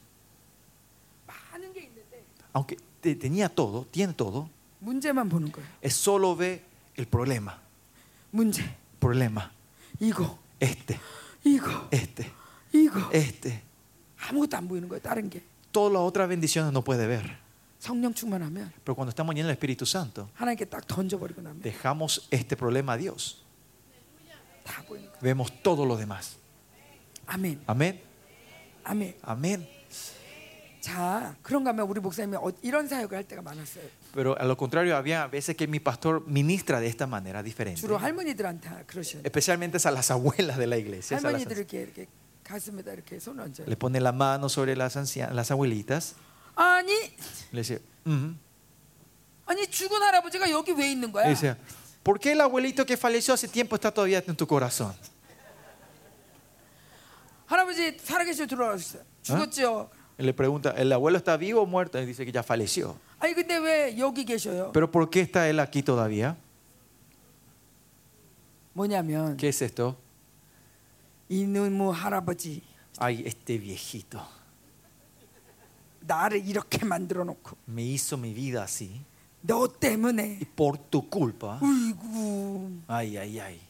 많은 1.26 1.72
게 1.72 1.80
있는데 1.88 2.22
Aunque 2.52 2.76
te- 3.00 3.14
tenía 3.14 3.48
todo, 3.48 3.86
tiene 3.90 4.12
todo, 4.14 4.48
문제만 4.80 5.28
보는 5.28 5.52
거예요. 5.52 5.66
es 5.82 5.94
solo 5.94 6.36
ve 6.36 6.62
el 6.96 7.06
problema. 7.06 7.58
문제 8.32 8.62
Problema. 9.00 9.50
이거 10.00 10.38
Este, 10.60 11.00
이거 11.44 11.88
este, 11.90 12.30
이거 12.72 13.00
este. 13.12 13.62
아무것도 14.28 14.56
안 14.56 14.68
보이는 14.68 14.88
거예요. 14.88 15.00
다른 15.00 15.30
게 15.30 15.40
Todas 15.72 15.92
las 15.92 16.02
otras 16.02 16.28
bendiciones 16.28 16.72
no 16.72 16.82
puede 16.82 17.06
ver. 17.06 17.38
성령 17.84 18.12
충만하면 18.12 18.72
Pero 18.84 18.94
cuando 18.94 19.08
estamos 19.10 19.34
llenos 19.34 19.48
del 19.48 19.56
Espíritu 19.56 19.86
Santo, 19.86 20.28
하나님께 20.34 20.66
딱 20.66 20.86
던져버리고 20.86 21.40
나면 21.42 21.62
dejamos 21.62 22.28
este 22.30 22.56
problema 22.56 22.94
a 22.94 22.98
Dios. 22.98 23.42
다 24.64 24.82
보이는 24.86 25.08
거예요. 25.10 25.20
Vemos 25.22 25.50
todo 25.62 25.84
lo 25.86 25.96
demás. 25.96 26.36
아멘 27.26 27.62
Amén. 27.66 28.00
아멘. 28.84 29.14
Amén. 29.22 29.66
자 30.80 31.36
그런가 31.42 31.70
하면 31.70 31.86
우리 31.88 32.00
목사님이 32.00 32.36
어- 32.36 32.52
이런 32.62 32.88
사역을 32.88 33.16
할 33.16 33.24
때가 33.24 33.42
많았어요. 33.42 33.84
Pero 34.14 34.34
a 34.38 34.44
lo 34.44 34.56
contrario, 34.56 34.96
había 34.96 35.26
veces 35.28 35.54
que 35.56 35.66
mi 35.68 35.78
pastor 35.78 36.24
ministra 36.26 36.80
de 36.80 36.86
esta 36.88 37.06
manera 37.06 37.42
diferente. 37.42 37.80
주로 37.80 37.96
할머니들한테 37.98 38.84
그러시는. 38.86 39.24
Especialmente 39.24 39.76
a 39.86 39.90
las 39.92 40.10
abuelas 40.10 40.56
de 40.58 40.66
la 40.66 40.76
iglesia. 40.78 41.16
a 41.16 41.20
las 41.20 41.24
할머니들 41.24 41.56
이렇게 41.58 41.82
이렇게 41.82 42.06
가슴에다 42.44 42.92
이렇게 42.94 43.18
손 43.20 43.38
얹어요. 43.38 43.66
Le 43.68 43.76
pone 43.76 44.00
la 44.00 44.12
mano 44.12 44.48
sobre 44.48 44.74
las, 44.74 44.96
ancianas, 44.96 45.34
las 45.34 45.50
abuelitas. 45.50 46.14
아니 46.54 46.92
Le 47.52 47.62
dice, 47.62 47.80
"Ujú". 48.06 48.34
아니 49.46 49.66
죽은 49.66 50.00
할아버지가 50.02 50.50
여기 50.50 50.72
왜 50.72 50.90
있는 50.92 51.08
Y 51.08 51.12
거야? 51.12 51.28
dice, 51.28 51.56
¿por 52.02 52.18
qué 52.20 52.32
el 52.32 52.40
abuelito 52.40 52.84
que 52.86 52.96
falleció 52.96 53.34
hace 53.34 53.48
tiempo 53.48 53.76
está 53.76 53.90
todavía 53.90 54.22
en 54.26 54.36
tu 54.36 54.46
corazón? 54.46 54.94
할아버지 57.46 57.98
살아계시고 57.98 58.46
들어왔어요. 58.46 59.02
죽었죠. 59.22 59.90
Y 60.18 60.24
le 60.24 60.32
pregunta, 60.34 60.70
¿el 60.76 60.92
abuelo 60.92 61.16
está 61.18 61.36
vivo 61.36 61.62
o 61.62 61.66
muerto? 61.66 61.98
Y 61.98 62.06
dice 62.06 62.24
que 62.24 62.30
ya 62.32 62.42
falleció. 62.42 62.96
아니 63.18 63.34
근데 63.34 63.56
왜 63.58 63.98
여기 63.98 64.24
계셔요? 64.24 64.70
¿Pero 64.72 64.90
por 64.90 65.10
qué 65.10 65.20
está 65.22 65.48
él 65.48 65.58
aquí 65.60 65.82
todavía? 65.82 66.36
뭐냐면 68.72 69.36
¿Qué 69.36 69.48
es 69.48 69.60
esto? 69.62 69.96
이놈의 71.28 71.92
할아버지 71.94 72.62
Ay, 72.98 73.22
este 73.26 73.58
viejito 73.58 74.24
나를 76.04 76.46
이렇게 76.46 76.84
만들어 76.84 77.24
놓고 77.24 77.56
me 77.68 77.82
hizo 77.82 78.16
mi 78.16 78.32
vida 78.34 78.62
así. 78.62 79.02
너 79.42 79.66
때문에 79.68 80.38
Y 80.40 80.44
por 80.56 80.76
tu 80.90 81.08
culpa. 81.08 81.58
으이구 81.62 82.82
Ay, 82.88 83.16
ay, 83.16 83.40
ay. 83.40 83.60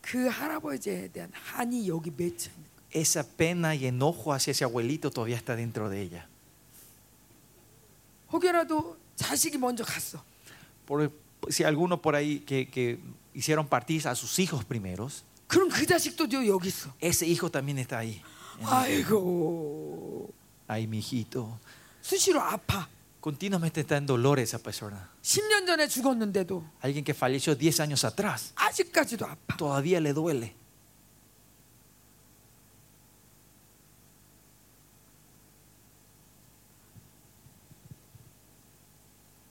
그 0.00 0.26
할아버지에 0.28 1.08
대한 1.08 1.30
한이 1.32 1.88
여기 1.88 2.10
맺혀 2.10 2.50
있는 2.50 2.64
거예요. 2.64 2.72
esa 2.94 3.24
pena 3.24 3.74
y 3.74 3.86
enojo 3.86 4.34
hacia 4.34 4.50
ese 4.50 4.64
abuelito 4.64 5.10
todavía 5.10 5.36
está 5.36 5.56
dentro 5.56 5.88
de 5.88 6.02
ella. 6.02 6.28
혹여라도 8.32 8.96
자식이 9.16 9.58
먼저 9.58 9.84
갔어. 9.84 10.22
Por, 10.86 11.10
si 11.48 11.64
alguno 11.64 12.00
por 12.02 12.14
ahí 12.16 12.40
que, 12.40 12.68
que 12.68 12.98
hicieron 13.34 13.66
partir 13.66 14.06
a 14.08 14.14
sus 14.14 14.38
hijos 14.38 14.64
primeros, 14.64 15.24
그럼 15.47 15.69
그 15.69 15.85
자식도 15.85 16.27
저 16.29 16.45
여기 16.45 16.67
있어. 16.67 16.91
ese 17.01 17.25
hijo 17.25 17.49
también 17.49 17.77
está 17.79 17.99
ahí. 17.99 18.21
아이고 18.63 20.29
Ay, 20.67 20.83
mi 20.87 20.99
hijito. 20.99 21.57
수시로 22.01 22.41
아파. 22.41 22.87
Continuamente 23.21 23.81
está 23.81 23.97
en 23.97 24.05
dolor 24.05 24.39
esa 24.39 24.57
persona. 24.57 25.09
10년 25.21 25.65
전에 25.65 25.87
죽었는데도 25.87 26.63
Alguien 26.81 27.03
que 27.03 27.13
falleció 27.13 27.55
10 27.55 27.79
años 27.79 28.03
atrás, 28.05 28.51
아직까지도 28.55 29.25
아파. 29.25 29.55
todavía 29.57 29.99
le 29.99 30.13
duele. 30.13 30.53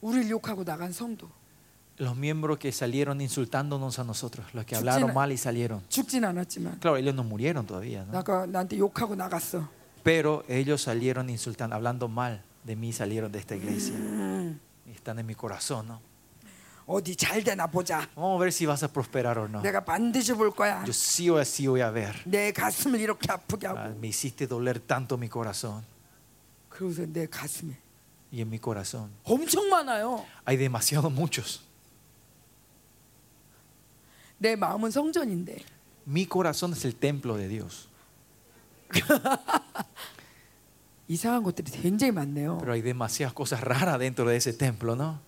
우리를 0.00 0.30
욕하고 0.30 0.64
나간 0.64 0.92
성도 0.92 1.28
Los 1.97 2.15
miembros 2.15 2.57
que 2.57 2.71
salieron 2.71 3.21
insultándonos 3.21 3.99
a 3.99 4.03
nosotros, 4.03 4.47
los 4.53 4.65
que 4.65 4.75
hablaron 4.75 5.01
Chuchina. 5.01 5.13
mal 5.13 5.31
y 5.31 5.37
salieron. 5.37 5.83
죽진 5.89 6.25
않았지만 6.25 6.79
Claro, 6.79 6.97
ellos 6.97 7.13
no 7.13 7.23
murieron 7.23 7.65
todavía, 7.67 8.03
¿no? 8.05 8.11
나가 8.13 8.45
나한테 8.47 8.77
욕하고 8.79 9.15
나갔어. 9.15 9.67
Pero 10.03 10.43
ellos 10.47 10.81
salieron 10.81 11.29
insultando, 11.29 11.75
hablando 11.75 12.07
mal 12.07 12.41
de 12.63 12.75
mí, 12.75 12.91
salieron 12.91 13.31
de 13.31 13.37
esta 13.39 13.55
iglesia. 13.55 13.93
Y 14.87 14.91
están 14.91 15.19
en 15.19 15.27
mi 15.27 15.35
corazón, 15.35 15.87
¿no? 15.89 16.01
어디 16.87 17.15
잘 17.15 17.43
되나 17.43 17.67
보자. 17.67 18.09
Vamos 18.15 18.37
a 18.37 18.43
ver 18.43 18.51
si 18.51 18.65
vas 18.65 18.81
a 18.81 18.91
prosperar 18.91 19.37
o 19.37 19.47
no. 19.47 19.61
내가 19.61 19.85
반드시 19.85 20.33
볼 20.33 20.49
거야. 20.55 20.83
Yo 20.85 20.93
sí 20.93 21.29
o 21.29 21.37
sí 21.45 21.67
voy 21.67 21.81
a 21.81 21.91
ver. 21.91 22.15
내 22.25 22.51
가슴을 22.51 22.99
이렇게 22.99 23.31
아프게 23.31 23.67
Ah, 23.67 23.75
하고. 23.77 23.99
me 23.99 24.07
hiciste 24.07 24.47
doler 24.47 24.79
tanto 24.79 25.17
mi 25.17 25.29
corazón. 25.29 25.83
그러고서 26.69 27.05
내 27.05 27.27
가슴에 27.27 27.75
Y 28.33 28.41
en 28.41 28.49
mi 28.49 28.57
corazón 28.59 29.11
엄청 29.23 29.69
많아요. 29.69 30.25
hay 30.45 30.57
demasiado 30.57 31.09
muchos. 31.11 31.61
내 34.38 34.56
마음은 34.56 34.90
성전인데 34.90 35.56
Mi 36.06 36.26
corazón 36.26 36.72
es 36.72 36.84
el 36.84 36.94
templo 36.94 37.36
de 37.36 37.48
Dios. 37.48 37.88
이상한 41.08 41.42
것들이 41.42 41.70
굉장히 41.70 42.12
많네요. 42.12 42.58
Pero 42.58 42.72
hay 42.72 42.82
demasiadas 42.82 43.32
cosas 43.32 43.60
raras 43.60 43.98
dentro 43.98 44.28
de 44.28 44.36
ese 44.36 44.52
templo, 44.52 44.94
¿no? 44.94 45.20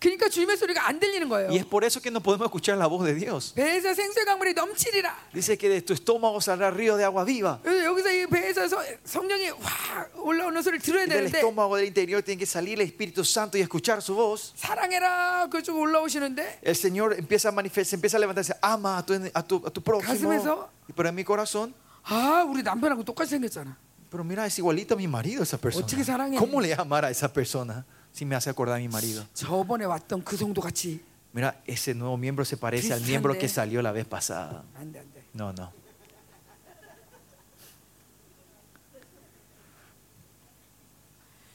그러니까 0.00 0.28
주님의 0.28 0.58
소리가 0.58 0.86
안 0.86 1.00
들리는 1.00 1.26
거예요. 1.26 1.48
Y 1.48 1.56
es 1.56 1.64
por 1.64 1.82
eso 1.82 2.02
que 2.02 2.10
no 2.10 2.20
podemos 2.20 2.44
escuchar 2.46 2.76
la 2.76 2.86
voz 2.86 3.02
de 3.06 3.14
Dios. 3.14 3.54
배에서 3.56 3.94
생수의 3.94 4.26
강물이 4.26 4.52
넘치리라. 4.52 5.16
Dice 5.32 5.56
que 5.56 5.70
de 5.70 5.80
tu 5.80 5.94
estómago 5.94 6.38
saldrá 6.42 6.70
río 6.70 6.98
de 6.98 7.04
agua 7.04 7.24
viva. 7.24 7.60
그래서 7.62 7.82
여기서 7.86 8.12
이 8.12 8.26
배에서 8.26 8.68
서- 8.68 8.84
성령이 9.04 9.48
확 9.58 10.10
올라오는 10.22 10.60
소리를 10.62 10.84
들어야 10.84 11.04
Y 11.04 11.08
del 11.08 11.18
되는데 11.32 11.38
estómago 11.38 11.76
del 11.76 11.86
interior 11.86 12.22
tiene 12.22 12.38
que 12.38 12.44
salir 12.46 12.78
el 12.78 12.86
Espíritu 12.86 13.24
Santo 13.24 13.56
y 13.56 13.62
escuchar 13.62 14.02
su 14.02 14.14
voz. 14.14 14.52
사랑해라 14.56 15.48
그쪽 15.50 15.78
올라오시는데 15.80 16.60
El 16.62 16.76
Señor 16.76 17.14
empieza 17.18 17.48
a 17.48 17.52
manifestar, 17.52 17.96
empieza 17.96 18.18
a 18.18 18.20
levantarse, 18.20 18.54
ama 18.60 18.98
a 18.98 19.02
tu, 19.06 19.14
a 19.32 19.42
tu, 19.42 19.62
a 19.64 19.70
tu 19.70 19.80
próximo. 19.82 20.12
가슴에서? 20.28 20.68
Pero 20.94 21.08
en 21.08 21.14
mi 21.14 21.24
corazón, 21.24 21.72
아 22.04 22.44
우리 22.46 22.62
남편하고 22.62 23.02
똑같이 23.02 23.30
생겼잖아. 23.30 23.74
pero 24.10 24.22
mira, 24.22 24.44
es 24.46 24.58
igualito 24.58 24.92
a 24.94 24.96
mi 24.98 25.08
marido 25.08 25.42
esa 25.42 25.56
persona. 25.56 25.84
어떻게 25.86 26.04
사랑해? 26.04 26.36
¿Cómo 26.38 26.60
le 26.60 26.74
amar 26.74 27.06
a 27.06 27.10
esa 27.10 27.32
persona 27.32 27.84
si 28.12 28.24
me 28.24 28.34
hace 28.34 28.50
acordar 28.50 28.76
a 28.76 28.78
mi 28.78 28.88
marido? 28.88 29.24
저번에 29.34 29.84
왔던 29.84 30.24
그 30.24 30.36
성도 30.36 30.60
같이 30.60 31.00
Mira, 31.34 31.60
ese 31.66 31.92
nuevo 31.94 32.16
miembro 32.16 32.44
se 32.46 32.56
parece 32.56 32.92
al 32.94 33.00
비슷한데. 33.00 33.08
miembro 33.08 33.34
que 33.38 33.46
salió 33.48 33.82
la 33.82 33.92
vez 33.92 34.06
pasada. 34.06 34.64
안돼 34.74 35.00
안돼. 35.00 35.24
No, 35.34 35.52
no. 35.52 35.70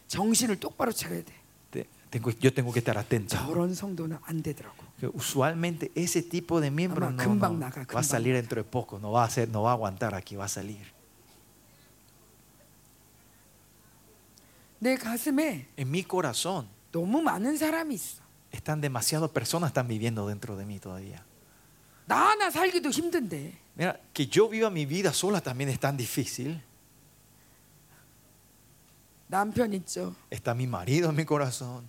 정신을 0.07 0.59
똑바로 0.59 0.91
차려야 0.91 1.21
돼. 1.23 1.33
Te- 1.71 1.87
tengo- 2.11 2.31
yo 2.39 2.53
tengo 2.53 2.71
que 2.73 2.79
estar 2.79 2.97
atento. 2.97 3.35
저런 3.37 3.73
성도는 3.73 4.17
안 4.23 4.43
되더라고. 4.43 4.75
Que 4.99 5.07
usualmente 5.07 5.91
ese 5.95 6.21
tipo 6.21 6.59
de 6.59 6.69
miembro 6.69 7.05
Ama, 7.07 7.15
no, 7.15 7.23
금방 7.23 7.53
no, 7.53 7.59
나가, 7.65 7.81
va 7.81 7.81
a 7.83 7.87
금방. 7.87 8.03
salir 8.03 8.33
dentro 8.35 8.61
de 8.61 8.67
poco, 8.69 8.99
no 8.99 9.11
va 9.11 9.23
a 9.23 9.25
hacer, 9.27 9.49
no 9.49 9.63
va 9.63 9.71
a 9.71 9.73
aguantar 9.73 10.13
aquí, 10.15 10.35
va 10.35 10.45
a 10.45 10.49
salir. 10.49 10.85
내 14.79 14.95
가슴에 14.95 15.67
En 15.77 15.89
mi 15.91 16.03
corazón 16.03 16.67
너무 16.91 17.21
많은 17.21 17.57
사람이 17.57 17.95
있어. 17.95 18.21
están 18.51 18.81
demasiadas 18.81 19.29
personas 19.31 19.69
están 19.69 19.87
viviendo 19.87 20.27
dentro 20.27 20.57
de 20.57 20.65
mí 20.65 20.79
todavía. 20.79 21.23
나 22.05 22.31
하나 22.31 22.49
살기도 22.49 22.89
힘든데 22.89 23.53
Mira, 23.77 23.99
que 24.13 24.27
yo 24.27 24.49
viva 24.49 24.69
mi 24.69 24.85
vida 24.85 25.13
sola 25.13 25.39
también 25.41 25.69
es 25.69 25.79
tan 25.79 25.95
difícil. 25.95 26.61
남편 29.27 29.73
있죠. 29.73 30.13
Está 30.29 30.53
mi 30.53 30.67
marido 30.67 31.09
en 31.09 31.15
mi 31.15 31.23
corazón, 31.23 31.87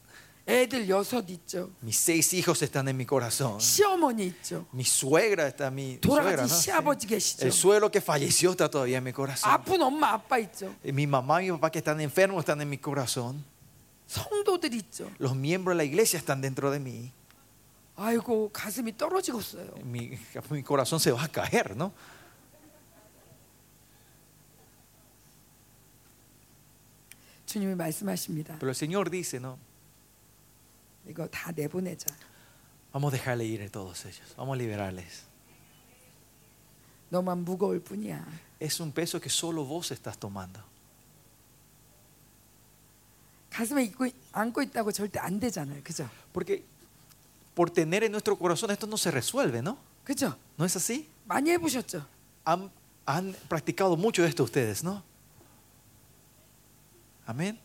애들 0.49 0.89
여섯 0.89 1.25
있죠. 1.31 1.71
mis 1.81 1.97
seis 1.97 2.33
hijos 2.35 2.63
están 2.63 2.89
en 2.89 2.97
mi 2.97 3.07
corazón, 3.07 3.61
시어머니 3.61 4.27
있죠. 4.27 4.67
mi 4.73 4.83
suegra 4.83 5.47
está 5.47 5.71
mi 5.71 5.99
suegra, 6.03 6.35
돌아가신 6.35 6.49
¿no? 6.49 6.61
시아버지 6.61 7.07
계시죠. 7.07 7.47
El 7.47 7.53
suegro 7.53 7.91
que 7.93 8.01
falleció 8.01 8.51
está 8.51 8.69
todavía 8.69 8.99
en 8.99 9.05
mi 9.05 9.13
corazón. 9.13 9.49
아픈 9.51 9.81
엄마 9.81 10.13
아빠 10.15 10.39
있죠. 10.41 10.75
Y 10.85 10.91
Mi 10.93 11.07
mamá 11.07 11.43
y 11.43 11.47
mi 11.47 11.53
papá 11.59 11.71
que 11.71 11.79
están 11.79 12.01
enfermos 12.01 12.41
están 12.41 12.61
en 12.61 12.69
mi 12.69 12.79
corazón. 12.79 13.45
성도들 14.09 14.75
있죠. 14.75 15.09
Los 15.19 15.37
miembros 15.37 15.75
de 15.75 15.79
la 15.79 15.85
iglesia 15.85 16.19
están 16.19 16.41
dentro 16.41 16.71
de 16.73 16.81
mí. 16.81 17.13
아이고 17.95 18.51
가슴이 18.53 18.97
떨어지겠어요. 18.97 19.75
Mi, 19.85 20.19
mi 20.51 20.63
corazón 20.65 20.99
se 20.99 21.13
va 21.13 21.23
a 21.23 21.29
caer, 21.29 21.77
¿no? 21.77 21.93
주님이 27.47 27.75
말씀하십니다. 27.75 28.57
Pero 28.59 28.71
el 28.71 28.75
Señor 28.77 29.11
dice, 29.11 29.39
¿no? 29.39 29.59
이거 31.07 31.27
다 31.29 31.51
내보내자. 31.53 32.07
Vamos 32.93 33.13
a 33.13 33.17
dejarle 33.17 33.45
ir 33.45 33.63
a 33.63 33.69
todos 33.69 34.05
ellos. 34.05 34.35
Vamos 34.37 34.55
a 34.55 34.63
liberarles. 34.63 35.25
너만 37.11 37.45
무거울 37.45 37.81
뿐이야. 37.81 38.25
Es 38.61 38.81
un 38.81 38.93
peso 38.93 39.21
que 39.21 39.29
solo 39.29 39.65
vos 39.65 39.91
estás 39.91 40.19
tomando. 40.19 40.61
가슴에 43.51 43.85
입고, 43.85 44.09
안고 44.33 44.63
있다고 44.63 44.93
절대 44.93 45.19
안 45.19 45.39
되잖아요. 45.39 45.83
그죠? 45.83 46.09
Porque 46.33 46.65
por 47.55 47.71
tener 47.71 48.03
en 48.05 48.13
nuestro 48.13 48.37
corazón 48.39 48.71
esto 48.71 48.87
no 48.87 48.97
se 48.97 49.11
resuelve, 49.11 49.61
¿no? 49.61 49.77
그죠? 50.05 50.37
¿No 50.57 50.65
es 50.65 50.75
así? 50.77 51.07
많이 51.27 51.51
해보셨죠? 51.51 52.07
Han, 52.45 52.71
han 53.05 53.37
practicado 53.49 53.97
mucho 53.97 54.25
esto 54.25 54.45
ustedes, 54.45 54.83
¿no? 54.83 55.03
Amén. 57.27 57.59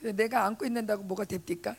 근데 0.00 0.12
내가 0.24 0.46
안고 0.46 0.64
있는다고 0.66 1.02
뭐가 1.04 1.24
됩니까? 1.24 1.76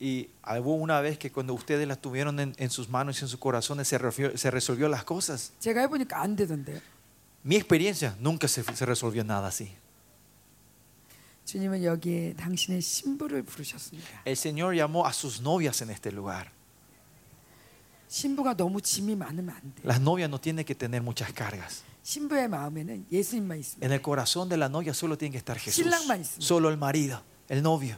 Y 0.00 0.28
hubo 0.58 0.74
una 0.74 1.00
vez 1.00 1.18
que 1.18 1.30
cuando 1.30 1.54
ustedes 1.54 1.86
las 1.88 1.98
tuvieron 2.00 2.38
en, 2.40 2.54
en 2.58 2.68
sus 2.70 2.88
manos 2.88 3.18
y 3.20 3.24
en 3.24 3.28
sus 3.28 3.38
corazones 3.38 3.88
se, 3.88 3.98
refió- 3.98 4.36
se 4.36 4.50
resolvió 4.50 4.88
las 4.88 5.04
cosas. 5.04 5.52
제가 5.60 5.80
해보니까 5.82 6.20
안 6.20 6.36
되던데요. 6.36 6.80
Mi 7.44 7.56
experiencia 7.56 8.14
nunca 8.20 8.48
se, 8.48 8.62
se 8.62 8.84
resolvió 8.84 9.22
nada 9.24 9.46
así. 9.48 9.70
주님은 11.46 11.84
여기에 11.84 12.34
당신의 12.34 12.80
신부를 12.80 13.42
부르셨습니다. 13.44 14.22
El 14.24 14.34
Señor 14.36 14.74
llamó 14.74 15.06
a 15.06 15.12
sus 15.12 15.40
novias 15.40 15.80
en 15.82 15.90
este 15.90 16.10
lugar. 16.10 16.50
신부가 18.08 18.54
너무 18.56 18.80
짐이 18.80 19.16
많으면 19.16 19.50
안 19.54 19.74
돼. 19.74 19.82
Las 19.84 20.00
novias 20.00 20.28
no 20.30 20.40
tienen 20.40 20.64
que 20.64 20.74
tener 20.74 21.02
muchas 21.02 21.32
cargas. 21.34 21.82
신부의 22.02 22.48
마음에는 22.48 23.06
예수님만 23.10 23.58
있습니다. 23.58 23.84
En 23.86 23.92
el 23.92 24.00
corazón 24.02 24.48
de 24.48 24.56
la 24.56 24.68
novia 24.68 24.92
solo 24.94 25.16
tiene 25.16 25.32
que 25.32 25.38
estar 25.38 25.58
Jesús. 25.58 25.84
신랑만 25.84 26.20
있습니다. 26.20 26.40
Solo 26.44 26.68
el 26.70 26.76
marido, 26.78 27.22
el 27.48 27.62
novio. 27.62 27.96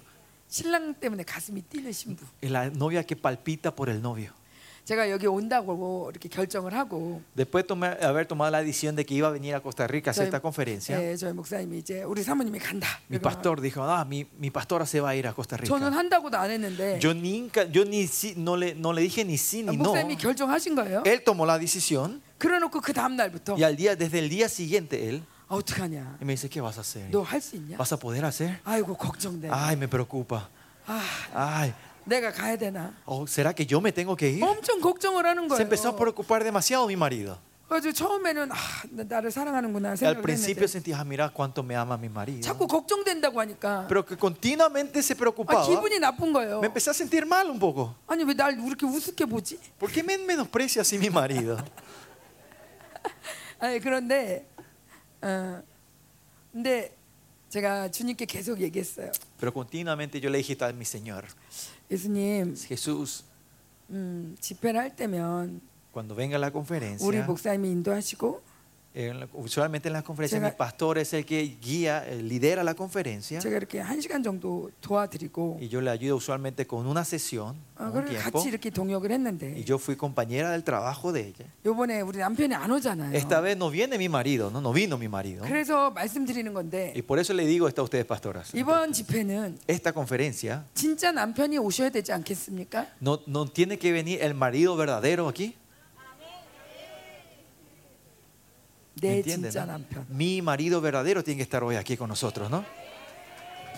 신랑 0.49 0.95
때문에 0.95 1.25
가슴이 1.25 1.63
뛰는 1.69 1.91
신부. 1.93 2.25
Es 2.41 2.51
la 2.51 2.71
novia 2.71 3.03
que 3.05 3.17
palpita 3.17 3.75
por 3.75 3.89
el 3.91 4.01
novio. 4.01 4.31
제가 4.87 5.11
여기 5.11 5.27
온다고 5.27 6.09
이렇게 6.13 6.29
결정을 6.29 6.73
하고 6.73 7.21
Después 7.35 7.65
de 7.65 7.67
tomar- 7.67 7.99
haber 8.05 8.25
tomado 8.25 8.53
la 8.53 8.63
decisión 8.63 8.95
de 8.95 9.05
que 9.05 9.15
iba 9.15 9.27
a 9.27 9.33
venir 9.33 9.53
a 9.57 9.61
Costa 9.61 9.85
Rica 9.89 10.11
a 10.11 10.13
hacer 10.13 10.27
저희, 10.27 10.29
esta 10.29 10.39
conferencia, 10.41 10.95
예, 11.03 11.17
저희 11.17 11.33
목사님이 11.33 11.79
이제 11.79 12.05
우리 12.05 12.23
사모님이 12.23 12.61
간다. 12.61 12.87
mi 13.11 13.19
pastor 13.19 13.61
dijo, 13.61 13.83
ah, 13.83 14.05
mi, 14.05 14.25
mi 14.39 14.49
pastora 14.53 14.87
se 14.87 15.01
va 15.01 15.09
a 15.11 15.17
ir 15.17 15.27
a 15.27 15.33
Costa 15.35 15.57
저는 15.57 15.89
Rica. 15.91 15.99
한다고도 15.99 16.37
안 16.39 16.51
했는데 16.53 17.01
Yo, 17.03 17.13
nunca, 17.15 17.65
yo 17.73 17.83
ni, 17.85 18.07
sí- 18.07 18.35
no, 18.37 18.57
le, 18.57 18.77
no 18.77 18.93
le 18.93 19.03
dije 19.03 19.25
ni 19.25 19.35
sí 19.37 19.65
ni 19.65 19.77
no. 19.77 19.91
목사님이 19.91 20.17
결정하신 20.19 20.77
거예요. 20.77 21.03
Él 21.05 21.25
tomó 21.25 21.45
la 21.45 21.59
decisión 21.59 22.23
그래놓고 22.39 22.81
그 22.81 22.93
다음 22.93 23.17
날부터 23.17 23.57
y 23.59 23.65
al 23.65 23.75
día, 23.75 23.97
desde 23.97 24.21
el 24.21 24.29
día 24.29 24.49
siguiente 24.49 25.09
él 25.09 25.23
아, 25.23 25.30
어떡하냐? 25.56 26.18
y 26.22 26.26
me 26.26 26.34
dice, 26.34 26.50
¿qué 26.50 26.62
vas 26.62 26.78
a 26.78 26.82
hacer? 26.82 27.10
너 27.12 27.24
할 27.24 27.42
수 27.42 27.56
있냐? 27.58 27.78
¿Vas 27.78 27.92
a 27.92 27.98
poder 27.98 28.24
hacer? 28.26 28.60
아이고 28.64 28.96
걱정돼. 28.96 29.50
Ay, 29.52 29.76
me 29.76 29.88
preocupa. 29.88 30.48
아, 30.88 31.02
Ay, 31.34 31.74
내가 32.06 32.32
가야 32.32 32.58
되나? 32.58 32.94
¿o 33.06 33.28
¿será 33.28 33.54
que 33.54 33.66
yo 33.66 33.80
me 33.82 33.92
tengo 33.92 34.16
que 34.16 34.30
ir? 34.30 34.44
엄청 34.44 34.80
걱정을 34.82 35.26
하는 35.26 35.44
Se 35.44 35.50
거예요. 35.50 35.62
empezó 35.62 35.90
a 35.90 35.96
preocupar 35.96 36.44
demasiado 36.44 36.88
mi 36.88 36.96
marido. 36.96 37.38
그래서 37.70 37.90
처음에는 37.94 38.52
아, 38.52 38.56
나- 38.92 39.04
나를 39.08 39.32
사랑하는구나 39.32 39.90
Y 39.90 39.92
al 39.92 39.98
생각을 39.98 40.22
principio 40.24 40.66
했는데 40.66 40.68
sentía, 40.68 41.00
ah, 41.00 41.06
mira 41.08 41.30
cuánto 41.32 41.64
me 41.64 41.74
ama 41.76 41.96
mi 41.98 42.10
marido. 42.10 42.42
자꾸 42.42 42.68
걱정된다고 42.68 43.40
하니까 43.40 43.86
Pero 43.88 44.04
que 44.06 44.18
continuamente 44.18 45.00
se 45.02 45.14
아, 45.14 45.18
preocupaba. 45.18 45.64
기분이 45.66 45.98
나쁜 46.00 46.34
거예요. 46.34 46.60
Me 46.60 46.68
empecé 46.68 46.90
a 46.90 46.94
sentir 46.94 47.26
mal 47.26 47.48
un 47.50 47.60
poco. 47.60 47.96
아니 48.08 48.26
왜 48.26 48.34
날 48.36 48.60
이렇게 48.60 48.86
우습게 48.86 49.24
보지? 49.26 49.58
¿Por 49.80 49.90
qué 49.90 50.04
me 50.04 50.18
menosprecia 50.18 50.82
así 50.82 50.98
mi 50.98 51.08
marido? 51.10 51.56
아니 53.60 53.80
그런데 53.80 54.50
어 55.22 55.62
근데 56.52 56.96
제가 57.50 57.92
주님께 57.92 58.26
계속 58.26 58.62
얘기했어요. 58.62 59.12
Pero 59.40 59.52
continuamente 59.54 60.20
yo 60.20 60.30
le 60.30 60.38
dije 60.40 60.58
a 60.62 60.72
mi 60.72 60.86
Señor, 60.86 61.26
예수님, 61.90 62.56
Jesús, 62.56 63.24
음, 63.90 64.36
집회를 64.40 64.80
할 64.80 64.96
때면 64.96 65.62
cuando 65.92 66.16
venga 66.16 66.38
la 66.38 66.48
우리 66.48 66.54
conferencia, 66.54 67.26
목사님이 67.26 67.70
인도하시고 67.72 68.42
en 68.99 69.21
la- 69.21 69.29
usualmente 69.35 69.89
en 69.89 69.93
las 69.93 70.03
conferencias 70.05 70.41
제가- 70.41 70.49
mi 70.53 70.57
pastor 70.57 70.97
es 70.97 71.13
el 71.13 71.27
que 71.27 71.59
guía, 71.61 72.03
eh, 72.09 72.23
lidera 72.23 72.65
la 72.65 72.73
conferencia 72.73 73.39
제가 73.41 73.59
이렇게 73.59 73.79
한 73.79 74.01
시간 74.01 74.23
정도 74.23 74.71
도와드리고 74.81 75.59
y 75.61 75.69
yo 75.69 75.83
le 75.83 75.91
ayudo 75.91 76.17
usualmente 76.17 76.67
con 76.67 76.87
una 76.87 77.05
sesión, 77.05 77.57
어, 77.77 77.85
un 77.85 77.93
그걸 77.93 78.07
tiempo, 78.09 78.41
같이 78.41 78.49
이렇게 78.49 78.71
동역을 78.71 79.11
했는데 79.13 79.53
y 79.55 79.65
yo 79.65 79.77
fui 79.77 79.97
compañera 79.97 80.51
del 80.51 80.65
trabajo 80.65 81.13
de 81.13 81.29
ella. 81.29 81.45
요번에 81.67 82.01
우리 82.01 82.17
남편이 82.21 82.55
안 82.55 82.71
오잖아요. 82.71 83.13
Esta 83.15 83.43
vez 83.43 83.59
no 83.59 83.69
viene 83.69 83.99
mi 83.99 84.09
marido, 84.09 84.49
no, 84.51 84.61
no 84.63 84.73
vino 84.73 84.97
mi 84.97 85.09
marido. 85.09 85.45
그래서 85.45 85.91
말씀드리는 85.91 86.55
건데 86.55 86.95
Y 86.97 87.03
por 87.03 87.19
eso 87.19 87.35
le 87.35 87.45
digo 87.45 87.69
esto 87.69 87.83
a 87.83 87.85
ustedes, 87.85 88.07
pastoras. 88.07 88.55
이번 88.57 88.95
집회는 88.95 89.59
Esta 89.69 89.93
conferencia 89.93 90.65
진짜 90.73 91.13
남편이 91.13 91.59
오셔야 91.59 91.91
되지 91.91 92.13
않겠습니까? 92.15 92.87
no, 93.03 93.21
no 93.29 93.45
tiene 93.45 93.77
que 93.79 93.93
venir 93.93 94.23
el 94.23 94.33
marido 94.33 94.75
verdadero 94.75 95.29
aquí. 95.29 95.55
Mi 100.10 100.42
marido 100.42 100.80
verdadero 100.80 101.24
tiene 101.24 101.38
que 101.38 101.44
estar 101.44 101.64
hoy 101.64 101.76
aquí 101.76 101.98
con 101.98 102.08
nosotros, 102.10 102.50
¿no? 102.50 102.64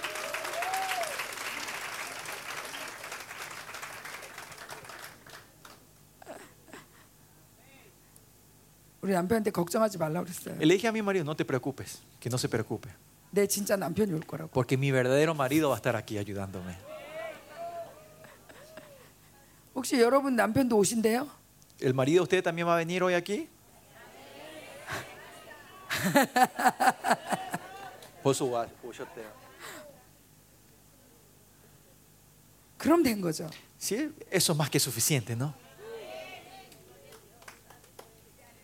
Le 10.58 10.74
dije 10.74 10.88
a 10.88 10.92
mi 10.92 11.02
marido, 11.02 11.26
no 11.26 11.36
te 11.36 11.44
preocupes, 11.44 12.02
que 12.18 12.30
no 12.30 12.38
se 12.38 12.48
preocupe. 12.48 12.88
Porque 14.48 14.78
mi 14.78 14.90
verdadero 14.90 15.34
marido 15.34 15.68
va 15.68 15.74
a 15.74 15.76
estar 15.76 15.94
aquí 15.94 16.16
ayudándome. 16.16 16.74
¿El 21.80 21.92
marido 21.92 22.20
de 22.20 22.22
usted 22.22 22.42
también 22.42 22.66
va 22.66 22.74
a 22.74 22.78
venir 22.78 23.02
hoy 23.02 23.12
aquí? 23.12 23.48
벌써 28.23 28.45
와- 28.45 28.67
오셨대요. 28.83 29.31
그럼 32.77 33.03
된 33.03 33.19
거죠. 33.21 33.49
Sí, 33.77 34.13
eso 34.31 34.51
es 34.53 34.57
más 34.57 34.69
que 34.69 34.79
suficiente, 34.79 35.35
¿no? 35.35 35.53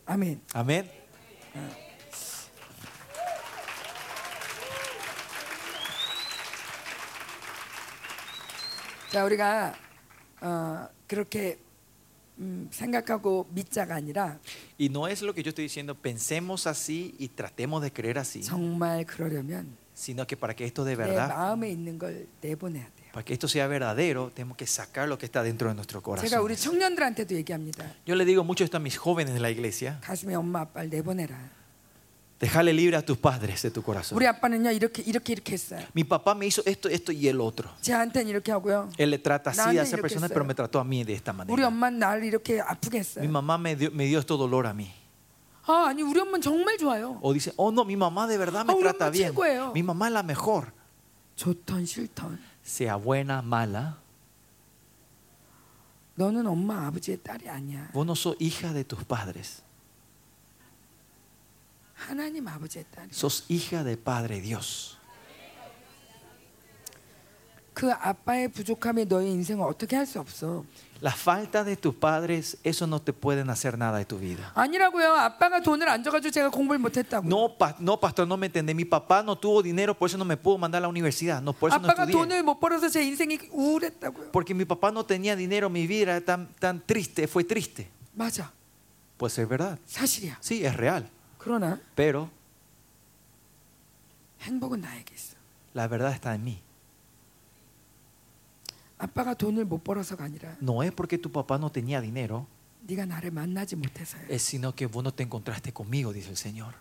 아멘. 0.05 0.41
Amén. 0.53 0.89
자, 9.11 9.23
우리가 9.25 9.73
어, 10.41 10.87
그렇게 11.07 11.57
음, 11.57 11.65
생각하고 12.71 13.47
믿자가 13.51 13.95
아니라 13.95 14.39
Y 14.79 14.89
no 14.89 15.07
es 15.07 15.21
lo 15.21 15.33
que 15.33 15.41
yo 15.43 15.49
estoy 15.49 15.65
diciendo, 15.65 15.95
pensemos 15.95 16.67
así 16.67 17.15
y 17.17 17.29
tratemos 17.29 17.81
de 17.81 17.91
creer 17.91 18.17
así, 18.19 18.41
정말 18.43 19.05
그러려면 19.05 19.77
sino 19.93 20.27
que 20.27 20.35
para 20.35 20.53
que 20.53 20.65
esto 20.65 20.83
de 20.83 20.95
내 20.97 20.97
verdad, 20.97 21.29
마음에 21.29 21.69
있는 21.71 21.97
걸 21.97 22.27
내보내야 22.41 22.83
돼요. 22.83 23.11
para 23.13 23.23
que 23.23 23.31
esto 23.33 23.47
sea 23.47 23.65
verdadero, 23.67 24.29
tenemos 24.35 24.57
que 24.57 24.67
sacar 24.67 25.07
lo 25.07 25.17
que 25.17 25.25
está 25.25 25.41
dentro 25.41 25.69
de 25.69 25.75
nuestro 25.75 26.01
제가 26.01 26.41
우리 26.41 26.55
corazón. 26.55 26.73
청년들한테도 26.73 27.33
얘기합니다. 27.35 27.85
Yo 28.05 28.15
le 28.15 28.25
digo 28.25 28.43
mucho 28.43 28.65
esto 28.65 28.75
a 28.75 28.81
mis 28.81 28.97
jóvenes 28.97 29.33
de 29.33 29.39
la 29.39 29.49
iglesia, 29.49 29.99
가슴에 30.01 30.35
엄마 30.35 30.59
아빠를 30.61 30.89
내보내라. 30.89 31.37
déjale 32.39 32.73
libre 32.73 32.97
a 32.97 33.01
tus 33.01 33.17
padres 33.17 33.61
de 33.61 33.71
tu 33.71 33.81
corazón. 33.81 34.15
우리 34.17 34.27
아빠는요 34.27 34.71
이렇게 34.71 35.01
이렇게 35.03 35.33
이렇게 35.33 35.53
했어요. 35.53 35.79
Mi 35.95 36.03
papá 36.03 36.35
me 36.35 36.45
hizo 36.47 36.61
esto, 36.65 36.89
esto 36.89 37.11
y 37.13 37.27
el 37.29 37.39
otro. 37.41 37.69
쟤한테는 37.81 38.27
이렇게 38.29 38.51
하고요. 38.51 38.89
Él 38.97 39.09
le 39.11 39.17
trata 39.19 39.51
así 39.51 39.59
a 39.61 39.65
나는 39.67 39.81
esa 39.81 39.95
이렇게 39.97 40.01
persona, 40.01 40.27
했어요. 40.27 40.33
pero 40.33 40.45
me 40.45 40.53
trató 40.53 40.79
a 40.79 40.83
mí 40.83 41.03
de 41.05 41.13
esta 41.13 41.31
우리 41.31 41.37
manera. 41.37 41.67
엄마는 41.67 41.99
나를 41.99 42.23
이렇게 42.25 42.59
아프게 42.59 42.97
Mi 42.97 42.99
했어요. 42.99 43.29
mamá 43.31 43.55
me 43.57 43.75
dio, 43.75 43.89
me 43.91 44.05
dio 44.05 44.19
esto 44.19 44.35
dolor 44.37 44.67
a 44.67 44.73
mí. 44.73 44.91
아 45.67 45.87
아니 45.87 46.03
우리 46.03 46.19
엄마는 46.19 46.41
정말 46.41 46.77
좋아요. 46.77 47.17
O 47.21 47.33
dice, 47.33 47.51
oh 47.57 47.71
no, 47.71 47.83
mi 47.85 47.95
mamá 47.95 48.27
de 48.27 48.37
verdad 48.37 48.65
me 48.65 48.73
Ah, 48.73 48.75
우리 48.75 48.83
trata 48.83 49.07
엄마 49.07 49.11
bien. 49.11 49.31
최고예요. 49.33 49.71
Mi 49.73 49.81
mamá 49.81 50.07
es 50.07 50.13
la 50.13 50.21
mejor. 50.23 50.73
좋던 51.37 51.85
싫던 51.85 52.37
Sea 52.63 52.95
buena, 52.97 53.41
mala, 53.41 53.97
너는 56.15 56.47
엄마 56.47 56.87
아버지의 56.87 57.17
딸이 57.23 57.49
아니야. 57.49 57.89
vos 57.93 58.05
no 58.05 58.13
sos 58.15 58.35
hija 58.39 58.71
de 58.73 58.83
tus 58.83 59.03
padres. 59.05 59.61
Sos 63.14 63.44
hija 63.48 63.84
de 63.84 63.96
Padre 63.96 64.40
Dios. 64.40 64.96
La 71.00 71.12
falta 71.12 71.64
de 71.64 71.76
tus 71.76 71.94
padres, 71.94 72.58
eso 72.62 72.86
no 72.86 73.00
te 73.00 73.14
pueden 73.14 73.48
hacer 73.48 73.78
nada 73.78 73.96
de 73.96 74.04
tu 74.04 74.18
vida. 74.18 74.52
No, 77.30 77.56
no 77.78 77.98
pastor, 77.98 78.28
no 78.28 78.36
me 78.36 78.46
entendés. 78.46 78.76
Mi 78.76 78.84
papá 78.84 79.22
no 79.22 79.38
tuvo 79.38 79.62
dinero, 79.62 79.96
por 79.96 80.10
eso 80.10 80.18
no 80.18 80.26
me 80.26 80.36
pudo 80.36 80.58
mandar 80.58 80.80
a 80.80 80.82
la 80.82 80.88
universidad. 80.88 81.40
No, 81.40 81.54
por 81.54 81.70
eso 81.70 81.78
no 81.80 81.88
estudié. 82.02 82.12
Porque 84.30 84.52
mi 84.52 84.66
papá 84.66 84.90
no 84.90 85.06
tenía 85.06 85.34
dinero, 85.34 85.70
mi 85.70 85.86
vida 85.86 86.02
era 86.16 86.20
tan, 86.20 86.48
tan 86.58 86.80
triste, 86.84 87.26
fue 87.28 87.44
triste. 87.44 87.88
Puede 89.16 89.30
ser 89.30 89.46
verdad. 89.46 89.78
Sí, 90.40 90.64
es 90.66 90.76
real 90.76 91.08
그러나 91.39 91.79
Pero 91.95 92.29
행복은 94.41 94.81
나에게 94.81 95.13
있어. 95.15 95.35
la 95.75 95.87
verdad 95.87 96.13
está 96.13 96.33
en 96.35 96.43
mí. 96.43 96.61
아빠가 98.97 99.33
돈을 99.33 99.65
못 99.65 99.83
벌어서가 99.83 100.23
아니라 100.23 100.55
No 100.61 100.81
es 100.83 100.91
porque 100.93 101.17
tu 101.17 101.29
papá 101.31 101.55
no 101.57 101.69
tenía 101.71 101.99
dinero, 102.01 102.47
네가 102.87 103.05
나를 103.05 103.31
만나지 103.31 103.75
못해서야. 103.75 104.25
es 104.29 104.41
sino 104.41 104.73
que 104.73 104.85
vos 104.87 105.03
no 105.03 105.13
te 105.13 105.23
encontraste 105.23 105.73
conmigo, 105.73 106.13
dice 106.13 106.29
el 106.29 106.37
Señor. 106.37 106.73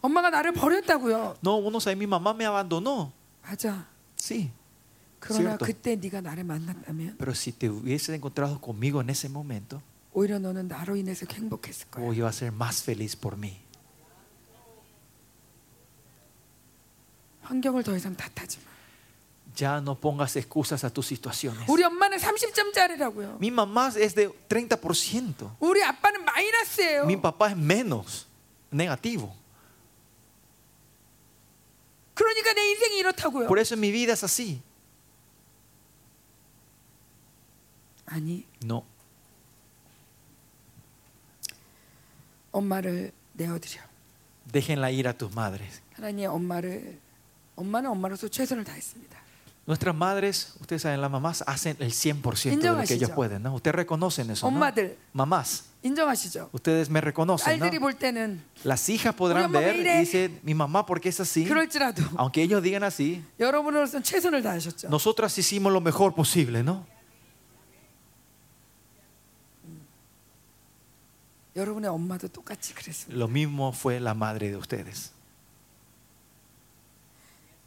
엄마가 0.00 0.30
나를 0.30 0.52
버렸다고요. 0.52 1.36
No, 1.42 1.60
vos 1.60 1.72
no 1.72 1.80
sabés, 1.80 1.96
mi 1.98 2.06
mamá 2.06 2.32
me 2.34 2.44
abandonó. 2.46 3.12
맞아. 3.42 3.86
Sí, 4.16 4.50
그러나 5.22 5.56
Cierto. 5.58 5.66
그때 5.66 5.96
네가 5.96 6.20
나를 6.20 6.44
만났다면 6.44 7.16
pero 7.18 7.32
si 7.32 7.52
te 7.52 7.68
hubieses 7.68 8.10
encontrado 8.14 8.60
conmigo 8.60 9.00
en 9.00 9.10
ese 9.10 9.28
momento, 9.28 9.82
오히려 10.12 10.38
너는 10.38 10.68
나로 10.68 10.96
인해서 10.96 11.26
행복했을 11.28 11.90
거야. 11.90 12.04
vos 12.04 12.16
ibas 12.16 12.36
a 12.36 12.38
ser 12.38 12.52
más 12.52 12.82
feliz 12.82 13.16
por 13.16 13.36
mí. 13.36 13.58
환경을 17.42 17.82
더 17.82 17.96
이상 17.96 18.14
탓하지 18.16 18.58
마. 18.58 18.68
Ya 19.56 19.80
no 19.80 19.96
pongas 19.98 20.36
excusas 20.36 20.84
a 20.84 20.90
tus 20.90 21.06
situaciones. 21.06 21.66
우리 21.68 21.82
엄마는 21.82 22.18
30점짜리라고요. 22.18 23.38
Mi 23.40 23.50
mamá 23.50 23.88
es 23.96 24.14
de 24.14 24.28
30%. 24.48 25.56
우리 25.58 25.82
아빠는 25.82 26.24
마이너스예요. 26.24 27.04
Mi 27.06 27.16
papá 27.16 27.50
es 27.50 27.56
menos, 27.56 28.26
negativo. 28.70 29.34
그러니까 32.14 32.52
내 32.52 32.70
인생이 32.70 32.98
이렇다고요. 32.98 33.48
Por 33.48 33.58
eso 33.58 33.76
mi 33.76 33.90
vida 33.90 34.12
es 34.12 34.22
así. 34.22 34.60
아니 38.12 38.44
No, 38.64 38.84
엄마를 42.52 43.12
내어드려. 43.34 43.80
déjenla 44.52 44.90
ir 44.90 45.06
a 45.08 45.12
tus 45.12 45.32
madres. 45.34 45.80
하나님 45.94 46.30
엄마를 46.30 46.98
엄마는 47.56 47.90
엄마로서 47.90 48.28
최선을 48.28 48.64
다했습니다. 48.64 49.18
Nuestras 49.66 49.94
madres, 49.94 50.54
ustedes 50.62 50.80
saben, 50.80 51.02
las 51.02 51.10
mamás 51.10 51.44
hacen 51.46 51.76
el 51.78 51.92
100% 51.92 52.62
de 52.62 52.68
lo 52.68 52.76
que 52.86 52.94
ellos 52.94 53.10
인정하시죠? 53.10 53.14
pueden, 53.14 53.42
¿no? 53.42 53.54
Ustedes 53.54 53.74
reconocen 53.74 54.30
eso, 54.30 54.46
¿no? 54.50 54.56
엄마들 54.56 54.96
Mamás, 55.12 55.64
인정하시죠? 55.82 56.48
ustedes 56.54 56.88
me 56.88 57.02
reconocen, 57.02 57.58
¿no? 57.58 57.66
딸들이 57.66 57.78
볼 57.78 57.92
때는 57.98 58.40
Las 58.64 58.88
hijas 58.88 59.12
Uy, 59.12 59.18
podrán 59.18 59.42
mamá, 59.52 59.60
ver 59.60 59.76
mire. 59.76 59.96
y 59.96 60.00
dicen, 60.06 60.40
mi 60.42 60.54
mamá, 60.54 60.86
¿por 60.86 61.02
qué 61.02 61.10
es 61.10 61.20
así? 61.20 61.44
그럴지라도 61.44 62.02
Aunque 62.16 62.40
ellos 62.42 62.62
digan 62.62 62.82
así, 62.82 63.22
여러분으로서는 63.38 64.02
최선을 64.02 64.42
다하셨죠. 64.42 64.88
nosotras 64.88 65.36
hicimos 65.36 65.70
lo 65.70 65.82
mejor 65.82 66.14
posible, 66.14 66.62
¿no? 66.62 66.86
여러분의 71.56 71.90
엄마도 71.90 72.28
똑같이 72.28 72.74
그랬습니다. 72.74 73.16
Lo 73.18 73.26
mismo 73.28 73.70
fue 73.72 73.96
la 74.00 74.12
madre 74.14 74.48
de 74.50 74.56
ustedes. 74.56 75.12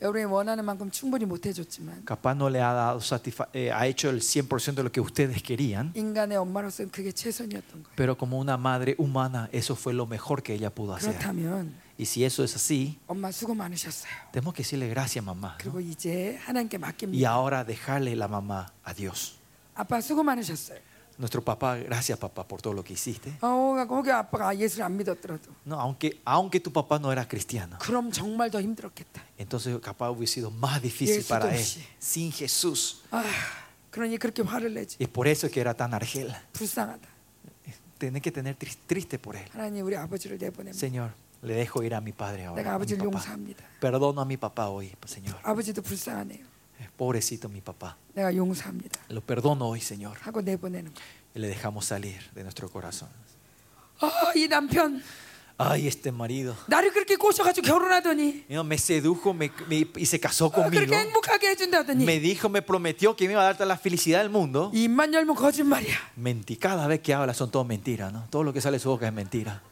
여러분이 0.02 0.24
원하는 0.26 0.66
만큼 0.66 0.90
충분히 0.90 1.26
못 1.26 1.46
해줬지만 1.46 2.06
Capaz 2.08 2.34
no 2.36 2.50
le 2.50 2.60
ha 2.60 2.74
dado 2.74 3.00
satisfa- 3.00 3.50
eh, 3.54 3.70
ha 3.72 3.86
hecho 3.86 4.10
el 4.10 4.22
100% 4.22 4.74
de 4.78 4.84
lo 4.84 4.92
que 4.92 5.00
ustedes 5.00 5.44
querían, 5.44 5.92
인간의 5.94 6.38
엄마로서는 6.38 6.90
그게 6.90 7.12
최선이었던 7.12 7.84
거예요. 7.84 7.96
pero 7.96 8.18
como 8.18 8.40
una 8.40 8.58
madre 8.58 8.96
humana, 8.98 9.48
eso 9.52 9.76
fue 9.76 9.94
lo 9.94 10.08
mejor 10.08 10.42
que 10.42 10.56
ella 10.56 10.72
pudo 10.74 10.96
hacer. 10.96 11.14
그렇다면 11.20 11.76
Y 12.00 12.06
si 12.08 12.26
eso 12.26 12.44
es 12.44 12.56
así, 12.56 12.98
엄마 13.08 13.30
수고 13.32 13.54
많으셨어요. 13.54 14.10
tenemos 14.32 14.56
que 14.56 14.64
decirle 14.64 14.90
gracias 14.90 15.24
mamá. 15.24 15.50
¿no? 15.50 15.58
그리고 15.60 15.80
이제 15.80 16.40
하나님께 16.48 16.78
Y 16.78 16.82
맡깁니다. 16.82 17.30
ahora 17.30 17.64
dejarle 17.64 18.16
la 18.16 18.28
mamá 18.28 18.74
a 18.84 18.94
Dios. 18.96 19.36
아빠 19.76 20.02
수고 20.02 20.24
많으셨어요. 20.24 20.80
Nuestro 21.18 21.44
papá, 21.44 21.76
gracias 21.78 22.18
papá 22.18 22.48
por 22.48 22.62
todo 22.62 22.74
lo 22.74 22.84
que 22.84 22.94
hiciste. 22.94 23.32
어, 23.42 23.86
거기 23.88 24.10
아빠가 24.10 24.58
예수를 24.58 24.86
안 24.86 24.98
믿었더라도 24.98 25.52
No, 25.68 25.76
aunque, 25.80 26.20
aunque 26.26 26.60
tu 26.60 26.72
papá 26.72 26.98
no 26.98 27.12
era 27.12 27.28
cristiano, 27.28 27.78
그럼 27.80 28.12
정말 28.12 28.50
더 28.50 28.60
힘들었겠다. 28.62 29.22
entonces 29.38 29.78
capaz 29.82 30.10
hubiese 30.10 30.36
sido 30.42 30.50
más 30.50 30.82
difícil 30.82 31.18
Yesu도 31.22 31.30
para 31.30 31.54
él 31.54 31.60
없이. 31.62 31.82
sin 32.00 32.32
Jesús. 32.32 33.04
아, 33.12 33.24
그러니 33.92 34.18
그렇게 34.18 34.42
화를 34.42 34.74
내지. 34.74 34.98
Y 35.00 35.06
por 35.08 35.28
eso 35.28 35.46
es 35.48 35.54
que 35.54 35.60
era 35.62 35.74
tan 35.76 35.94
argel. 35.94 36.34
불쌍하다. 36.54 37.08
Tenés 38.00 38.22
que 38.24 38.32
tener 38.32 38.56
tris- 38.56 38.80
triste 38.88 39.20
por 39.20 39.36
él. 39.36 39.46
하나님 39.54 39.86
우리 39.86 39.96
아버지를 39.96 40.40
내보냅니다. 40.40 40.74
Señor, 40.80 41.12
le 41.44 41.54
dejo 41.54 41.84
ir 41.84 41.94
a 41.94 42.02
mi 42.02 42.14
padre 42.14 42.48
내가 42.50 42.50
ahora. 42.50 42.62
a 42.62 42.64
mi 42.64 42.76
아버지를 42.82 42.98
papá. 42.98 43.20
용서합니다. 43.20 43.64
Perdono 43.80 44.22
a 44.22 44.26
mi 44.26 44.38
papá 44.38 44.70
hoy, 44.70 44.92
Señor. 45.06 45.38
아버지도 45.44 45.84
불쌍하네요. 45.84 46.46
pobrecito 46.97 47.49
mi 47.49 47.61
papá. 47.61 47.97
Lo 49.09 49.21
perdono 49.21 49.69
hoy, 49.69 49.81
Señor. 49.81 50.19
Y 51.35 51.39
le 51.39 51.49
dejamos 51.49 51.87
salir 51.87 52.21
de 52.35 52.43
nuestro 52.43 52.69
corazón. 52.71 53.09
Ay, 55.59 55.87
este 55.87 56.13
marido. 56.13 56.55
Me 58.65 58.77
sedujo 58.77 59.35
y 59.97 60.05
se 60.05 60.21
casó 60.21 60.53
conmigo. 60.53 60.85
Me 62.05 62.21
dijo, 62.21 62.51
me 62.51 62.61
prometió 62.61 63.17
que 63.17 63.27
me 63.27 63.33
iba 63.33 63.49
a 63.49 63.55
dar 63.55 63.67
la 63.67 63.79
felicidad 63.79 64.21
del 64.21 64.29
mundo. 64.29 64.71
Mentí. 66.17 66.57
Cada 66.57 66.87
vez 66.87 67.01
que 67.01 67.15
habla 67.15 67.33
son 67.33 67.51
todo 67.51 67.65
mentiras, 67.65 68.13
¿no? 68.13 68.27
Todo 68.29 68.43
lo 68.43 68.53
que 68.53 68.61
sale 68.61 68.77
de 68.77 68.81
su 68.81 68.91
boca 68.91 69.07
es 69.07 69.15
mentira. 69.15 69.63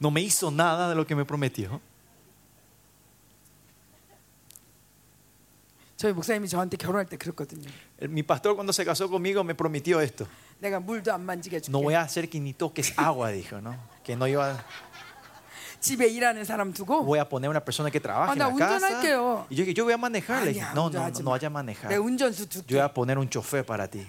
No 0.00 0.10
me 0.10 0.22
hizo 0.22 0.50
nada 0.50 0.88
de 0.88 0.94
lo 0.94 1.06
que 1.06 1.14
me 1.14 1.26
prometió. 1.26 1.82
저희 5.99 6.11
목사님이 6.13 6.47
저한테 6.49 6.75
결혼할 6.77 7.05
때 7.05 7.15
그랬거든요. 7.17 7.69
El- 8.01 8.09
Mi 8.09 8.21
pastor 8.23 8.53
cuando 8.55 8.73
se 8.73 8.83
casó 8.83 9.07
conmigo 9.09 9.41
me 9.43 9.53
prometió 9.55 10.01
esto. 10.01 10.27
내가 10.59 10.79
물도 10.79 11.13
안 11.13 11.21
만지게 11.21 11.57
해줄게. 11.57 11.71
No 11.71 11.81
voy 11.81 11.93
a 11.95 12.01
hacer 12.01 12.29
que 12.29 12.39
ni 12.39 12.53
toques 12.53 12.93
agua, 12.97 13.31
dijo, 13.31 13.61
¿no? 13.61 13.75
Que 14.03 14.15
no 14.15 14.27
iba 14.27 14.51
a- 14.51 14.65
집에 15.79 16.07
일하는 16.07 16.43
사람 16.43 16.73
두고 16.73 17.03
voy 17.05 17.19
a 17.19 17.29
poner 17.29 17.49
una 17.49 17.59
persona 17.63 17.89
que 17.91 17.99
trabaje 18.01 18.31
Ah, 18.31 18.33
en 18.33 18.39
na, 18.39 18.49
la 18.49 18.55
casa. 18.57 18.75
운전할게요. 18.89 19.47
Y 19.49 19.55
yo 19.55 19.63
dije, 19.63 19.73
yo 19.73 19.83
voy 19.85 19.93
a 19.93 19.97
manejar. 19.97 20.43
Le 20.43 20.51
dije, 20.53 20.61
아니야, 20.61 20.73
no, 20.73 20.89
no, 20.89 20.99
no, 20.99 21.05
운전하지 21.11 21.21
no 21.23 21.29
마. 21.31 21.37
vaya 21.37 21.47
a 21.47 21.51
manejar. 21.51 21.89
내 21.91 21.97
운전수 21.97 22.43
Yo 22.43 22.49
두게. 22.63 22.75
voy 22.75 22.79
a 22.83 22.93
poner 22.93 23.17
un 23.17 23.29
chofer 23.29 23.63
para 23.65 23.87
ti. 23.87 24.05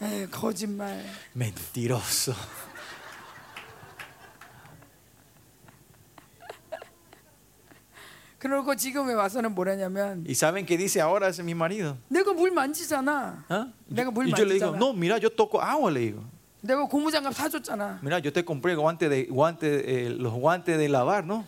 에이, 0.00 0.26
거짓말. 0.30 1.00
Mentiroso. 1.34 2.34
그러고 8.39 8.73
지금에 8.75 9.13
와서는 9.13 9.53
뭐라냐면 9.53 10.23
¿Y 10.25 10.31
saben 10.33 10.65
qué 10.65 10.77
dice 10.77 11.01
ahora 11.01 11.27
ese 11.27 11.43
mi 11.43 11.51
marido? 11.53 11.97
내가 12.09 12.31
물 12.33 12.51
만지잖아. 12.51 13.43
¿Ah? 13.49 13.67
내가 13.85 14.11
물 14.11 14.27
Y 14.27 14.31
yo 14.33 14.45
le 14.45 14.53
digo, 14.55 14.71
만지잖아. 14.71 14.77
no, 14.79 14.93
mira, 14.93 15.17
yo 15.17 15.29
toco 15.29 15.61
agua, 15.61 15.91
le 15.91 15.99
digo. 15.99 16.23
내가 16.61 16.87
고무장갑 16.87 17.33
사줬잖아. 17.35 17.99
Mira, 18.01 18.19
yo 18.19 18.31
te 18.31 18.43
compré 18.45 18.75
guante 18.75 19.09
de, 19.09 19.25
guante, 19.25 19.67
eh, 19.85 20.09
los 20.09 20.33
guantes 20.33 20.77
de 20.77 20.87
lavar, 20.87 21.25
¿no? 21.25 21.45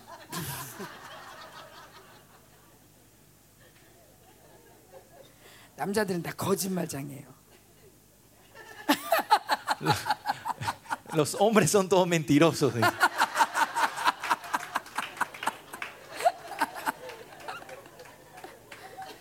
남자들은 5.76 6.22
다 6.22 6.32
거짓말장이에요. 6.34 7.26
Los 11.14 11.36
hombres 11.40 11.70
son 11.72 11.90
todos 11.90 12.08
mentirosos. 12.08 12.74
dice. 12.74 12.88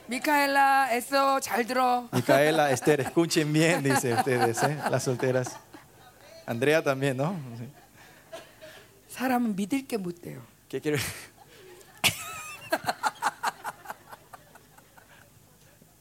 미카엘라, 0.09 0.89
에서 0.91 1.39
잘 1.39 1.65
들어. 1.65 2.07
Micaela, 2.13 2.69
Esther, 2.71 3.01
escuchen 3.01 3.51
bien, 3.51 3.81
dice 3.83 4.13
ustedes, 4.13 4.61
¿eh? 4.63 4.77
las 4.89 5.03
solteras. 5.03 5.57
Andrea 6.45 6.83
también, 6.83 7.17
¿no? 7.17 7.35
사람은 9.09 9.55
믿을 9.55 9.87
게 9.87 9.97
못 9.97 10.21
돼요. 10.21 10.41
¿Qué 10.69 10.79
quiere? 10.81 10.99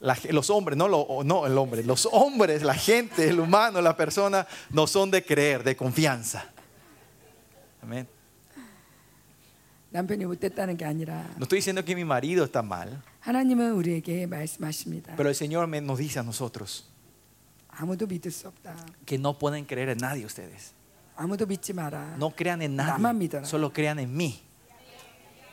La 0.00 0.14
ge- 0.14 0.32
los 0.32 0.50
hombres, 0.50 0.76
no, 0.76 0.86
lo- 0.88 1.22
no 1.24 1.46
el 1.46 1.56
hombre, 1.56 1.82
los 1.82 2.06
hombres, 2.12 2.62
la 2.62 2.74
gente, 2.74 3.28
el 3.28 3.40
humano, 3.40 3.80
la 3.80 3.96
persona, 3.96 4.46
no 4.70 4.86
son 4.86 5.10
de 5.10 5.24
creer, 5.24 5.64
de 5.64 5.76
confianza. 5.76 6.44
Amén. 7.82 8.06
남편이 9.90 10.24
못됐다는 10.26 10.76
게 10.76 10.84
아니라 10.84 11.24
No 11.36 11.44
estoy 11.44 11.58
diciendo 11.60 11.84
que 11.84 11.94
mi 11.94 12.02
marido 12.04 12.44
está 12.44 12.62
mal, 12.62 13.00
하나님은 13.20 13.72
우리에게 13.72 14.26
말씀하십니다. 14.26 15.14
pero 15.16 15.28
el 15.28 15.34
Señor 15.34 15.66
me- 15.68 15.80
nos 15.80 15.98
dice 15.98 16.18
a 16.18 16.22
nosotros 16.24 16.84
아무도 17.68 18.06
믿을 18.06 18.30
수 18.30 18.48
없다. 18.48 18.74
que 19.06 19.18
no 19.18 19.38
pueden 19.38 19.64
creer 19.66 19.88
en 19.90 19.98
nadie 19.98 20.24
ustedes. 20.24 20.72
아무도 21.16 21.46
믿지 21.46 21.72
마라. 21.72 22.16
No 22.16 22.30
crean 22.36 22.60
en 22.62 22.74
나만 22.76 23.02
nadie, 23.02 23.18
믿어라. 23.28 23.44
solo 23.46 23.70
crean 23.72 23.98
en 24.00 24.10
mí. 24.16 24.40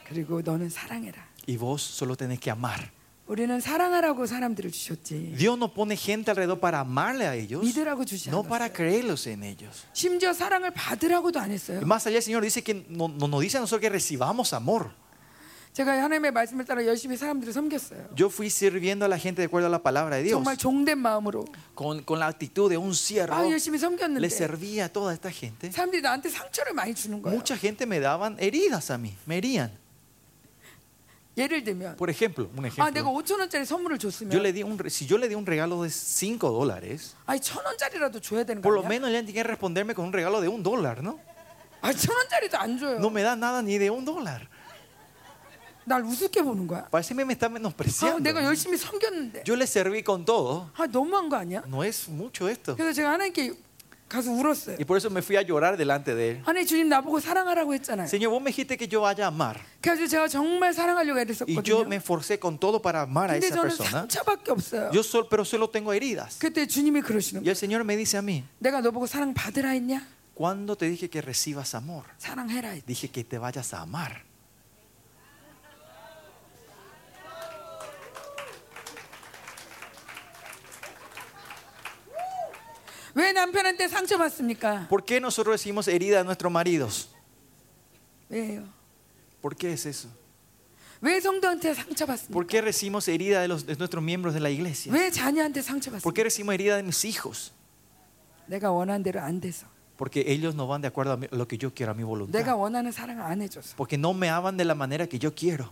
그리고 0.07 0.41
너는 0.41 0.69
사랑해라. 0.69 1.23
Y 1.47 1.57
vos 1.57 1.81
solo 1.81 2.15
tenés 2.15 2.39
que 2.39 2.51
amar. 2.51 2.91
우리는 3.27 3.61
사랑하라고 3.61 4.25
사람들을 4.25 4.71
주셨지. 4.71 5.35
Dios 5.37 5.57
no 5.57 5.71
pone 5.73 5.95
gente 5.95 6.29
alrededor 6.31 6.59
para 6.59 6.81
amarle 6.81 7.25
a 7.27 7.35
ellos, 7.35 7.63
믿으라고 7.63 8.03
주지 8.03 8.29
no 8.29 8.43
para 8.43 8.65
않았어요. 8.65 8.73
creerlos 8.75 9.27
en 9.27 9.43
ellos. 9.43 9.85
심지어 9.93 10.33
사랑을 10.33 10.71
받으라고도 10.71 11.39
안 11.39 11.51
했어요. 11.51 11.77
Y 11.79 11.85
más 11.85 12.05
allá 12.07 12.17
el 12.17 12.23
Señor 12.23 12.43
dice 12.43 12.61
que 12.61 12.85
no, 12.89 13.07
no 13.07 13.27
nos 13.27 13.41
dice 13.41 13.57
a 13.57 13.61
nosotros 13.61 13.79
que 13.81 13.89
recibamos 13.89 14.53
amor. 14.53 14.91
제가 15.71 16.03
하나님의 16.03 16.31
말씀을 16.31 16.65
따라 16.65 16.85
열심히 16.85 17.15
사람들을 17.15 17.53
섬겼어요. 17.53 18.09
Yo 18.17 18.27
fui 18.27 18.47
sirviendo 18.49 19.05
a 19.05 19.07
la 19.07 19.17
gente 19.17 19.41
de 19.41 19.45
acuerdo 19.45 19.67
a 19.67 19.69
la 19.69 19.81
palabra 19.81 20.17
de 20.17 20.23
Dios, 20.23 20.35
정말 20.43 20.57
종된 20.57 20.97
마음으로 20.99 21.45
con, 21.73 22.03
con 22.03 22.19
la 22.19 22.27
actitud 22.27 22.69
de 22.69 22.75
un 22.75 22.91
siervo. 22.93 23.33
아 23.33 23.47
열심히 23.49 23.77
Le 23.77 23.87
섬겼는데 23.87 24.27
servía 24.27 24.85
a 24.85 24.89
toda 24.89 25.13
esta 25.13 25.31
gente. 25.31 25.71
사람들이 25.71 26.01
나한테 26.01 26.27
상처를 26.27 26.73
많이 26.73 26.93
주는 26.93 27.21
거예요. 27.21 27.37
Mucha 27.37 27.55
gente 27.55 27.85
me 27.85 28.01
daban 28.01 28.35
heridas 28.41 28.91
a 28.91 28.97
mí, 28.97 29.15
me 29.25 29.37
herían. 29.37 29.71
예를 31.37 31.63
들면 31.63 31.95
Por 31.95 32.09
ejemplo, 32.09 32.49
un 32.57 32.65
아 32.79 32.91
내가 32.91 33.07
ejemplo. 33.09 33.23
5천 33.23 33.39
원짜리 33.39 33.63
선물을 33.65 33.95
Yo 33.97 34.09
줬으면 34.11 34.41
le 34.43 34.51
di 34.51 34.63
un, 34.63 34.77
re- 34.77 34.89
si 34.89 35.07
yo 35.07 35.17
le 35.17 35.29
di 35.29 35.33
un 35.35 35.45
regalo 35.45 35.81
de 35.81 35.89
5 35.89 36.51
dólares, 36.51 37.15
아니 37.25 37.39
천 37.39 37.63
원짜리라도 37.65 38.19
줘야 38.19 38.43
되는 38.43 38.61
거 38.61 38.67
por 38.67 38.75
lo 38.75 38.81
아니야? 38.83 38.89
menos 38.89 39.09
le 39.11 39.23
tiene 39.23 39.33
que 39.33 39.43
responderme 39.43 39.95
con 39.95 40.05
un 40.05 40.13
regalo 40.13 40.41
de 40.41 40.49
un 40.49 40.61
dólar, 40.61 41.01
¿no? 41.01 41.19
아니 41.81 41.95
천 41.95 42.13
원짜리도 42.15 42.57
안 42.57 42.77
줘요. 42.77 42.99
No 42.99 43.07
me 43.09 43.23
da 43.23 43.35
nada 43.35 43.61
ni 43.63 43.77
de 43.79 43.89
un 43.89 44.03
dólar. 44.03 44.47
날 45.83 46.03
우습게 46.03 46.43
보는 46.43 46.67
거야. 46.67 46.85
Parece 46.91 47.15
que 47.15 47.23
me 47.25 47.33
está 47.33 47.47
아, 47.47 47.49
menospreciando. 47.49 48.19
내가 48.21 48.43
열심히 48.43 48.77
섬겼는데 48.77 49.43
Yo 49.47 49.55
le 49.55 49.63
serví 49.65 50.03
con 50.03 50.23
todo. 50.25 50.69
아 50.75 50.85
너무한 50.85 51.27
거 51.29 51.37
아니야? 51.37 51.63
No 51.65 51.83
es 51.83 52.07
mucho 52.09 52.47
esto. 52.49 52.75
그래서 52.75 52.93
제가 52.93 53.13
하나님께 53.13 53.51
가서 54.09 54.29
울었어요. 54.29 54.75
Y 54.77 54.83
por 54.83 54.97
eso 54.97 55.09
me 55.09 55.21
fui 55.21 55.37
a 55.37 55.41
llorar 55.41 55.77
delante 55.77 56.13
de 56.13 56.31
él. 56.31 56.41
하나님 56.43 56.67
주님 56.67 56.89
나보고 56.89 57.21
사랑하라고 57.21 57.73
했잖아요. 57.75 58.07
Señor, 58.07 58.29
vos 58.31 58.41
me 58.41 58.51
dijiste 58.51 58.75
que 58.77 58.85
yo 58.89 58.99
vaya 59.01 59.23
a 59.23 59.27
amar. 59.27 59.61
그래서 59.81 60.05
제가 60.05 60.27
정말 60.27 60.73
사랑하려고 60.73 61.17
애를 61.19 61.33
Y 61.47 61.55
yo 61.63 61.79
썼거든요. 61.79 61.87
me 61.87 61.95
esforcé 61.95 62.37
con 62.37 62.59
todo 62.59 62.81
para 62.81 63.03
amar 63.03 63.31
a 63.31 63.39
근데 63.39 63.47
esa 63.47 63.55
저는 63.55 63.69
persona. 63.69 63.89
상처밖에 64.07 64.51
없어요. 64.51 64.91
Yo 64.93 64.99
sol, 65.01 65.27
pero 65.29 65.45
solo 65.45 65.69
tengo 65.69 65.93
heridas. 65.93 66.37
그때 66.39 66.67
주님이 66.67 67.01
그러시는 67.01 67.39
Y 67.41 67.45
거예요. 67.45 67.51
el 67.51 67.55
Señor 67.55 67.85
me 67.85 67.95
dice 67.95 68.17
a 68.17 68.21
mí, 68.21 68.43
내가 68.59 68.81
너 68.81 68.91
보고 68.91 69.07
사랑 69.07 69.33
받으라 69.33 69.69
했냐? 69.79 70.05
¿cuándo 70.35 70.75
te 70.75 70.89
dije 70.89 71.09
que 71.09 71.21
recibas 71.21 71.73
amor? 71.73 72.03
사랑해라 72.17 72.71
했지. 72.71 72.85
Dije 72.85 73.07
que 73.09 73.23
te 73.23 73.37
vayas 73.37 73.73
a 73.73 73.81
amar. 73.83 74.23
왜 83.15 83.31
남편한테 83.33 83.87
상처받습니까? 83.87 84.87
¿Por 84.89 85.03
qué 85.03 85.19
nosotros 85.19 85.53
recibimos 85.53 85.87
herida 85.87 86.19
de 86.19 86.23
nuestros 86.25 86.51
maridos? 86.51 87.09
왜요? 88.29 88.63
¿Por 89.41 89.55
qué 89.55 89.73
es 89.73 89.85
eso? 89.85 90.07
왜 91.01 91.19
성도한테 91.19 91.73
상처받습니까? 91.73 92.31
¿Por 92.33 92.45
qué 92.47 92.61
recibimos 92.61 93.07
herida 93.07 93.41
de, 93.41 93.47
los, 93.47 93.65
de 93.65 93.75
nuestros 93.75 94.03
miembros 94.03 94.33
de 94.33 94.39
la 94.39 94.49
iglesia? 94.49 94.91
왜 94.93 95.09
자녀한테 95.11 95.61
¿Por 95.61 95.63
상처받습니까? 95.65 96.13
qué 96.13 96.23
recibimos 96.23 96.53
herida 96.53 96.77
de 96.77 96.83
mis 96.83 97.03
hijos? 97.05 97.51
내가 98.47 98.71
원하는 98.71 99.03
대로 99.03 99.19
안 99.21 99.39
돼서. 99.41 99.65
Porque 99.97 100.23
ellos 100.27 100.55
no 100.55 100.65
van 100.67 100.81
de 100.81 100.87
acuerdo 100.87 101.13
a 101.13 101.17
mi- 101.17 101.27
lo 101.31 101.47
que 101.47 101.57
yo 101.57 101.73
quiero, 101.73 101.91
a 101.91 101.95
mi 101.95 102.01
내가 102.03 102.07
voluntad. 102.07 102.55
원하는 102.57 102.91
사랑을 102.91 103.21
안 103.23 103.41
해줘서. 103.41 103.75
Porque 103.75 103.97
no 103.97 104.13
me 104.13 104.29
aman 104.29 104.57
de 104.57 104.65
la 104.65 104.73
manera 104.75 105.05
que 105.07 105.19
yo 105.19 105.33
quiero. 105.35 105.69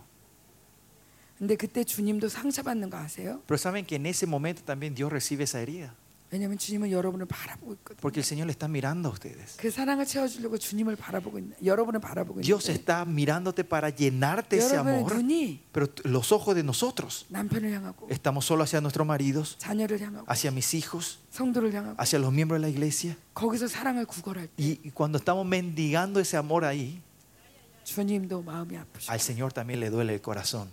근데 1.38 1.56
그때 1.56 1.84
주님도 1.84 2.28
상처받는 2.28 2.90
거 2.90 2.98
아세요? 2.98 3.40
Pero 3.46 3.56
saben 3.56 3.86
que 3.86 3.96
en 3.96 4.06
ese 4.06 4.26
momento 4.26 4.62
también 4.62 4.94
Dios 4.94 5.10
recibe 5.10 5.44
esa 5.44 5.60
herida. 5.60 5.94
왜냐하면 6.34 6.58
주님은 6.58 6.92
여러분을 6.92 7.26
바라보고 7.26 7.72
있거든요. 7.74 7.98
Porque 8.00 8.20
el 8.20 8.24
Señor 8.24 8.46
le 8.46 8.52
está 8.52 8.68
mirando 8.68 9.08
a 9.08 9.12
ustedes. 9.12 9.56
그 9.56 9.68
사랑을 9.68 10.06
채워주려고 10.06 10.58
주님을 10.58 10.94
바라보고 10.94 11.38
있는 11.40 11.56
여러분을 11.64 11.98
바라보고 11.98 12.40
Dios 12.42 12.70
있는데 12.70 12.78
está 12.84 13.04
mirándote 13.04 13.64
para 13.66 13.90
llenarte 13.90 14.58
ese 14.58 14.76
여러분의 14.76 14.94
amor. 15.00 15.14
눈이 15.16 15.58
Pero 15.72 15.88
t- 15.92 16.08
los 16.08 16.30
ojos 16.30 16.54
de 16.54 16.62
nosotros 16.62 17.26
남편을 17.30 17.72
향하고 17.72 18.06
estamos 18.12 18.44
solo 18.46 18.62
hacia 18.62 18.80
nuestros 18.80 19.04
maridos, 19.04 19.56
자녀를 19.58 19.98
향하고 20.00 20.24
hacia 20.30 20.52
mis 20.52 20.72
hijos, 20.74 21.18
성도를 21.32 21.74
향하고 21.74 21.96
hacia 21.98 22.20
los 22.20 22.30
miembros 22.32 22.62
de 22.62 22.68
la 22.68 22.70
iglesia. 22.70 23.16
거기서 23.34 23.66
사랑을 23.66 24.06
구걸할 24.06 24.46
때 24.46 24.54
Y 24.62 24.78
y 24.86 24.90
cuando 24.92 25.18
estamos 25.18 25.44
mendigando 25.44 26.20
ese 26.20 26.36
amor 26.36 26.64
ahí, 26.64 27.02
주님도 27.82 28.42
마음이 28.42 28.76
아프시고 28.76 29.10
al 29.10 29.18
Señor 29.18 29.52
también 29.52 29.80
le 29.80 29.90
duele 29.90 30.14
el 30.14 30.20
corazón. 30.20 30.68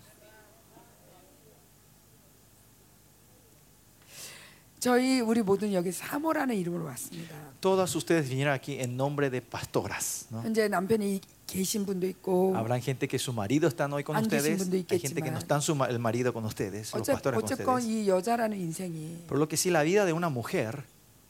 저희 4.82 5.20
우리 5.22 5.42
모든 5.42 5.74
여기 5.74 5.92
사모라는 5.92 6.56
이름으로 6.56 6.86
왔습니다. 6.86 7.36
Todas 7.62 7.96
ustedes 7.96 8.30
vinieron 8.30 8.54
aquí 8.54 8.80
en 8.80 8.96
nombre 8.96 9.30
de 9.32 9.42
pastoras. 9.42 10.28
¿no? 10.32 10.42
현재 10.44 10.68
남편이 10.68 11.20
계신 11.48 11.86
분도 11.86 12.06
있고 12.08 12.54
Habrán 12.56 12.82
gente 12.82 13.08
que 13.08 13.18
su 13.18 13.34
marido 13.34 13.68
están 13.68 13.92
hoy 13.94 14.04
con 14.04 14.16
안 14.16 14.28
계신 14.28 14.54
ustedes. 14.54 14.58
분도 14.70 14.78
Hay 14.94 15.00
gente 15.00 15.22
que 15.24 15.32
no 15.32 15.38
있겠지만 15.38 15.42
están 15.42 15.62
su 15.62 15.74
ma- 15.76 15.88
el 15.88 15.98
marido 15.98 16.32
con 16.32 16.46
ustedes, 16.46 16.94
los 16.94 17.02
어째, 17.02 17.14
pastores 17.14 17.40
con 17.42 17.44
어쨌건 17.46 17.76
ustedes. 17.80 17.90
이 17.90 18.08
여자라는 18.08 18.58
인생이 18.60 19.26
Por 19.28 19.40
lo 19.40 19.48
que 19.48 19.58
sí, 19.58 19.72
la 19.72 19.82
vida 19.84 20.06
de 20.06 20.14
una 20.14 20.30
mujer 20.30 20.84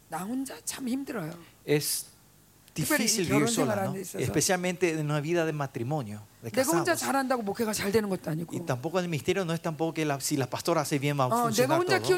나 0.10 0.24
혼자 0.26 0.56
참 0.66 0.88
힘들어요. 0.90 1.32
es 1.66 2.08
difícil 2.75 3.27
vivir 3.27 3.49
sola, 3.49 3.75
¿no? 3.85 3.93
especialmente 4.19 4.91
en 4.93 5.05
una 5.05 5.21
vida 5.21 5.45
de 5.45 5.53
matrimonio, 5.53 6.23
de 6.43 6.51
casados. 6.51 7.03
Y 8.57 8.61
tampoco 8.67 8.99
el 8.99 9.09
misterio 9.09 9.45
no 9.45 9.53
es 9.53 9.61
tampoco 9.61 9.93
que 9.95 10.05
la, 10.05 10.19
si 10.21 10.37
la 10.37 10.49
pastora 10.49 10.81
hace 10.81 10.99
bien 10.99 11.19
va 11.19 11.25
a 11.25 11.29
funcionar 11.45 11.79
todo. 11.99 12.17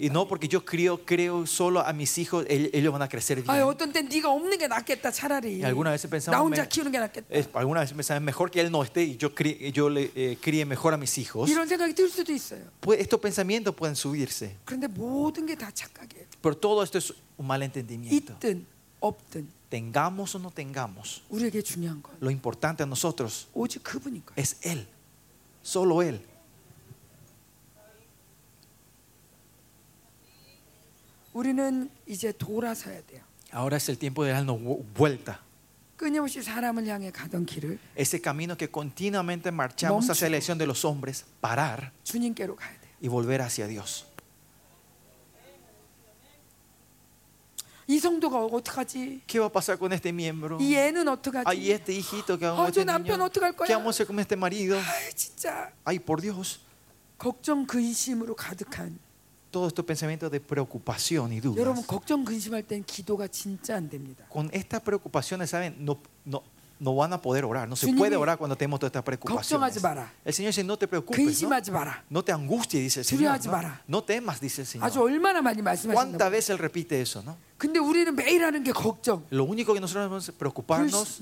Y 0.00 0.10
no 0.10 0.26
porque 0.26 0.48
yo 0.48 0.64
creo, 0.64 1.04
creo 1.04 1.46
solo 1.46 1.80
a 1.80 1.92
mis 1.92 2.18
hijos, 2.18 2.44
ellos 2.48 2.92
van 2.92 3.02
a 3.02 3.08
crecer 3.08 3.38
bien. 3.42 3.46
Y 5.60 5.62
alguna 5.64 5.90
vez 5.92 6.04
pensamos, 6.06 6.36
alguna 7.54 7.80
vez 7.80 7.92
pensamos 7.92 8.22
mejor 8.22 8.50
que 8.50 8.60
él 8.60 8.70
no 8.70 8.82
esté 8.82 9.02
y 9.04 9.16
yo, 9.16 9.34
crie, 9.34 9.70
yo 9.72 9.88
le 9.88 10.10
eh, 10.14 10.38
críe 10.40 10.64
mejor 10.66 10.92
a 10.92 10.96
mis 10.96 11.16
hijos. 11.18 11.48
Pues 12.80 13.00
estos 13.00 13.20
pensamientos 13.20 13.74
pueden 13.74 13.94
subirse. 13.96 14.56
Pero 16.40 16.56
todo 16.56 16.82
esto 16.82 16.98
es 16.98 17.14
un 17.36 17.46
malentendimiento 17.46 18.34
있든 19.01 19.01
없든 19.01 19.57
Tengamos 19.69 20.33
o 20.35 20.39
no 20.39 20.49
tengamos, 20.49 21.21
우리에게 21.29 21.61
중요한 21.61 22.01
건 22.01 22.15
lo 22.21 22.31
importante 22.31 22.83
a 22.83 22.87
nosotros 22.87 23.47
오직 23.53 23.83
그분인 23.83 24.23
거예요 24.25 24.35
es 24.37 24.55
Él, 24.65 24.87
solo 25.61 26.01
Él. 26.03 26.21
우리는 31.33 31.89
이제 32.07 32.31
돌아서야 32.31 33.01
돼요 33.05 33.21
Ahora 33.51 33.77
es 33.77 33.87
el 33.89 33.97
tiempo 33.97 34.23
de 34.25 34.31
darnos 34.31 34.59
vu- 34.61 34.83
vuelta. 34.95 35.39
끊임없이 35.97 36.41
사람을 36.43 36.85
향해 36.87 37.11
가던 37.11 37.45
길을 37.45 37.79
Ese 37.95 38.21
camino 38.21 38.55
que 38.55 38.69
continuamente 38.69 39.51
marchamos 39.51 40.09
hacia 40.09 40.29
la 40.29 40.37
elección 40.37 40.57
de 40.57 40.65
los 40.67 40.83
hombres, 40.85 41.25
parar 41.41 41.91
주님께로 42.03 42.55
가야 42.55 42.79
돼요 42.79 42.91
y 43.01 43.07
volver 43.07 43.41
hacia 43.41 43.67
Dios. 43.67 44.05
이 47.88 47.98
성도가 47.98 48.44
어떡하지 48.46 49.22
¿Qué 49.26 49.38
va 49.40 49.46
a 49.46 49.52
pasar 49.52 49.78
con 49.78 49.92
este 49.92 50.10
miembro? 50.12 50.58
이 50.60 50.74
애는 50.76 51.02
Ay, 51.08 51.14
어떡하지 51.14 51.72
este 51.72 51.92
hijito 51.92 52.38
que 52.38 52.46
아, 52.46 52.50
hago 52.50 52.62
con 52.64 52.72
저 52.72 52.80
este 52.80 52.84
남편 52.84 53.18
niño? 53.18 53.24
어떡할 53.26 53.56
거야? 53.56 53.66
¿Qué 53.66 53.74
vamos 53.74 53.88
a 53.88 53.90
hacer 53.96 54.06
con 54.06 54.18
este 54.20 54.36
marido? 54.36 54.78
아 54.78 55.10
진짜 55.14 55.72
Ay, 55.84 55.98
por 55.98 56.20
Dios. 56.20 56.60
걱정 57.18 57.66
근심으로 57.66 58.34
가득한 58.36 58.98
Todos 59.50 59.68
estos 59.68 59.84
pensamientos 59.84 60.30
de 60.30 60.40
preocupación 60.40 61.30
y 61.32 61.40
dudas. 61.40 61.58
여러분 61.58 61.84
걱정 61.86 62.24
근심할 62.24 62.62
땐 62.62 62.82
기도가 62.84 63.28
진짜 63.28 63.76
안 63.76 63.90
됩니다. 63.90 64.24
Con 64.32 64.48
estas 64.52 64.80
preocupaciones, 64.80 65.50
¿saben? 65.50 65.76
No, 65.84 65.98
no, 66.24 66.42
no 66.82 66.96
van 66.96 67.12
a 67.12 67.22
poder 67.22 67.44
orar. 67.44 67.68
No 67.68 67.76
se 67.76 67.92
puede 67.94 68.16
orar 68.16 68.36
cuando 68.38 68.56
tenemos 68.56 68.80
todas 68.80 68.90
estas 68.90 69.04
preocupaciones. 69.04 69.76
El 70.24 70.34
Señor 70.34 70.48
dice, 70.50 70.64
no 70.64 70.76
te 70.76 70.88
preocupes. 70.88 71.16
¿no? 72.10 72.24
te 72.24 72.32
angusties, 72.32 72.82
dice 72.82 73.00
el 73.00 73.06
Señor. 73.06 73.22
¿no? 73.86 73.98
no 73.98 74.04
temas, 74.04 74.40
dice 74.40 74.62
el 74.62 74.66
Señor. 74.66 74.88
¿Cuántas 75.94 76.30
veces 76.30 76.50
Él 76.50 76.58
repite 76.58 77.00
eso? 77.00 77.22
¿no? 77.22 77.36
Lo 79.30 79.44
único 79.44 79.72
que 79.74 79.80
nosotros 79.80 80.04
debemos 80.04 80.30
preocuparnos, 80.36 81.20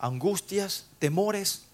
angustias, 0.00 0.86
temores, 0.98 1.66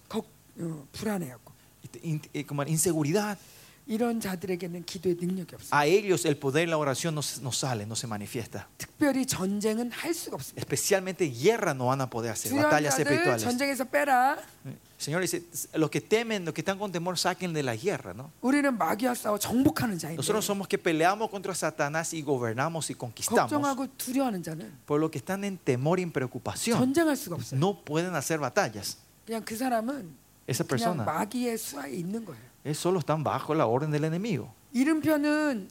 eh, 2.33 2.45
inseguridad. 2.67 3.39
이런 3.86 4.20
자들에게는 4.20 4.84
기도의 4.84 5.16
능력이 5.20 5.56
없어요. 5.56 5.74
A 5.74 5.88
ellos 5.88 6.24
el 6.24 6.36
poder 6.38 6.66
de 6.66 6.70
la 6.70 6.78
oración 6.78 7.14
no, 7.16 7.20
se- 7.20 7.42
no 7.42 7.50
sale, 7.50 7.82
no 7.84 7.94
se 7.96 8.06
manifiesta. 8.06 8.68
특별히 8.78 9.26
전쟁은 9.26 9.90
할 9.90 10.14
수가 10.14 10.36
없습니다. 10.36 10.60
Especialmente 10.62 11.26
guerra 11.28 11.72
no 11.74 11.86
van 11.86 12.00
a 12.00 12.08
poder 12.08 12.30
hacer, 12.30 12.50
두려운 12.52 12.70
batallas 12.70 12.94
자들 12.96 13.10
espirituales. 13.12 13.42
전쟁에서 13.42 13.84
빼라. 13.84 14.38
El 14.64 14.78
Señor 15.04 15.20
dice, 15.20 15.42
los 15.74 15.90
que 15.90 16.00
temen, 16.00 16.44
los 16.44 16.54
que 16.54 16.60
están 16.60 16.78
con 16.78 16.92
temor, 16.92 17.18
saquen 17.18 17.52
de 17.52 17.64
la 17.64 17.74
guerra. 17.74 18.14
¿no? 18.14 18.30
우리는 18.40 18.70
마귀와 18.78 19.14
싸워 19.14 19.36
정복하는 19.36 19.98
자인데 19.98 20.14
Nosotros 20.16 20.44
somos 20.46 20.68
que 20.68 20.78
peleamos 20.78 21.28
contra 21.28 21.52
Satanás 21.52 22.14
y 22.14 22.22
gobernamos 22.22 22.88
y 22.88 22.94
conquistamos. 22.94 23.50
걱정하고 23.50 23.88
두려워하는 23.98 24.44
자는 24.44 24.70
Por 24.86 25.00
lo 25.00 25.10
que 25.10 25.18
están 25.18 25.42
en 25.42 25.58
temor 25.58 25.98
y 25.98 26.04
en 26.04 26.12
preocupación, 26.12 26.78
전쟁할 26.78 27.16
수가 27.16 27.34
없어요. 27.34 27.58
no 27.58 27.82
pueden 27.82 28.14
hacer 28.14 28.38
batallas. 28.38 28.98
그냥 29.26 29.42
그 29.44 29.56
사람은 29.56 30.14
Esa 30.46 30.62
그냥 30.62 30.68
persona 30.68 31.04
마귀의 31.04 31.58
수하에 31.58 31.90
있는 31.94 32.24
거예요. 32.24 32.52
ellos 32.66 32.78
solo 32.78 32.98
están 33.00 33.22
bajo 33.24 33.54
la 33.54 33.66
orden 33.66 33.90
del 33.90 34.04
enemigo. 34.04 34.52
이름표는 34.72 35.68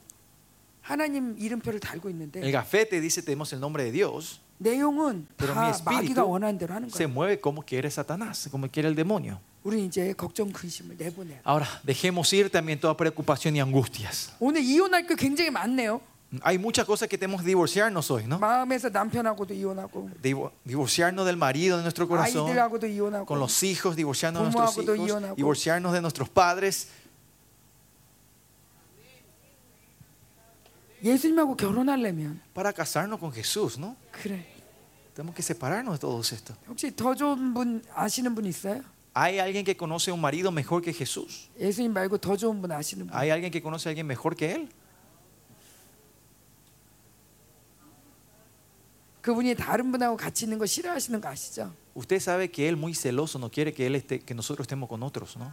하나님 0.81 1.35
이름표를 1.37 1.79
달고 1.79 2.09
있는데 2.09 2.41
El 2.41 2.51
gafete 2.51 2.99
dice 3.01 3.21
tenemos 3.21 3.53
el 3.53 3.59
nombre 3.59 3.83
de 3.83 3.91
Dios, 3.91 4.39
내용은 4.59 5.27
pero 5.37 5.53
mi 5.53 5.61
다 5.61 5.69
espíritu 5.69 6.13
마귀가 6.21 6.23
원하는 6.25 6.57
대로 6.57 6.73
하는 6.73 6.89
se 6.89 7.05
거예요. 7.05 7.09
mueve 7.13 7.39
como 7.41 7.61
quiere 7.61 7.89
Satanás, 7.89 8.47
como 8.51 8.67
quiere 8.69 8.89
el 8.89 8.95
demonio. 8.95 9.39
우리 9.63 9.85
이제 9.85 10.11
걱정 10.13 10.51
근심을 10.51 10.97
내보내야 10.97 11.37
돼. 11.37 11.41
Ahora, 11.45 11.67
dejemos 11.85 12.33
ir 12.33 12.49
también 12.49 12.79
toda 12.79 12.97
preocupación 12.97 13.55
y 13.55 13.59
angustias. 13.61 14.33
오늘 14.39 14.61
이혼할 14.61 15.05
게 15.05 15.15
굉장히 15.15 15.51
많네요. 15.51 16.01
Hay 16.43 16.57
muchas 16.57 16.85
cosas 16.85 17.09
que 17.09 17.17
tenemos 17.17 17.41
que 17.41 17.47
divorciarnos 17.47 18.09
hoy, 18.09 18.25
¿no? 18.25 18.39
마음에서 18.39 18.87
남편하고도 18.89 19.53
이혼하고 19.53 20.09
Divo- 20.23 20.51
divorciarnos 20.63 21.25
del 21.25 21.35
marido 21.35 21.75
de 21.77 21.83
nuestro 21.83 22.07
corazón, 22.07 22.47
아이들하고도 22.47 22.87
이혼하고 22.87 23.25
con 23.25 23.37
los 23.39 23.61
hijos, 23.63 23.95
divorciarnos 23.97 24.39
de 24.43 24.51
nuestros 24.51 24.75
부모하고도 24.75 24.95
hijos, 24.95 25.07
이혼하고. 25.09 25.35
divorciarnos 25.35 25.91
de 25.91 25.99
nuestros 26.01 26.29
padres. 26.29 26.87
예수님하고 31.03 31.55
결혼하려면 31.55 32.39
Para 32.53 32.71
casarnos 32.73 33.19
con 33.19 33.31
Jesús, 33.31 33.77
¿no? 33.77 33.95
그래. 34.11 34.45
Tenemos 35.15 35.35
que 35.35 35.41
separarnos 35.43 35.95
de 35.95 35.99
todo 35.99 36.21
esto. 36.21 36.53
혹시 36.69 36.95
더 36.95 37.13
좋은 37.15 37.53
분 37.53 37.81
아시는 37.93 38.33
분 38.35 38.45
있어요? 38.45 38.81
¿Hay 39.13 39.39
alguien 39.39 39.65
que 39.65 39.75
conoce 39.75 40.11
a 40.11 40.13
un 40.13 40.21
marido 40.21 40.51
mejor 40.51 40.81
que 40.81 40.93
Jesús? 40.93 41.49
예수님 41.59 41.91
말고 41.91 42.17
더 42.19 42.37
좋은 42.37 42.61
분 42.61 42.71
아시는 42.71 43.07
분? 43.07 43.13
¿Hay 43.17 43.29
alguien 43.31 43.51
que 43.51 43.61
conoce 43.61 43.89
a 43.89 43.91
alguien 43.91 44.05
mejor 44.07 44.35
que 44.35 44.53
Él? 44.53 44.69
그분이 49.25 49.55
다른 49.55 49.91
분하고 49.91 50.17
같이 50.17 50.45
있는 50.45 50.57
거 50.57 50.65
싫어하시는 50.65 51.21
거 51.21 51.29
아시죠? 51.29 51.73
Usted 51.95 52.17
sabe 52.17 52.49
que 52.49 52.67
Él 52.67 52.75
muy 52.75 52.93
celoso 52.93 53.37
no 53.37 53.49
quiere 53.51 53.73
que, 53.73 53.85
él 53.85 53.95
esté, 53.95 54.19
que 54.19 54.33
nosotros 54.33 54.65
estemos 54.65 54.87
con 54.89 55.03
otros, 55.03 55.37
¿no? 55.37 55.51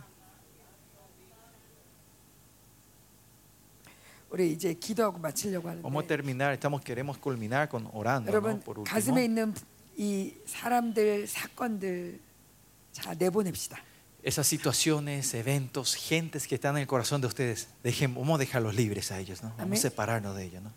우리 4.30 4.52
이제 4.52 4.74
기도하고 4.74 5.18
마치려고 5.18 5.68
Vamos 5.68 5.84
a 5.84 5.88
하는데 5.88 6.06
terminar, 6.06 6.52
estamos, 6.52 6.82
queremos 6.82 7.16
culminar 7.18 7.68
con 7.68 7.88
orando, 7.92 8.30
¿no? 8.30 8.36
여러분 8.36 8.60
Por 8.60 8.78
último. 8.78 8.84
가슴에 8.84 9.24
있는 9.24 9.54
이 9.96 10.34
사람들 10.46 11.26
사건들 11.26 12.20
자 12.92 13.14
내보냅시다. 13.14 13.78
Esas 14.22 14.46
situaciones, 14.46 15.32
eventos, 15.32 15.94
gentes 15.94 16.46
que 16.46 16.56
están 16.56 16.76
en 16.76 16.82
el 16.82 16.86
corazón 16.86 17.20
de 17.20 17.28
ustedes, 17.28 17.68
dejen, 17.82 18.14
vamos 18.14 18.34
a 18.34 18.38
dejarlos 18.38 18.74
libres 18.74 19.10
a 19.12 19.18
ellos, 19.18 19.42
¿no? 19.42 19.50
Vamos 19.50 19.62
Amén. 19.62 19.78
a 19.78 19.80
separarnos 19.80 20.36
de 20.36 20.44
ellos, 20.44 20.62
¿no? 20.62 20.72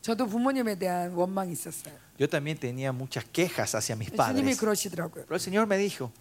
저도 0.00 0.26
부모님에 0.26 0.74
대한 0.78 1.12
원망이 1.12 1.52
있었어요. 1.52 1.94
Yo 2.18 2.28
también 2.28 2.58
tenía 2.58 2.92
muchas 2.92 3.24
quejas 3.24 3.74
hacia 3.74 3.96
mis 3.96 4.10
주님이 4.10 4.16
padres. 4.54 4.58
그러시더라고요. 4.60 5.24
Pero 5.26 5.34
el 5.34 5.40
Señor 5.40 5.66
me 5.66 5.76
dijo, 5.78 6.12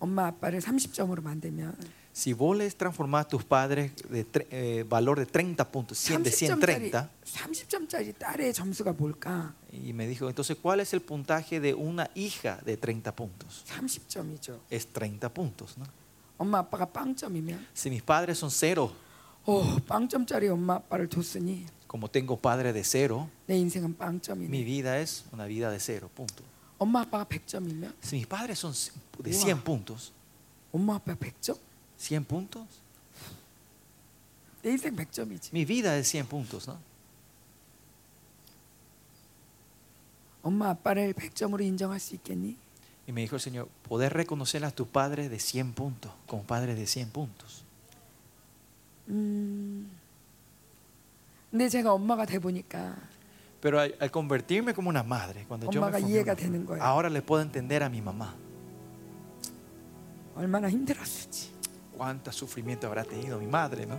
엄마 0.00 0.26
아빠를 0.28 0.60
30점으로 0.60 1.22
만들면 1.22 1.76
si 2.14 2.32
vos 2.32 2.56
les 2.56 2.74
transformás 2.76 3.26
a 3.26 3.28
tus 3.28 3.44
padres 3.44 3.92
de 4.10 4.24
tre- 4.24 4.46
eh, 4.50 4.84
valor 4.88 5.18
de 5.20 5.26
30 5.26 5.70
puntos, 5.70 5.98
100 5.98 6.24
de 6.24 6.30
30점짜리 6.30 6.90
130, 6.90 7.08
30점짜리 7.24 8.18
딸의 8.18 8.52
점수가 8.54 8.92
뭘까? 8.94 9.54
y 9.70 9.92
me 9.92 10.08
dijo, 10.08 10.28
entonces, 10.28 10.56
¿cuál 10.60 10.80
es 10.80 10.92
el 10.94 11.00
puntaje 11.00 11.60
de 11.60 11.74
una 11.74 12.10
hija 12.16 12.58
de 12.64 12.76
30 12.76 13.14
puntos? 13.14 13.62
30점이죠. 13.68 14.58
Es 14.70 14.86
30 14.92 15.28
puntos, 15.32 15.76
¿no? 15.78 15.84
엄마 16.38 16.58
아빠가 16.58 16.86
빵점이면 16.86 17.66
Si 17.74 17.88
mis 17.90 18.02
padres 18.02 18.38
son 18.38 18.50
cero, 18.50 18.90
어, 19.44 19.76
빵점짜리 19.86 20.48
엄마 20.48 20.74
아빠를 20.76 21.08
뒀으니 21.08 21.66
como 21.93 22.09
tengo 22.09 22.37
padre 22.37 22.73
de 22.73 22.83
cero, 22.83 23.29
mi 24.49 24.63
vida 24.63 24.97
es 24.97 25.25
una 25.31 25.45
vida 25.45 25.69
de 25.69 25.79
cero, 25.79 26.09
punto. 26.11 26.41
Si 28.01 28.15
mis 28.15 28.25
padres 28.25 28.57
son 28.57 28.73
de 29.19 29.31
100 29.31 29.61
puntos, 29.61 30.11
엄마 30.71 30.99
100점? 31.05 31.55
puntos, 32.25 32.65
mi 35.51 35.65
vida 35.65 35.95
es 35.95 36.07
100 36.07 36.25
puntos, 36.25 36.67
¿no? 36.67 36.79
Y 43.05 43.11
me 43.11 43.21
dijo 43.21 43.35
el 43.35 43.41
Señor, 43.41 43.69
poder 43.87 44.13
reconocer 44.13 44.65
a 44.65 44.71
tus 44.71 44.87
padres 44.87 45.29
de 45.29 45.39
100 45.39 45.73
puntos, 45.73 46.11
como 46.25 46.41
padres 46.41 46.75
de 46.75 46.87
100 46.87 47.11
puntos. 47.11 47.63
근데 51.52 51.68
제가 51.68 51.92
엄마가 51.92 52.26
돼 52.26 52.38
보니까 52.38 52.94
Pero 53.60 53.80
al, 53.80 53.96
al 54.00 54.10
convertirme 54.12 54.72
como 54.72 54.88
una 54.88 55.02
madre, 55.02 55.44
cuando 55.48 55.66
yo 55.70 55.80
me 55.80 55.86
엄마가 55.88 55.98
formé 55.98 56.10
이해가 56.12 56.32
una- 56.32 56.36
되는 56.40 56.66
거예요. 56.66 56.82
ahora 56.82 57.08
le 57.10 57.20
puedo 57.22 57.42
entender 57.42 57.82
a 57.82 57.88
mi 57.88 58.00
mamá. 58.00 58.34
얼마나 60.36 60.68
힘들었을지. 60.70 61.50
Cuánto 61.96 62.30
sufrimiento 62.30 62.86
habrá 62.86 63.02
tenido 63.02 63.38
mi 63.40 63.46
madre, 63.48 63.84
¿no? 63.86 63.98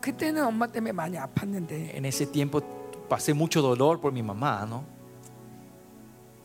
그때는 0.00 0.44
엄마 0.46 0.66
때문에 0.66 0.92
많이 0.92 1.16
아팠는데 1.18 1.94
En 1.94 2.04
ese 2.04 2.26
tiempo 2.26 2.60
pasé 3.08 3.34
mucho 3.34 3.60
dolor 3.60 4.00
por 4.00 4.12
mi 4.12 4.22
mamá, 4.22 4.64
¿no? 4.66 4.84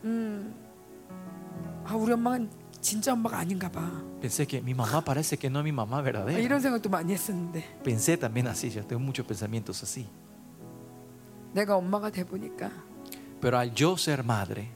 음. 0.04 0.54
아, 1.84 1.94
우리 1.94 2.12
엄마는 2.12 2.50
진짜 2.80 3.12
엄마가 3.12 3.38
아닌가 3.38 3.68
봐. 3.70 3.80
Pensé 4.20 4.46
que 4.46 4.60
mi 4.62 4.74
mamá 4.74 5.02
parece 5.04 5.36
que 5.36 5.48
no 5.50 5.58
es 5.60 5.64
mi 5.64 5.72
mamá 5.72 5.98
아, 5.98 6.02
verdadera. 6.02 6.38
이런 6.40 6.60
생각도 6.60 6.88
많이 6.88 7.12
했었는데 7.12 7.80
Pensé 7.82 8.16
también 8.16 8.46
así, 8.46 8.70
yo 8.70 8.84
tengo 8.86 9.00
muchos 9.02 9.26
pensamientos 9.26 9.82
así. 9.82 10.06
내가 11.52 11.76
엄마가 11.76 12.10
돼 12.10 12.24
보니까 12.24 12.70
Pero 13.40 13.58
al 13.58 13.72
yo 13.74 13.96
ser 13.96 14.22
madre, 14.24 14.68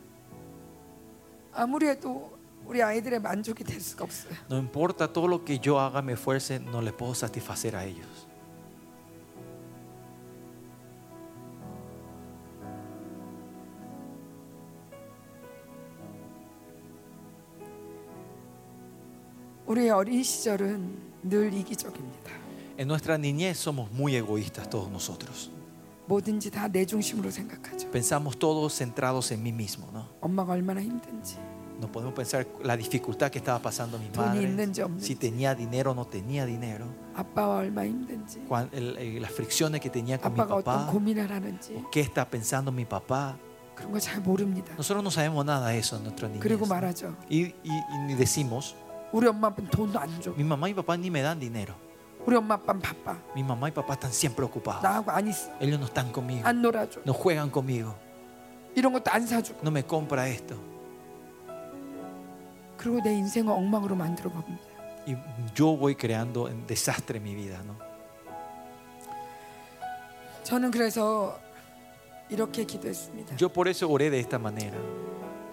아무리 1.53 1.87
해도 1.89 2.39
우리 2.67 2.83
아이들의 2.83 3.21
만족이 3.21 3.65
될 3.65 3.81
수가 3.81 4.05
없어요. 4.05 4.33
no 4.49 4.59
importa 4.59 5.13
todo 5.13 5.27
lo 5.29 5.45
que 5.45 5.59
yo 5.59 5.79
haga, 5.81 6.01
me 6.03 6.13
esfuerce, 6.15 6.59
no 6.61 6.81
le 6.81 6.93
puedo 6.93 7.15
satisfacer 7.15 7.75
a 7.77 7.85
ellos. 7.85 8.24
우리의 19.75 19.91
어린 19.91 20.23
시절은 20.23 21.11
늘 21.25 21.53
이기적입니다. 21.53 22.31
En 22.79 22.89
nuestra 22.89 23.17
niñez 23.19 23.59
somos 23.59 23.91
muy 23.93 24.17
egoístas 24.17 24.69
todos 24.71 24.91
nosotros. 24.91 25.51
뭐든지 26.09 26.51
다 26.51 26.67
내 26.69 26.85
중심으로 26.85 27.31
생각하죠. 27.31 27.91
Pensamos 27.91 28.37
todos 28.39 28.75
centrados 28.77 29.31
en 29.33 29.43
mí 29.43 29.53
mismo, 29.53 29.87
¿no? 29.93 30.07
엄마가 30.21 30.53
얼마나 30.55 30.81
힘든지, 30.83 31.37
No 31.81 31.91
podemos 31.91 32.13
pensar 32.15 32.47
la 32.63 32.77
dificultad 32.77 33.31
que 33.31 33.39
estaba 33.39 33.59
pasando 33.59 33.97
mi 33.99 34.11
돈이 34.13 34.27
madre, 34.37 34.43
있는지 34.43 34.83
없는지, 34.83 35.07
si 35.07 35.15
tenía 35.15 35.55
dinero 35.55 35.93
o 35.93 35.95
no 35.95 36.05
tenía 36.07 36.45
dinero, 36.45 36.85
아빠와 37.15 37.59
얼마 37.61 37.85
힘든지, 37.87 38.41
cuán- 38.49 38.69
el- 38.73 38.97
eh, 38.99 39.19
las 39.21 39.31
fricciones 39.33 39.81
que 39.81 39.89
tenía 39.89 40.19
con 40.19 40.33
mi 40.35 40.41
아빠가 40.41 40.57
어떤 40.57 40.65
papá, 40.87 40.93
고민을 40.93 41.31
하는지 41.31 41.75
o 41.77 41.89
qué 41.91 42.01
está 42.01 42.25
pensando 42.29 42.73
mi 42.73 42.85
papá. 42.85 43.39
그런 43.77 43.93
거 43.93 43.99
잘 44.01 44.21
모릅니다. 44.21 44.75
Nosotros 44.77 45.03
no 45.05 45.11
sabemos 45.11 45.45
nada 45.47 45.69
de 45.69 45.79
eso 45.79 45.97
en 45.97 46.03
nuestra 46.05 46.29
niñez. 46.29 46.43
그리고 46.43 46.67
¿no? 46.67 46.75
말하죠. 46.75 47.15
Y, 47.31 47.55
y- 47.65 47.85
y 48.11 48.15
decimos, 48.15 48.75
우리 49.12 49.28
엄마 49.28 49.48
아빠는 49.48 49.70
돈도 49.70 50.00
안 50.00 50.10
줘. 50.22 50.32
mi 50.36 50.44
mamá 50.44 50.68
y 50.68 50.74
papá 50.74 50.96
ni 50.96 51.08
me 51.08 51.22
dan 51.22 51.40
dinero. 51.40 51.74
우리 52.26 52.36
엄마 52.36 52.56
아빠는 52.56 52.82
바빠. 52.82 53.18
Mi 53.36 53.44
mamá 53.44 53.68
y 53.68 53.72
papá 53.72 53.94
están 53.94 54.12
siempre 54.12 54.44
ocupados. 54.46 54.82
나하고 54.84 55.12
안 55.12 55.28
있어. 55.28 55.52
Ellos 55.62 55.80
no 55.80 55.86
están 55.86 56.12
conmigo, 56.12 56.46
안 56.46 56.62
놀아줘. 56.62 57.02
no 57.06 57.14
juegan 57.14 57.52
conmigo, 57.52 57.96
이런 58.76 58.92
것도 58.94 59.12
안 59.12 59.26
사주고. 59.26 59.60
no 59.62 59.72
me 59.72 59.84
compra 59.88 60.28
esto. 60.28 60.56
그리고 62.78 63.02
내 63.02 63.14
인생을 63.14 63.52
엉망으로 63.54 63.96
만들어 63.96 64.30
봅니다. 64.30 64.62
Y 65.08 65.16
yo 65.56 65.78
voy 65.78 65.96
creando 65.96 66.44
un 66.46 66.66
desastre 66.68 67.18
en 67.18 67.24
mi 67.24 67.36
vida, 67.36 67.62
¿no? 67.64 67.76
저는 70.44 70.72
그래서 70.72 71.40
이렇게 72.30 72.66
기도했습니다. 72.66 73.38
Yo 73.38 73.50
por 73.50 73.68
eso 73.68 73.90
oré 73.90 74.10
de 74.10 74.20
esta 74.20 74.38
manera. 74.38 74.78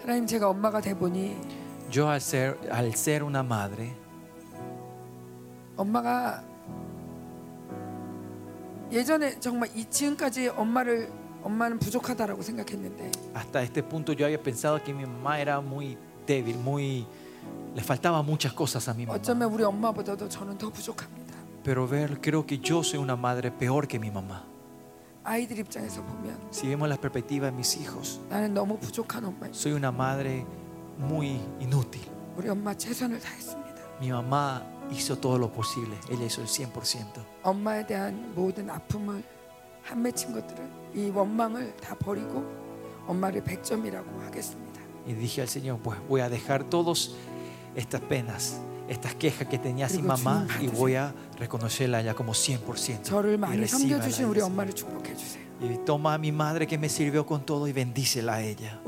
하나님 0.03 0.27
제가 0.27 0.49
엄마가 0.49 0.81
돼 0.81 0.95
보니 0.95 1.37
Yo 1.92 2.10
al 2.10 2.22
ser, 2.22 2.58
al 2.72 2.94
ser 2.96 3.24
una 3.24 3.44
madre, 3.44 3.96
엄마가 5.78 6.44
예전에 8.92 9.40
정말 9.40 9.70
이 9.76 9.86
지금까지 9.86 10.50
엄마를 10.50 11.12
엄마는 11.44 11.80
부족하다라고 11.80 12.42
생각했는데 12.42 13.12
hasta 13.34 13.62
este 13.62 13.84
punto 13.84 14.14
yo 14.14 14.26
había 14.26 14.42
pensado 14.42 14.82
que 14.84 14.94
mi 14.94 15.06
mamá 15.06 15.40
era 15.40 15.62
muy 15.62 15.98
débil, 16.26 16.58
muy... 16.58 17.06
Le 17.76 17.84
faltaba 17.84 18.22
muchas 18.24 18.54
cosas 18.54 18.88
a 18.90 18.94
mi 18.94 19.06
mamá. 19.06 19.18
어쩌면 19.20 19.52
우리 19.54 19.64
엄마보다도 19.64 20.28
저는 20.30 20.58
더 20.58 20.70
부족합니다. 20.70 21.36
Pero 21.64 21.88
ver, 21.88 22.20
creo 22.22 22.46
que 22.46 22.60
yo 22.60 22.82
soy 22.84 23.00
una 23.00 23.16
madre 23.16 23.52
peor 23.52 23.88
que 23.88 24.00
mi 24.00 24.10
mamá. 24.10 24.44
아이들 25.24 25.60
입장에서 25.60 26.02
보면 26.02 26.40
Si 26.52 26.68
vemos 26.68 26.88
la 26.90 26.98
perspectiva 26.98 27.48
de 27.48 27.56
mis 27.56 27.76
hijos, 27.78 28.20
나는 28.30 28.54
너무 28.54 28.80
부족한 28.80 29.24
엄마입니다. 29.26 29.54
soy 29.54 29.74
una 29.74 29.92
madre 29.92 30.46
muy 31.03 31.41
inútil. 31.61 32.03
Mi 34.01 34.11
mamá 34.11 34.63
hizo 34.91 35.17
todo 35.19 35.39
lo 35.39 35.53
posible. 35.53 35.97
Ella 36.11 36.25
hizo 36.25 36.41
el 36.41 36.49
100%. 36.49 37.25
Y 45.07 45.15
dije 45.15 45.43
al 45.43 45.49
Señor, 45.49 45.79
pues 45.81 45.99
voy 46.09 46.21
a 46.21 46.29
dejar 46.29 46.65
todas 46.65 47.11
estas 47.75 48.01
penas, 48.03 48.59
estas 48.89 49.15
quejas 49.15 49.49
que 49.49 49.59
tenía 49.59 49.89
sin 49.89 50.07
mamá 50.07 50.47
y 50.61 50.69
voy 50.69 50.95
a 50.95 51.13
reconocerla 51.39 52.03
ya 52.03 52.15
como 52.15 52.33
100%. 52.33 53.01
Y 55.35 55.42
y 55.63 55.79
toma 55.79 56.15
a 56.15 56.19
mi 56.19 56.33
madre 56.33 56.67
que 56.67 56.77
me 56.77 56.89
sirvió 56.89 57.25
con 57.25 57.47
todo 57.47 57.69
y 57.69 57.73
bendícela 57.73 58.35
a 58.35 58.43
ella. 58.43 58.81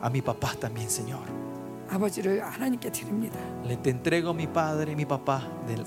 A 0.00 0.10
mi 0.10 0.20
papá 0.20 0.54
también, 0.58 0.90
Señor. 0.90 1.22
Le 3.64 3.76
te 3.76 3.90
entrego 3.90 4.30
a 4.30 4.34
mi 4.34 4.46
padre 4.46 4.92
y 4.92 4.94
mi 4.96 5.06
papá. 5.06 5.42
Del, 5.66 5.84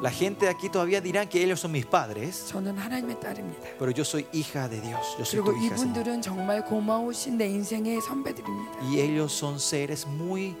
La 0.00 0.10
gente 0.10 0.46
de 0.46 0.50
aquí 0.52 0.70
todavía 0.70 1.02
dirán 1.02 1.28
que 1.28 1.42
ellos 1.44 1.60
son 1.60 1.72
mis 1.72 1.84
padres. 1.84 2.46
Pero 3.78 3.90
yo 3.90 4.04
soy 4.06 4.26
hija 4.32 4.68
de 4.68 4.80
Dios. 4.80 5.16
Yo 5.18 5.24
soy 5.26 5.40
tu 5.40 5.52
hija, 5.64 5.76
y 8.90 9.00
ellos 9.00 9.32
son 9.32 9.60
seres 9.60 10.06
muy 10.06 10.56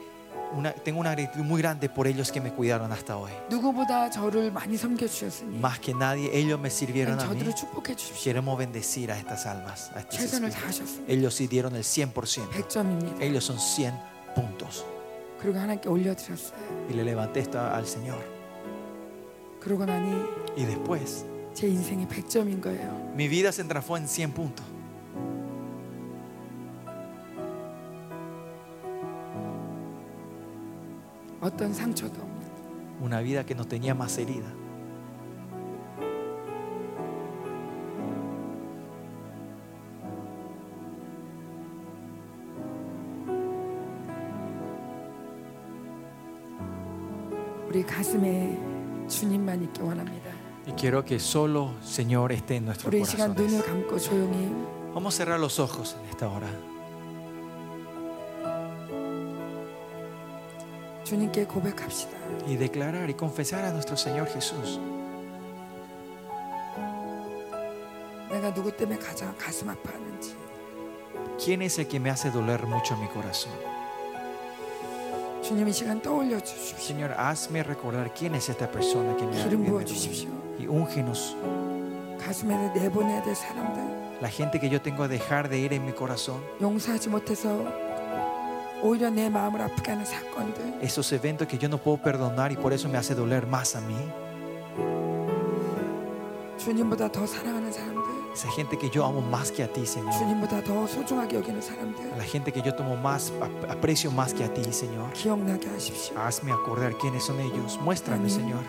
Una, 0.53 0.73
tengo 0.73 0.99
una 0.99 1.11
gratitud 1.15 1.45
muy 1.45 1.61
grande 1.61 1.87
por 1.87 2.07
ellos 2.07 2.29
que 2.29 2.41
me 2.41 2.51
cuidaron 2.51 2.91
hasta 2.91 3.15
hoy. 3.17 3.31
누구보다 3.49 4.09
저를 4.09 4.51
많이 4.51 4.75
섬겨주셨으니 4.75 5.57
Más 5.59 5.79
que 5.79 5.93
nadie, 5.93 6.29
ellos 6.33 6.59
me 6.59 6.69
sirvieron 6.69 7.17
a 7.19 7.23
mí. 7.23 7.39
저들을 7.39 7.55
축복해 7.55 7.95
주십시오. 7.95 8.21
Queremos 8.33 8.57
bendecir 8.57 9.11
a 9.11 9.17
estas 9.17 9.45
almas, 9.45 9.91
a 9.95 9.99
estos 10.01 10.19
최선을 10.19 10.49
espíritus. 10.49 10.59
다하셨습니다. 10.59 11.13
Ellos 11.13 11.33
sí 11.35 11.47
dieron 11.47 11.73
el 11.75 11.83
100%. 11.83 12.49
100점입니다. 12.51 13.21
Ellos 13.21 13.45
son 13.45 13.57
100 13.59 13.93
puntos. 14.35 14.83
그리고 15.39 15.57
하나님께 15.57 15.87
올려드렸어요. 15.87 16.59
Y 16.89 16.95
le 16.95 17.03
levanté 17.05 17.39
esto 17.39 17.57
al 17.59 17.85
Señor. 17.87 18.19
그러고 19.61 19.85
나니 19.85 20.11
Y 20.57 20.65
después, 20.65 21.23
제 21.53 21.67
인생이 21.67 22.05
100점인 22.07 22.59
거예요. 22.61 22.91
mi 23.15 23.29
vida 23.29 23.53
se 23.53 23.63
transformó 23.63 23.97
en 24.03 24.07
100 24.09 24.33
puntos. 24.33 24.65
어떤 31.41 31.73
상처도 31.73 32.21
없는 32.21 32.41
Una 33.01 33.19
vida 33.21 33.43
que 33.43 33.55
no 33.55 33.65
tenía 33.65 33.95
más 33.95 34.17
herida. 34.19 34.45
우리 47.67 47.83
가슴에 47.83 48.57
주님만 49.07 49.63
있기 49.63 49.81
원합니다. 49.81 50.29
Y 50.67 50.73
quiero 50.73 51.03
que 51.03 51.15
solo, 51.19 51.73
Señor, 51.81 52.31
esté 52.31 52.57
en 52.57 52.65
nuestros 52.65 52.85
우리 52.93 53.01
이 53.01 53.05
시간 53.05 53.33
눈을 53.33 53.61
corazones. 53.61 53.65
감고 53.65 53.99
조용히 53.99 54.51
Vamos 54.93 55.15
a 55.15 55.17
cerrar 55.17 55.39
los 55.39 55.57
ojos 55.59 55.95
en 55.99 56.09
esta 56.09 56.27
hora. 56.29 56.47
주님께 61.05 61.45
고백합시다. 61.45 62.17
Y 62.47 62.57
declarar 62.57 63.09
y 63.09 63.13
confesar 63.13 63.65
a 63.65 63.71
nuestro 63.71 63.95
Señor 63.97 64.27
Jesús. 64.27 64.79
내가 68.29 68.53
누구 68.53 68.71
때문에 68.75 68.97
가장 68.99 69.35
가슴 69.37 69.69
아파하는지 69.69 70.35
¿Quién 71.37 71.61
es 71.63 71.79
el 71.79 71.87
que 71.87 71.99
me 71.99 72.09
hace 72.11 72.29
doler 72.29 72.65
mucho 72.67 72.95
mi 72.97 73.07
corazón? 73.07 73.51
주님 75.41 75.67
이 75.67 75.73
시간 75.73 75.99
떠올려 76.01 76.39
주십시오. 76.39 76.77
Señor, 76.77 77.11
hazme 77.17 77.63
recordar 77.63 78.13
quién 78.13 78.35
es 78.35 78.47
esta 78.49 78.69
persona 78.69 79.17
que 79.17 79.25
me, 79.25 79.33
기름 79.35 79.49
que 79.49 79.57
me 79.57 79.69
부어 79.69 79.79
duele. 79.81 79.85
주십시오. 79.85 80.29
Y 80.59 80.67
úngenos. 80.67 81.35
가슴에 82.23 82.55
내보내야 82.75 83.23
될 83.23 83.35
사람들 83.35 84.01
La 84.21 84.29
gente 84.29 84.59
que 84.59 84.69
yo 84.69 84.79
tengo 84.83 85.01
que 85.07 85.17
dejar 85.17 85.49
de 85.49 85.57
ir 85.57 85.73
en 85.73 85.83
mi 85.83 85.91
corazón. 85.93 86.39
용서하지 86.61 87.09
못해서 87.09 87.65
esos 90.80 91.10
eventos 91.12 91.46
que 91.48 91.58
yo 91.58 91.68
no 91.68 91.78
puedo 91.78 91.96
perdonar 91.98 92.52
y 92.52 92.56
por 92.56 92.72
eso 92.72 92.88
me 92.88 92.98
hace 92.98 93.14
doler 93.14 93.46
más 93.46 93.74
a 93.74 93.80
mí. 93.80 93.96
Esa 98.32 98.50
gente 98.50 98.76
que 98.78 98.90
yo 98.90 99.04
amo 99.04 99.20
más 99.20 99.50
que 99.50 99.62
a 99.62 99.72
ti, 99.72 99.86
Señor. 99.86 100.12
La 102.16 102.24
gente 102.24 102.52
que 102.52 102.60
yo 102.62 102.74
tomo 102.74 102.96
más, 102.96 103.32
aprecio 103.68 104.10
más 104.10 104.34
que 104.34 104.44
a 104.44 104.52
ti, 104.52 104.62
Señor. 104.72 105.10
Hazme 106.16 106.52
acordar 106.52 106.94
quiénes 106.98 107.24
son 107.24 107.40
ellos. 107.40 107.78
Muéstrame, 107.80 108.28
Señor. 108.28 108.62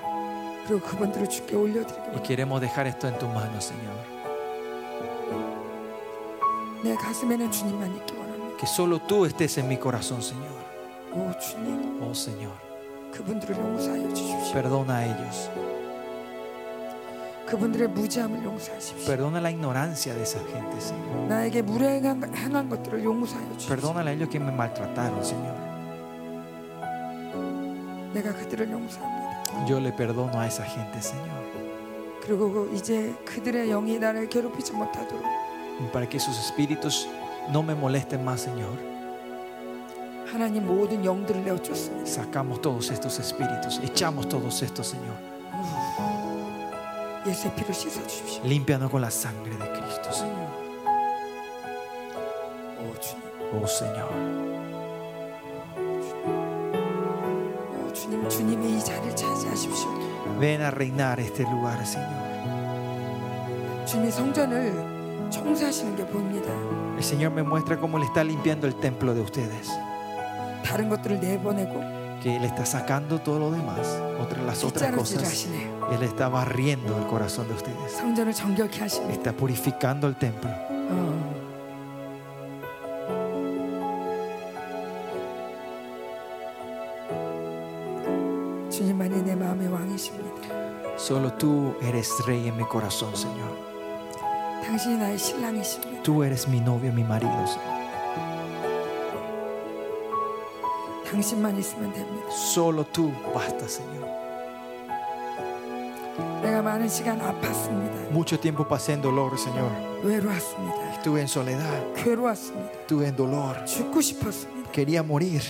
Y 2.16 2.20
queremos 2.22 2.60
dejar 2.62 2.88
esto 2.88 3.08
en 3.08 3.18
tu 3.18 3.28
mano, 3.28 3.60
Señor 3.62 3.96
que 8.58 8.68
solo 8.68 9.00
tú 9.00 9.26
estés 9.26 9.58
en 9.58 9.68
mi 9.68 9.78
corazón, 9.78 10.22
Señor. 10.22 10.68
Oh 12.10 12.14
Señor, 12.14 12.52
oh, 14.04 14.54
perdona 14.54 14.98
a 14.98 15.06
ellos. 15.06 15.50
Perdona 19.06 19.40
la 19.40 19.52
ignorancia 19.52 20.14
de 20.14 20.24
esa 20.24 20.40
gente, 20.40 20.82
Señor. 20.82 21.28
Perdónale 23.68 24.10
a 24.12 24.14
ellos 24.14 24.30
que 24.30 24.40
me 24.40 24.52
maltrataron, 24.52 25.24
Señor. 25.24 25.56
Yo 29.68 29.80
le 29.80 29.92
perdono 29.94 30.40
a 30.40 30.48
esa 30.48 30.64
gente, 30.66 31.02
Señor. 31.02 31.26
Para 35.94 36.08
que 36.10 36.20
sus 36.20 36.38
espíritus 36.38 37.08
no 37.53 37.63
me 37.63 37.75
molesten 37.75 38.25
más, 38.25 38.41
Señor. 38.43 38.77
하나님 40.33 40.67
모든 40.67 41.05
영들을 41.05 41.45
내어 41.45 41.57
쫓습니다. 41.59 42.07
Sacamos 42.07 42.61
todos 42.63 42.91
estos 42.91 43.19
espíritus. 43.19 43.79
Echamos 43.83 44.29
todos 44.29 44.63
estos, 44.63 44.87
Señor. 44.89 45.15
예수의 47.27 47.55
피로 47.55 47.73
씻어 47.73 48.01
주십시오. 48.07 48.43
Límpianos 48.45 48.91
con 48.91 49.01
la 49.03 49.11
sangre 49.11 49.55
de 49.57 49.67
Cristo, 49.73 50.11
Señor. 50.11 50.49
오 52.81 52.95
주님, 52.99 53.23
Oh, 53.55 53.67
Señor. 53.67 54.09
오 57.77 57.93
주님, 57.93 58.29
주님이 58.29 58.79
이 58.79 58.81
자리를 58.85 59.15
차지하십시오. 59.15 59.91
Ven 60.41 60.63
a 60.63 60.71
reinar 60.71 61.21
este 61.21 61.43
lugar, 61.45 61.79
Señor. 61.85 62.33
주님이 63.87 64.11
성전을 64.11 64.96
El 66.98 67.04
Señor 67.04 67.32
me 67.32 67.44
muestra 67.44 67.78
cómo 67.78 68.00
le 68.00 68.06
está 68.06 68.24
limpiando 68.24 68.68
el 68.68 68.76
templo 68.76 69.14
de 69.14 69.22
ustedes. 69.22 69.70
Que 72.22 72.36
Él 72.36 72.44
está 72.44 72.66
sacando 72.66 73.20
todo 73.20 73.40
lo 73.40 73.52
demás, 73.52 73.88
otras, 74.20 74.44
las 74.44 74.64
otras 74.64 74.92
cosas. 74.96 75.48
Él 75.92 76.04
está 76.04 76.30
barriendo 76.30 76.98
el 76.98 77.06
corazón 77.06 77.48
de 77.48 77.54
ustedes. 77.54 77.94
Está 79.10 79.34
purificando 79.34 80.08
el 80.08 80.16
templo. 80.16 80.50
Solo 90.98 91.34
tú 91.34 91.76
eres 91.82 92.12
rey 92.26 92.48
en 92.48 92.58
mi 92.58 92.64
corazón, 92.66 93.16
Señor. 93.16 93.67
당신이 94.68 94.98
나의 94.98 95.18
신랑이십니다. 95.18 96.04
Tú 96.04 96.24
eres 96.24 96.46
mi 96.50 96.60
novio, 96.60 96.92
mi 96.92 97.02
marido. 97.02 97.32
Señor. 97.48 97.78
당신만 101.10 101.58
있으면 101.58 101.94
됩니다. 101.94 102.28
Solo 102.30 102.84
tú 102.92 103.14
basta, 103.34 103.66
Señor. 103.66 104.06
내가 106.42 106.62
많은 106.62 106.90
시간 106.90 107.18
아팠습니다. 107.20 108.12
Mucho 108.12 108.38
tiempo 108.38 108.68
pasé 108.68 108.94
en 108.94 109.02
dolor, 109.02 109.38
Señor. 109.38 109.72
외로웠습니다. 110.04 110.92
Estuve 110.96 111.22
en 111.22 111.28
soledad. 111.30 111.94
괴로웠습니다. 111.96 112.72
Estuve 112.82 113.08
en 113.08 113.16
dolor. 113.16 113.64
죽고 113.66 114.02
싶었습니다. 114.02 114.70
Quería 114.74 115.00
morir. 115.02 115.42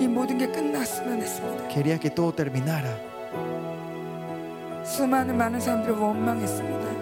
이 0.00 0.08
모든 0.08 0.38
게 0.38 0.46
끝났으면 0.46 1.20
했습니다. 1.20 1.68
Quería 1.68 1.98
que 1.98 2.08
todo 2.08 2.32
terminara. 2.32 2.96
수많은 4.86 5.36
많은 5.36 5.60
사람들을 5.60 5.94
원망했습니다. 5.98 6.95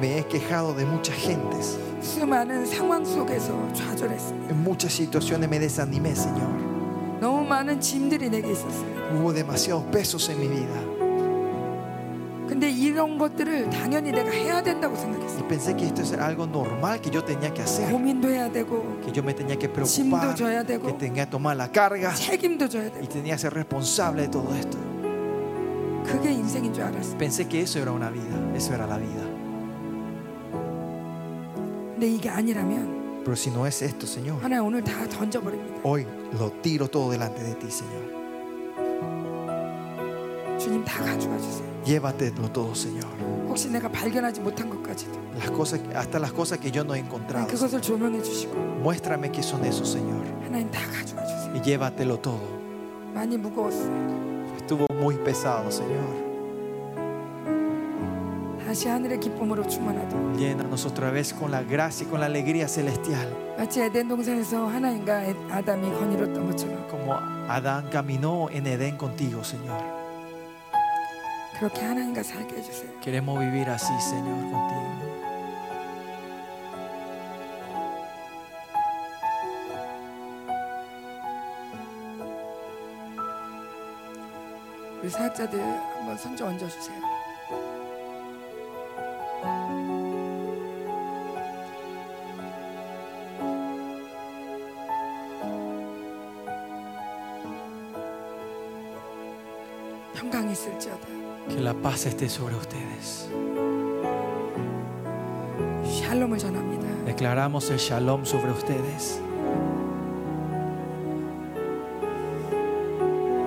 Me 0.00 0.18
he 0.18 0.24
quejado 0.26 0.74
de 0.74 0.84
muchas 0.86 1.16
gentes. 1.16 1.78
수많은 2.00 2.64
상황 2.66 3.04
속에서 3.04 3.52
좌절했습니다. 3.74 4.50
En 4.54 4.62
muchas 4.64 4.92
situaciones 4.92 5.48
me 5.48 5.58
desanimé, 5.58 6.12
Señor. 6.14 6.48
너무 7.20 7.44
많은 7.46 7.80
짐들이 7.80 8.30
내게 8.30 8.50
있었습니다. 8.52 9.00
Hubo 9.12 9.32
demasiados 9.34 9.84
pesos 9.92 10.28
en 10.30 10.40
mi 10.40 10.48
vida. 10.48 10.80
근데 12.48 12.68
이런 12.68 13.16
것들을 13.16 13.70
당연히 13.70 14.10
내가 14.10 14.28
해야 14.30 14.60
된다고 14.62 14.94
Y 14.96 15.02
생각했어요. 15.02 15.46
pensé 15.46 15.76
que 15.76 15.86
esto 15.86 16.02
era 16.14 16.26
algo 16.26 16.46
normal 16.46 17.00
que 17.00 17.10
yo 17.10 17.22
tenía 17.22 17.52
que 17.54 17.62
hacer. 17.62 17.88
고민도 17.92 18.28
해야 18.28 18.50
되고 18.50 18.98
Que 19.04 19.12
yo 19.12 19.22
me 19.22 19.34
tenía 19.34 19.56
que 19.56 19.68
짐도 19.68 20.16
preocupar. 20.18 20.34
져야 20.34 20.62
Que 20.64 20.78
되고 20.78 20.96
tenía 20.98 21.26
que 21.26 21.30
tomar 21.30 21.56
la 21.56 21.68
carga. 21.70 22.12
책임도 22.14 22.68
져야 22.68 22.86
Y 22.86 22.90
되고 22.90 23.08
tenía 23.08 23.36
que 23.36 23.38
ser 23.42 23.52
responsable 23.54 24.22
de 24.22 24.28
todo 24.28 24.52
esto. 24.56 24.78
그게 26.04 26.32
인생인 26.32 26.72
줄 26.72 26.82
알았어요. 26.84 27.18
Pensé 27.18 27.46
que 27.46 27.60
eso 27.62 27.78
era 27.78 27.92
una 27.92 28.10
vida. 28.10 28.34
Eso 28.56 28.74
era 28.74 28.84
la 28.86 28.96
vida. 28.98 29.22
근데 31.94 32.06
이게 32.08 32.28
아니라면 32.28 33.00
Pero 33.24 33.34
si 33.34 33.50
no 33.50 33.66
es 33.66 33.82
esto, 33.82 34.06
Señor. 34.06 34.42
하나 34.42 34.62
오늘 34.62 34.82
다 34.82 35.06
던져버립니다. 35.08 35.80
Hoy 35.84 36.06
lo 36.38 36.50
tiro 36.62 36.88
todo 36.88 37.10
delante 37.10 37.42
de 37.42 37.54
ti, 37.54 37.66
Señor. 37.70 38.18
주님 40.58 40.84
다 40.84 41.02
가져가 41.02 41.36
주세요. 41.38 41.68
Llévatelo 41.84 42.50
todo, 42.52 42.72
Señor. 42.74 43.06
혹시 43.48 43.68
내가 43.70 43.88
발견하지 43.88 44.40
못한 44.40 44.68
것까지도 44.70 45.18
Las 45.36 45.50
cosas, 45.50 45.80
hasta 45.94 46.18
las 46.18 46.32
cosas 46.32 46.58
que 46.58 46.70
yo 46.70 46.82
no 46.84 46.94
he 46.94 47.00
encontrado. 47.00 47.46
그것을 47.46 47.80
조명해 47.80 48.22
주시고 48.22 48.54
Muéstrame 48.82 49.30
qué 49.32 49.40
son 49.42 49.64
esos, 49.64 49.88
Señor. 49.92 50.22
하나님 50.44 50.70
다 50.70 50.80
가져가 50.90 51.24
주세요. 51.24 51.52
Y 51.54 51.60
llévatelo 51.62 52.18
todo. 52.20 52.40
많이 53.14 53.36
무거웠어요. 53.36 54.56
Estuvo 54.58 54.86
muy 54.94 55.16
pesado, 55.16 55.70
Señor. 55.70 56.23
다시 58.74 58.88
하늘의 58.88 59.18
기쁨으로 59.20 59.66
충만하도록 59.66 60.36
Llénanos 60.38 60.86
otra 60.86 61.10
vez 61.10 61.34
con 61.34 61.50
la 61.50 61.62
gracia 61.62 62.06
y 62.06 62.10
con 62.10 62.20
la 62.20 62.26
alegría 62.26 62.66
celestial. 62.68 63.28
마치 63.56 63.80
에덴 63.82 64.08
동산에서 64.08 64.66
하나님과 64.66 65.24
에- 65.24 65.34
아담이 65.50 65.90
거닐었던 65.92 66.50
것처럼 66.50 66.86
Como 66.88 67.14
Adán 67.48 67.90
caminó 67.90 68.48
en 68.50 68.66
Edén 68.66 68.96
contigo, 68.96 69.42
Señor. 69.42 69.76
그렇게 71.58 71.82
하나님과 71.84 72.22
살게 72.22 72.56
해주세요. 72.56 72.90
Queremos 73.02 73.38
vivir 73.40 73.68
así, 73.68 73.92
Señor, 74.00 74.38
contigo. 74.50 74.90
우리 85.02 85.08
사역자들 85.08 85.60
한번 85.60 86.16
손 86.18 86.36
좀 86.36 86.48
얹어주세요. 86.48 87.00
paz 101.84 102.06
esté 102.06 102.28
sobre 102.28 102.54
ustedes. 102.56 103.28
샬롬을 105.84 106.38
전합니다. 106.38 107.04
Declaramos 107.04 107.70
el 107.70 107.78
shalom 107.78 108.22
sobre 108.24 108.50
ustedes. 108.52 109.20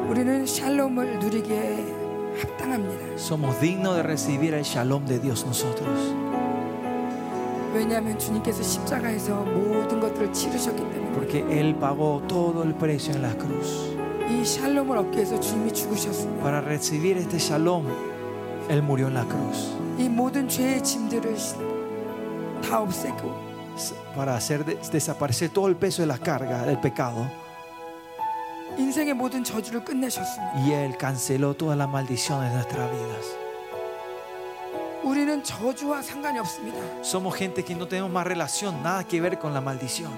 우리는 0.09 0.45
샬롬을 0.45 1.19
누리기에 1.19 1.85
합당합니다. 2.39 3.15
Somos 3.15 3.59
dignos 3.59 3.95
de 3.95 4.03
recibir 4.03 4.53
el 4.53 4.63
shalom 4.63 5.05
de 5.05 5.19
Dios 5.19 5.43
nosotros. 5.45 6.13
왜냐하면 7.73 8.17
주님께서 8.19 8.61
십자가에서 8.61 9.41
모든 9.43 9.99
것들을 9.99 10.31
치르셨기 10.31 10.77
때문에 10.77 11.11
Porque 11.13 11.43
Él 11.49 11.75
pagó 11.75 12.21
todo 12.27 12.63
el 12.63 12.73
precio 12.75 13.13
en 13.15 13.21
la 13.23 13.33
cruz. 13.35 13.97
이 14.29 14.45
샬롬을 14.45 14.97
얻기 14.97 15.17
위해서 15.17 15.39
주님이 15.39 15.73
죽으셨습니다. 15.73 16.43
Para 16.43 16.59
recibir 16.61 17.17
este 17.17 17.37
shalom, 17.37 17.85
Él 18.69 18.81
murió 18.81 19.07
en 19.07 19.13
la 19.15 19.25
cruz. 19.25 19.73
이 19.97 20.07
모든 20.09 20.47
죄의 20.47 20.81
짐들을 20.83 21.35
다 22.61 22.81
없애고 22.81 23.53
Para 24.15 24.35
hacer 24.35 24.63
de- 24.65 24.77
desaparecer 24.91 25.49
todo 25.49 25.67
el 25.67 25.75
peso 25.75 26.01
de 26.03 26.07
la 26.07 26.17
carga 26.17 26.63
del 26.65 26.79
pecado. 26.79 27.25
인생의 28.77 29.13
모든 29.13 29.43
저주를 29.43 29.83
끝내셨습니다. 29.83 30.53
Y 30.65 30.71
Él 30.73 30.97
canceló 30.97 31.53
todas 31.55 31.77
las 31.77 31.87
maldiciones 31.89 32.49
de 32.51 32.55
nuestras 32.57 32.89
vidas. 32.91 33.37
우리는 35.03 35.43
저주와 35.43 36.01
상관이 36.01 36.39
없습니다. 36.39 36.77
Somos 37.03 37.35
gente 37.35 37.63
que 37.63 37.75
no 37.75 37.87
tenemos 37.87 38.09
más 38.11 38.25
relación, 38.25 38.81
nada 38.81 39.03
que 39.03 39.19
ver 39.21 39.37
con 39.37 39.53
la 39.53 39.59
maldición. 39.61 40.11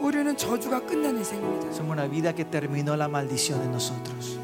우리는 0.00 0.36
저주가 0.36 0.80
끝난 0.86 1.16
인생입니다. 1.18 1.72
Somos 1.72 1.92
una 1.92 2.06
vida 2.06 2.32
que 2.32 2.44
terminó 2.44 2.96
la 2.96 3.08
maldición 3.08 3.60
en 3.62 3.72
nosotros. 3.72 4.38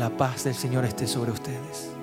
La 0.00 0.08
paz 0.08 0.44
del 0.44 0.54
Señor 0.54 0.86
esté 0.86 1.06
sobre 1.06 1.30
ustedes. 1.30 1.99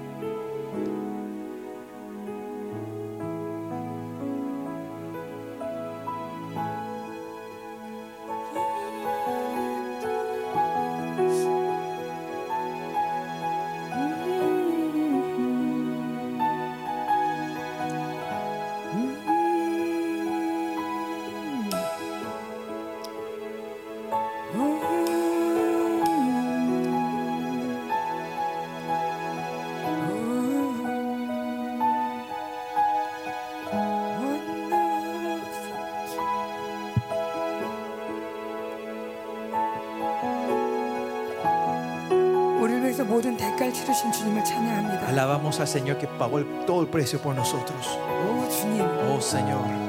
al 45.59 45.67
Señor 45.67 45.97
que 45.97 46.07
pagó 46.07 46.39
todo 46.65 46.81
el 46.81 46.88
precio 46.88 47.19
por 47.19 47.35
nosotros. 47.35 47.88
Oh, 47.88 49.21
Señor. 49.21 49.59
Oh, 49.63 49.81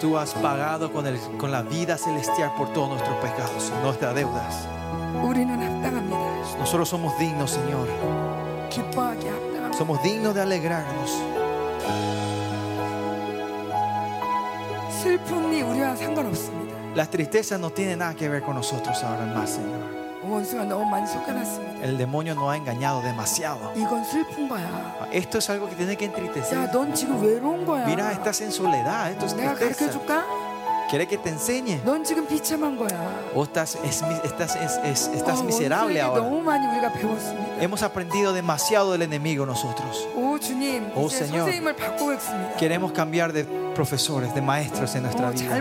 Tú 0.00 0.18
has 0.18 0.34
pagado 0.34 0.92
con 0.92 1.52
la 1.52 1.62
vida 1.62 1.96
celestial 1.96 2.52
por 2.56 2.72
todos 2.72 2.90
nuestros 2.90 3.16
pecados, 3.16 3.72
nuestras 3.82 4.14
deudas. 4.14 4.66
Nosotros 6.58 6.88
somos 6.88 7.18
dignos, 7.18 7.50
Señor. 7.52 7.88
Somos 9.76 10.02
dignos 10.02 10.34
de 10.34 10.42
alegrarnos. 10.42 11.10
Las 16.94 17.10
tristezas 17.10 17.60
no 17.60 17.70
tienen 17.70 17.98
nada 17.98 18.14
que 18.14 18.28
ver 18.28 18.42
con 18.42 18.54
nosotros 18.54 19.02
ahora 19.02 19.26
más, 19.26 19.50
Señor. 19.50 19.83
El 21.82 21.98
demonio 21.98 22.34
no 22.34 22.50
ha 22.50 22.56
engañado 22.56 23.02
demasiado. 23.02 23.72
Esto 25.12 25.38
es 25.38 25.50
algo 25.50 25.68
que 25.68 25.76
tiene 25.76 25.96
que 25.96 26.06
entristecer. 26.06 26.58
Mira, 27.86 28.12
estás 28.12 28.40
en 28.40 28.52
soledad. 28.52 29.10
Esto 29.10 29.26
es 29.26 29.34
tristeza. 29.56 30.24
Quiere 30.90 31.06
que 31.08 31.16
te 31.16 31.30
enseñe. 31.30 31.80
O 33.34 33.42
estás, 33.44 33.74
estás 35.14 35.42
miserable 35.42 36.00
ahora. 36.00 36.22
Hemos 37.60 37.82
aprendido 37.82 38.32
demasiado 38.32 38.92
del 38.92 39.02
enemigo 39.02 39.46
nosotros. 39.46 40.06
Oh, 40.94 41.00
oh 41.04 41.08
Señor, 41.10 41.48
queremos 42.58 42.92
cambiar 42.92 43.32
de 43.32 43.44
profesores, 43.74 44.34
de 44.34 44.42
maestros 44.42 44.94
en 44.94 45.02
nuestra 45.04 45.30
vida. 45.30 45.56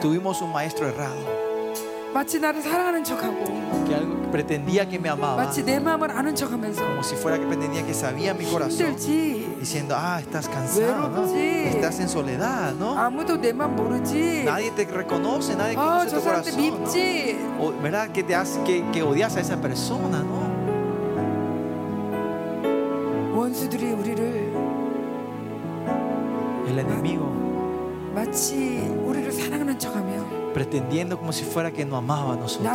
Tuvimos 0.00 0.40
un 0.40 0.50
maestro 0.52 0.88
errado 0.88 1.49
마치 2.13 2.39
나를 2.39 2.61
사랑하는 2.61 3.03
척하고 3.03 3.43
que 3.85 3.93
algo 3.93 4.15
que 4.21 4.27
pretendía 4.31 4.87
que 4.87 4.97
me 4.97 5.09
amaba, 5.09 5.35
마치 5.43 5.63
내 5.65 5.79
마음을 5.79 6.09
아는 6.11 6.33
척하면서 6.33 6.81
como 6.81 7.01
si 7.03 7.15
fuera 7.15 7.37
que 7.37 7.45
pretendía 7.45 7.85
que 7.85 7.93
sabía 7.93 8.33
mi 8.33 8.45
corazón, 8.45 8.95
힘들지. 8.95 9.57
diciendo, 9.59 9.95
ah, 9.97 10.19
estás 10.21 10.47
cansado, 10.47 11.09
¿no? 11.09 11.23
외롭지. 11.27 11.75
Estás 11.75 11.99
en 11.99 12.07
soledad, 12.07 12.73
¿no? 12.79 12.97
아무도 12.97 13.35
내 13.35 13.51
마음 13.51 13.75
모르지. 13.75 14.45
Nadie 14.45 14.71
te 14.71 14.85
reconoce, 14.85 15.55
nadie 15.57 15.75
아, 15.77 15.99
conoce 15.99 16.09
저 16.09 16.15
tu 16.15 16.21
사람한테 16.23 16.51
corazón. 16.51 16.55
¿no? 16.55 16.79
밉지. 16.85 17.37
O, 17.59 17.71
¿Verdad? 17.83 18.07
Que 18.11 18.23
te 18.23 18.33
hace 18.33 18.63
que, 18.63 18.83
que 18.93 19.03
odias 19.03 19.35
a 19.35 19.41
esa 19.41 19.57
persona, 19.59 20.19
¿no? 20.23 20.45
원수들이 23.35 23.91
우리를 23.91 24.53
El 26.67 26.79
enemigo 26.79 27.25
마치 28.15 28.79
pretendiendo 30.54 31.18
como 31.18 31.32
si 31.32 31.44
fuera 31.44 31.70
que 31.70 31.84
no 31.84 31.96
amaba 31.96 32.34
a 32.34 32.36
nosotros, 32.36 32.66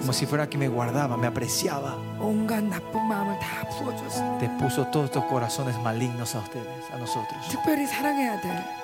como 0.00 0.12
si 0.12 0.26
fuera 0.26 0.48
que 0.48 0.58
me 0.58 0.68
guardaba, 0.68 1.16
me 1.16 1.26
apreciaba. 1.26 1.96
Te 4.38 4.48
puso 4.48 4.86
todos 4.86 5.06
estos 5.06 5.24
corazones 5.24 5.78
malignos 5.80 6.34
a 6.34 6.40
ustedes, 6.40 6.90
a 6.92 6.98
nosotros. 6.98 7.38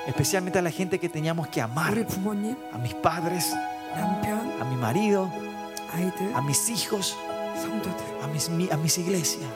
Especialmente 0.06 0.58
a 0.58 0.62
la 0.62 0.70
gente 0.70 0.98
que 0.98 1.08
teníamos 1.08 1.48
que 1.48 1.60
amar, 1.60 1.92
a 2.72 2.78
mis 2.78 2.94
padres, 2.94 3.52
a 4.60 4.64
mi 4.64 4.76
marido, 4.76 5.28
a 6.34 6.40
mis 6.42 6.68
hijos, 6.70 7.16
a 8.22 8.26
mis, 8.28 8.48
a 8.70 8.76
mis 8.76 8.98
iglesias. 8.98 9.50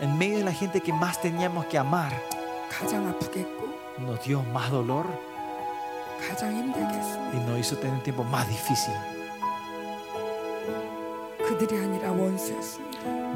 En 0.00 0.18
medio 0.18 0.38
de 0.38 0.44
la 0.44 0.52
gente 0.52 0.80
que 0.80 0.92
más 0.92 1.20
teníamos 1.20 1.66
que 1.66 1.78
amar, 1.78 2.12
nos 3.98 4.22
dio 4.24 4.42
más 4.42 4.70
dolor 4.70 5.06
y 7.32 7.36
nos 7.48 7.58
hizo 7.58 7.76
tener 7.76 7.94
un 7.94 8.02
tiempo 8.02 8.24
más 8.24 8.48
difícil. 8.48 8.94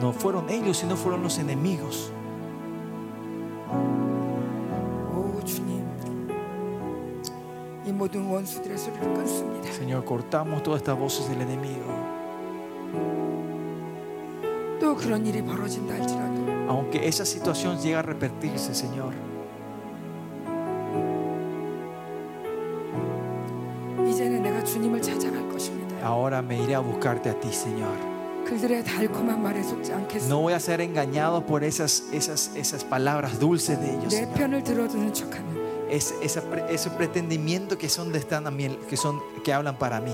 No 0.01 0.13
fueron 0.13 0.49
ellos, 0.51 0.79
sino 0.79 0.97
fueron 0.97 1.23
los 1.23 1.39
enemigos. 1.39 2.13
Señor, 9.73 10.05
cortamos 10.05 10.63
todas 10.63 10.81
estas 10.81 10.99
voces 10.99 11.29
del 11.29 11.41
enemigo. 11.43 11.87
Aunque 16.69 17.07
esa 17.09 17.25
situación 17.25 17.79
llegue 17.79 17.97
a 17.97 18.03
repetirse, 18.03 18.75
Señor. 18.75 19.30
이제는 24.60 24.60
내가 24.60 24.64
주님을 24.64 25.02
찾아갈 25.02 25.48
것입니다. 25.50 25.96
ahora 26.06 26.40
me 26.40 26.58
iré 26.62 26.76
a 26.76 26.80
buscarte 26.82 27.30
a 27.30 27.40
ti, 27.40 27.48
Señor. 27.50 27.96
그들의 28.46 28.84
달콤한 28.84 29.42
말에 29.42 29.64
속지 29.64 29.92
않겠습니다. 29.94 30.28
No 30.28 30.42
voy 30.42 30.54
a 30.54 30.60
ser 30.60 30.82
engañado 30.82 31.46
por 31.46 31.64
esas, 31.64 32.04
esas, 32.12 32.52
esas 32.56 32.84
palabras 32.84 33.40
dulces 33.40 33.80
de 33.80 33.90
ellos, 33.92 34.14
내 34.14 34.26
Señor. 34.26 34.34
편을 34.36 34.64
들어주는 34.64 35.14
척하는 35.14 35.56
Es, 35.90 36.14
esa 36.22 36.42
pre- 36.42 36.66
ese 36.74 36.90
pretendimiento 36.92 37.78
que 37.78 37.88
son 37.90 38.12
de 38.12 38.20
están 38.20 38.46
a 38.48 38.52
mí, 38.52 38.68
que 38.90 38.98
son 38.98 39.20
que 39.44 39.54
hablan 39.54 39.78
para 39.78 40.00
mí. 40.02 40.14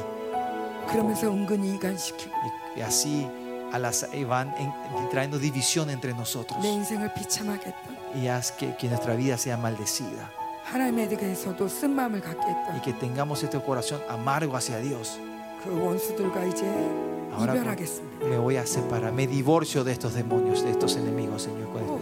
그러면서 0.88 1.28
은근히 1.32 1.76
이간시키고 1.76 2.32
Y, 2.76 2.80
y 2.80 2.82
así 2.84 3.28
a 3.72 3.80
las, 3.80 4.06
y 4.14 4.24
van 4.26 4.54
en- 4.58 4.72
trayendo 5.10 5.40
división 5.40 5.90
entre 5.90 6.14
nosotros. 6.14 6.60
내 6.62 6.70
인생을 6.70 7.14
비참하게 7.14 7.68
했던 7.74 7.98
Y 8.16 8.28
haz 8.28 8.52
que, 8.52 8.76
que 8.78 8.88
nuestra 8.90 9.16
vida 9.16 9.38
sea 9.38 9.58
maldecida. 9.58 10.30
y 12.77 12.81
que 12.81 12.93
tengamos 12.93 13.43
este 13.43 13.61
corazón 13.61 14.01
amargo 14.09 14.57
hacia 14.57 14.79
Dios. 14.79 15.19
Ahora 17.37 17.55
me 18.29 18.39
voy 18.39 18.57
a 18.57 18.67
separar, 18.67 19.13
me 19.13 19.27
divorcio 19.27 19.85
de 19.85 19.93
estos 19.93 20.15
demonios, 20.15 20.63
de 20.63 20.71
estos 20.71 20.97
enemigos, 20.97 21.43
Señor. 21.43 21.69
Con 21.69 21.83
este 21.83 21.96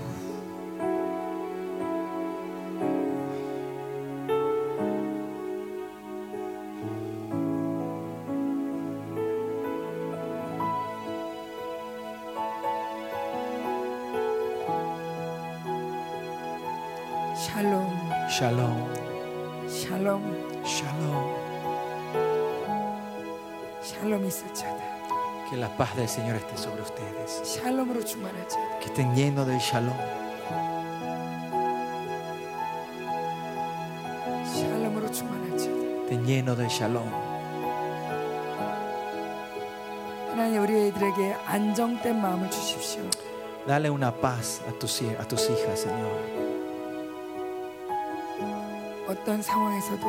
Señor 26.13 26.35
esté 26.37 26.55
sobre 26.57 26.81
ustedes. 26.81 27.41
샬롬으로 27.43 28.03
충만할지어다. 28.05 28.79
Que 28.79 28.85
estén 28.87 29.13
llenos 29.15 29.45
del 29.47 29.57
shalom. 29.59 29.95
샬롬으로 34.45 35.11
충만할지어다. 35.11 36.01
Estén 36.03 36.25
llenos 36.25 36.57
del 36.57 36.67
shalom. 36.69 37.09
하나님 40.29 40.61
우리 40.63 40.87
애들에게 40.87 41.33
안정된 41.45 42.21
마음을 42.21 42.49
주십시오. 42.49 43.03
Dale 43.67 43.89
una 43.89 44.11
paz 44.11 44.61
a 44.67 44.71
tus, 44.79 45.01
hij- 45.01 45.17
a 45.19 45.25
tus 45.27 45.49
hijas, 45.49 45.81
Señor. 45.81 46.42
어떤 49.23 49.41
상황에서도 49.41 50.05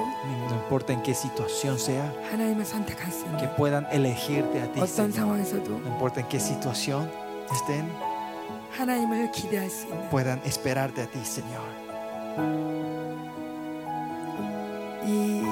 No 0.49 0.55
importa 0.63 0.93
en 0.93 1.03
qué 1.03 1.15
situación 1.15 1.79
sea, 1.79 2.13
하나님을 2.31 2.65
선택할 2.65 3.11
수 3.13 3.25
que 3.37 3.45
있는 3.47 3.57
puedan 3.57 3.87
elegirte 3.91 4.61
a 4.61 4.71
ti. 4.73 4.81
어떤 4.81 5.11
Señor. 5.11 5.41
상황에서도 5.41 5.71
No 5.81 5.89
importa 5.89 6.21
en 6.21 6.29
qué 6.29 6.39
situación 6.41 7.11
estén, 7.53 7.89
하나님을 8.77 9.31
기대할 9.33 9.71
수 9.71 9.87
있는 9.87 10.09
puedan 10.11 10.41
esperarte 10.45 11.03
a 11.03 11.07
ti, 11.07 11.19
Señor. 11.25 11.65
이 15.05 15.43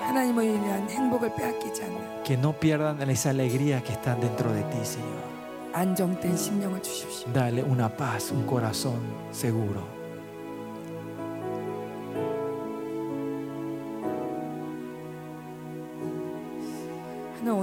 하나님을 0.00 0.44
위한 0.62 0.88
행복을 0.88 1.34
빼앗기지 1.34 1.82
않는 1.84 2.22
Que 2.24 2.36
no 2.36 2.52
pierdan 2.52 3.00
esa 3.08 3.30
alegría 3.30 3.82
que 3.82 3.92
están 3.92 4.20
dentro 4.20 4.52
de 4.52 4.62
ti, 4.64 4.78
Señor. 4.84 5.28
안정된 5.72 6.36
심령을 6.36 6.82
주십시오. 6.82 7.32
Dale 7.32 7.62
una 7.62 7.88
paz, 7.88 8.30
un 8.32 8.44
corazón 8.46 9.00
seguro. 9.32 9.86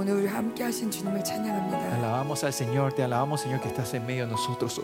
오늘 0.00 0.14
우리 0.14 0.26
함께 0.26 0.64
하신 0.64 0.90
주님을 0.90 1.22
찬양합니다. 1.22 1.78
Alabamos 1.96 2.44
al 2.44 2.52
Señor, 2.52 2.92
te 2.94 3.02
alabamos, 3.02 3.40
Señor, 3.42 3.60
que 3.60 3.68
estás 3.68 3.92
en 3.94 4.06
medio 4.06 4.24
de 4.26 4.32
nosotros. 4.32 4.80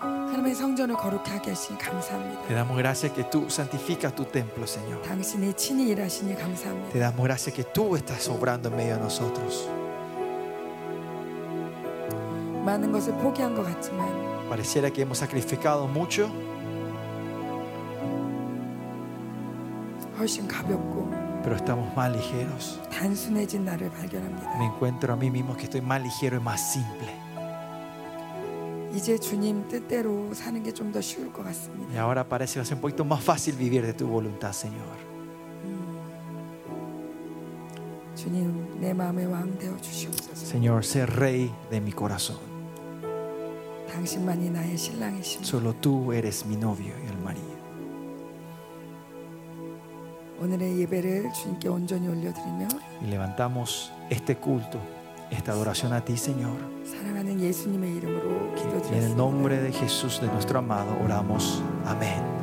하나님의 0.00 0.54
성전을 0.54 0.96
거룩하게 0.96 1.30
하게 1.38 1.50
하시니 1.50 1.78
Te 1.78 1.84
감사합니다. 1.90 2.48
damos 2.54 2.76
gracias 2.76 3.12
que 3.12 3.24
tú 3.24 3.46
santificas 3.48 4.14
tu 4.14 4.24
templo, 4.24 4.66
Señor. 4.66 5.00
당신이 5.02 5.54
친히 5.54 5.88
일하시니 5.90 6.34
Te 6.34 6.42
감사합니다. 6.42 6.98
damos 6.98 7.24
gracias 7.24 7.54
que 7.54 7.64
tú 7.64 7.96
estás 7.96 8.28
obrando 8.28 8.68
en 8.68 8.76
medio 8.76 8.94
de 8.96 9.00
nosotros. 9.02 9.68
많은 12.64 12.92
것을 12.92 13.12
포기한 13.14 13.54
것 13.54 13.64
같지만 13.64 14.32
Pareciera 14.48 14.90
que 14.90 15.02
hemos 15.02 15.18
sacrificado 15.18 15.86
mucho, 15.88 16.28
훨씬 20.18 20.46
가볍고 20.46 21.15
pero 21.47 21.55
estamos 21.55 21.95
más 21.95 22.11
ligeros. 22.11 22.77
Me 24.59 24.65
encuentro 24.65 25.13
a 25.13 25.15
mí 25.15 25.31
mismo 25.31 25.55
que 25.55 25.63
estoy 25.63 25.79
más 25.79 26.01
ligero 26.01 26.35
y 26.35 26.39
más 26.41 26.73
simple. 26.73 27.07
Y 31.93 31.95
ahora 31.95 32.27
parece 32.27 32.55
que 32.55 32.59
va 32.59 32.63
a 32.63 32.65
ser 32.65 32.75
un 32.75 32.81
poquito 32.81 33.05
más 33.05 33.23
fácil 33.23 33.55
vivir 33.55 33.85
de 33.85 33.93
tu 33.93 34.07
voluntad, 34.09 34.51
Señor. 34.51 34.97
Señor, 40.35 40.83
sé 40.83 41.05
rey 41.05 41.49
de 41.71 41.79
mi 41.79 41.93
corazón. 41.93 42.39
Solo 45.45 45.75
tú 45.75 46.11
eres 46.11 46.45
mi 46.45 46.57
novio 46.57 46.93
y 47.05 47.07
el 47.07 47.17
marido. 47.19 47.56
Y 53.01 53.07
levantamos 53.07 53.91
este 54.09 54.37
culto, 54.37 54.79
esta 55.31 55.51
adoración 55.51 55.93
a 55.93 56.01
ti, 56.01 56.17
Señor. 56.17 56.57
En 58.93 59.03
el 59.03 59.17
nombre 59.17 59.61
de 59.61 59.71
Jesús, 59.71 60.21
de 60.21 60.27
nuestro 60.27 60.59
amado, 60.59 60.97
oramos. 61.03 61.61
Amén. 61.85 62.36